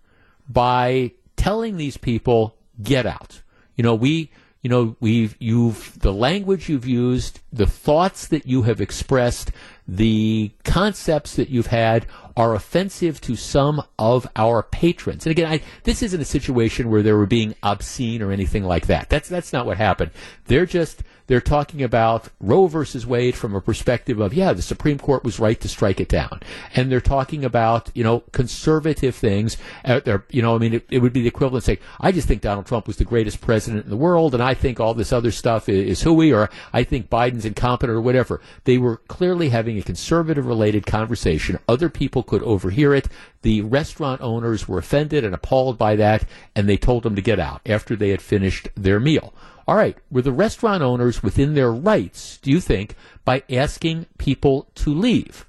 by 0.49 1.13
telling 1.37 1.77
these 1.77 1.97
people, 1.97 2.57
get 2.83 3.07
out? 3.07 3.43
You 3.77 3.85
know, 3.85 3.95
we, 3.95 4.31
you 4.63 4.69
know, 4.69 4.97
we've, 5.01 5.37
you've, 5.39 5.99
the 6.01 6.13
language 6.13 6.69
you've 6.69 6.87
used, 6.87 7.41
the 7.53 7.67
thoughts 7.67 8.27
that 8.27 8.47
you 8.47 8.63
have 8.63 8.81
expressed, 8.81 9.53
the 9.97 10.53
concepts 10.63 11.35
that 11.35 11.49
you've 11.49 11.67
had 11.67 12.07
are 12.37 12.55
offensive 12.55 13.21
to 13.21 13.35
some 13.35 13.83
of 13.99 14.25
our 14.37 14.63
patrons. 14.63 15.27
And 15.27 15.33
again, 15.33 15.51
I, 15.51 15.61
this 15.83 16.01
isn't 16.01 16.21
a 16.21 16.25
situation 16.25 16.91
where 16.91 17.03
they 17.03 17.13
were 17.13 17.27
being 17.27 17.57
obscene 17.65 18.23
or 18.23 18.31
anything 18.31 18.63
like 18.63 18.87
that. 18.87 19.09
That's 19.09 19.29
that's 19.29 19.53
not 19.53 19.67
what 19.67 19.79
happened. 19.79 20.13
They're 20.47 20.65
just 20.65 21.03
they're 21.31 21.41
talking 21.41 21.85
about 21.85 22.29
Roe 22.41 22.67
versus 22.67 23.07
Wade 23.07 23.37
from 23.37 23.55
a 23.55 23.61
perspective 23.61 24.19
of, 24.19 24.35
yeah, 24.35 24.53
the 24.53 24.63
Supreme 24.63 24.99
Court 24.99 25.23
was 25.23 25.39
right 25.39 25.61
to 25.61 25.69
strike 25.69 26.01
it 26.01 26.09
down. 26.09 26.41
And 26.75 26.91
they're 26.91 27.01
talking 27.01 27.45
about, 27.45 27.89
you 27.95 28.03
know, 28.03 28.25
conservative 28.33 29.15
things. 29.15 29.57
Uh, 29.85 30.01
they're, 30.01 30.25
you 30.31 30.43
know, 30.43 30.57
I 30.57 30.59
mean, 30.59 30.75
it, 30.75 30.87
it, 30.91 30.99
would 30.99 31.13
be 31.13 31.23
the 31.23 31.29
equivalent 31.29 31.63
saying, 31.63 31.79
I 32.01 32.11
just 32.11 32.27
think 32.27 32.43
Donald 32.43 32.67
Trump 32.67 32.89
was 32.89 32.97
the 32.97 33.05
greatest 33.05 33.41
president 33.41 33.85
in 33.85 33.91
the 33.91 33.97
world, 33.97 34.35
and 34.35 34.43
I 34.43 34.55
think 34.55 34.81
all 34.81 34.93
this 34.93 35.13
other 35.13 35.31
stuff 35.31 35.69
is, 35.69 35.91
is 35.91 36.03
hooey, 36.03 36.33
or 36.33 36.51
I 36.73 36.83
think 36.83 37.09
Biden's 37.09 37.45
incompetent, 37.45 37.97
or 37.97 38.01
whatever. 38.01 38.41
They 38.65 38.79
were 38.79 38.97
clearly 38.97 39.51
having 39.51 39.79
a 39.81 39.85
conservative 39.85 40.47
related 40.47 40.87
conversation. 40.87 41.59
Other 41.69 41.89
people 41.89 42.23
could 42.23 42.43
overhear 42.43 42.95
it. 42.95 43.09
The 43.43 43.63
restaurant 43.63 44.21
owners 44.21 44.69
were 44.69 44.79
offended 44.79 45.25
and 45.25 45.35
appalled 45.35 45.77
by 45.77 45.97
that, 45.97 46.25
and 46.55 46.69
they 46.69 46.77
told 46.77 47.03
them 47.03 47.17
to 47.17 47.23
get 47.23 47.41
out 47.41 47.61
after 47.67 47.97
they 47.97 48.11
had 48.11 48.23
finished 48.23 48.69
their 48.77 49.01
meal. 49.01 49.35
All 49.67 49.77
right, 49.77 49.97
were 50.11 50.23
the 50.23 50.33
restaurant 50.33 50.83
owners 50.83 51.23
within 51.23 51.55
their 51.55 51.73
rights, 51.73 52.39
do 52.39 52.51
you 52.51 52.61
think, 52.61 52.95
by 53.25 53.43
asking 53.51 54.07
people 54.19 54.69
to 54.77 54.93
leave? 54.93 55.47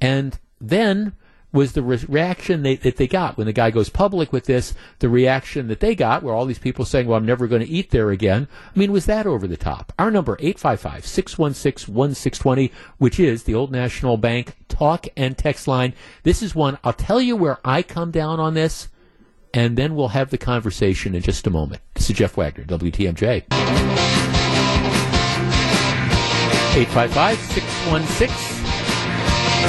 And 0.00 0.38
then 0.60 1.14
was 1.52 1.72
the 1.72 1.82
re- 1.82 1.98
reaction 2.08 2.62
they, 2.62 2.76
that 2.76 2.96
they 2.96 3.06
got 3.06 3.36
when 3.36 3.46
the 3.46 3.52
guy 3.52 3.70
goes 3.70 3.90
public 3.90 4.32
with 4.32 4.46
this, 4.46 4.74
the 5.00 5.08
reaction 5.08 5.68
that 5.68 5.80
they 5.80 5.94
got, 5.94 6.22
where 6.22 6.34
all 6.34 6.46
these 6.46 6.58
people 6.58 6.84
saying, 6.84 7.06
well, 7.06 7.18
I'm 7.18 7.26
never 7.26 7.46
going 7.46 7.62
to 7.62 7.68
eat 7.68 7.90
there 7.90 8.10
again. 8.10 8.48
I 8.74 8.78
mean, 8.78 8.92
was 8.92 9.06
that 9.06 9.26
over 9.26 9.46
the 9.46 9.56
top? 9.56 9.92
Our 9.98 10.10
number, 10.10 10.36
855-616-1620, 10.36 12.70
which 12.98 13.20
is 13.20 13.44
the 13.44 13.54
Old 13.54 13.70
National 13.70 14.16
Bank 14.16 14.56
talk 14.68 15.06
and 15.16 15.36
text 15.36 15.68
line. 15.68 15.92
This 16.22 16.42
is 16.42 16.54
one, 16.54 16.78
I'll 16.82 16.92
tell 16.92 17.20
you 17.20 17.36
where 17.36 17.58
I 17.64 17.82
come 17.82 18.10
down 18.10 18.40
on 18.40 18.54
this 18.54 18.88
and 19.54 19.76
then 19.76 19.94
we'll 19.94 20.08
have 20.08 20.30
the 20.30 20.38
conversation 20.38 21.14
in 21.14 21.22
just 21.22 21.46
a 21.46 21.50
moment. 21.50 21.82
This 21.94 22.08
is 22.08 22.16
Jeff 22.16 22.36
Wagner, 22.36 22.64
WTMJ. 22.64 23.44
855 26.74 27.38
616 27.38 28.61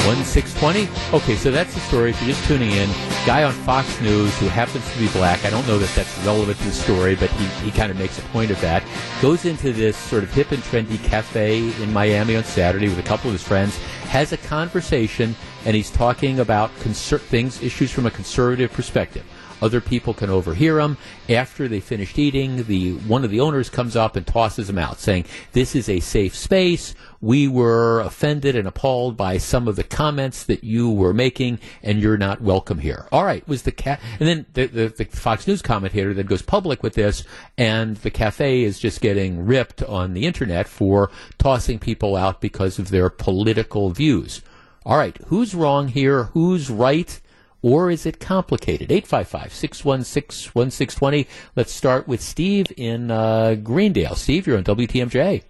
1620. 0.06 0.90
Okay, 1.15 1.36
so 1.36 1.52
that's 1.52 1.74
the 1.74 1.80
story. 1.82 2.11
If 2.11 2.22
you're 2.22 2.32
just 2.32 2.45
tuning 2.48 2.72
in, 2.72 2.90
guy 3.26 3.44
on 3.44 3.53
Fox 3.53 4.02
News 4.02 4.38
who 4.40 4.48
happens 4.48 4.91
to 4.91 4.99
be 4.99 5.07
black. 5.10 5.45
I 5.45 5.49
don't 5.49 5.65
know 5.68 5.78
that 5.78 5.90
that's 5.95 6.18
relevant 6.26 6.57
to 6.60 6.65
the 6.65 6.72
story, 6.72 7.15
but 7.15 7.30
he, 7.32 7.45
he 7.65 7.72
kind 7.72 7.91
of 7.91 7.98
makes 7.98 8.20
a 8.20 8.22
point 8.24 8.52
of 8.52 8.60
that. 8.61 8.84
Goes 9.22 9.45
into 9.45 9.72
this 9.72 9.95
sort 9.95 10.24
of 10.24 10.34
hip 10.34 10.52
and 10.52 10.61
trendy 10.64 11.02
cafe 11.03 11.60
in 11.82 11.94
Miami 11.94 12.36
on 12.36 12.44
Saturday 12.44 12.90
with 12.90 12.99
a 12.99 13.03
couple 13.03 13.30
of 13.30 13.34
his 13.34 13.44
friends, 13.44 13.78
has 14.10 14.34
a 14.34 14.38
conversation, 14.38 15.36
and 15.65 15.76
he's 15.76 15.90
talking 15.90 16.40
about 16.40 16.70
conser- 16.78 17.20
things, 17.20 17.61
issues 17.64 17.91
from 17.91 18.06
a 18.06 18.11
conservative 18.11 18.72
perspective. 18.72 19.24
Other 19.64 19.80
people 19.80 20.14
can 20.14 20.30
overhear 20.30 20.76
them. 20.76 20.98
After 21.30 21.69
they 21.69 21.80
finished 21.80 22.19
eating, 22.19 22.64
the 22.64 22.95
one 23.07 23.23
of 23.23 23.31
the 23.31 23.40
owners 23.40 23.69
comes 23.69 23.95
up 23.95 24.18
and 24.18 24.27
tosses 24.27 24.68
them 24.68 24.77
out, 24.77 24.99
saying, 24.99 25.23
"This 25.53 25.73
is 25.73 25.88
a 25.88 26.02
safe 26.02 26.35
space. 26.35 26.94
We 27.22 27.48
were 27.48 28.02
offended 28.02 28.57
and 28.57 28.68
appalled 28.68 29.15
by 29.15 29.38
some 29.38 29.69
of 29.69 29.77
the 29.77 29.85
comments 29.85 30.44
that 30.44 30.65
you 30.65 30.91
were 30.91 31.14
making, 31.14 31.60
and 31.81 32.02
you're 32.02 32.18
not 32.18 32.41
welcome 32.41 32.80
here." 32.80 33.07
All 33.10 33.23
right, 33.23 33.48
was 33.48 33.61
the 33.61 33.72
cat, 33.72 34.02
and 34.19 34.27
then 34.27 34.45
the, 34.53 34.65
the, 34.65 34.88
the 34.90 35.06
Fox 35.06 35.48
News 35.48 35.61
commentator 35.61 36.14
then 36.14 36.26
goes 36.26 36.41
public 36.41 36.84
with 36.84 36.95
this, 36.95 37.23
and 37.57 37.95
the 37.98 38.11
cafe 38.11 38.64
is 38.64 38.80
just 38.80 38.99
getting 38.99 39.45
ripped 39.45 39.81
on 39.81 40.14
the 40.14 40.26
internet 40.26 40.68
for 40.68 41.10
tossing 41.38 41.80
people 41.80 42.18
out 42.18 42.41
because 42.41 42.80
of 42.80 42.90
their 42.90 43.10
political 43.10 43.91
views. 43.91 44.41
All 44.85 44.98
right, 44.98 45.18
who's 45.27 45.56
wrong 45.56 45.88
here? 45.88 46.26
Who's 46.34 46.69
right? 46.69 47.22
Or 47.64 47.90
is 47.90 48.06
it 48.06 48.19
complicated? 48.19 48.91
855 48.91 49.52
616 49.52 50.52
1620. 50.53 51.27
Let's 51.56 51.72
start 51.72 52.07
with 52.07 52.22
Steve 52.22 52.68
in 52.77 53.10
uh, 53.10 53.56
Greendale. 53.56 54.15
Steve, 54.15 54.45
you're 54.45 54.57
on 54.57 54.64
WTMJ. 54.64 55.41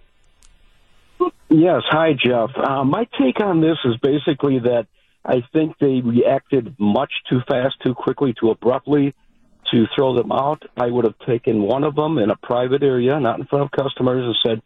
Yes. 1.50 1.82
Hi, 1.90 2.12
Jeff. 2.14 2.50
Uh, 2.56 2.84
my 2.84 3.06
take 3.20 3.40
on 3.40 3.60
this 3.60 3.76
is 3.84 3.96
basically 3.98 4.60
that 4.60 4.86
I 5.24 5.42
think 5.52 5.76
they 5.78 6.00
reacted 6.00 6.76
much 6.78 7.12
too 7.28 7.40
fast, 7.46 7.76
too 7.84 7.94
quickly, 7.94 8.34
too 8.38 8.50
abruptly 8.50 9.14
to 9.70 9.86
throw 9.94 10.14
them 10.14 10.32
out. 10.32 10.62
I 10.76 10.86
would 10.86 11.04
have 11.04 11.18
taken 11.26 11.62
one 11.62 11.84
of 11.84 11.94
them 11.94 12.18
in 12.18 12.30
a 12.30 12.36
private 12.36 12.82
area, 12.82 13.18
not 13.20 13.38
in 13.38 13.46
front 13.46 13.64
of 13.64 13.70
customers, 13.70 14.24
and 14.24 14.36
said, 14.44 14.62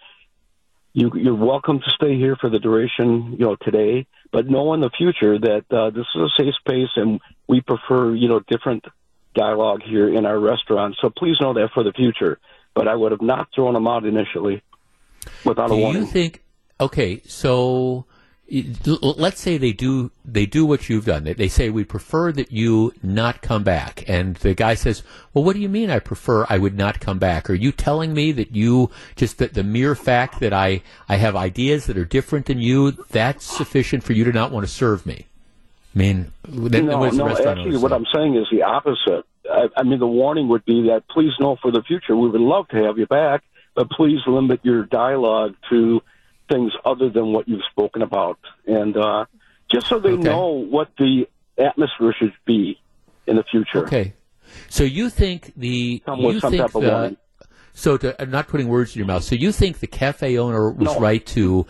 you, 0.93 1.13
you're 1.15 1.35
welcome 1.35 1.79
to 1.79 1.91
stay 1.91 2.17
here 2.17 2.37
for 2.37 2.51
the 2.51 2.59
duration, 2.59 3.37
you 3.39 3.45
know, 3.45 3.57
today, 3.61 4.07
but 4.33 4.49
know 4.49 4.75
in 4.75 4.81
the 4.81 4.91
future 4.91 5.39
that 5.39 5.65
uh, 5.71 5.91
this 5.91 6.07
is 6.15 6.23
a 6.23 6.43
safe 6.43 6.55
space 6.59 6.89
and 6.97 7.21
we 7.49 7.61
prefer, 7.61 8.15
you 8.15 8.29
know, 8.29 8.41
different 8.41 8.85
dialogue 9.35 9.83
here 9.83 10.09
in 10.09 10.27
our 10.27 10.39
restaurant. 10.39 10.97
So 11.01 11.11
please 11.11 11.37
know 11.41 11.55
that 11.55 11.71
for 11.73 11.83
the 11.83 11.93
future. 11.93 12.39
But 12.75 12.87
I 12.87 12.95
would 12.95 13.13
have 13.13 13.23
not 13.23 13.49
thrown 13.55 13.75
them 13.75 13.89
out 13.89 14.05
initially 14.05 14.63
without 15.45 15.69
Do 15.69 15.75
a 15.75 15.79
warning. 15.79 16.03
Do 16.03 16.07
you 16.07 16.13
think? 16.13 16.43
Okay, 16.81 17.23
so 17.27 18.05
let's 18.49 19.41
say 19.41 19.59
they 19.59 19.73
do 19.73 20.11
they 20.25 20.47
do 20.47 20.65
what 20.65 20.89
you've 20.89 21.05
done. 21.05 21.25
They, 21.25 21.35
they 21.35 21.49
say 21.49 21.71
we 21.71 21.85
prefer 21.85 22.33
that 22.33 22.53
you 22.53 22.95
not 23.03 23.43
come 23.43 23.65
back, 23.65 24.05
and 24.09 24.37
the 24.37 24.55
guy 24.55 24.75
says, 24.75 25.03
"Well, 25.35 25.45
what 25.45 25.55
do 25.55 25.61
you 25.61 25.69
mean? 25.69 25.91
I 25.91 25.99
prefer 25.99 26.47
I 26.49 26.59
would 26.59 26.77
not 26.77 27.01
come 27.01 27.19
back? 27.19 27.51
Are 27.51 27.55
you 27.55 27.73
telling 27.73 28.15
me 28.15 28.33
that 28.33 28.55
you 28.55 28.91
just 29.17 29.39
that 29.39 29.55
the 29.55 29.65
mere 29.65 29.95
fact 29.95 30.41
that 30.41 30.53
I 30.53 30.83
I 31.09 31.17
have 31.17 31.37
ideas 31.37 31.87
that 31.87 31.99
are 31.99 32.05
different 32.05 32.47
than 32.47 32.59
you 32.59 32.93
that's 32.93 33.45
sufficient 33.45 34.05
for 34.05 34.13
you 34.13 34.25
to 34.25 34.33
not 34.33 34.53
want 34.53 34.67
to 34.67 34.73
serve 34.73 35.05
me?" 35.05 35.27
I 35.99 36.01
mean, 36.01 36.33
then, 36.45 36.87
no, 36.87 37.11
the 37.11 37.17
no. 37.17 37.27
restaurant 37.27 37.59
Actually, 37.59 37.77
what? 37.79 37.93
I'm 37.93 38.07
saying 38.15 38.37
is 38.37 38.47
the 38.53 38.63
opposite. 38.63 39.25
I, 39.51 39.69
I 39.77 39.83
mean, 39.83 39.99
the 39.99 40.07
warning 40.07 40.49
would 40.49 40.65
be 40.65 40.83
that 40.89 41.03
please 41.11 41.33
know 41.41 41.57
for 41.61 41.73
the 41.73 41.83
future 41.83 42.17
we 42.17 42.29
would 42.29 42.41
love 42.41 42.69
to 42.69 42.77
have 42.85 42.99
you 42.99 43.07
back, 43.07 43.43
but 43.75 43.91
please 43.91 44.21
limit 44.27 44.61
your 44.63 44.85
dialogue 44.85 45.57
to 45.71 46.01
things 46.49 46.73
other 46.85 47.11
than 47.11 47.33
what 47.33 47.49
you've 47.49 47.65
spoken 47.71 48.03
about, 48.03 48.39
and 48.67 48.97
uh, 48.97 49.25
just 49.69 49.89
so 49.89 49.99
they 49.99 50.11
Okay. 50.11 50.23
know 50.23 50.47
what 50.71 50.91
the 50.99 51.27
atmosphere 51.59 52.15
should 52.17 52.33
be 52.47 52.81
in 53.27 53.35
the 53.35 53.43
future. 53.43 53.85
Okay. 53.85 54.15
So 54.69 54.85
you 54.85 55.11
think 55.11 55.53
the 55.57 56.01
with 56.07 56.35
you 56.35 56.41
some 56.41 56.53
think 56.53 56.73
the 56.73 57.17
so 57.75 57.97
to, 57.97 58.21
I'm 58.23 58.31
not 58.31 58.49
putting 58.49 58.69
words 58.69 58.95
in 58.95 58.99
your 59.01 59.07
mouth. 59.07 59.25
So 59.25 59.35
you 59.35 59.53
think 59.53 59.81
the 59.81 59.87
cafe 59.87 60.39
owner 60.39 60.71
was 60.71 60.95
No. 60.95 61.01
right 61.01 61.25
to 61.27 61.67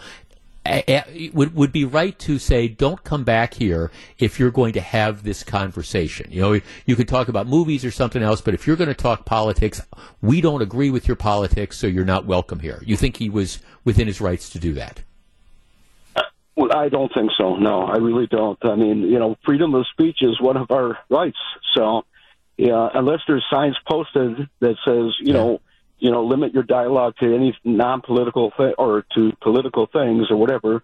a, 0.68 1.30
would 1.32 1.54
would 1.54 1.72
be 1.72 1.84
right 1.84 2.18
to 2.20 2.38
say 2.38 2.68
don't 2.68 3.02
come 3.04 3.24
back 3.24 3.54
here 3.54 3.90
if 4.18 4.38
you're 4.38 4.50
going 4.50 4.74
to 4.74 4.80
have 4.80 5.22
this 5.22 5.42
conversation. 5.42 6.30
You 6.30 6.40
know, 6.40 6.60
you 6.86 6.96
could 6.96 7.08
talk 7.08 7.28
about 7.28 7.46
movies 7.46 7.84
or 7.84 7.90
something 7.90 8.22
else, 8.22 8.40
but 8.40 8.54
if 8.54 8.66
you're 8.66 8.76
going 8.76 8.88
to 8.88 8.94
talk 8.94 9.24
politics, 9.24 9.80
we 10.20 10.40
don't 10.40 10.62
agree 10.62 10.90
with 10.90 11.08
your 11.08 11.16
politics, 11.16 11.78
so 11.78 11.86
you're 11.86 12.04
not 12.04 12.26
welcome 12.26 12.60
here. 12.60 12.82
You 12.84 12.96
think 12.96 13.16
he 13.16 13.30
was 13.30 13.60
within 13.84 14.06
his 14.06 14.20
rights 14.20 14.50
to 14.50 14.58
do 14.58 14.74
that? 14.74 15.02
Uh, 16.14 16.22
well, 16.56 16.76
I 16.76 16.88
don't 16.88 17.12
think 17.14 17.30
so. 17.38 17.56
No, 17.56 17.82
I 17.82 17.96
really 17.96 18.26
don't. 18.26 18.58
I 18.62 18.74
mean, 18.74 19.02
you 19.02 19.18
know, 19.18 19.36
freedom 19.44 19.74
of 19.74 19.86
speech 19.92 20.18
is 20.20 20.40
one 20.40 20.56
of 20.56 20.70
our 20.70 20.98
rights. 21.08 21.38
So, 21.74 22.04
yeah, 22.56 22.88
unless 22.92 23.20
there's 23.26 23.44
signs 23.50 23.76
posted 23.88 24.48
that 24.60 24.76
says, 24.84 25.14
you 25.20 25.32
know, 25.32 25.60
you 25.98 26.10
know, 26.10 26.24
limit 26.24 26.54
your 26.54 26.62
dialogue 26.62 27.14
to 27.20 27.34
any 27.34 27.56
non-political 27.64 28.52
thing 28.56 28.74
or 28.78 29.04
to 29.14 29.32
political 29.42 29.86
things 29.86 30.26
or 30.30 30.36
whatever, 30.36 30.82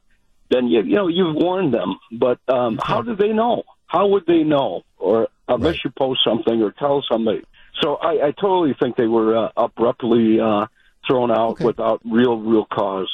then 0.50 0.66
you 0.66 0.82
you 0.82 0.96
know 0.96 1.08
you've 1.08 1.36
warned 1.36 1.72
them. 1.72 1.98
But 2.12 2.38
um, 2.48 2.78
how 2.82 3.02
do 3.02 3.16
they 3.16 3.32
know? 3.32 3.64
How 3.86 4.08
would 4.08 4.26
they 4.26 4.42
know? 4.42 4.82
Or 4.98 5.28
unless 5.48 5.84
you 5.84 5.90
post 5.90 6.20
something 6.26 6.62
or 6.62 6.72
tell 6.72 7.04
somebody. 7.10 7.42
So 7.80 7.96
I, 7.96 8.28
I 8.28 8.30
totally 8.32 8.74
think 8.80 8.96
they 8.96 9.06
were 9.06 9.36
uh, 9.36 9.48
abruptly 9.56 10.40
uh, 10.40 10.66
thrown 11.06 11.30
out 11.30 11.60
without 11.60 12.00
real, 12.04 12.38
real 12.38 12.64
cause. 12.64 13.10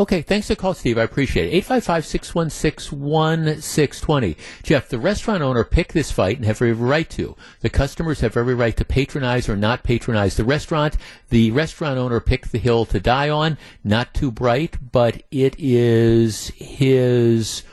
Okay, 0.00 0.22
thanks 0.22 0.46
for 0.46 0.54
the 0.54 0.60
call, 0.60 0.72
Steve. 0.72 0.96
I 0.96 1.02
appreciate 1.02 1.52
it. 1.52 1.66
855-616-1620. 1.66 4.36
Jeff, 4.62 4.88
the 4.88 4.98
restaurant 4.98 5.42
owner 5.42 5.64
picked 5.64 5.92
this 5.92 6.10
fight 6.10 6.38
and 6.38 6.46
have 6.46 6.62
every 6.62 6.72
right 6.72 7.10
to. 7.10 7.36
The 7.60 7.68
customers 7.68 8.20
have 8.20 8.34
every 8.34 8.54
right 8.54 8.74
to 8.78 8.86
patronize 8.86 9.50
or 9.50 9.56
not 9.56 9.82
patronize 9.82 10.38
the 10.38 10.44
restaurant. 10.44 10.96
The 11.28 11.50
restaurant 11.50 11.98
owner 11.98 12.20
picked 12.20 12.52
the 12.52 12.58
hill 12.58 12.86
to 12.86 13.00
die 13.00 13.28
on. 13.28 13.58
Not 13.84 14.14
too 14.14 14.30
bright, 14.30 14.78
but 14.92 15.24
it 15.30 15.56
is 15.58 16.52
his 16.56 17.64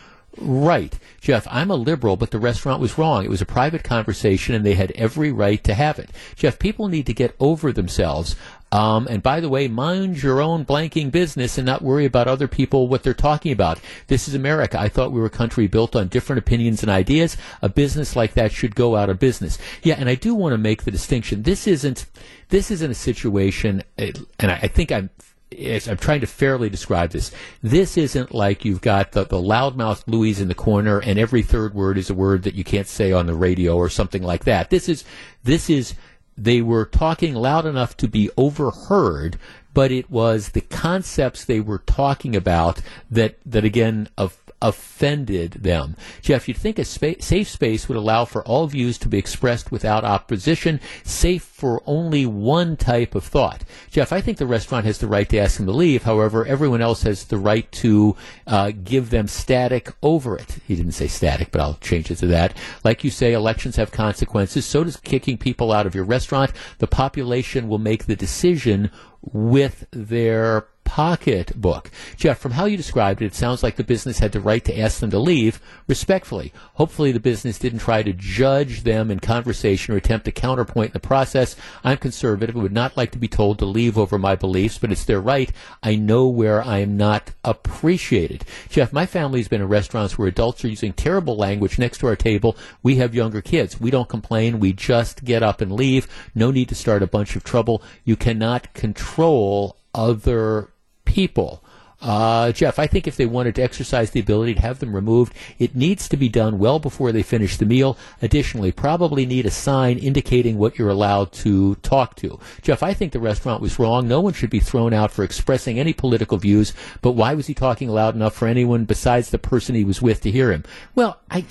Right. 0.42 0.98
Jeff, 1.20 1.48
I'm 1.52 1.70
a 1.70 1.76
liberal, 1.76 2.16
but 2.16 2.32
the 2.32 2.40
restaurant 2.40 2.80
was 2.80 2.98
wrong. 2.98 3.26
It 3.26 3.30
was 3.30 3.42
a 3.42 3.46
private 3.46 3.84
conversation 3.84 4.56
and 4.56 4.66
they 4.66 4.76
had 4.76 4.92
every 4.92 5.32
right 5.32 5.62
to 5.66 5.74
have 5.74 6.00
it. 6.00 6.10
Jeff, 6.36 6.60
people 6.60 6.88
need 6.88 7.06
to 7.08 7.14
get 7.14 7.36
over 7.40 7.74
themselves. 7.74 8.36
Um, 8.72 9.08
and 9.08 9.24
by 9.24 9.40
the 9.40 9.50
way, 9.50 9.68
mind 9.68 10.22
your 10.22 10.42
own 10.42 10.66
blanking 10.66 11.12
business 11.12 11.58
and 11.58 11.66
not 11.66 11.82
worry 11.82 12.06
about 12.06 12.28
other 12.28 12.48
people, 12.48 12.88
what 12.88 13.04
they're 13.04 13.14
talking 13.14 13.52
about. 13.52 13.80
This 14.08 14.28
is 14.28 14.36
America. 14.36 14.80
I 14.80 14.90
thought 14.90 15.12
we 15.12 15.20
were 15.20 15.26
a 15.26 15.32
country 15.32 15.68
built 15.68 15.96
on 15.96 16.08
different 16.08 16.40
opinions 16.40 16.84
and 16.84 16.90
ideas. 16.92 17.36
A 17.62 17.70
business 17.70 18.16
like 18.16 18.34
that 18.34 18.52
should 18.52 18.76
go 18.76 18.96
out 18.96 19.10
of 19.10 19.20
business. 19.20 19.58
Yeah, 19.84 19.96
and 19.98 20.08
I 20.08 20.16
do 20.16 20.36
want 20.36 20.54
to 20.54 20.58
make 20.58 20.84
the 20.84 20.92
distinction. 20.92 21.44
This 21.44 21.68
isn't, 21.68 22.06
this 22.50 22.70
isn't 22.70 22.92
a 22.92 22.96
situation, 22.96 23.84
uh, 23.98 24.12
and 24.40 24.52
I, 24.52 24.68
think 24.68 24.92
I'm 24.92 25.10
I'm 25.52 25.98
trying 25.98 26.22
to 26.22 26.28
fairly 26.28 26.70
describe 26.70 27.10
this. 27.10 27.32
This 27.64 27.98
isn't 27.98 28.36
like 28.36 28.66
you've 28.66 28.82
got 28.82 29.14
the, 29.14 29.26
the 29.26 29.38
loudmouth 29.38 30.04
Louise 30.06 30.40
in 30.40 30.48
the 30.48 30.54
corner 30.54 31.00
and 31.00 31.18
every 31.18 31.42
third 31.42 31.74
word 31.74 31.98
is 31.98 32.10
a 32.10 32.14
word 32.14 32.44
that 32.44 32.54
you 32.54 32.64
can't 32.64 32.88
say 32.88 33.12
on 33.12 33.26
the 33.26 33.34
radio 33.34 33.76
or 33.76 33.90
something 33.90 34.22
like 34.22 34.44
that. 34.46 34.70
This 34.70 34.88
is, 34.88 35.04
this 35.44 35.70
is, 35.70 35.96
they 36.44 36.62
were 36.62 36.86
talking 36.86 37.36
loud 37.36 37.66
enough 37.66 37.98
to 37.98 38.08
be 38.08 38.30
overheard, 38.38 39.38
but 39.74 39.92
it 39.92 40.10
was 40.10 40.50
the 40.50 40.62
concepts 40.62 41.44
they 41.44 41.60
were 41.60 41.80
talking 41.80 42.36
about 42.36 42.82
that, 43.12 43.38
that 43.46 43.66
again, 43.66 44.08
of, 44.18 44.38
offended 44.62 45.52
them. 45.54 45.96
Jeff, 46.22 46.48
you'd 46.48 46.58
think 46.58 46.80
a 46.80 46.86
spa- 46.86 47.14
safe 47.20 47.50
space 47.50 47.88
would 47.88 47.98
allow 47.98 48.26
for 48.26 48.44
all 48.46 48.68
views 48.68 48.98
to 48.98 49.08
be 49.08 49.18
expressed 49.18 49.72
without 49.72 50.04
opposition, 50.04 50.80
safe 51.04 51.44
for 51.44 51.82
only 51.86 52.26
one 52.26 52.76
type 52.76 53.16
of 53.16 53.24
thought. 53.24 53.64
Jeff, 53.90 54.12
I 54.12 54.22
think 54.22 54.38
the 54.38 54.46
restaurant 54.46 54.86
has 54.86 54.98
the 54.98 55.08
right 55.08 55.28
to 55.30 55.38
ask 55.38 55.58
them 55.58 55.66
to 55.66 55.72
leave. 55.72 56.04
However, 56.04 56.46
everyone 56.46 56.82
else 56.82 57.04
has 57.04 57.26
the 57.26 57.38
right 57.38 57.70
to 57.74 58.16
uh, 58.48 58.72
give 58.84 59.10
them 59.10 59.28
static 59.28 59.94
over 60.04 60.36
it. 60.38 60.58
He 60.68 60.76
didn't 60.76 60.94
say 60.94 61.08
static, 61.08 61.52
but 61.52 61.62
I'll 61.62 61.78
change 61.82 62.12
it 62.12 62.18
to 62.18 62.28
that. 62.28 62.56
Like 62.84 63.04
you 63.04 63.12
say, 63.12 63.34
elections 63.34 63.76
have 63.78 63.92
consequences. 63.92 64.66
So 64.66 64.84
does 64.84 64.98
kicking 64.98 65.38
people 65.38 65.72
out 65.72 65.86
of 65.86 65.96
your 65.96 66.04
restaurant. 66.04 66.52
The 66.80 66.88
population 66.88 67.68
will 67.68 67.78
make 67.80 68.06
the 68.06 68.16
decision 68.16 68.92
with 69.22 69.86
their 69.92 70.68
pocketbook. 70.90 71.92
Jeff, 72.18 72.40
from 72.40 72.54
how 72.54 72.66
you 72.66 72.76
described 72.76 73.22
it, 73.22 73.28
it 73.28 73.36
sounds 73.36 73.62
like 73.62 73.76
the 73.76 73.84
business 73.84 74.18
had 74.18 74.32
the 74.32 74.40
right 74.40 74.66
to 74.66 74.80
ask 74.80 75.00
them 75.00 75.12
to 75.12 75.20
leave 75.20 75.62
respectfully. 75.88 76.52
Hopefully, 76.74 77.12
the 77.12 77.20
business 77.20 77.60
didn't 77.60 77.78
try 77.78 78.02
to 78.02 78.12
judge 78.12 78.82
them 78.82 79.12
in 79.12 79.20
conversation 79.20 79.94
or 79.94 79.98
attempt 79.98 80.26
to 80.26 80.32
counterpoint 80.32 80.90
in 80.90 80.94
the 80.94 81.00
process. 81.00 81.56
I'm 81.84 81.98
conservative 81.98 82.56
and 82.56 82.64
would 82.64 82.72
not 82.72 82.98
like 82.98 83.12
to 83.12 83.20
be 83.20 83.28
told 83.28 83.60
to 83.60 83.66
leave 83.66 84.00
over 84.00 84.18
my 84.18 84.36
beliefs, 84.36 84.80
but 84.80 84.92
it's 84.92 85.06
their 85.06 85.22
right. 85.22 85.52
I 85.84 85.96
know 85.96 86.28
where 86.28 86.64
I 86.64 86.80
am 86.80 86.98
not 86.98 87.34
appreciated. 87.44 88.44
Jeff, 88.70 88.92
my 88.92 89.06
family's 89.06 89.48
been 89.48 89.62
in 89.62 89.68
restaurants 89.68 90.18
where 90.18 90.28
adults 90.28 90.66
are 90.66 90.70
using 90.70 90.94
terrible 90.94 91.38
language 91.38 91.78
next 91.78 92.00
to 92.00 92.08
our 92.08 92.16
table. 92.16 92.58
We 92.82 92.96
have 92.96 93.14
younger 93.14 93.44
kids. 93.44 93.80
We 93.80 93.92
don't 93.92 94.10
complain. 94.10 94.60
We 94.60 94.74
just 94.74 95.24
get 95.24 95.44
up 95.44 95.62
and 95.62 95.72
leave. 95.72 96.08
No 96.34 96.50
need 96.50 96.70
to 96.70 96.76
start 96.76 97.04
a 97.04 97.08
bunch 97.08 97.36
of 97.36 97.44
trouble. 97.44 97.84
You 98.04 98.16
cannot 98.16 98.74
control 98.74 99.78
other 99.94 100.72
people. 101.10 101.64
Uh, 102.02 102.54
Jeff, 102.54 102.80
I 102.80 102.88
think 102.88 103.08
if 103.08 103.18
they 103.18 103.26
wanted 103.26 103.56
to 103.56 103.62
exercise 103.62 104.12
the 104.12 104.22
ability 104.22 104.54
to 104.54 104.62
have 104.62 104.80
them 104.80 104.96
removed, 104.96 105.34
it 105.58 105.76
needs 105.76 106.08
to 106.08 106.16
be 106.16 106.30
done 106.30 106.58
well 106.58 106.80
before 106.80 107.12
they 107.12 107.24
finish 107.24 107.58
the 107.58 107.66
meal. 107.66 107.98
Additionally, 108.22 108.72
probably 108.72 109.26
need 109.26 109.46
a 109.46 109.52
sign 109.52 109.98
indicating 109.98 110.58
what 110.58 110.80
you're 110.80 110.90
allowed 110.90 111.34
to 111.34 111.76
talk 111.76 112.16
to. 112.16 112.40
Jeff, 112.62 112.84
I 112.84 112.94
think 112.94 113.12
the 113.12 113.20
restaurant 113.20 113.62
was 113.62 113.80
wrong. 113.80 114.08
No 114.08 114.22
one 114.22 114.32
should 114.32 114.50
be 114.50 114.62
thrown 114.62 114.94
out 114.94 115.12
for 115.12 115.24
expressing 115.24 115.78
any 115.78 115.92
political 115.92 116.38
views, 116.38 116.74
but 117.02 117.12
why 117.12 117.34
was 117.34 117.48
he 117.48 117.54
talking 117.54 117.90
loud 117.90 118.16
enough 118.16 118.36
for 118.36 118.48
anyone 118.48 118.86
besides 118.86 119.30
the 119.30 119.38
person 119.38 119.76
he 119.76 119.84
was 119.84 120.02
with 120.02 120.22
to 120.22 120.32
hear 120.32 120.54
him? 120.54 120.64
Well, 120.96 121.20
I, 121.30 121.44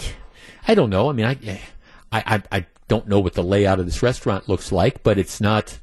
I 0.66 0.74
don't 0.74 0.90
know. 0.90 1.10
I 1.10 1.12
mean, 1.12 1.26
I, 1.26 1.60
I, 2.10 2.22
I, 2.36 2.42
I 2.50 2.66
don't 2.88 3.06
know 3.06 3.20
what 3.20 3.34
the 3.34 3.42
layout 3.44 3.80
of 3.80 3.84
this 3.84 4.02
restaurant 4.02 4.48
looks 4.48 4.72
like, 4.72 5.02
but 5.02 5.18
it's 5.18 5.42
not 5.42 5.78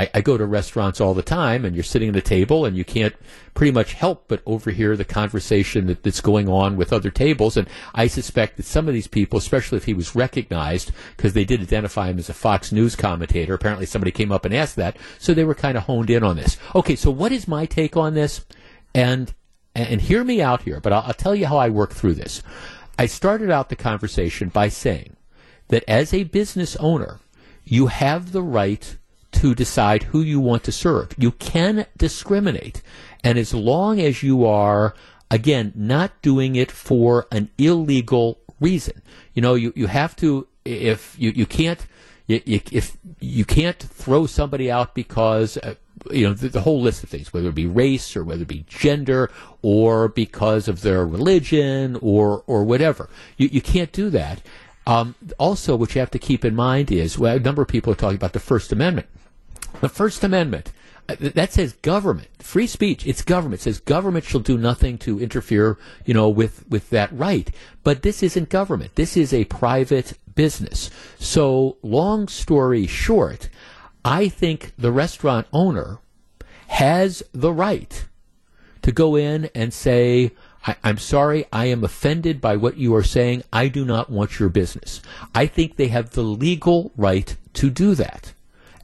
I, 0.00 0.10
I 0.14 0.20
go 0.22 0.38
to 0.38 0.46
restaurants 0.46 0.98
all 0.98 1.12
the 1.12 1.22
time, 1.22 1.66
and 1.66 1.76
you're 1.76 1.82
sitting 1.82 2.08
at 2.08 2.16
a 2.16 2.22
table, 2.22 2.64
and 2.64 2.74
you 2.74 2.86
can't 2.86 3.14
pretty 3.52 3.70
much 3.70 3.92
help 3.92 4.28
but 4.28 4.40
overhear 4.46 4.96
the 4.96 5.04
conversation 5.04 5.88
that, 5.88 6.02
that's 6.02 6.22
going 6.22 6.48
on 6.48 6.76
with 6.76 6.90
other 6.90 7.10
tables. 7.10 7.58
And 7.58 7.68
I 7.94 8.06
suspect 8.06 8.56
that 8.56 8.64
some 8.64 8.88
of 8.88 8.94
these 8.94 9.06
people, 9.06 9.38
especially 9.38 9.76
if 9.76 9.84
he 9.84 9.92
was 9.92 10.16
recognized, 10.16 10.92
because 11.16 11.34
they 11.34 11.44
did 11.44 11.60
identify 11.60 12.08
him 12.08 12.18
as 12.18 12.30
a 12.30 12.34
Fox 12.34 12.72
News 12.72 12.96
commentator, 12.96 13.52
apparently 13.52 13.84
somebody 13.84 14.10
came 14.10 14.32
up 14.32 14.46
and 14.46 14.54
asked 14.54 14.76
that, 14.76 14.96
so 15.18 15.34
they 15.34 15.44
were 15.44 15.54
kind 15.54 15.76
of 15.76 15.82
honed 15.82 16.08
in 16.08 16.24
on 16.24 16.36
this. 16.36 16.56
Okay, 16.74 16.96
so 16.96 17.10
what 17.10 17.30
is 17.30 17.46
my 17.46 17.66
take 17.66 17.94
on 17.96 18.14
this? 18.14 18.46
And 18.94 19.34
and 19.74 20.00
hear 20.00 20.24
me 20.24 20.42
out 20.42 20.62
here, 20.62 20.80
but 20.80 20.92
I'll, 20.92 21.02
I'll 21.02 21.14
tell 21.14 21.34
you 21.34 21.46
how 21.46 21.58
I 21.58 21.68
work 21.68 21.92
through 21.92 22.14
this. 22.14 22.42
I 22.98 23.06
started 23.06 23.50
out 23.50 23.68
the 23.68 23.76
conversation 23.76 24.48
by 24.48 24.68
saying 24.68 25.16
that 25.68 25.84
as 25.86 26.12
a 26.12 26.24
business 26.24 26.74
owner, 26.76 27.20
you 27.64 27.86
have 27.86 28.32
the 28.32 28.42
right 28.42 28.96
to 29.32 29.54
decide 29.54 30.04
who 30.04 30.20
you 30.20 30.40
want 30.40 30.64
to 30.64 30.72
serve. 30.72 31.14
You 31.16 31.32
can 31.32 31.86
discriminate. 31.96 32.82
And 33.22 33.38
as 33.38 33.54
long 33.54 34.00
as 34.00 34.22
you 34.22 34.44
are, 34.46 34.94
again, 35.30 35.72
not 35.74 36.20
doing 36.22 36.56
it 36.56 36.70
for 36.70 37.26
an 37.30 37.50
illegal 37.58 38.38
reason, 38.60 39.02
you 39.34 39.42
know, 39.42 39.54
you, 39.54 39.72
you 39.76 39.86
have 39.86 40.16
to, 40.16 40.46
if 40.64 41.16
you, 41.18 41.30
you 41.30 41.46
can't, 41.46 41.86
if 42.28 42.96
you 43.18 43.44
can't 43.44 43.78
throw 43.78 44.26
somebody 44.26 44.70
out 44.70 44.94
because, 44.94 45.56
uh, 45.58 45.74
you 46.10 46.26
know, 46.26 46.32
the, 46.32 46.48
the, 46.48 46.60
whole 46.60 46.80
list 46.80 47.02
of 47.02 47.10
things, 47.10 47.32
whether 47.32 47.48
it 47.48 47.54
be 47.54 47.66
race 47.66 48.16
or 48.16 48.24
whether 48.24 48.42
it 48.42 48.48
be 48.48 48.64
gender 48.68 49.30
or 49.62 50.08
because 50.08 50.68
of 50.68 50.82
their 50.82 51.04
religion 51.06 51.98
or, 52.00 52.44
or 52.46 52.64
whatever. 52.64 53.10
You, 53.36 53.48
you 53.50 53.60
can't 53.60 53.92
do 53.92 54.10
that. 54.10 54.40
Um, 54.86 55.14
also, 55.38 55.76
what 55.76 55.94
you 55.94 56.00
have 56.00 56.10
to 56.12 56.18
keep 56.18 56.44
in 56.44 56.54
mind 56.54 56.90
is, 56.90 57.18
well, 57.18 57.36
a 57.36 57.40
number 57.40 57.62
of 57.62 57.68
people 57.68 57.92
are 57.92 57.96
talking 57.96 58.16
about 58.16 58.32
the 58.32 58.40
First 58.40 58.72
Amendment. 58.72 59.08
The 59.80 59.88
First 59.88 60.22
Amendment 60.24 60.72
uh, 61.08 61.16
that 61.18 61.52
says 61.52 61.72
government, 61.74 62.28
free 62.38 62.66
speech. 62.66 63.06
It's 63.06 63.22
government. 63.22 63.60
It 63.60 63.64
says 63.64 63.80
government 63.80 64.24
shall 64.24 64.40
do 64.40 64.56
nothing 64.56 64.98
to 64.98 65.18
interfere, 65.18 65.78
you 66.04 66.14
know, 66.14 66.28
with 66.28 66.64
with 66.68 66.90
that 66.90 67.10
right. 67.12 67.50
But 67.82 68.02
this 68.02 68.22
isn't 68.22 68.48
government. 68.48 68.94
This 68.94 69.16
is 69.16 69.32
a 69.32 69.44
private 69.46 70.16
business. 70.34 70.90
So, 71.18 71.78
long 71.82 72.28
story 72.28 72.86
short, 72.86 73.48
I 74.04 74.28
think 74.28 74.72
the 74.78 74.92
restaurant 74.92 75.46
owner 75.52 75.98
has 76.68 77.22
the 77.32 77.52
right 77.52 78.06
to 78.82 78.92
go 78.92 79.16
in 79.16 79.50
and 79.54 79.74
say, 79.74 80.30
I, 80.66 80.76
am 80.84 80.98
sorry, 80.98 81.46
I 81.52 81.66
am 81.66 81.84
offended 81.84 82.40
by 82.40 82.56
what 82.56 82.76
you 82.76 82.94
are 82.94 83.02
saying. 83.02 83.42
I 83.52 83.68
do 83.68 83.84
not 83.84 84.10
want 84.10 84.38
your 84.38 84.48
business. 84.48 85.02
I 85.34 85.46
think 85.46 85.76
they 85.76 85.88
have 85.88 86.10
the 86.10 86.22
legal 86.22 86.92
right 86.96 87.36
to 87.54 87.70
do 87.70 87.94
that. 87.96 88.32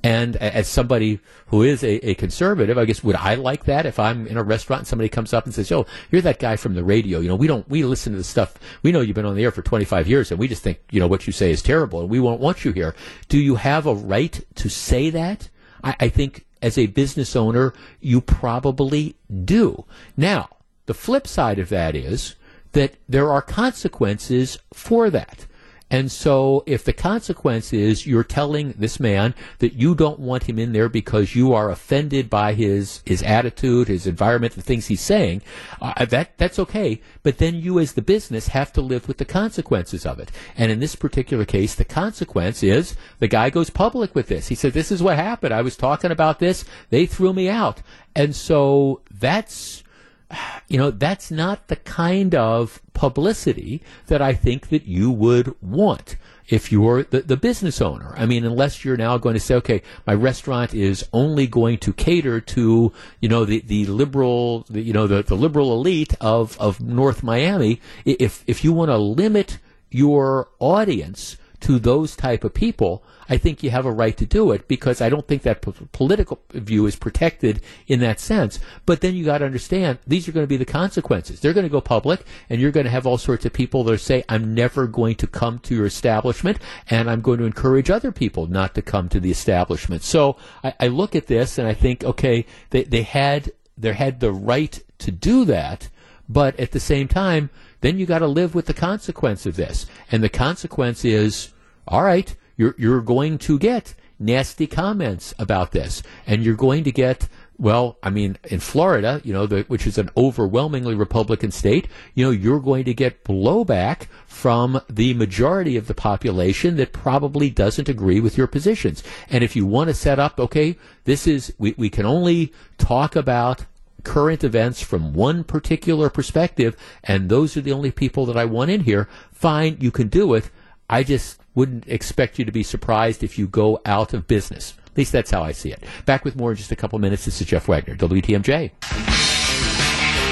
And 0.07 0.37
as 0.37 0.69
somebody 0.69 1.19
who 1.47 1.65
is 1.65 1.83
a, 1.83 2.11
a, 2.11 2.15
conservative, 2.15 2.79
I 2.79 2.85
guess 2.85 3.03
would 3.03 3.17
I 3.17 3.35
like 3.35 3.65
that 3.65 3.87
if 3.87 3.99
I'm 3.99 4.29
in 4.29 4.37
a 4.37 4.43
restaurant 4.45 4.83
and 4.83 4.87
somebody 4.87 5.09
comes 5.09 5.35
up 5.35 5.47
and 5.47 5.53
says, 5.53 5.69
"Yo, 5.69 5.85
you're 6.13 6.23
that 6.23 6.39
guy 6.39 6.55
from 6.55 6.77
the 6.77 6.85
radio. 6.85 7.19
You 7.19 7.27
know, 7.27 7.35
we 7.35 7.49
don't 7.49 7.69
we 7.69 7.83
listen 7.83 8.13
to 8.13 8.19
the 8.19 8.23
stuff. 8.23 8.55
We 8.85 8.93
know 8.93 9.01
you've 9.01 9.17
been 9.17 9.27
on 9.27 9.35
the 9.35 9.43
air 9.43 9.51
for 9.51 9.63
25 9.63 10.07
years, 10.07 10.31
and 10.31 10.39
we 10.39 10.47
just 10.47 10.63
think 10.63 10.79
you 10.93 11.01
know 11.01 11.09
what 11.09 11.27
you 11.27 11.33
say 11.33 11.51
is 11.51 11.61
terrible, 11.61 12.03
and 12.03 12.09
we 12.09 12.21
won't 12.21 12.41
want 12.41 12.65
you 12.65 12.71
here." 12.71 12.95
Do 13.29 13.37
you 13.37 13.57
have 13.57 13.85
a 13.85 13.97
right 13.97 14.45
to 14.55 14.69
say 14.69 15.11
that? 15.11 15.49
I, 15.83 15.97
I 15.99 16.09
think 16.09 16.47
as 16.63 16.79
a 16.79 16.87
business 16.87 17.35
owner, 17.35 17.75
you 18.01 18.21
probably 18.21 19.17
do. 19.45 19.87
Now, 20.17 20.51
the 20.87 20.95
flip 20.95 21.27
side 21.27 21.59
of 21.59 21.69
that 21.71 21.97
is 21.97 22.37
that 22.73 22.95
there 23.09 23.33
are 23.33 23.43
consequences 23.43 24.57
for 24.73 25.11
that. 25.11 25.47
And 25.89 26.11
so, 26.11 26.65
if 26.67 26.83
the 26.83 26.93
consequence 26.93 27.73
is 27.73 28.07
you're 28.07 28.25
telling 28.25 28.73
this 28.73 28.99
man 28.99 29.35
that 29.59 29.75
you 29.75 29.95
don't 29.95 30.19
want 30.19 30.45
him 30.45 30.59
in 30.59 30.73
there 30.73 30.89
because 30.89 31.37
you 31.37 31.55
are 31.55 31.71
offended 31.71 32.29
by 32.29 32.55
his 32.55 33.03
his 33.07 33.23
attitude, 33.23 33.87
his 33.87 34.05
environment, 34.05 34.55
the 34.55 34.63
things 34.63 34.89
he's 34.89 35.01
saying, 35.01 35.43
uh, 35.81 36.05
that 36.07 36.37
that's 36.39 36.59
okay. 36.59 37.01
But 37.23 37.39
then 37.39 37.55
you, 37.55 37.79
as 37.79 37.93
the 37.93 38.03
business, 38.03 38.49
have 38.49 38.73
to 38.73 38.81
live 38.81 39.07
with 39.07 39.19
the 39.19 39.25
consequences 39.25 40.05
of 40.05 40.19
it. 40.19 40.33
And 40.57 40.73
in 40.73 40.81
this 40.81 40.97
particular 40.97 41.45
case, 41.45 41.77
the 41.77 41.85
consequence 41.85 42.65
is 42.65 42.97
the 43.21 43.29
guy 43.29 43.51
goes 43.51 43.71
public 43.71 44.13
with 44.13 44.27
this. 44.27 44.49
He 44.49 44.57
said, 44.57 44.73
"This 44.73 44.91
is 44.91 45.05
what 45.05 45.17
happened. 45.17 45.55
I 45.55 45.63
was 45.63 45.77
talking 45.77 46.11
about 46.11 46.41
this. 46.41 46.65
They 46.91 47.07
threw 47.07 47.33
me 47.33 47.49
out." 47.49 47.83
And 48.17 48.35
so 48.35 49.03
that's 49.09 49.85
you 50.69 50.79
know, 50.79 50.91
that's 50.91 51.31
not 51.31 51.69
the 51.69 51.77
kind 51.77 52.35
of 52.35 52.81
publicity 52.95 53.83
that 54.07 54.23
I 54.23 54.33
think 54.33 54.69
that 54.69 54.87
you 54.87 55.11
would 55.11 55.55
want 55.63 56.17
if 56.49 56.71
you're 56.71 57.03
the, 57.03 57.23
the 57.23 57.37
business 57.37 57.81
owner. 57.81 58.15
I 58.17 58.27
mean, 58.27 58.45
unless 58.45 58.85
you're 58.85 58.97
now 58.97 59.19
going 59.19 59.35
to 59.35 59.41
say, 59.41 59.57
okay, 59.57 59.83
my 60.07 60.15
restaurant 60.15 60.75
is 60.75 61.07
only 61.13 61.47
going 61.47 61.79
to 61.79 61.93
cater 61.93 62.41
to, 62.41 62.93
you 63.21 63.29
know, 63.29 63.45
the, 63.45 63.61
the 63.61 63.87
liberal, 63.87 64.65
the, 64.71 64.81
you 64.81 64.93
know, 64.93 65.07
the, 65.07 65.23
the 65.23 65.35
liberal 65.35 65.73
elite 65.73 66.15
of, 66.21 66.59
of 66.61 66.81
North 66.81 67.23
Miami. 67.23 67.81
If, 68.05 68.45
if 68.47 68.63
you 68.63 68.73
want 68.73 68.91
to 68.91 68.99
limit 68.99 69.59
your 69.91 70.49
audience 70.59 71.37
to 71.61 71.79
those 71.79 72.15
type 72.15 72.45
of 72.45 72.55
people, 72.55 73.03
I 73.29 73.37
think 73.37 73.63
you 73.63 73.71
have 73.71 73.87
a 73.87 73.93
right 73.93 74.17
to 74.17 74.27
do 74.27 74.53
it 74.53 74.69
because 74.69 75.01
I 75.01 75.09
don't 75.09 75.27
think 75.27 75.43
that 75.43 75.63
p- 75.63 75.73
political 75.93 76.41
view 76.53 76.87
is 76.87 76.97
protected 76.97 77.61
in 77.87 78.01
that 78.01 78.21
sense. 78.21 78.59
But 78.85 79.01
then 79.01 79.15
you 79.15 79.25
got 79.25 79.39
to 79.39 79.45
understand 79.45 79.99
these 80.07 80.29
are 80.29 80.33
going 80.33 80.45
to 80.45 80.49
be 80.49 80.57
the 80.57 80.65
consequences. 80.65 81.41
They're 81.41 81.53
going 81.53 81.67
to 81.67 81.71
go 81.71 81.81
public, 81.81 82.25
and 82.49 82.61
you're 82.61 82.71
going 82.71 82.85
to 82.85 82.91
have 82.91 83.07
all 83.07 83.19
sorts 83.19 83.45
of 83.45 83.53
people 83.53 83.85
that 83.85 83.99
say, 83.99 84.25
"I'm 84.29 84.55
never 84.55 84.87
going 84.87 85.17
to 85.17 85.27
come 85.27 85.59
to 85.61 85.75
your 85.75 85.87
establishment," 85.87 86.59
and 86.89 87.11
I'm 87.11 87.21
going 87.21 87.39
to 87.39 87.45
encourage 87.45 87.91
other 87.91 88.13
people 88.13 88.47
not 88.47 88.75
to 88.75 88.83
come 88.83 89.09
to 89.11 89.21
the 89.21 89.31
establishment. 89.31 90.03
So 90.03 90.37
I, 90.63 90.75
I 90.81 90.87
look 90.89 91.15
at 91.15 91.27
this 91.27 91.59
and 91.59 91.67
I 91.67 91.75
think, 91.75 92.05
okay, 92.05 92.47
they, 92.71 92.85
they 92.85 93.03
had 93.03 93.53
they 93.77 93.93
had 93.93 94.21
the 94.21 94.33
right 94.33 94.83
to 94.99 95.11
do 95.11 95.45
that, 95.47 95.89
but 96.29 96.59
at 96.59 96.73
the 96.73 96.81
same 96.81 97.09
time, 97.09 97.51
then 97.83 97.99
you 97.99 98.07
got 98.07 98.21
to 98.21 98.27
live 98.27 98.55
with 98.55 98.67
the 98.67 98.75
consequence 98.75 99.47
of 99.47 99.57
this, 99.57 99.87
and 100.11 100.23
the 100.23 100.29
consequence 100.29 101.05
is, 101.05 101.53
all 101.87 102.03
right 102.03 102.35
you're, 102.57 102.75
you're 102.79 103.03
going 103.03 103.39
to 103.39 103.59
get 103.59 103.95
nasty 104.19 104.67
comments 104.67 105.35
about 105.39 105.73
this. 105.73 106.03
And 106.27 106.43
you're 106.43 106.55
going 106.55 106.85
to 106.85 106.93
get, 106.93 107.29
well, 107.59 107.99
I 108.03 108.11
mean, 108.11 108.39
in 108.45 108.61
Florida, 108.61 109.21
you 109.25 109.33
know, 109.33 109.47
the, 109.47 109.63
which 109.63 109.87
is 109.87 109.99
an 109.99 110.11
overwhelmingly 110.17 110.95
Republican 110.95 111.51
state, 111.51 111.89
you 112.15 112.25
know, 112.25 112.31
you're 112.31 112.61
going 112.61 112.85
to 112.85 112.95
get 112.95 113.25
blowback 113.25 114.07
from 114.27 114.81
the 114.89 115.15
majority 115.15 115.77
of 115.77 115.87
the 115.87 115.95
population 115.95 116.77
that 116.77 116.93
probably 116.93 117.51
doesn't 117.51 117.89
agree 117.89 118.21
with 118.21 118.37
your 118.37 118.47
positions. 118.47 119.03
And 119.31 119.45
if 119.45 119.55
you 119.57 119.67
want 119.67 119.89
to 119.89 119.95
set 119.95 120.19
up, 120.19 120.41
okay, 120.41 120.77
this 121.05 121.27
is, 121.27 121.55
we, 121.59 121.75
we 121.77 121.91
can 121.91 122.07
only 122.07 122.53
talk 122.79 123.17
about 123.17 123.67
current 124.03 124.45
events 124.45 124.81
from 124.81 125.13
one 125.15 125.43
particular 125.43 126.09
perspective, 126.09 126.77
and 127.03 127.29
those 127.29 127.57
are 127.57 127.61
the 127.61 127.73
only 127.73 127.91
people 127.91 128.25
that 128.27 128.37
I 128.37 128.45
want 128.45 128.71
in 128.71 128.83
here, 128.83 129.09
fine, 129.33 129.79
you 129.81 129.91
can 129.91 130.07
do 130.07 130.33
it. 130.35 130.49
I 130.89 131.03
just 131.03 131.41
wouldn't 131.57 131.89
expect 131.89 132.39
you 132.39 132.45
to 132.45 132.53
be 132.53 132.63
surprised 132.63 133.25
if 133.25 133.37
you 133.37 133.49
go 133.49 133.81
out 133.85 134.15
of 134.15 134.29
business. 134.29 134.75
At 134.87 134.97
least 134.97 135.11
that's 135.11 135.31
how 135.31 135.43
I 135.43 135.51
see 135.53 135.73
it. 135.73 135.83
Back 136.05 136.25
with 136.25 136.37
more 136.37 136.53
in 136.53 136.57
just 136.57 136.71
a 136.71 136.77
couple 136.77 136.99
minutes. 137.01 137.25
This 137.25 137.41
is 137.41 137.47
Jeff 137.49 137.67
Wagner, 137.67 137.97
WTMJ. 137.97 138.71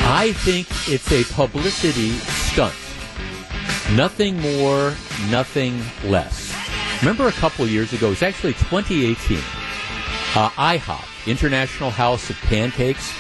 I 0.07 0.33
think 0.37 0.69
it's 0.87 1.11
a 1.11 1.25
publicity 1.35 2.11
stunt. 2.11 2.75
Nothing 3.97 4.39
more, 4.41 4.95
nothing 5.31 5.81
less. 6.05 6.55
Remember 7.01 7.27
a 7.27 7.33
couple 7.33 7.67
years 7.67 7.93
ago, 7.93 8.07
it 8.07 8.11
was 8.11 8.23
actually 8.23 8.53
2018, 8.55 9.39
uh, 9.39 10.49
IHOP, 10.51 11.27
International 11.27 11.91
House 11.91 12.31
of 12.31 12.37
Pancakes, 12.37 13.13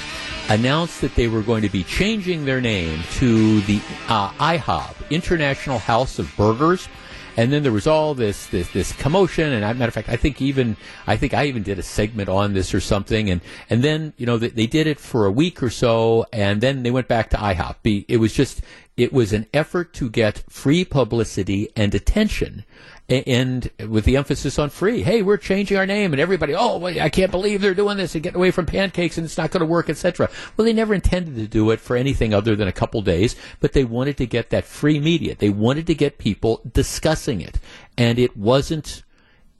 announced 0.48 1.00
that 1.00 1.14
they 1.14 1.28
were 1.28 1.42
going 1.42 1.62
to 1.62 1.70
be 1.70 1.84
changing 1.84 2.44
their 2.44 2.60
name 2.60 3.02
to 3.14 3.60
the 3.62 3.80
uh, 4.08 4.30
IHOB, 4.32 5.10
International 5.10 5.78
House 5.78 6.18
of 6.18 6.34
Burgers 6.36 6.88
and 7.36 7.52
then 7.52 7.62
there 7.62 7.72
was 7.72 7.86
all 7.86 8.14
this 8.14 8.46
this 8.46 8.70
this 8.70 8.92
commotion. 8.92 9.52
And 9.52 9.60
matter 9.78 9.88
of 9.88 9.94
fact, 9.94 10.08
I 10.08 10.16
think 10.16 10.40
even 10.40 10.76
I 11.06 11.16
think 11.16 11.34
I 11.34 11.46
even 11.46 11.62
did 11.62 11.78
a 11.78 11.82
segment 11.82 12.28
on 12.28 12.54
this 12.54 12.74
or 12.74 12.80
something. 12.80 13.30
And 13.30 13.40
and 13.70 13.82
then 13.82 14.12
you 14.16 14.26
know 14.26 14.38
they, 14.38 14.48
they 14.48 14.66
did 14.66 14.86
it 14.86 15.00
for 15.00 15.26
a 15.26 15.30
week 15.30 15.62
or 15.62 15.70
so, 15.70 16.26
and 16.32 16.60
then 16.60 16.82
they 16.82 16.90
went 16.90 17.08
back 17.08 17.30
to 17.30 17.36
IHOP. 17.36 18.04
It 18.08 18.18
was 18.18 18.32
just 18.32 18.62
it 18.96 19.12
was 19.12 19.32
an 19.32 19.46
effort 19.52 19.92
to 19.94 20.08
get 20.08 20.44
free 20.48 20.84
publicity 20.84 21.68
and 21.74 21.94
attention 21.94 22.64
and 23.08 23.70
with 23.88 24.04
the 24.04 24.16
emphasis 24.16 24.58
on 24.58 24.70
free. 24.70 25.02
Hey, 25.02 25.22
we're 25.22 25.36
changing 25.36 25.76
our 25.76 25.86
name, 25.86 26.12
and 26.12 26.20
everybody, 26.20 26.54
oh, 26.54 26.82
I 26.84 27.10
can't 27.10 27.30
believe 27.30 27.60
they're 27.60 27.74
doing 27.74 27.98
this 27.98 28.14
and 28.14 28.24
getting 28.24 28.38
away 28.38 28.50
from 28.50 28.66
pancakes, 28.66 29.18
and 29.18 29.24
it's 29.24 29.38
not 29.38 29.50
going 29.50 29.60
to 29.60 29.66
work, 29.66 29.90
etc. 29.90 30.30
Well, 30.56 30.64
they 30.64 30.72
never 30.72 30.94
intended 30.94 31.36
to 31.36 31.46
do 31.46 31.70
it 31.70 31.80
for 31.80 31.96
anything 31.96 32.32
other 32.32 32.56
than 32.56 32.68
a 32.68 32.72
couple 32.72 33.02
days, 33.02 33.36
but 33.60 33.72
they 33.72 33.84
wanted 33.84 34.16
to 34.18 34.26
get 34.26 34.50
that 34.50 34.64
free 34.64 34.98
media. 34.98 35.34
They 35.34 35.50
wanted 35.50 35.86
to 35.88 35.94
get 35.94 36.18
people 36.18 36.62
discussing 36.72 37.40
it, 37.40 37.60
and 37.96 38.18
it 38.18 38.36
wasn't 38.36 39.03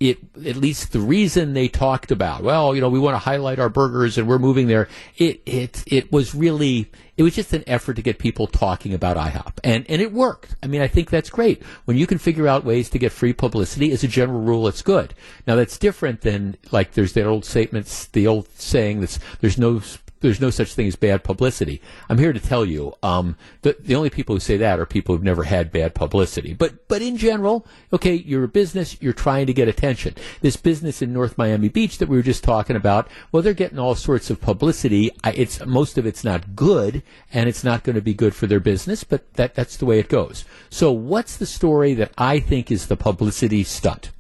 it 0.05 0.18
at 0.47 0.56
least 0.56 0.93
the 0.93 1.01
reason 1.01 1.55
they 1.55 1.68
talked 1.68 2.10
about 2.10 2.43
well 2.43 2.74
you 2.74 2.81
know 2.81 2.89
we 2.89 2.98
want 2.98 3.14
to 3.14 3.18
highlight 3.18 3.59
our 3.59 3.68
burgers 3.68 4.18
and 4.18 4.28
we're 4.28 4.39
moving 4.39 4.66
there. 4.68 4.89
It 5.16 5.43
it 5.47 5.82
it 5.86 6.12
was 6.12 6.35
really 6.35 6.90
it 7.16 7.22
was 7.22 7.35
just 7.35 7.52
an 7.52 7.64
effort 7.66 7.94
to 7.94 8.02
get 8.02 8.18
people 8.18 8.47
talking 8.47 8.93
about 8.93 9.16
IHOP. 9.16 9.59
And 9.62 9.86
and 9.89 10.02
it 10.02 10.12
worked. 10.12 10.56
I 10.62 10.66
mean 10.66 10.82
i 10.82 10.86
think 10.86 11.10
that's 11.10 11.31
great. 11.31 11.62
When 11.85 11.97
you 11.97 12.06
can 12.06 12.18
figure 12.18 12.48
out 12.48 12.64
ways 12.64 12.90
to 12.90 12.98
get 12.98 13.12
free 13.12 13.32
publicity 13.32 13.93
as 13.93 14.05
a 14.05 14.09
general 14.09 14.40
rule 14.40 14.68
it's 14.68 14.82
good. 14.82 15.14
Now 15.47 15.56
that's 15.56 15.78
different 15.78 16.22
than 16.22 16.56
like 16.70 16.93
there's 16.93 17.12
that 17.14 17.26
old 17.26 17.44
statements 17.44 18.06
the 18.06 18.26
old 18.26 18.48
saying 18.55 19.01
that's 19.01 19.18
there's 19.40 19.59
no 19.59 19.81
there's 20.25 20.41
no 20.41 20.49
such 20.49 20.73
thing 20.73 20.87
as 20.87 20.97
bad 20.97 21.23
publicity. 21.23 21.83
I'm 22.09 22.17
here 22.17 22.33
to 22.33 22.41
tell 22.41 22.65
you, 22.65 22.95
um, 23.03 23.37
the, 23.61 23.77
the 23.79 23.95
only 23.95 24.09
people 24.09 24.35
who 24.35 24.41
say 24.41 24.57
that 24.57 24.81
are 24.81 24.87
people 24.87 25.15
who've 25.15 25.23
never 25.23 25.45
had 25.45 25.71
bad 25.71 25.95
publicity. 25.95 26.55
But, 26.55 26.89
but 26.89 27.03
in 27.03 27.19
general, 27.19 27.67
okay, 27.93 28.15
you're 28.15 28.45
a 28.45 28.49
business, 28.49 28.97
you're 29.03 29.13
trying 29.13 29.47
to 29.49 29.53
get 29.53 29.69
attention. 29.69 30.15
This 30.41 30.57
business 30.57 31.03
in 31.03 31.13
North 31.13 31.37
Miami 31.37 31.69
Beach 31.69 31.99
that 31.99 32.09
we 32.09 32.17
were 32.17 32.23
just 32.23 32.43
talking 32.43 32.75
about, 32.75 33.07
well, 33.33 33.43
they're 33.43 33.53
getting 33.53 33.79
all 33.79 33.95
sorts 33.95 34.31
of 34.31 34.41
publicity. 34.41 35.11
It's, 35.25 35.65
most 35.67 35.99
of 35.99 36.07
it's 36.07 36.25
not 36.25 36.57
good, 36.57 37.03
and 37.31 37.47
it's 37.47 37.63
not 37.63 37.85
going 37.85 37.97
to 37.97 38.03
be 38.03 38.15
good 38.15 38.35
for 38.35 38.47
their 38.47 38.61
business, 38.61 39.05
but 39.05 39.31
that, 39.35 39.55
that's 39.55 39.77
the 39.77 39.85
way 39.85 39.99
it 39.99 40.09
goes. 40.09 40.47
So 40.71 40.91
what's 40.91 41.37
the 41.37 41.45
story 41.45 41.93
that 41.95 42.13
I 42.17 42.41
think 42.41 42.73
is 42.73 42.87
the 42.87 42.97
publicity 42.97 43.63
stunt? 43.63 44.11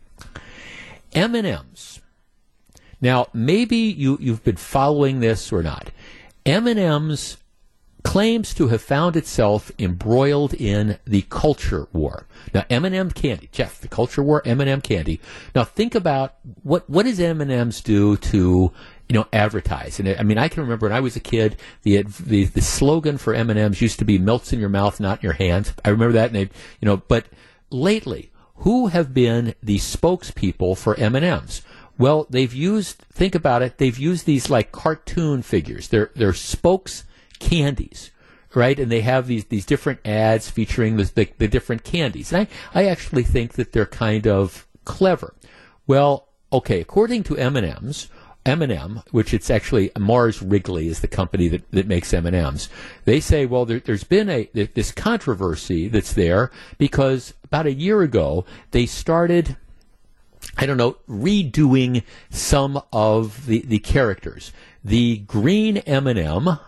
M&M's 1.14 1.93
now, 3.04 3.26
maybe 3.34 3.76
you, 3.76 4.16
you've 4.18 4.42
been 4.42 4.56
following 4.56 5.20
this 5.20 5.52
or 5.52 5.62
not. 5.62 5.90
M&M's 6.46 7.36
claims 8.02 8.54
to 8.54 8.68
have 8.68 8.80
found 8.80 9.14
itself 9.14 9.70
embroiled 9.78 10.54
in 10.54 10.98
the 11.06 11.20
culture 11.28 11.86
war. 11.92 12.26
Now, 12.54 12.64
M&M 12.70 13.10
candy, 13.10 13.50
Jeff, 13.52 13.78
the 13.78 13.88
culture 13.88 14.22
war, 14.22 14.40
M&M 14.46 14.80
candy. 14.80 15.20
Now, 15.54 15.64
think 15.64 15.94
about 15.94 16.36
what 16.62 16.88
what 16.88 17.04
does 17.04 17.20
M&M's 17.20 17.82
do 17.82 18.16
to 18.16 18.72
you 19.08 19.14
know 19.14 19.26
advertise? 19.34 20.00
And 20.00 20.08
I 20.08 20.22
mean, 20.22 20.38
I 20.38 20.48
can 20.48 20.62
remember 20.62 20.86
when 20.86 20.96
I 20.96 21.00
was 21.00 21.14
a 21.14 21.20
kid, 21.20 21.56
the 21.82 22.02
the, 22.02 22.44
the 22.44 22.62
slogan 22.62 23.18
for 23.18 23.34
M&M's 23.34 23.82
used 23.82 23.98
to 23.98 24.06
be 24.06 24.18
"melts 24.18 24.52
in 24.52 24.60
your 24.60 24.70
mouth, 24.70 24.98
not 24.98 25.18
in 25.18 25.24
your 25.24 25.34
hands." 25.34 25.74
I 25.84 25.90
remember 25.90 26.12
that, 26.14 26.26
and 26.30 26.36
they, 26.36 26.54
you 26.80 26.86
know, 26.86 26.96
but 26.96 27.26
lately, 27.70 28.30
who 28.56 28.86
have 28.86 29.12
been 29.12 29.54
the 29.62 29.76
spokespeople 29.76 30.78
for 30.78 30.94
M&M's? 30.98 31.62
Well, 31.96 32.26
they've 32.28 32.52
used, 32.52 32.98
think 33.12 33.34
about 33.34 33.62
it, 33.62 33.78
they've 33.78 33.98
used 33.98 34.26
these 34.26 34.50
like 34.50 34.72
cartoon 34.72 35.42
figures. 35.42 35.88
They're, 35.88 36.10
they're 36.14 36.32
spokes 36.32 37.04
candies, 37.38 38.10
right? 38.54 38.78
And 38.78 38.90
they 38.90 39.02
have 39.02 39.26
these, 39.26 39.44
these 39.44 39.66
different 39.66 40.00
ads 40.04 40.50
featuring 40.50 40.96
the, 40.96 41.04
the, 41.04 41.28
the 41.38 41.48
different 41.48 41.84
candies. 41.84 42.32
And 42.32 42.48
I, 42.74 42.80
I 42.80 42.86
actually 42.86 43.22
think 43.22 43.52
that 43.52 43.72
they're 43.72 43.86
kind 43.86 44.26
of 44.26 44.66
clever. 44.84 45.34
Well, 45.86 46.28
okay, 46.52 46.80
according 46.80 47.22
to 47.24 47.36
M&M's, 47.36 48.08
M&M, 48.46 49.02
which 49.10 49.32
it's 49.32 49.48
actually 49.48 49.90
Mars 49.98 50.42
Wrigley 50.42 50.88
is 50.88 51.00
the 51.00 51.08
company 51.08 51.48
that, 51.48 51.70
that 51.70 51.86
makes 51.86 52.12
M&Ms. 52.12 52.68
They 53.04 53.20
say, 53.20 53.46
well, 53.46 53.64
there, 53.64 53.80
has 53.86 54.04
been 54.04 54.28
a 54.28 54.48
this 54.52 54.92
controversy 54.92 55.88
that's 55.88 56.12
there 56.12 56.50
because 56.76 57.32
about 57.44 57.66
a 57.66 57.72
year 57.72 58.02
ago 58.02 58.44
they 58.72 58.84
started 58.84 59.56
I 60.56 60.66
don't 60.66 60.76
know, 60.76 60.96
redoing 61.08 62.02
some 62.30 62.80
of 62.92 63.46
the, 63.46 63.60
the 63.60 63.78
characters. 63.78 64.52
The 64.84 65.18
green 65.18 65.78
M&M, 65.78 66.58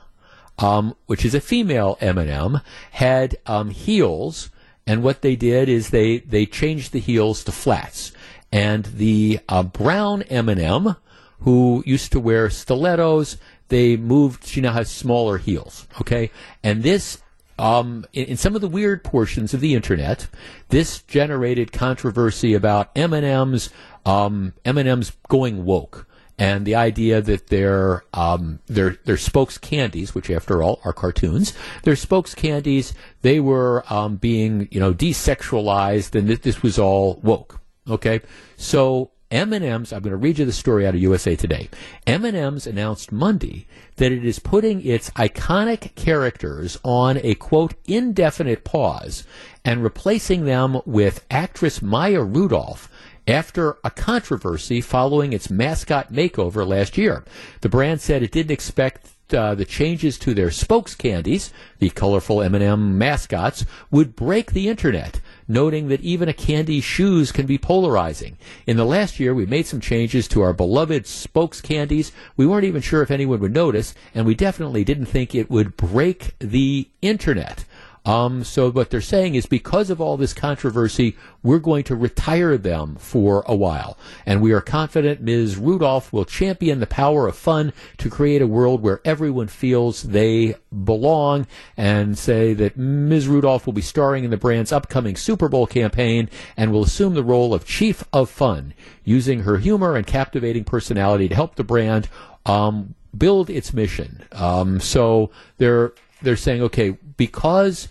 um, 0.59 0.97
which 1.07 1.25
is 1.25 1.35
a 1.35 1.41
female 1.41 1.99
M&M, 2.01 2.61
had 2.93 3.37
um, 3.47 3.71
heels, 3.71 4.51
and 4.87 5.03
what 5.03 5.23
they 5.23 5.37
did 5.37 5.69
is 5.69 5.91
they, 5.91 6.19
they 6.19 6.47
changed 6.47 6.93
the 6.93 7.01
heels 7.01 7.45
to 7.45 7.53
flats. 7.53 8.13
And 8.53 8.85
the 8.87 9.41
uh, 9.49 9.63
brown 9.65 10.23
M&M, 10.23 10.97
who 11.41 11.83
used 11.87 12.13
to 12.13 12.21
wear 12.21 12.49
stilettos, 12.51 13.37
they 13.69 13.97
moved, 13.97 14.47
she 14.47 14.61
now 14.61 14.73
has 14.73 14.91
smaller 14.91 15.39
heels, 15.39 15.87
okay? 16.01 16.31
And 16.63 16.83
this 16.83 17.19
um, 17.59 18.05
in, 18.13 18.27
in, 18.27 18.37
some 18.37 18.55
of 18.55 18.61
the 18.61 18.69
weird 18.69 19.03
portions 19.03 19.55
of 19.55 19.61
the 19.61 19.75
internet, 19.75 20.29
this 20.69 21.01
generated 21.03 21.73
controversy 21.73 22.55
about 22.55 22.91
M&M's, 22.95 23.71
um, 24.05 24.53
M&M's 24.65 25.13
going 25.29 25.65
woke, 25.65 26.07
and 26.39 26.67
the 26.67 26.75
idea 26.75 27.23
that 27.23 27.47
their 27.47 28.05
um, 28.13 28.61
their 28.67 28.99
their 29.05 29.17
spokes 29.17 29.57
candies, 29.57 30.15
which 30.15 30.31
after 30.31 30.63
all 30.63 30.81
are 30.85 30.93
cartoons, 30.93 31.55
their 31.85 31.97
spokes 31.97 32.35
candies, 32.35 32.93
they 33.23 33.41
were 33.41 33.85
um, 33.89 34.17
being 34.17 34.69
you 34.71 34.79
know 34.79 34.93
desexualized, 34.93 36.15
and 36.15 36.29
that 36.29 36.43
this 36.43 36.63
was 36.63 36.79
all 36.79 37.21
woke. 37.23 37.61
Okay, 37.89 38.21
so 38.57 39.13
M&M's, 39.31 39.93
I'm 39.93 40.03
going 40.03 40.13
to 40.13 40.17
read 40.17 40.39
you 40.39 40.45
the 40.45 40.53
story 40.53 40.87
out 40.87 40.95
of 40.95 41.01
USA 41.01 41.35
Today. 41.35 41.69
M&M's 42.07 42.67
announced 42.67 43.11
Monday 43.11 43.67
that 43.97 44.13
it 44.13 44.25
is 44.25 44.39
putting 44.39 44.87
its 44.87 45.11
iconic 45.11 45.95
characters 45.97 46.79
on 46.85 47.19
a 47.23 47.35
quote 47.35 47.75
indefinite 47.87 48.63
pause 48.63 49.25
and 49.65 49.83
replacing 49.83 50.45
them 50.45 50.81
with 50.87 51.27
actress 51.29 51.83
Maya 51.83 52.23
Rudolph 52.23 52.89
after 53.27 53.79
a 53.83 53.91
controversy 53.91 54.81
following 54.81 55.33
its 55.33 55.51
mascot 55.51 56.13
makeover 56.13 56.65
last 56.65 56.97
year. 56.97 57.25
The 57.63 57.69
brand 57.69 58.01
said 58.01 58.23
it 58.23 58.31
didn't 58.31 58.53
expect 58.53 59.09
uh, 59.35 59.57
the 59.57 59.65
changes 59.65 60.19
to 60.21 60.35
their 60.35 60.53
spokes 60.53 60.95
candies, 60.95 61.53
the 61.81 61.91
colorful 61.91 62.43
M&M 62.43 62.97
mascots, 62.97 63.67
would 63.91 64.15
break 64.15 64.53
the 64.53 64.69
internet 64.69 65.21
noting 65.49 65.89
that 65.89 66.01
even 66.01 66.29
a 66.29 66.33
candy's 66.33 66.85
shoes 66.85 67.33
can 67.33 67.47
be 67.47 67.59
polarizing. 67.59 68.37
In 68.67 68.77
the 68.77 68.85
last 68.85 69.21
year, 69.21 69.35
we 69.35 69.47
made 69.47 69.67
some 69.67 69.81
changes 69.81 70.27
to 70.29 70.43
our 70.43 70.53
beloved 70.53 71.07
spokes 71.07 71.61
candies. 71.61 72.13
We 72.37 72.47
weren't 72.47 72.65
even 72.65 72.83
sure 72.83 73.03
if 73.03 73.11
anyone 73.11 73.41
would 73.41 73.55
notice, 73.55 73.95
and 74.15 74.27
we 74.27 74.35
definitely 74.35 74.85
didn't 74.85 75.07
think 75.07 75.35
it 75.35 75.51
would 75.51 75.77
break 75.77 76.35
the 76.39 76.89
internet. 77.03 77.65
Um, 78.07 78.45
so 78.45 78.71
what 78.71 78.91
they're 78.91 79.01
saying 79.01 79.35
is 79.35 79.47
because 79.47 79.91
of 79.91 80.01
all 80.01 80.17
this 80.17 80.33
controversy, 80.33 81.17
we're 81.43 81.59
going 81.59 81.83
to 81.85 81.97
retire 81.97 82.57
them 82.57 82.95
for 82.97 83.43
a 83.47 83.55
while. 83.55 83.99
And 84.25 84.41
we 84.41 84.53
are 84.53 84.61
confident 84.61 85.21
Ms. 85.21 85.57
Rudolph 85.57 86.13
will 86.13 86.25
champion 86.25 86.79
the 86.79 86.87
power 86.87 87.27
of 87.27 87.37
fun 87.37 87.73
to 87.99 88.09
create 88.09 88.41
a 88.41 88.47
world 88.47 88.81
where 88.81 89.01
everyone 89.05 89.49
feels 89.49 90.05
they 90.05 90.55
belong 90.85 91.49
and 91.77 92.17
say 92.17 92.55
that 92.55 92.77
Ms. 92.77 93.27
Rudolph 93.27 93.67
will 93.67 93.73
be 93.73 93.83
starring 93.83 94.23
in 94.23 94.31
the 94.31 94.37
brand's 94.37 94.71
upcoming 94.71 95.17
Super 95.17 95.49
Bowl 95.49 95.67
campaign 95.67 96.31
and 96.57 96.73
will 96.73 96.85
assume 96.85 97.15
the 97.15 97.25
role 97.25 97.53
of 97.53 97.67
Chief 97.67 98.05
of 98.13 98.31
Fun, 98.31 98.73
using 99.05 99.41
her 99.41 99.59
humor 99.59 99.97
and 99.97 100.07
captivating 100.07 100.63
personality 100.63 101.29
to 101.29 101.35
help 101.35 101.57
the 101.57 101.65
brand 101.65 102.09
um, 102.45 102.95
build 103.17 103.51
its 103.51 103.73
mission. 103.73 104.25
Um, 104.31 104.79
so 104.79 105.31
they're 105.59 105.93
they're 106.23 106.37
saying, 106.37 106.63
okay, 106.63 106.97
because 107.17 107.89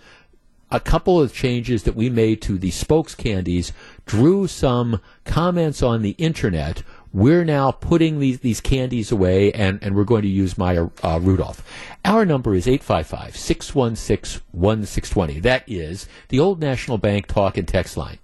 a 0.72 0.80
couple 0.80 1.22
of 1.22 1.34
changes 1.34 1.84
that 1.84 1.96
we 1.96 2.10
made 2.10 2.42
to 2.42 2.58
the 2.58 2.72
spokes 2.72 3.16
candies 3.16 3.72
drew 4.06 4.48
some 4.48 5.00
comments 5.24 5.84
on 5.84 6.02
the 6.02 6.12
internet. 6.12 6.84
We're 7.14 7.46
now 7.46 7.72
putting 7.72 8.20
these, 8.20 8.40
these 8.40 8.60
candies 8.60 9.12
away 9.12 9.54
and, 9.54 9.80
and 9.82 9.96
we're 9.96 10.04
going 10.04 10.24
to 10.24 10.28
use 10.28 10.58
Maya 10.58 10.88
uh, 11.04 11.20
Rudolph. 11.22 11.64
Our 12.04 12.26
number 12.26 12.56
is 12.56 12.68
855 12.68 13.38
616 13.38 14.42
1620. 14.52 15.40
That 15.42 15.64
is 15.68 16.08
the 16.30 16.40
Old 16.40 16.60
National 16.60 16.98
Bank 16.98 17.28
talk 17.28 17.58
and 17.58 17.68
text 17.68 17.96
line. 17.96 18.18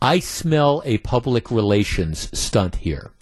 I 0.00 0.18
smell 0.18 0.82
a 0.84 0.98
public 0.98 1.50
relations 1.50 2.28
stunt 2.38 2.76
here. 2.76 3.13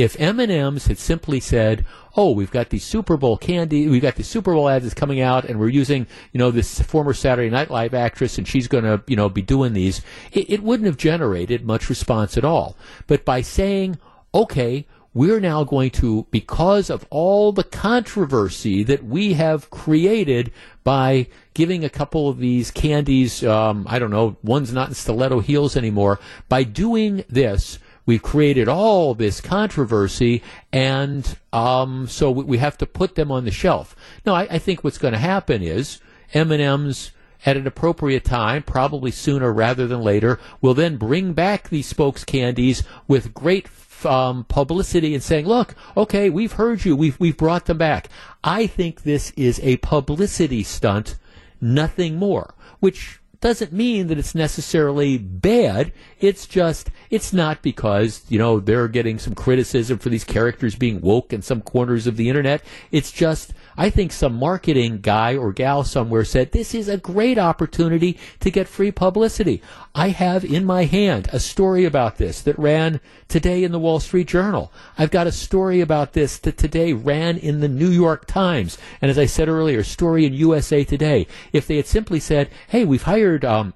If 0.00 0.18
M&M's 0.18 0.86
had 0.86 0.98
simply 0.98 1.40
said, 1.40 1.84
"Oh, 2.16 2.30
we've 2.32 2.50
got 2.50 2.70
the 2.70 2.78
Super 2.78 3.18
Bowl 3.18 3.36
candy, 3.36 3.86
we've 3.86 4.00
got 4.00 4.14
the 4.14 4.24
Super 4.24 4.54
Bowl 4.54 4.66
ads 4.66 4.84
that's 4.84 4.94
coming 4.94 5.20
out, 5.20 5.44
and 5.44 5.60
we're 5.60 5.68
using, 5.68 6.06
you 6.32 6.38
know, 6.38 6.50
this 6.50 6.80
former 6.80 7.12
Saturday 7.12 7.50
Night 7.50 7.70
Live 7.70 7.92
actress, 7.92 8.38
and 8.38 8.48
she's 8.48 8.66
going 8.66 8.84
to, 8.84 9.02
you 9.06 9.14
know, 9.14 9.28
be 9.28 9.42
doing 9.42 9.74
these," 9.74 10.00
it, 10.32 10.48
it 10.48 10.62
wouldn't 10.62 10.86
have 10.86 10.96
generated 10.96 11.66
much 11.66 11.90
response 11.90 12.38
at 12.38 12.46
all. 12.46 12.76
But 13.08 13.26
by 13.26 13.42
saying, 13.42 13.98
"Okay," 14.32 14.86
we're 15.12 15.40
now 15.40 15.64
going 15.64 15.90
to, 15.90 16.26
because 16.30 16.88
of 16.88 17.04
all 17.10 17.52
the 17.52 17.64
controversy 17.64 18.82
that 18.84 19.04
we 19.04 19.34
have 19.34 19.68
created 19.68 20.50
by 20.82 21.26
giving 21.52 21.84
a 21.84 21.90
couple 21.90 22.26
of 22.28 22.38
these 22.38 22.70
candies, 22.70 23.44
um, 23.44 23.84
I 23.86 23.98
don't 23.98 24.10
know, 24.10 24.36
one's 24.42 24.72
not 24.72 24.88
in 24.88 24.94
stiletto 24.94 25.40
heels 25.40 25.76
anymore, 25.76 26.20
by 26.48 26.62
doing 26.62 27.24
this, 27.28 27.78
we've 28.10 28.22
created 28.24 28.66
all 28.66 29.14
this 29.14 29.40
controversy, 29.40 30.42
and 30.72 31.38
um, 31.52 32.08
so 32.08 32.28
we 32.28 32.58
have 32.58 32.76
to 32.76 32.84
put 32.84 33.14
them 33.14 33.30
on 33.30 33.44
the 33.44 33.52
shelf. 33.52 33.94
No, 34.26 34.34
I, 34.34 34.48
I 34.50 34.58
think 34.58 34.82
what's 34.82 34.98
going 34.98 35.12
to 35.12 35.18
happen 35.18 35.62
is 35.62 36.00
M&M's 36.34 37.12
at 37.46 37.56
an 37.56 37.68
appropriate 37.68 38.24
time, 38.24 38.64
probably 38.64 39.12
sooner 39.12 39.52
rather 39.52 39.86
than 39.86 40.00
later, 40.00 40.40
will 40.60 40.74
then 40.74 40.96
bring 40.96 41.34
back 41.34 41.68
these 41.68 41.86
spokes 41.86 42.24
candies 42.24 42.82
with 43.06 43.32
great 43.32 43.68
um, 44.04 44.42
publicity 44.42 45.14
and 45.14 45.22
saying, 45.22 45.46
"Look, 45.46 45.76
okay, 45.96 46.30
we've 46.30 46.54
heard 46.54 46.84
you. 46.84 46.96
We've 46.96 47.18
we've 47.20 47.36
brought 47.36 47.66
them 47.66 47.78
back." 47.78 48.08
I 48.42 48.66
think 48.66 49.04
this 49.04 49.30
is 49.36 49.60
a 49.62 49.76
publicity 49.76 50.64
stunt, 50.64 51.16
nothing 51.60 52.16
more. 52.16 52.54
Which 52.80 53.19
doesn't 53.40 53.72
mean 53.72 54.08
that 54.08 54.18
it's 54.18 54.34
necessarily 54.34 55.16
bad. 55.16 55.92
It's 56.18 56.46
just, 56.46 56.90
it's 57.08 57.32
not 57.32 57.62
because, 57.62 58.22
you 58.28 58.38
know, 58.38 58.60
they're 58.60 58.88
getting 58.88 59.18
some 59.18 59.34
criticism 59.34 59.98
for 59.98 60.10
these 60.10 60.24
characters 60.24 60.74
being 60.74 61.00
woke 61.00 61.32
in 61.32 61.42
some 61.42 61.62
corners 61.62 62.06
of 62.06 62.16
the 62.16 62.28
internet. 62.28 62.62
It's 62.92 63.10
just, 63.10 63.54
I 63.80 63.88
think 63.88 64.12
some 64.12 64.34
marketing 64.34 64.98
guy 65.00 65.34
or 65.34 65.54
gal 65.54 65.84
somewhere 65.84 66.26
said, 66.26 66.52
this 66.52 66.74
is 66.74 66.86
a 66.86 66.98
great 66.98 67.38
opportunity 67.38 68.18
to 68.40 68.50
get 68.50 68.68
free 68.68 68.90
publicity. 68.90 69.62
I 69.94 70.08
have 70.10 70.44
in 70.44 70.66
my 70.66 70.84
hand 70.84 71.30
a 71.32 71.40
story 71.40 71.86
about 71.86 72.18
this 72.18 72.42
that 72.42 72.58
ran 72.58 73.00
today 73.26 73.64
in 73.64 73.72
the 73.72 73.78
Wall 73.78 73.98
Street 73.98 74.28
Journal. 74.28 74.70
I've 74.98 75.10
got 75.10 75.26
a 75.26 75.32
story 75.32 75.80
about 75.80 76.12
this 76.12 76.36
that 76.40 76.58
today 76.58 76.92
ran 76.92 77.38
in 77.38 77.60
the 77.60 77.68
New 77.68 77.88
York 77.88 78.26
Times. 78.26 78.76
And 79.00 79.10
as 79.10 79.18
I 79.18 79.24
said 79.24 79.48
earlier, 79.48 79.78
a 79.78 79.84
story 79.84 80.26
in 80.26 80.34
USA 80.34 80.84
Today. 80.84 81.26
If 81.54 81.66
they 81.66 81.76
had 81.76 81.86
simply 81.86 82.20
said, 82.20 82.50
hey, 82.68 82.84
we've 82.84 83.04
hired, 83.04 83.46
um, 83.46 83.72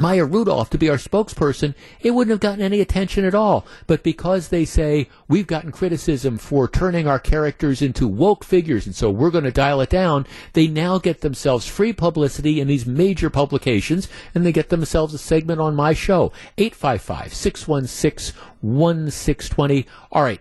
Maya 0.00 0.24
Rudolph 0.24 0.70
to 0.70 0.78
be 0.78 0.88
our 0.88 0.96
spokesperson, 0.96 1.74
it 2.00 2.12
wouldn't 2.12 2.32
have 2.32 2.40
gotten 2.40 2.64
any 2.64 2.80
attention 2.80 3.24
at 3.24 3.34
all. 3.34 3.66
But 3.86 4.02
because 4.02 4.48
they 4.48 4.64
say 4.64 5.08
we've 5.28 5.46
gotten 5.46 5.72
criticism 5.72 6.38
for 6.38 6.66
turning 6.66 7.06
our 7.06 7.18
characters 7.18 7.82
into 7.82 8.08
woke 8.08 8.42
figures 8.42 8.86
and 8.86 8.94
so 8.94 9.10
we're 9.10 9.30
going 9.30 9.44
to 9.44 9.52
dial 9.52 9.80
it 9.82 9.90
down, 9.90 10.26
they 10.54 10.66
now 10.66 10.98
get 10.98 11.20
themselves 11.20 11.66
free 11.66 11.92
publicity 11.92 12.60
in 12.60 12.66
these 12.66 12.86
major 12.86 13.28
publications 13.28 14.08
and 14.34 14.44
they 14.46 14.52
get 14.52 14.70
themselves 14.70 15.12
a 15.12 15.18
segment 15.18 15.60
on 15.60 15.76
my 15.76 15.92
show. 15.92 16.32
855 16.56 17.34
616 17.34 18.40
1620. 18.62 19.86
All 20.10 20.22
right. 20.22 20.40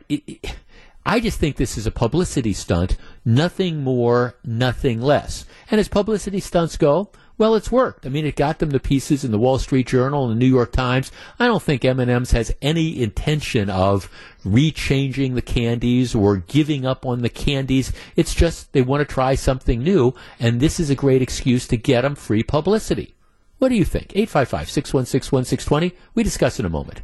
I 1.05 1.19
just 1.19 1.39
think 1.39 1.55
this 1.55 1.77
is 1.77 1.87
a 1.87 1.91
publicity 1.91 2.53
stunt, 2.53 2.95
nothing 3.25 3.83
more, 3.83 4.35
nothing 4.43 5.01
less. 5.01 5.45
And 5.71 5.79
as 5.79 5.87
publicity 5.87 6.39
stunts 6.39 6.77
go, 6.77 7.09
well, 7.39 7.55
it's 7.55 7.71
worked. 7.71 8.05
I 8.05 8.09
mean, 8.09 8.25
it 8.25 8.35
got 8.35 8.59
them 8.59 8.69
the 8.71 8.81
pieces 8.81 9.23
in 9.23 9.31
the 9.31 9.39
Wall 9.39 9.57
Street 9.57 9.87
Journal 9.87 10.25
and 10.25 10.35
the 10.35 10.39
New 10.39 10.51
York 10.51 10.73
Times. 10.73 11.09
I 11.39 11.47
don't 11.47 11.63
think 11.63 11.85
M&M's 11.85 12.31
has 12.31 12.53
any 12.61 13.01
intention 13.01 13.69
of 13.69 14.11
rechanging 14.45 15.35
the 15.35 15.41
candies 15.41 16.13
or 16.13 16.35
giving 16.35 16.85
up 16.85 17.05
on 17.05 17.21
the 17.21 17.29
candies. 17.29 17.93
It's 18.17 18.35
just 18.35 18.73
they 18.73 18.81
want 18.81 19.07
to 19.07 19.11
try 19.11 19.35
something 19.35 19.81
new, 19.81 20.13
and 20.37 20.59
this 20.59 20.81
is 20.81 20.89
a 20.89 20.95
great 20.95 21.21
excuse 21.21 21.65
to 21.69 21.77
get 21.77 22.01
them 22.01 22.15
free 22.15 22.43
publicity. 22.43 23.15
What 23.57 23.69
do 23.69 23.75
you 23.75 23.85
think? 23.85 24.09
855-616-1620. 24.09 25.93
We 26.15 26.23
discuss 26.23 26.59
in 26.59 26.65
a 26.65 26.69
moment. 26.69 27.03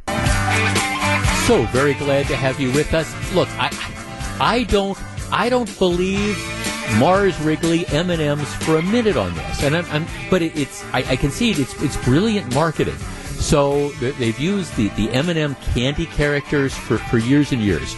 So 1.46 1.64
very 1.72 1.94
glad 1.94 2.26
to 2.26 2.36
have 2.36 2.60
you 2.60 2.72
with 2.72 2.92
us. 2.92 3.10
Look, 3.34 3.48
I, 3.52 3.70
I 4.38 4.64
don't, 4.64 4.98
I 5.32 5.48
don't 5.48 5.78
believe 5.78 6.36
Mars 6.98 7.38
Wrigley 7.40 7.86
M 7.88 8.10
and 8.10 8.22
M's 8.22 8.52
for 8.56 8.76
a 8.76 8.82
minute 8.82 9.16
on 9.16 9.34
this, 9.34 9.62
and 9.62 9.76
I'm, 9.76 9.86
I'm 9.90 10.06
but 10.30 10.42
it, 10.42 10.56
it's 10.56 10.84
I, 10.92 10.98
I 10.98 11.16
concede 11.16 11.58
it's 11.58 11.80
it's 11.82 11.96
brilliant 12.04 12.54
marketing. 12.54 12.96
So 13.38 13.90
they've 14.00 14.38
used 14.38 14.74
the, 14.76 14.88
the 14.90 15.10
M&M 15.10 15.54
candy 15.74 16.06
characters 16.06 16.74
for, 16.74 16.96
for 16.98 17.18
years 17.18 17.52
and 17.52 17.60
years. 17.60 17.94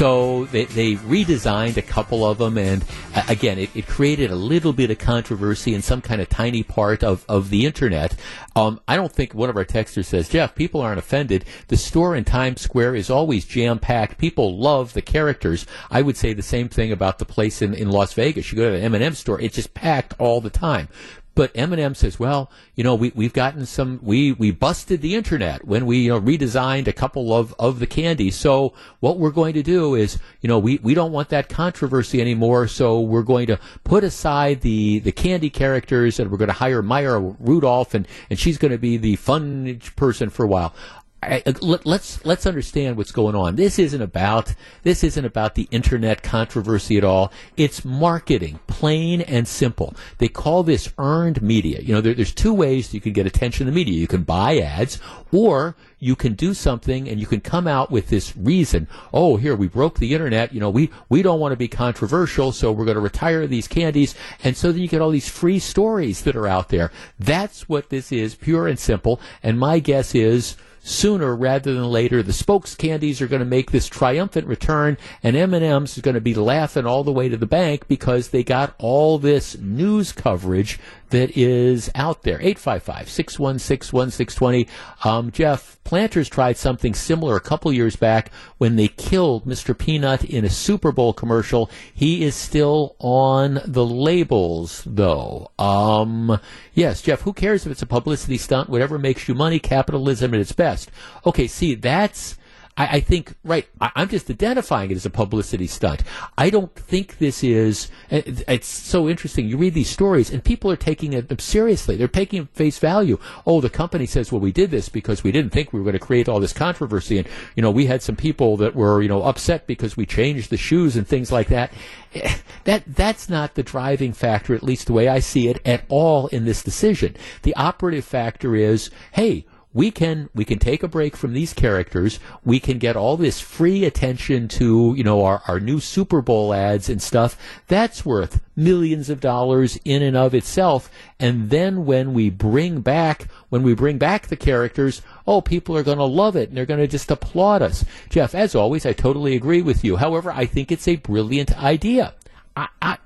So 0.00 0.46
they, 0.46 0.64
they 0.64 0.94
redesigned 0.94 1.76
a 1.76 1.82
couple 1.82 2.24
of 2.24 2.38
them, 2.38 2.56
and 2.56 2.82
uh, 3.14 3.22
again, 3.28 3.58
it, 3.58 3.68
it, 3.76 3.86
created 3.86 4.30
a 4.30 4.34
little 4.34 4.72
bit 4.72 4.90
of 4.90 4.96
controversy 4.96 5.74
in 5.74 5.82
some 5.82 6.00
kind 6.00 6.22
of 6.22 6.30
tiny 6.30 6.62
part 6.62 7.04
of, 7.04 7.22
of 7.28 7.50
the 7.50 7.66
internet. 7.66 8.16
Um, 8.56 8.80
I 8.88 8.96
don't 8.96 9.12
think 9.12 9.34
one 9.34 9.50
of 9.50 9.58
our 9.58 9.64
texters 9.66 10.06
says, 10.06 10.30
Jeff, 10.30 10.54
people 10.54 10.80
aren't 10.80 10.98
offended. 10.98 11.44
The 11.68 11.76
store 11.76 12.16
in 12.16 12.24
Times 12.24 12.62
Square 12.62 12.94
is 12.94 13.10
always 13.10 13.44
jam 13.44 13.78
packed. 13.78 14.16
People 14.16 14.58
love 14.58 14.94
the 14.94 15.02
characters. 15.02 15.66
I 15.90 16.00
would 16.00 16.16
say 16.16 16.32
the 16.32 16.40
same 16.40 16.70
thing 16.70 16.92
about 16.92 17.18
the 17.18 17.26
place 17.26 17.60
in, 17.60 17.74
in 17.74 17.90
Las 17.90 18.14
Vegas. 18.14 18.50
You 18.50 18.56
go 18.56 18.72
to 18.72 18.78
the 18.78 18.82
M&M 18.82 19.12
store, 19.12 19.38
it's 19.38 19.56
just 19.56 19.74
packed 19.74 20.14
all 20.18 20.40
the 20.40 20.48
time. 20.48 20.88
But 21.34 21.52
M&M 21.54 21.94
says, 21.94 22.18
well, 22.18 22.50
you 22.74 22.82
know, 22.82 22.94
we, 22.94 23.12
we've 23.14 23.32
gotten 23.32 23.64
some, 23.64 24.00
we, 24.02 24.32
we 24.32 24.50
busted 24.50 25.00
the 25.00 25.14
internet 25.14 25.64
when 25.64 25.86
we, 25.86 25.98
you 25.98 26.10
know, 26.10 26.20
redesigned 26.20 26.88
a 26.88 26.92
couple 26.92 27.32
of, 27.32 27.54
of 27.58 27.78
the 27.78 27.86
candies. 27.86 28.36
So 28.36 28.74
what 28.98 29.18
we're 29.18 29.30
going 29.30 29.54
to 29.54 29.62
do 29.62 29.94
is, 29.94 30.18
you 30.40 30.48
know, 30.48 30.58
we, 30.58 30.78
we 30.82 30.92
don't 30.92 31.12
want 31.12 31.28
that 31.28 31.48
controversy 31.48 32.20
anymore. 32.20 32.66
So 32.66 33.00
we're 33.00 33.22
going 33.22 33.46
to 33.46 33.58
put 33.84 34.02
aside 34.02 34.62
the, 34.62 34.98
the 34.98 35.12
candy 35.12 35.50
characters 35.50 36.18
and 36.18 36.30
we're 36.30 36.38
going 36.38 36.48
to 36.48 36.54
hire 36.54 36.82
Maya 36.82 37.18
Rudolph 37.18 37.94
and, 37.94 38.08
and 38.28 38.38
she's 38.38 38.58
going 38.58 38.72
to 38.72 38.78
be 38.78 38.96
the 38.96 39.16
fun 39.16 39.80
person 39.96 40.30
for 40.30 40.44
a 40.44 40.48
while. 40.48 40.74
Let, 41.22 41.84
let's 41.84 42.24
let's 42.24 42.46
understand 42.46 42.96
what's 42.96 43.12
going 43.12 43.34
on. 43.34 43.56
This 43.56 43.78
isn't 43.78 44.00
about 44.00 44.54
this 44.84 45.04
isn't 45.04 45.24
about 45.24 45.54
the 45.54 45.68
internet 45.70 46.22
controversy 46.22 46.96
at 46.96 47.04
all. 47.04 47.30
It's 47.58 47.84
marketing, 47.84 48.58
plain 48.66 49.20
and 49.20 49.46
simple. 49.46 49.94
They 50.16 50.28
call 50.28 50.62
this 50.62 50.90
earned 50.96 51.42
media. 51.42 51.82
You 51.82 51.94
know, 51.94 52.00
there, 52.00 52.14
there's 52.14 52.32
two 52.32 52.54
ways 52.54 52.94
you 52.94 53.02
can 53.02 53.12
get 53.12 53.26
attention 53.26 53.68
in 53.68 53.74
the 53.74 53.78
media. 53.78 54.00
You 54.00 54.06
can 54.06 54.22
buy 54.22 54.58
ads, 54.60 54.98
or 55.30 55.76
you 55.98 56.16
can 56.16 56.32
do 56.32 56.54
something 56.54 57.06
and 57.06 57.20
you 57.20 57.26
can 57.26 57.42
come 57.42 57.66
out 57.66 57.90
with 57.90 58.08
this 58.08 58.34
reason. 58.34 58.88
Oh, 59.12 59.36
here 59.36 59.54
we 59.54 59.68
broke 59.68 59.98
the 59.98 60.14
internet. 60.14 60.54
You 60.54 60.60
know, 60.60 60.70
we 60.70 60.90
we 61.10 61.20
don't 61.20 61.38
want 61.40 61.52
to 61.52 61.56
be 61.56 61.68
controversial, 61.68 62.50
so 62.50 62.72
we're 62.72 62.86
going 62.86 62.94
to 62.94 63.00
retire 63.00 63.46
these 63.46 63.68
candies, 63.68 64.14
and 64.42 64.56
so 64.56 64.72
then 64.72 64.80
you 64.80 64.88
get 64.88 65.02
all 65.02 65.10
these 65.10 65.28
free 65.28 65.58
stories 65.58 66.22
that 66.22 66.34
are 66.34 66.48
out 66.48 66.70
there. 66.70 66.90
That's 67.18 67.68
what 67.68 67.90
this 67.90 68.10
is, 68.10 68.34
pure 68.34 68.66
and 68.66 68.78
simple. 68.78 69.20
And 69.42 69.58
my 69.58 69.80
guess 69.80 70.14
is 70.14 70.56
sooner 70.82 71.36
rather 71.36 71.74
than 71.74 71.84
later. 71.84 72.22
The 72.22 72.32
spokes 72.32 72.74
candies 72.74 73.20
are 73.20 73.28
going 73.28 73.40
to 73.40 73.46
make 73.46 73.70
this 73.70 73.88
triumphant 73.88 74.46
return, 74.46 74.96
and 75.22 75.36
M&M's 75.36 75.96
is 75.96 76.02
going 76.02 76.14
to 76.14 76.20
be 76.20 76.34
laughing 76.34 76.86
all 76.86 77.04
the 77.04 77.12
way 77.12 77.28
to 77.28 77.36
the 77.36 77.46
bank 77.46 77.86
because 77.88 78.30
they 78.30 78.42
got 78.42 78.74
all 78.78 79.18
this 79.18 79.58
news 79.58 80.12
coverage 80.12 80.78
that 81.10 81.36
is 81.36 81.90
out 81.94 82.22
there. 82.22 82.38
855-616-1620. 82.38 84.66
Um, 85.04 85.30
Jeff, 85.30 85.78
Planters 85.84 86.28
tried 86.28 86.56
something 86.56 86.94
similar 86.94 87.36
a 87.36 87.40
couple 87.40 87.72
years 87.72 87.94
back 87.96 88.32
when 88.58 88.76
they 88.76 88.88
killed 88.88 89.44
Mr. 89.44 89.76
Peanut 89.76 90.24
in 90.24 90.44
a 90.44 90.50
Super 90.50 90.92
Bowl 90.92 91.12
commercial. 91.12 91.68
He 91.92 92.22
is 92.24 92.36
still 92.36 92.94
on 93.00 93.60
the 93.64 93.84
labels, 93.84 94.84
though. 94.86 95.50
Um, 95.58 96.38
yes, 96.80 97.02
Jeff, 97.02 97.20
who 97.20 97.34
cares 97.34 97.66
if 97.66 97.72
it's 97.72 97.82
a 97.82 97.86
publicity 97.86 98.38
stunt? 98.38 98.70
Whatever 98.70 98.98
makes 98.98 99.28
you 99.28 99.34
money, 99.34 99.58
capitalism 99.58 100.32
at 100.32 100.40
its 100.40 100.52
best. 100.52 100.90
Okay, 101.26 101.46
see, 101.46 101.74
that's 101.74 102.38
I, 102.76 102.86
I 102.86 103.00
think, 103.00 103.34
right, 103.44 103.66
I, 103.80 103.90
am 103.96 104.08
just 104.08 104.30
identifying 104.30 104.90
it 104.90 104.94
as 104.94 105.06
a 105.06 105.10
publicity 105.10 105.66
stunt. 105.66 106.02
I 106.38 106.50
don't 106.50 106.74
think 106.74 107.18
this 107.18 107.42
is, 107.42 107.90
eh, 108.10 108.22
it's 108.48 108.68
so 108.68 109.08
interesting. 109.08 109.48
You 109.48 109.56
read 109.56 109.74
these 109.74 109.90
stories 109.90 110.30
and 110.30 110.42
people 110.42 110.70
are 110.70 110.76
taking 110.76 111.12
it 111.12 111.40
seriously. 111.40 111.96
They're 111.96 112.08
taking 112.08 112.42
it 112.42 112.48
face 112.54 112.78
value. 112.78 113.18
Oh, 113.46 113.60
the 113.60 113.70
company 113.70 114.06
says, 114.06 114.32
well, 114.32 114.40
we 114.40 114.52
did 114.52 114.70
this 114.70 114.88
because 114.88 115.22
we 115.22 115.32
didn't 115.32 115.50
think 115.50 115.72
we 115.72 115.80
were 115.80 115.84
going 115.84 115.98
to 115.98 116.04
create 116.04 116.28
all 116.28 116.40
this 116.40 116.52
controversy. 116.52 117.18
And, 117.18 117.28
you 117.56 117.62
know, 117.62 117.70
we 117.70 117.86
had 117.86 118.02
some 118.02 118.16
people 118.16 118.56
that 118.58 118.74
were, 118.74 119.02
you 119.02 119.08
know, 119.08 119.22
upset 119.22 119.66
because 119.66 119.96
we 119.96 120.06
changed 120.06 120.50
the 120.50 120.56
shoes 120.56 120.96
and 120.96 121.06
things 121.06 121.32
like 121.32 121.48
that. 121.48 121.72
Eh, 122.14 122.36
that, 122.64 122.84
that's 122.86 123.28
not 123.28 123.54
the 123.54 123.62
driving 123.62 124.12
factor, 124.12 124.54
at 124.54 124.62
least 124.62 124.86
the 124.86 124.92
way 124.92 125.08
I 125.08 125.18
see 125.18 125.48
it, 125.48 125.60
at 125.66 125.84
all 125.88 126.28
in 126.28 126.44
this 126.44 126.62
decision. 126.62 127.16
The 127.42 127.54
operative 127.56 128.04
factor 128.04 128.54
is, 128.56 128.90
hey, 129.12 129.44
we 129.72 129.90
can 129.90 130.28
we 130.34 130.44
can 130.44 130.58
take 130.58 130.82
a 130.82 130.88
break 130.88 131.16
from 131.16 131.32
these 131.32 131.52
characters. 131.52 132.18
We 132.44 132.58
can 132.58 132.78
get 132.78 132.96
all 132.96 133.16
this 133.16 133.40
free 133.40 133.84
attention 133.84 134.48
to 134.48 134.94
you 134.96 135.04
know 135.04 135.24
our, 135.24 135.42
our 135.46 135.60
new 135.60 135.78
Super 135.78 136.20
Bowl 136.20 136.52
ads 136.52 136.88
and 136.88 137.00
stuff. 137.00 137.38
That's 137.68 138.04
worth 138.04 138.40
millions 138.56 139.08
of 139.08 139.20
dollars 139.20 139.78
in 139.84 140.02
and 140.02 140.16
of 140.16 140.34
itself. 140.34 140.90
And 141.20 141.50
then 141.50 141.86
when 141.86 142.14
we 142.14 142.30
bring 142.30 142.80
back 142.80 143.28
when 143.48 143.62
we 143.62 143.74
bring 143.74 143.98
back 143.98 144.26
the 144.26 144.36
characters, 144.36 145.02
oh, 145.26 145.40
people 145.40 145.76
are 145.76 145.84
going 145.84 145.98
to 145.98 146.04
love 146.04 146.34
it 146.34 146.48
and 146.48 146.58
they're 146.58 146.66
going 146.66 146.80
to 146.80 146.88
just 146.88 147.10
applaud 147.10 147.62
us. 147.62 147.84
Jeff, 148.08 148.34
as 148.34 148.56
always, 148.56 148.84
I 148.84 148.92
totally 148.92 149.36
agree 149.36 149.62
with 149.62 149.84
you. 149.84 149.96
However, 149.96 150.32
I 150.32 150.46
think 150.46 150.72
it's 150.72 150.88
a 150.88 150.96
brilliant 150.96 151.56
idea. 151.62 152.14
I, 152.56 152.68
I, 152.82 152.98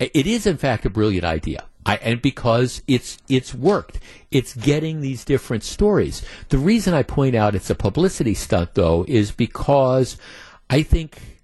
it 0.00 0.26
is 0.26 0.46
in 0.46 0.56
fact 0.56 0.84
a 0.84 0.90
brilliant 0.90 1.24
idea. 1.24 1.64
I, 1.86 1.96
and 2.02 2.20
because 2.20 2.82
it's 2.88 3.16
it's 3.28 3.54
worked, 3.54 4.00
it's 4.32 4.54
getting 4.56 5.00
these 5.00 5.24
different 5.24 5.62
stories. 5.62 6.22
The 6.48 6.58
reason 6.58 6.92
I 6.94 7.04
point 7.04 7.36
out 7.36 7.54
it's 7.54 7.70
a 7.70 7.76
publicity 7.76 8.34
stunt, 8.34 8.74
though, 8.74 9.04
is 9.06 9.30
because 9.30 10.18
I 10.68 10.82
think 10.82 11.42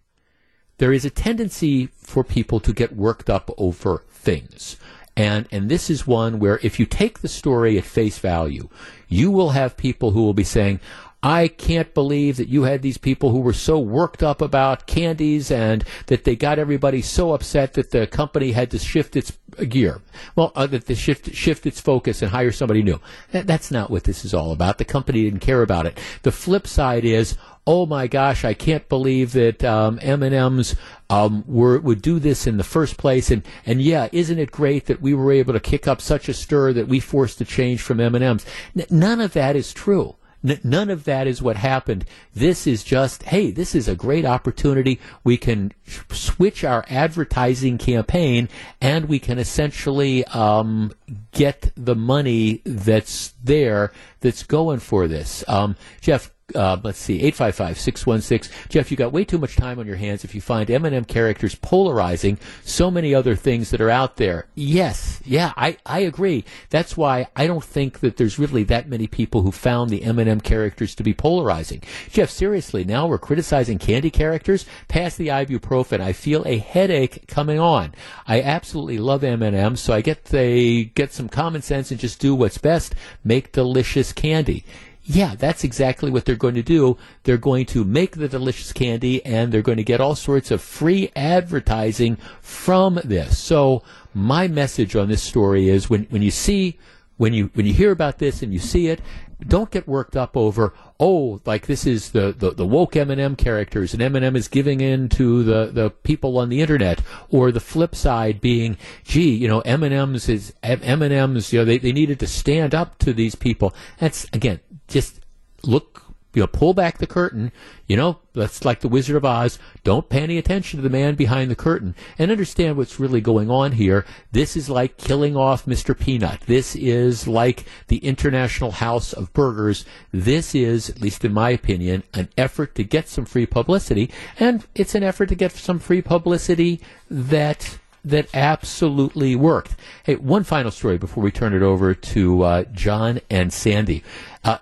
there 0.78 0.92
is 0.92 1.04
a 1.04 1.10
tendency 1.10 1.86
for 1.94 2.24
people 2.24 2.58
to 2.58 2.72
get 2.72 2.96
worked 2.96 3.30
up 3.30 3.50
over 3.56 4.02
things. 4.10 4.76
And, 5.16 5.46
and 5.52 5.68
this 5.68 5.88
is 5.88 6.06
one 6.06 6.40
where 6.40 6.58
if 6.62 6.80
you 6.80 6.86
take 6.86 7.20
the 7.20 7.28
story 7.28 7.78
at 7.78 7.84
face 7.84 8.18
value, 8.18 8.68
you 9.08 9.30
will 9.30 9.50
have 9.50 9.76
people 9.76 10.10
who 10.10 10.24
will 10.24 10.34
be 10.34 10.42
saying, 10.42 10.80
I 11.22 11.46
can't 11.46 11.94
believe 11.94 12.36
that 12.38 12.48
you 12.48 12.64
had 12.64 12.82
these 12.82 12.98
people 12.98 13.30
who 13.30 13.38
were 13.38 13.52
so 13.52 13.78
worked 13.78 14.24
up 14.24 14.42
about 14.42 14.88
candies 14.88 15.52
and 15.52 15.84
that 16.06 16.24
they 16.24 16.34
got 16.34 16.58
everybody 16.58 17.00
so 17.00 17.32
upset 17.32 17.74
that 17.74 17.92
the 17.92 18.08
company 18.08 18.50
had 18.52 18.72
to 18.72 18.78
shift 18.80 19.14
its 19.14 19.38
gear. 19.68 20.00
Well, 20.34 20.50
uh, 20.56 20.66
that 20.66 20.86
they 20.86 20.94
shift 20.94 21.32
shift 21.32 21.64
its 21.64 21.80
focus 21.80 22.22
and 22.22 22.30
hire 22.32 22.50
somebody 22.50 22.82
new. 22.82 22.98
That, 23.30 23.46
that's 23.46 23.70
not 23.70 23.88
what 23.88 24.02
this 24.02 24.24
is 24.24 24.34
all 24.34 24.50
about. 24.50 24.78
The 24.78 24.84
company 24.84 25.22
didn't 25.22 25.40
care 25.40 25.62
about 25.62 25.86
it. 25.86 26.00
The 26.22 26.32
flip 26.32 26.66
side 26.66 27.04
is, 27.04 27.36
oh 27.68 27.86
my 27.86 28.08
gosh, 28.08 28.44
I 28.44 28.54
can't 28.54 28.88
believe 28.88 29.32
that 29.32 29.62
um, 29.62 30.00
M&M's 30.02 30.74
um, 31.08 31.44
were, 31.46 31.78
would 31.78 32.02
do 32.02 32.18
this 32.18 32.48
in 32.48 32.56
the 32.56 32.64
first 32.64 32.96
place. 32.96 33.30
And, 33.30 33.46
and 33.64 33.80
yeah, 33.80 34.08
isn't 34.10 34.38
it 34.38 34.50
great 34.50 34.86
that 34.86 35.00
we 35.00 35.14
were 35.14 35.30
able 35.30 35.52
to 35.52 35.60
kick 35.60 35.86
up 35.86 36.00
such 36.00 36.28
a 36.28 36.34
stir 36.34 36.72
that 36.72 36.88
we 36.88 36.98
forced 36.98 37.38
the 37.38 37.44
change 37.44 37.80
from 37.80 38.00
M&M's? 38.00 38.44
N- 38.76 38.86
none 38.90 39.20
of 39.20 39.34
that 39.34 39.54
is 39.54 39.72
true. 39.72 40.16
N- 40.44 40.60
none 40.64 40.90
of 40.90 41.04
that 41.04 41.26
is 41.26 41.42
what 41.42 41.56
happened. 41.56 42.04
This 42.34 42.66
is 42.66 42.82
just, 42.82 43.24
hey, 43.24 43.50
this 43.50 43.74
is 43.74 43.88
a 43.88 43.94
great 43.94 44.24
opportunity. 44.24 45.00
We 45.24 45.36
can 45.36 45.72
switch 46.10 46.64
our 46.64 46.84
advertising 46.88 47.78
campaign 47.78 48.48
and 48.80 49.06
we 49.08 49.18
can 49.18 49.38
essentially 49.38 50.24
um, 50.26 50.92
get 51.32 51.72
the 51.76 51.94
money 51.94 52.62
that's 52.64 53.34
there 53.42 53.92
that's 54.20 54.42
going 54.42 54.78
for 54.78 55.08
this. 55.08 55.44
Um, 55.48 55.76
Jeff, 56.00 56.32
uh, 56.54 56.78
let's 56.82 56.98
see, 56.98 57.20
855-616. 57.22 58.68
Jeff, 58.68 58.90
you've 58.90 58.98
got 58.98 59.12
way 59.12 59.24
too 59.24 59.38
much 59.38 59.56
time 59.56 59.78
on 59.78 59.86
your 59.86 59.96
hands 59.96 60.24
if 60.24 60.34
you 60.34 60.40
find 60.40 60.70
M&M 60.70 61.04
characters 61.04 61.54
polarizing 61.54 62.38
so 62.64 62.90
many 62.90 63.14
other 63.14 63.34
things 63.34 63.70
that 63.70 63.80
are 63.80 63.90
out 63.90 64.16
there. 64.16 64.46
Yes, 64.54 65.20
yeah, 65.24 65.52
I, 65.56 65.76
I 65.86 66.00
agree. 66.00 66.44
That's 66.70 66.96
why 66.96 67.28
I 67.36 67.46
don't 67.46 67.64
think 67.64 68.00
that 68.00 68.16
there's 68.16 68.38
really 68.38 68.64
that 68.64 68.88
many 68.88 69.06
people 69.06 69.42
who 69.42 69.52
found 69.52 69.90
the 69.90 70.04
M&M 70.04 70.40
characters 70.40 70.94
to 70.96 71.02
be 71.02 71.14
polarizing. 71.14 71.82
Jeff, 72.10 72.30
seriously, 72.30 72.84
now 72.84 73.06
we're 73.06 73.18
criticizing 73.18 73.78
candy 73.78 74.10
characters? 74.10 74.66
Pass 74.88 75.16
the 75.16 75.28
ibuprofen. 75.28 75.81
I 76.00 76.12
feel 76.12 76.46
a 76.46 76.58
headache 76.58 77.26
coming 77.26 77.58
on. 77.58 77.94
I 78.26 78.40
absolutely 78.42 78.98
love 78.98 79.24
M&M, 79.24 79.76
so 79.76 79.92
I 79.92 80.00
get 80.00 80.26
they 80.26 80.84
get 80.84 81.12
some 81.12 81.28
common 81.28 81.62
sense 81.62 81.90
and 81.90 81.98
just 81.98 82.20
do 82.20 82.34
what's 82.34 82.58
best. 82.58 82.94
Make 83.24 83.52
delicious 83.52 84.12
candy. 84.12 84.64
Yeah, 85.04 85.34
that's 85.36 85.64
exactly 85.64 86.10
what 86.10 86.24
they're 86.24 86.36
going 86.36 86.54
to 86.54 86.62
do. 86.62 86.96
They're 87.24 87.36
going 87.36 87.66
to 87.66 87.84
make 87.84 88.16
the 88.16 88.28
delicious 88.28 88.72
candy 88.72 89.24
and 89.26 89.50
they're 89.50 89.60
going 89.60 89.78
to 89.78 89.84
get 89.84 90.00
all 90.00 90.14
sorts 90.14 90.52
of 90.52 90.62
free 90.62 91.10
advertising 91.16 92.16
from 92.40 93.00
this. 93.02 93.36
So 93.38 93.82
my 94.14 94.46
message 94.46 94.94
on 94.94 95.08
this 95.08 95.22
story 95.22 95.68
is 95.68 95.90
when, 95.90 96.04
when 96.04 96.22
you 96.22 96.30
see, 96.30 96.78
when 97.16 97.32
you, 97.32 97.50
when 97.54 97.66
you 97.66 97.74
hear 97.74 97.90
about 97.90 98.18
this 98.18 98.42
and 98.42 98.52
you 98.52 98.60
see 98.60 98.86
it, 98.88 99.00
don't 99.48 99.70
get 99.70 99.88
worked 99.88 100.16
up 100.16 100.36
over, 100.36 100.74
oh, 101.00 101.40
like 101.44 101.66
this 101.66 101.86
is 101.86 102.10
the, 102.10 102.32
the, 102.32 102.50
the 102.52 102.66
woke 102.66 102.96
M&M 102.96 103.36
characters 103.36 103.92
and 103.92 104.02
M&M 104.02 104.36
is 104.36 104.48
giving 104.48 104.80
in 104.80 105.08
to 105.10 105.42
the, 105.42 105.66
the 105.66 105.90
people 105.90 106.38
on 106.38 106.48
the 106.48 106.60
internet 106.60 107.00
or 107.30 107.50
the 107.50 107.60
flip 107.60 107.94
side 107.94 108.40
being, 108.40 108.76
gee, 109.04 109.34
you 109.34 109.48
know, 109.48 109.60
M&M's 109.60 110.28
is, 110.28 110.54
M&M's, 110.62 111.52
you 111.52 111.58
know, 111.60 111.64
they, 111.64 111.78
they 111.78 111.92
needed 111.92 112.20
to 112.20 112.26
stand 112.26 112.74
up 112.74 112.98
to 112.98 113.12
these 113.12 113.34
people. 113.34 113.74
That's, 113.98 114.26
again, 114.32 114.60
just 114.88 115.20
look, 115.64 116.02
you 116.34 116.42
know, 116.42 116.46
pull 116.46 116.74
back 116.74 116.98
the 116.98 117.06
curtain. 117.06 117.52
You 117.86 117.96
know, 117.96 118.18
that's 118.32 118.64
like 118.64 118.80
the 118.80 118.88
Wizard 118.88 119.16
of 119.16 119.24
Oz. 119.24 119.58
Don't 119.84 120.08
pay 120.08 120.22
any 120.22 120.38
attention 120.38 120.78
to 120.78 120.82
the 120.82 120.90
man 120.90 121.14
behind 121.14 121.50
the 121.50 121.56
curtain 121.56 121.94
and 122.18 122.30
understand 122.30 122.76
what's 122.76 122.98
really 122.98 123.20
going 123.20 123.50
on 123.50 123.72
here. 123.72 124.06
This 124.30 124.56
is 124.56 124.70
like 124.70 124.96
killing 124.96 125.36
off 125.36 125.66
Mr. 125.66 125.98
Peanut. 125.98 126.40
This 126.42 126.74
is 126.74 127.28
like 127.28 127.64
the 127.88 127.98
International 127.98 128.70
House 128.70 129.12
of 129.12 129.32
Burgers. 129.32 129.84
This 130.10 130.54
is, 130.54 130.88
at 130.88 131.00
least 131.00 131.24
in 131.24 131.32
my 131.32 131.50
opinion, 131.50 132.02
an 132.14 132.28
effort 132.38 132.74
to 132.76 132.84
get 132.84 133.08
some 133.08 133.24
free 133.24 133.46
publicity, 133.46 134.10
and 134.38 134.66
it's 134.74 134.94
an 134.94 135.02
effort 135.02 135.26
to 135.26 135.34
get 135.34 135.52
some 135.52 135.78
free 135.78 136.02
publicity 136.02 136.80
that 137.10 137.78
that 138.04 138.26
absolutely 138.34 139.36
worked. 139.36 139.76
Hey, 140.04 140.16
one 140.16 140.44
final 140.44 140.70
story 140.70 140.98
before 140.98 141.22
we 141.22 141.30
turn 141.30 141.54
it 141.54 141.62
over 141.62 141.94
to 141.94 142.42
uh, 142.42 142.64
John 142.72 143.20
and 143.30 143.52
Sandy. 143.52 144.02
Uh, 144.42 144.58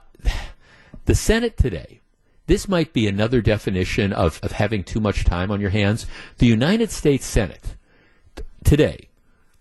the 1.10 1.16
Senate 1.16 1.56
today, 1.56 1.98
this 2.46 2.68
might 2.68 2.92
be 2.92 3.08
another 3.08 3.40
definition 3.40 4.12
of, 4.12 4.38
of 4.44 4.52
having 4.52 4.84
too 4.84 5.00
much 5.00 5.24
time 5.24 5.50
on 5.50 5.60
your 5.60 5.70
hands. 5.70 6.06
The 6.38 6.46
United 6.46 6.92
States 6.92 7.26
Senate 7.26 7.74
today, 8.62 9.08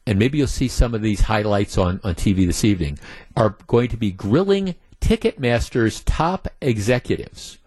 and 0.05 0.19
maybe 0.19 0.37
you'll 0.37 0.45
see 0.45 0.67
some 0.67 0.93
of 0.93 1.01
these 1.01 1.21
highlights 1.21 1.75
on, 1.75 2.01
on 2.03 2.13
TV 2.13 2.45
this 2.45 2.63
evening, 2.63 2.99
are 3.35 3.57
going 3.65 3.87
to 3.87 3.97
be 3.97 4.11
grilling 4.11 4.75
Ticketmaster's 5.01 6.03
top 6.03 6.47
executives 6.61 7.57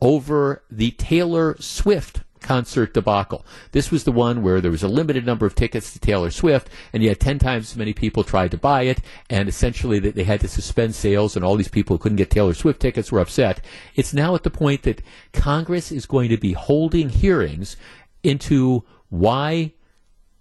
over 0.00 0.62
the 0.70 0.92
Taylor 0.92 1.56
Swift 1.58 2.20
concert 2.42 2.94
debacle. 2.94 3.44
This 3.72 3.90
was 3.90 4.04
the 4.04 4.12
one 4.12 4.42
where 4.42 4.60
there 4.60 4.70
was 4.70 4.82
a 4.82 4.88
limited 4.88 5.24
number 5.24 5.46
of 5.46 5.54
tickets 5.54 5.92
to 5.92 5.98
Taylor 5.98 6.30
Swift, 6.30 6.68
and 6.92 7.02
yet 7.02 7.20
10 7.20 7.38
times 7.38 7.72
as 7.72 7.76
many 7.76 7.92
people 7.92 8.24
tried 8.24 8.50
to 8.50 8.58
buy 8.58 8.82
it, 8.82 9.00
and 9.30 9.48
essentially 9.48 9.98
they, 9.98 10.10
they 10.10 10.24
had 10.24 10.40
to 10.40 10.48
suspend 10.48 10.94
sales, 10.94 11.36
and 11.36 11.44
all 11.44 11.56
these 11.56 11.68
people 11.68 11.96
who 11.96 12.02
couldn't 12.02 12.16
get 12.16 12.30
Taylor 12.30 12.54
Swift 12.54 12.80
tickets 12.80 13.10
were 13.10 13.20
upset. 13.20 13.60
It's 13.94 14.12
now 14.12 14.34
at 14.34 14.42
the 14.42 14.50
point 14.50 14.82
that 14.82 15.02
Congress 15.32 15.92
is 15.92 16.06
going 16.06 16.28
to 16.30 16.36
be 16.36 16.52
holding 16.52 17.08
hearings 17.08 17.76
into 18.22 18.84
why 19.08 19.72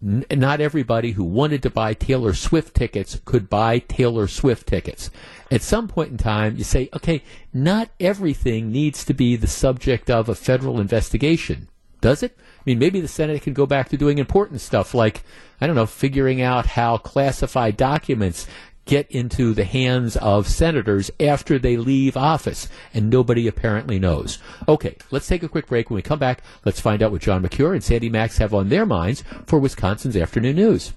not 0.02 0.60
everybody 0.60 1.11
who 1.11 1.23
wanted 1.23 1.61
to 1.61 1.69
buy 1.69 1.94
Taylor 1.94 2.34
Swift 2.34 2.76
tickets 2.76 3.22
could 3.23 3.49
buy 3.49 3.80
Taylor 3.80 4.28
Swift 4.28 4.68
tickets. 4.68 5.11
At 5.52 5.61
some 5.61 5.88
point 5.88 6.10
in 6.10 6.18
time, 6.18 6.57
you 6.57 6.64
say, 6.64 6.90
okay, 6.95 7.22
not 7.53 7.90
everything 7.99 8.72
needs 8.72 9.06
to 9.06 9.14
be 9.14 9.36
the 9.36 9.48
subject 9.48 10.10
of 10.10 10.28
a 10.28 10.36
federal 10.36 10.80
investigation. 10.80 11.68
Does 12.02 12.23
it? 12.23 12.36
I 12.38 12.61
mean, 12.65 12.80
maybe 12.80 12.99
the 12.99 13.07
Senate 13.07 13.44
can 13.44 13.53
go 13.53 13.65
back 13.65 13.90
to 13.90 13.98
doing 13.98 14.18
important 14.18 14.60
stuff 14.61 14.94
like, 14.94 15.23
I 15.61 15.68
don't 15.68 15.76
know, 15.76 15.86
figuring 15.86 16.41
out 16.41 16.65
how 16.65 16.98
classified 16.98 17.78
documents 17.78 18.48
get 18.86 19.10
into 19.11 19.53
the 19.53 19.64
hands 19.64 20.18
of 20.18 20.48
senators 20.48 21.11
after 21.19 21.60
they 21.60 21.78
leave 21.78 22.18
office, 22.18 22.68
and 22.94 23.10
nobody 23.10 23.48
apparently 23.48 23.99
knows. 23.99 24.40
Okay, 24.68 24.98
let's 25.11 25.28
take 25.28 25.44
a 25.44 25.49
quick 25.49 25.68
break. 25.68 25.90
When 25.90 25.95
we 25.95 26.02
come 26.02 26.19
back, 26.19 26.41
let's 26.65 26.82
find 26.82 27.03
out 27.03 27.11
what 27.11 27.22
John 27.22 27.44
Mercure 27.44 27.73
and 27.73 27.84
Sandy 27.84 28.10
Maxx 28.10 28.40
have 28.40 28.53
on 28.53 28.69
their 28.69 28.86
minds 28.86 29.23
for 29.45 29.60
Wisconsin's 29.60 30.18
afternoon 30.18 30.56
news. 30.56 30.94